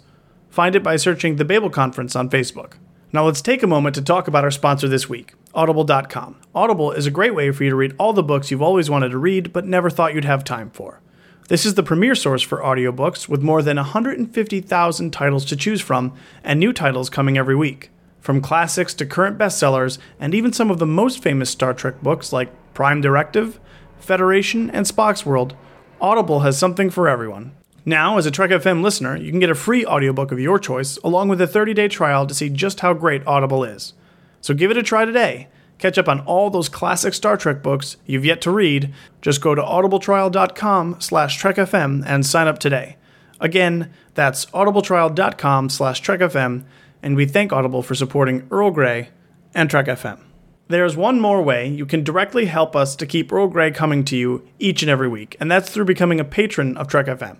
Find 0.48 0.76
it 0.76 0.84
by 0.84 0.94
searching 0.94 1.36
the 1.36 1.44
Babel 1.44 1.70
Conference 1.70 2.14
on 2.14 2.30
Facebook. 2.30 2.74
Now 3.12 3.24
let's 3.24 3.40
take 3.40 3.62
a 3.62 3.68
moment 3.68 3.94
to 3.94 4.02
talk 4.02 4.26
about 4.26 4.42
our 4.42 4.50
sponsor 4.50 4.88
this 4.88 5.08
week, 5.08 5.34
Audible.com. 5.54 6.36
Audible 6.54 6.90
is 6.90 7.06
a 7.06 7.10
great 7.10 7.34
way 7.34 7.52
for 7.52 7.62
you 7.62 7.70
to 7.70 7.76
read 7.76 7.94
all 7.98 8.12
the 8.12 8.22
books 8.22 8.50
you've 8.50 8.62
always 8.62 8.90
wanted 8.90 9.10
to 9.10 9.18
read 9.18 9.52
but 9.52 9.64
never 9.64 9.88
thought 9.88 10.12
you'd 10.12 10.24
have 10.24 10.42
time 10.42 10.70
for. 10.70 11.00
This 11.48 11.64
is 11.64 11.74
the 11.74 11.84
premier 11.84 12.16
source 12.16 12.42
for 12.42 12.58
audiobooks 12.58 13.28
with 13.28 13.40
more 13.40 13.62
than 13.62 13.76
150,000 13.76 15.12
titles 15.12 15.44
to 15.44 15.56
choose 15.56 15.80
from 15.80 16.14
and 16.42 16.58
new 16.58 16.72
titles 16.72 17.08
coming 17.08 17.38
every 17.38 17.54
week. 17.54 17.90
From 18.20 18.40
classics 18.40 18.92
to 18.94 19.06
current 19.06 19.38
bestsellers 19.38 19.98
and 20.18 20.34
even 20.34 20.52
some 20.52 20.72
of 20.72 20.80
the 20.80 20.86
most 20.86 21.22
famous 21.22 21.48
Star 21.48 21.72
Trek 21.72 22.02
books 22.02 22.32
like 22.32 22.52
Prime 22.74 23.00
Directive, 23.00 23.60
Federation, 24.00 24.68
and 24.70 24.84
Spock's 24.84 25.24
World, 25.24 25.54
Audible 26.00 26.40
has 26.40 26.58
something 26.58 26.90
for 26.90 27.08
everyone. 27.08 27.55
Now, 27.88 28.18
as 28.18 28.26
a 28.26 28.32
Trek 28.32 28.50
FM 28.50 28.82
listener, 28.82 29.16
you 29.16 29.30
can 29.30 29.38
get 29.38 29.48
a 29.48 29.54
free 29.54 29.86
audiobook 29.86 30.32
of 30.32 30.40
your 30.40 30.58
choice 30.58 30.96
along 31.04 31.28
with 31.28 31.40
a 31.40 31.46
30-day 31.46 31.86
trial 31.86 32.26
to 32.26 32.34
see 32.34 32.50
just 32.50 32.80
how 32.80 32.92
great 32.92 33.24
Audible 33.28 33.62
is. 33.62 33.94
So 34.40 34.54
give 34.54 34.72
it 34.72 34.76
a 34.76 34.82
try 34.82 35.04
today. 35.04 35.46
Catch 35.78 35.96
up 35.96 36.08
on 36.08 36.18
all 36.22 36.50
those 36.50 36.68
classic 36.68 37.14
Star 37.14 37.36
Trek 37.36 37.62
books 37.62 37.96
you've 38.04 38.24
yet 38.24 38.40
to 38.40 38.50
read. 38.50 38.92
Just 39.22 39.40
go 39.40 39.54
to 39.54 39.62
audibletrial.com 39.62 41.00
slash 41.00 41.40
trekfm 41.40 42.02
and 42.04 42.26
sign 42.26 42.48
up 42.48 42.58
today. 42.58 42.96
Again, 43.38 43.92
that's 44.14 44.46
audibletrial.com 44.46 45.68
slash 45.68 46.02
trekfm, 46.02 46.64
and 47.04 47.14
we 47.14 47.24
thank 47.24 47.52
Audible 47.52 47.84
for 47.84 47.94
supporting 47.94 48.48
Earl 48.50 48.72
Grey 48.72 49.10
and 49.54 49.70
Trek 49.70 49.86
FM. 49.86 50.18
There's 50.66 50.96
one 50.96 51.20
more 51.20 51.40
way 51.40 51.68
you 51.68 51.86
can 51.86 52.02
directly 52.02 52.46
help 52.46 52.74
us 52.74 52.96
to 52.96 53.06
keep 53.06 53.32
Earl 53.32 53.46
Grey 53.46 53.70
coming 53.70 54.04
to 54.06 54.16
you 54.16 54.48
each 54.58 54.82
and 54.82 54.90
every 54.90 55.08
week, 55.08 55.36
and 55.38 55.48
that's 55.48 55.70
through 55.70 55.84
becoming 55.84 56.18
a 56.18 56.24
patron 56.24 56.76
of 56.76 56.88
Trek 56.88 57.06
FM. 57.06 57.36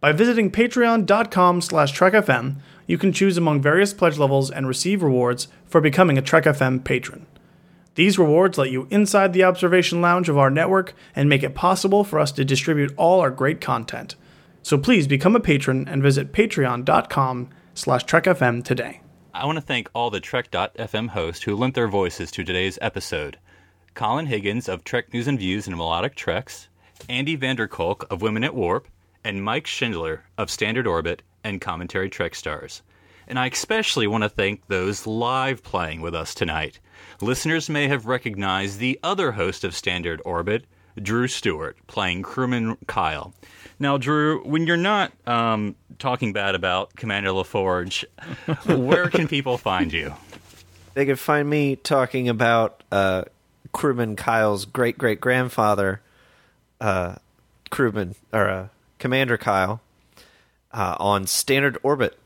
By 0.00 0.12
visiting 0.12 0.50
patreon.com 0.50 1.60
slash 1.60 1.96
trekfm, 1.96 2.56
you 2.86 2.96
can 2.96 3.12
choose 3.12 3.36
among 3.36 3.60
various 3.60 3.92
pledge 3.92 4.16
levels 4.16 4.50
and 4.50 4.66
receive 4.66 5.02
rewards 5.02 5.48
for 5.66 5.80
becoming 5.80 6.16
a 6.16 6.22
Trek 6.22 6.44
FM 6.44 6.82
patron. 6.82 7.26
These 7.96 8.18
rewards 8.18 8.56
let 8.56 8.70
you 8.70 8.86
inside 8.90 9.32
the 9.32 9.44
observation 9.44 10.00
lounge 10.00 10.30
of 10.30 10.38
our 10.38 10.50
network 10.50 10.94
and 11.14 11.28
make 11.28 11.42
it 11.42 11.54
possible 11.54 12.02
for 12.02 12.18
us 12.18 12.32
to 12.32 12.46
distribute 12.46 12.94
all 12.96 13.20
our 13.20 13.30
great 13.30 13.60
content. 13.60 14.16
So 14.62 14.78
please 14.78 15.06
become 15.06 15.36
a 15.36 15.40
patron 15.40 15.86
and 15.86 16.02
visit 16.02 16.32
patreon.com 16.32 17.50
slash 17.74 18.06
trekfm 18.06 18.64
today. 18.64 19.02
I 19.34 19.44
want 19.44 19.56
to 19.56 19.62
thank 19.62 19.90
all 19.94 20.10
the 20.10 20.20
Trek.fm 20.20 21.08
hosts 21.10 21.44
who 21.44 21.54
lent 21.54 21.74
their 21.74 21.88
voices 21.88 22.30
to 22.32 22.44
today's 22.44 22.78
episode. 22.80 23.38
Colin 23.94 24.26
Higgins 24.26 24.68
of 24.68 24.82
Trek 24.82 25.12
News 25.12 25.28
and 25.28 25.38
Views 25.38 25.66
and 25.66 25.76
Melodic 25.76 26.14
Treks, 26.14 26.68
Andi 27.08 27.38
Vanderkolk 27.38 28.04
of 28.10 28.22
Women 28.22 28.44
at 28.44 28.54
Warp, 28.54 28.88
and 29.24 29.44
Mike 29.44 29.66
Schindler 29.66 30.24
of 30.38 30.50
Standard 30.50 30.86
Orbit 30.86 31.22
and 31.44 31.60
Commentary 31.60 32.10
Trek 32.10 32.34
Stars. 32.34 32.82
and 33.28 33.38
I 33.38 33.46
especially 33.46 34.06
want 34.08 34.24
to 34.24 34.28
thank 34.28 34.66
those 34.66 35.06
live 35.06 35.62
playing 35.62 36.00
with 36.00 36.14
us 36.14 36.34
tonight. 36.34 36.80
Listeners 37.20 37.68
may 37.68 37.86
have 37.86 38.06
recognized 38.06 38.78
the 38.78 38.98
other 39.02 39.32
host 39.32 39.62
of 39.62 39.74
Standard 39.74 40.20
Orbit, 40.24 40.64
Drew 41.00 41.28
Stewart, 41.28 41.76
playing 41.86 42.22
crewman 42.22 42.76
Kyle. 42.88 43.32
Now, 43.78 43.98
Drew, 43.98 44.42
when 44.42 44.66
you're 44.66 44.76
not 44.76 45.12
um, 45.28 45.76
talking 45.98 46.32
bad 46.32 46.54
about 46.54 46.96
Commander 46.96 47.30
LaForge, 47.30 48.04
where 48.66 49.08
can 49.08 49.28
people 49.28 49.56
find 49.58 49.92
you? 49.92 50.12
They 50.94 51.06
can 51.06 51.16
find 51.16 51.48
me 51.48 51.76
talking 51.76 52.28
about 52.28 52.82
uh, 52.90 53.24
crewman 53.72 54.16
Kyle's 54.16 54.64
great 54.64 54.98
great 54.98 55.20
grandfather, 55.20 56.00
uh, 56.80 57.14
crewman 57.70 58.16
or 58.32 58.48
uh, 58.48 58.68
Commander 59.00 59.36
Kyle, 59.36 59.80
uh, 60.72 60.96
on 61.00 61.26
Standard 61.26 61.76
Orbit. 61.82 62.16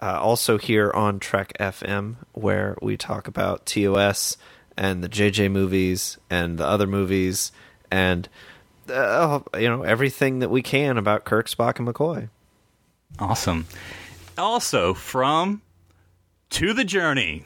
Uh, 0.00 0.18
also 0.20 0.58
here 0.58 0.90
on 0.92 1.20
Trek 1.20 1.52
FM, 1.60 2.16
where 2.32 2.76
we 2.82 2.96
talk 2.96 3.28
about 3.28 3.64
TOS 3.64 4.36
and 4.76 5.04
the 5.04 5.08
JJ 5.08 5.52
movies 5.52 6.18
and 6.28 6.58
the 6.58 6.66
other 6.66 6.88
movies 6.88 7.52
and 7.90 8.28
uh, 8.92 9.40
you 9.56 9.68
know 9.68 9.82
everything 9.82 10.40
that 10.40 10.50
we 10.50 10.62
can 10.62 10.98
about 10.98 11.24
Kirk, 11.24 11.48
Spock, 11.48 11.78
and 11.78 11.88
McCoy. 11.88 12.28
Awesome. 13.18 13.66
Also 14.36 14.94
from 14.94 15.62
To 16.50 16.72
the 16.72 16.84
Journey. 16.84 17.44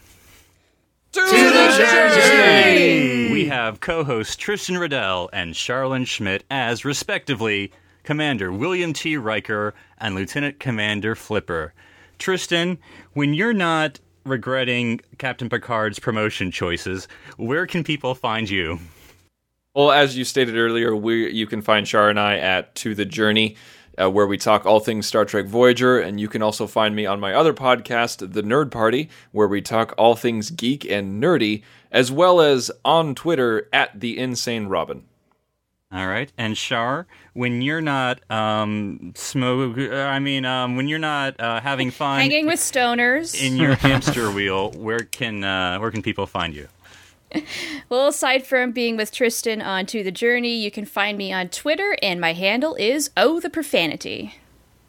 To, 1.12 1.20
the 1.20 1.74
Journey! 1.78 3.32
We 3.32 3.46
have 3.46 3.80
co-hosts 3.80 4.36
Tristan 4.36 4.78
Riddell 4.78 5.30
and 5.32 5.54
Charlynn 5.54 6.04
Schmiedt 6.04 6.42
as, 6.50 6.84
respectively, 6.84 7.72
Commander 8.08 8.50
William 8.50 8.94
T. 8.94 9.18
Riker 9.18 9.74
and 9.98 10.14
Lieutenant 10.14 10.58
Commander 10.58 11.14
Flipper. 11.14 11.74
Tristan, 12.18 12.78
when 13.12 13.34
you're 13.34 13.52
not 13.52 14.00
regretting 14.24 15.02
Captain 15.18 15.50
Picard's 15.50 15.98
promotion 15.98 16.50
choices, 16.50 17.06
where 17.36 17.66
can 17.66 17.84
people 17.84 18.14
find 18.14 18.48
you? 18.48 18.78
Well, 19.74 19.92
as 19.92 20.16
you 20.16 20.24
stated 20.24 20.56
earlier, 20.56 20.96
we 20.96 21.30
you 21.30 21.46
can 21.46 21.60
find 21.60 21.86
Char 21.86 22.08
and 22.08 22.18
I 22.18 22.38
at 22.38 22.74
To 22.76 22.94
the 22.94 23.04
Journey, 23.04 23.56
uh, 24.00 24.10
where 24.10 24.26
we 24.26 24.38
talk 24.38 24.64
all 24.64 24.80
things 24.80 25.06
Star 25.06 25.26
Trek 25.26 25.44
Voyager, 25.44 26.00
and 26.00 26.18
you 26.18 26.28
can 26.28 26.40
also 26.40 26.66
find 26.66 26.96
me 26.96 27.04
on 27.04 27.20
my 27.20 27.34
other 27.34 27.52
podcast, 27.52 28.32
The 28.32 28.42
Nerd 28.42 28.70
Party, 28.70 29.10
where 29.32 29.48
we 29.48 29.60
talk 29.60 29.92
all 29.98 30.16
things 30.16 30.50
geek 30.50 30.90
and 30.90 31.22
nerdy, 31.22 31.62
as 31.92 32.10
well 32.10 32.40
as 32.40 32.70
on 32.86 33.14
Twitter 33.14 33.68
at 33.70 34.00
The 34.00 34.16
Insane 34.18 34.68
Robin. 34.68 35.04
All 35.90 36.06
right, 36.06 36.30
and 36.36 36.56
Shar, 36.56 37.06
when 37.32 37.62
you're 37.62 37.80
not 37.80 38.20
um 38.30 39.12
smoke, 39.16 39.78
I 39.78 40.18
mean, 40.18 40.44
um, 40.44 40.76
when 40.76 40.86
you're 40.86 40.98
not 40.98 41.40
uh, 41.40 41.60
having 41.62 41.90
fun, 41.90 42.20
Hanging 42.20 42.46
with 42.46 42.60
stoners. 42.60 43.40
in 43.40 43.56
your 43.56 43.74
hamster 43.74 44.30
wheel, 44.30 44.70
where 44.72 44.98
can 45.00 45.42
uh, 45.44 45.78
where 45.78 45.90
can 45.90 46.02
people 46.02 46.26
find 46.26 46.54
you? 46.54 46.68
Well, 47.90 48.08
aside 48.08 48.46
from 48.46 48.72
being 48.72 48.98
with 48.98 49.12
Tristan 49.12 49.62
on 49.62 49.86
To 49.86 50.02
the 50.02 50.10
Journey, 50.10 50.56
you 50.56 50.70
can 50.70 50.84
find 50.84 51.16
me 51.16 51.32
on 51.32 51.48
Twitter, 51.48 51.96
and 52.02 52.20
my 52.20 52.34
handle 52.34 52.74
is 52.74 53.10
Oh 53.16 53.40
the 53.40 53.48
Profanity. 53.48 54.34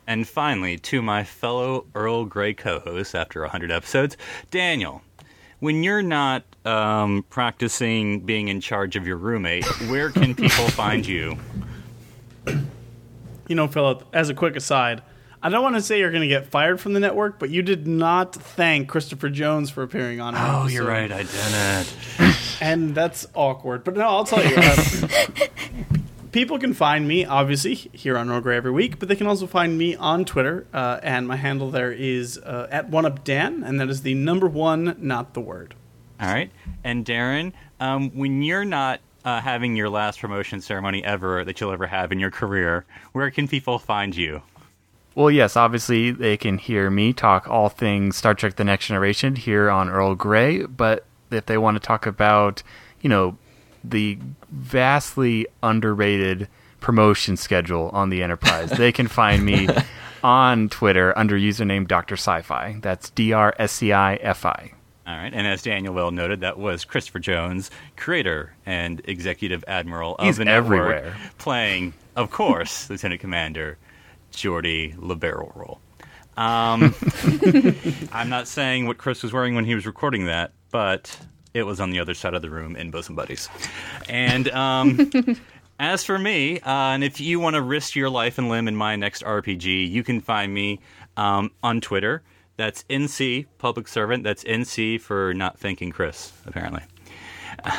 And 0.06 0.28
finally, 0.28 0.78
to 0.80 1.02
my 1.02 1.24
fellow 1.24 1.86
Earl 1.96 2.26
Grey 2.26 2.54
co-hosts 2.54 3.16
after 3.16 3.42
100 3.42 3.72
episodes, 3.72 4.18
Daniel. 4.52 5.02
When 5.60 5.82
you're 5.84 6.02
not 6.02 6.44
um, 6.66 7.26
practicing 7.30 8.22
being 8.22 8.48
in 8.48 8.62
charge 8.62 8.96
of 8.96 9.08
your 9.08 9.18
roommate, 9.18 9.66
where 9.90 10.10
can 10.10 10.36
people 10.36 10.68
find 10.70 11.06
you? 11.06 11.38
You 13.48 13.56
know, 13.56 13.68
Phillip, 13.68 14.04
as 14.14 14.30
a 14.30 14.34
quick 14.34 14.56
aside, 14.56 15.02
I 15.42 15.50
don't 15.50 15.64
want 15.64 15.76
to 15.76 15.82
say 15.82 16.00
you're 16.00 16.12
going 16.12 16.22
to 16.22 16.28
get 16.28 16.48
fired 16.48 16.82
from 16.82 16.94
the 16.94 17.00
network, 17.00 17.40
but 17.40 17.50
you 17.50 17.62
did 17.62 17.88
not 17.88 18.36
thank 18.36 18.90
Christopher 18.90 19.30
Jones 19.30 19.70
for 19.70 19.84
appearing 19.84 20.20
on. 20.20 20.36
our 20.36 20.64
Oh, 20.64 20.68
you're 20.68 20.86
right, 20.86 21.10
I 21.12 21.24
didn't. 21.24 21.96
and 22.62 22.94
that's 22.94 23.26
awkward. 23.34 23.86
But 23.86 23.96
no, 23.96 24.02
I'll 24.02 24.26
tell 24.26 24.46
you. 24.46 24.56
Uh, 24.58 25.48
people 26.32 26.60
can 26.60 26.74
find 26.74 27.08
me 27.08 27.24
obviously 27.24 27.76
here 27.76 28.18
on 28.18 28.30
Earl 28.30 28.42
Grey 28.42 28.58
every 28.58 28.72
week, 28.72 29.00
but 29.00 29.08
they 29.08 29.16
can 29.16 29.28
also 29.28 29.48
find 29.48 29.78
me 29.78 29.96
on 29.96 30.26
Twitter, 30.26 30.68
uh, 30.74 31.00
and 31.02 31.26
my 31.28 31.38
handle 31.38 31.72
there 31.72 31.92
is 31.92 32.38
uh, 32.40 32.68
at 32.70 32.90
one 32.90 33.06
up 33.06 33.24
Dan, 33.24 33.64
and 33.64 33.80
that 33.80 33.90
is 33.90 34.02
the 34.02 34.14
number 34.16 34.48
one, 34.48 34.98
not 35.00 35.34
the 35.34 35.42
word. 35.42 35.74
All 36.20 36.28
right. 36.28 36.52
And 36.84 37.06
Darren, 37.06 37.54
um, 37.80 38.10
when 38.12 38.42
you're 38.42 38.66
not 38.66 39.00
uh, 39.24 39.42
having 39.42 39.76
your 39.76 39.90
last 39.90 40.20
promotion 40.20 40.62
ceremony 40.62 41.04
ever 41.04 41.44
that 41.46 41.60
you'll 41.60 41.72
ever 41.72 41.88
have 41.88 42.12
in 42.12 42.20
your 42.20 42.32
career, 42.32 42.86
where 43.14 43.32
can 43.32 43.48
people 43.48 43.80
find 43.80 44.16
you? 44.16 44.42
Well, 45.16 45.32
yes, 45.32 45.58
obviously 45.58 46.12
they 46.12 46.38
can 46.38 46.58
hear 46.58 46.90
me 46.90 47.14
talk 47.14 47.48
all 47.48 47.70
things 47.70 48.16
Star 48.16 48.34
Trek 48.34 48.56
The 48.56 48.64
Next 48.64 48.88
Generation 48.88 49.36
here 49.36 49.70
on 49.70 49.90
Earl 49.90 50.16
Grey, 50.16 50.64
but 50.64 51.06
if 51.32 51.46
they 51.46 51.58
want 51.58 51.76
to 51.76 51.80
talk 51.80 52.06
about, 52.06 52.64
you 53.02 53.10
know, 53.10 53.38
the 53.84 54.18
vastly 54.50 55.48
underrated 55.64 56.48
promotion 56.80 57.38
schedule 57.38 57.90
on 57.92 58.10
the 58.10 58.24
Enterprise, 58.24 58.72
they 58.72 58.92
can 58.92 59.08
find 59.08 59.44
me 59.46 59.68
on 60.24 60.70
Twitter 60.70 61.18
under 61.18 61.38
username 61.38 61.88
Dr. 61.88 62.16
Sci-Fi. 62.16 62.78
That's 62.82 63.10
D 63.10 63.34
R 63.34 63.54
S 63.58 63.74
C 63.74 63.92
I 63.92 64.16
F 64.16 64.46
I. 64.46 64.74
All 65.10 65.18
right. 65.18 65.34
And 65.34 65.48
as 65.48 65.64
Daniel 65.64 65.92
well 65.92 66.12
noted, 66.12 66.42
that 66.42 66.60
was 66.60 66.86
Christopher 66.86 67.18
Jones, 67.18 67.72
creator 67.98 68.54
and 68.64 69.02
executive 69.06 69.66
admiral 69.68 70.16
of 70.18 70.28
He's 70.28 70.38
the 70.38 70.46
network, 70.46 70.94
everywhere. 70.94 71.18
playing, 71.40 71.96
of 72.16 72.30
course, 72.32 72.88
Lieutenant 72.92 73.20
Commander 73.20 73.80
Geordi 74.32 74.96
LeBarrel 74.98 75.56
Roll. 75.56 75.82
Um, 76.38 76.94
I'm 78.14 78.30
not 78.30 78.48
saying 78.48 78.86
what 78.86 79.00
Chris 79.00 79.24
was 79.24 79.34
wearing 79.34 79.56
when 79.56 79.66
he 79.66 79.74
was 79.74 79.88
recording 79.88 80.26
that, 80.28 80.52
but 80.70 81.18
it 81.56 81.64
was 81.64 81.80
on 81.80 81.90
the 81.90 82.00
other 82.00 82.14
side 82.14 82.36
of 82.36 82.44
the 82.44 82.52
room 82.52 82.76
in 82.76 82.92
Bosom 82.92 83.16
Buddies. 83.16 83.50
And 84.08 84.48
um, 84.52 85.12
as 85.80 86.06
for 86.06 86.20
me, 86.20 86.60
uh, 86.60 86.70
and 86.70 87.04
if 87.04 87.20
you 87.20 87.40
want 87.40 87.56
to 87.56 87.64
risk 87.64 87.96
your 87.96 88.12
life 88.12 88.38
and 88.38 88.48
limb 88.48 88.68
in 88.68 88.76
my 88.76 88.96
next 88.96 89.24
RPG, 89.24 89.90
you 89.90 90.04
can 90.04 90.22
find 90.22 90.54
me 90.54 90.82
um, 91.18 91.50
on 91.64 91.82
Twitter. 91.82 92.22
That's 92.60 92.84
NC 92.90 93.46
Public 93.58 93.88
Servant. 93.88 94.26
That's 94.26 94.44
NC 94.44 95.00
for 95.00 95.34
not 95.34 95.58
thanking 95.58 95.94
Chris, 95.94 96.34
apparently. 96.46 96.82
All 97.66 97.72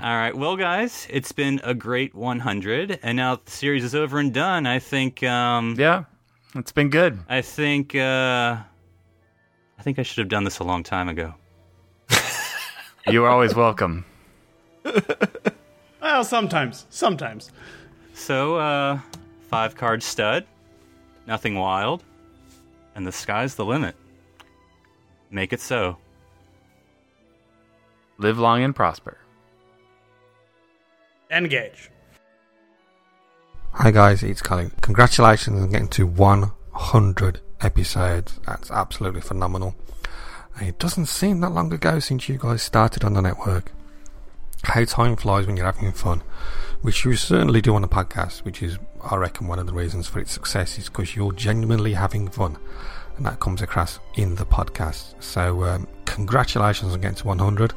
right, 0.00 0.34
well, 0.34 0.56
guys, 0.56 1.06
it's 1.08 1.30
been 1.30 1.60
a 1.62 1.72
great 1.72 2.12
100, 2.12 2.98
and 3.04 3.16
now 3.16 3.36
the 3.36 3.48
series 3.48 3.84
is 3.84 3.94
over 3.94 4.18
and 4.18 4.34
done. 4.34 4.66
I 4.66 4.80
think. 4.80 5.22
Um, 5.22 5.76
yeah, 5.78 6.02
it's 6.56 6.72
been 6.72 6.90
good. 6.90 7.16
I 7.28 7.42
think. 7.42 7.94
Uh, 7.94 8.56
I 9.78 9.82
think 9.82 10.00
I 10.00 10.02
should 10.02 10.18
have 10.18 10.28
done 10.30 10.42
this 10.42 10.58
a 10.58 10.64
long 10.64 10.82
time 10.82 11.08
ago. 11.08 11.34
You 13.06 13.22
are 13.22 13.30
always 13.30 13.54
welcome. 13.54 14.04
Well, 16.02 16.24
sometimes, 16.24 16.86
sometimes. 16.90 17.52
So, 18.14 18.56
uh, 18.56 18.98
five 19.48 19.74
card 19.76 20.02
stud, 20.02 20.44
nothing 21.26 21.56
wild, 21.56 22.02
and 22.96 23.06
the 23.06 23.12
sky's 23.12 23.54
the 23.54 23.64
limit. 23.64 23.94
Make 25.30 25.52
it 25.52 25.60
so. 25.60 25.98
Live 28.18 28.38
long 28.38 28.62
and 28.62 28.74
prosper. 28.74 29.18
Engage. 31.30 31.90
Hi 33.72 33.90
guys, 33.90 34.22
it's 34.22 34.40
Colin. 34.40 34.72
Congratulations 34.80 35.60
on 35.60 35.70
getting 35.70 35.88
to 35.88 36.06
100 36.06 37.40
episodes. 37.60 38.40
That's 38.46 38.70
absolutely 38.70 39.20
phenomenal. 39.20 39.76
It 40.58 40.78
doesn't 40.78 41.06
seem 41.06 41.40
that 41.40 41.50
long 41.50 41.70
ago 41.74 41.98
since 41.98 42.30
you 42.30 42.38
guys 42.38 42.62
started 42.62 43.04
on 43.04 43.12
the 43.12 43.20
network. 43.20 43.72
How 44.62 44.84
time 44.84 45.16
flies 45.16 45.46
when 45.46 45.58
you're 45.58 45.66
having 45.66 45.92
fun, 45.92 46.22
which 46.82 47.04
you 47.04 47.14
certainly 47.16 47.60
do 47.60 47.74
on 47.74 47.82
the 47.82 47.88
podcast, 47.88 48.44
which 48.44 48.62
is, 48.62 48.78
I 49.02 49.16
reckon, 49.16 49.46
one 49.46 49.58
of 49.58 49.66
the 49.66 49.72
reasons 49.72 50.06
for 50.06 50.20
its 50.20 50.32
success 50.32 50.78
is 50.78 50.88
because 50.88 51.16
you're 51.16 51.32
genuinely 51.32 51.94
having 51.94 52.28
fun, 52.28 52.56
and 53.16 53.26
that 53.26 53.40
comes 53.40 53.62
across 53.62 53.98
in 54.14 54.34
the 54.34 54.46
podcast. 54.46 55.14
So, 55.22 55.64
um, 55.64 55.88
congratulations 56.04 56.92
on 56.92 57.00
getting 57.00 57.16
to 57.16 57.26
100. 57.26 57.72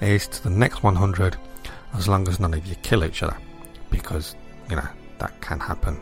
Here's 0.00 0.28
to 0.28 0.42
the 0.42 0.50
next 0.50 0.82
100, 0.82 1.36
as 1.94 2.08
long 2.08 2.28
as 2.28 2.38
none 2.38 2.54
of 2.54 2.66
you 2.66 2.74
kill 2.76 3.04
each 3.04 3.22
other, 3.22 3.36
because, 3.90 4.34
you 4.70 4.76
know, 4.76 4.88
that 5.18 5.40
can 5.40 5.60
happen. 5.60 5.98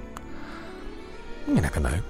You 1.46 1.60
never 1.60 1.80
know. 1.80 2.00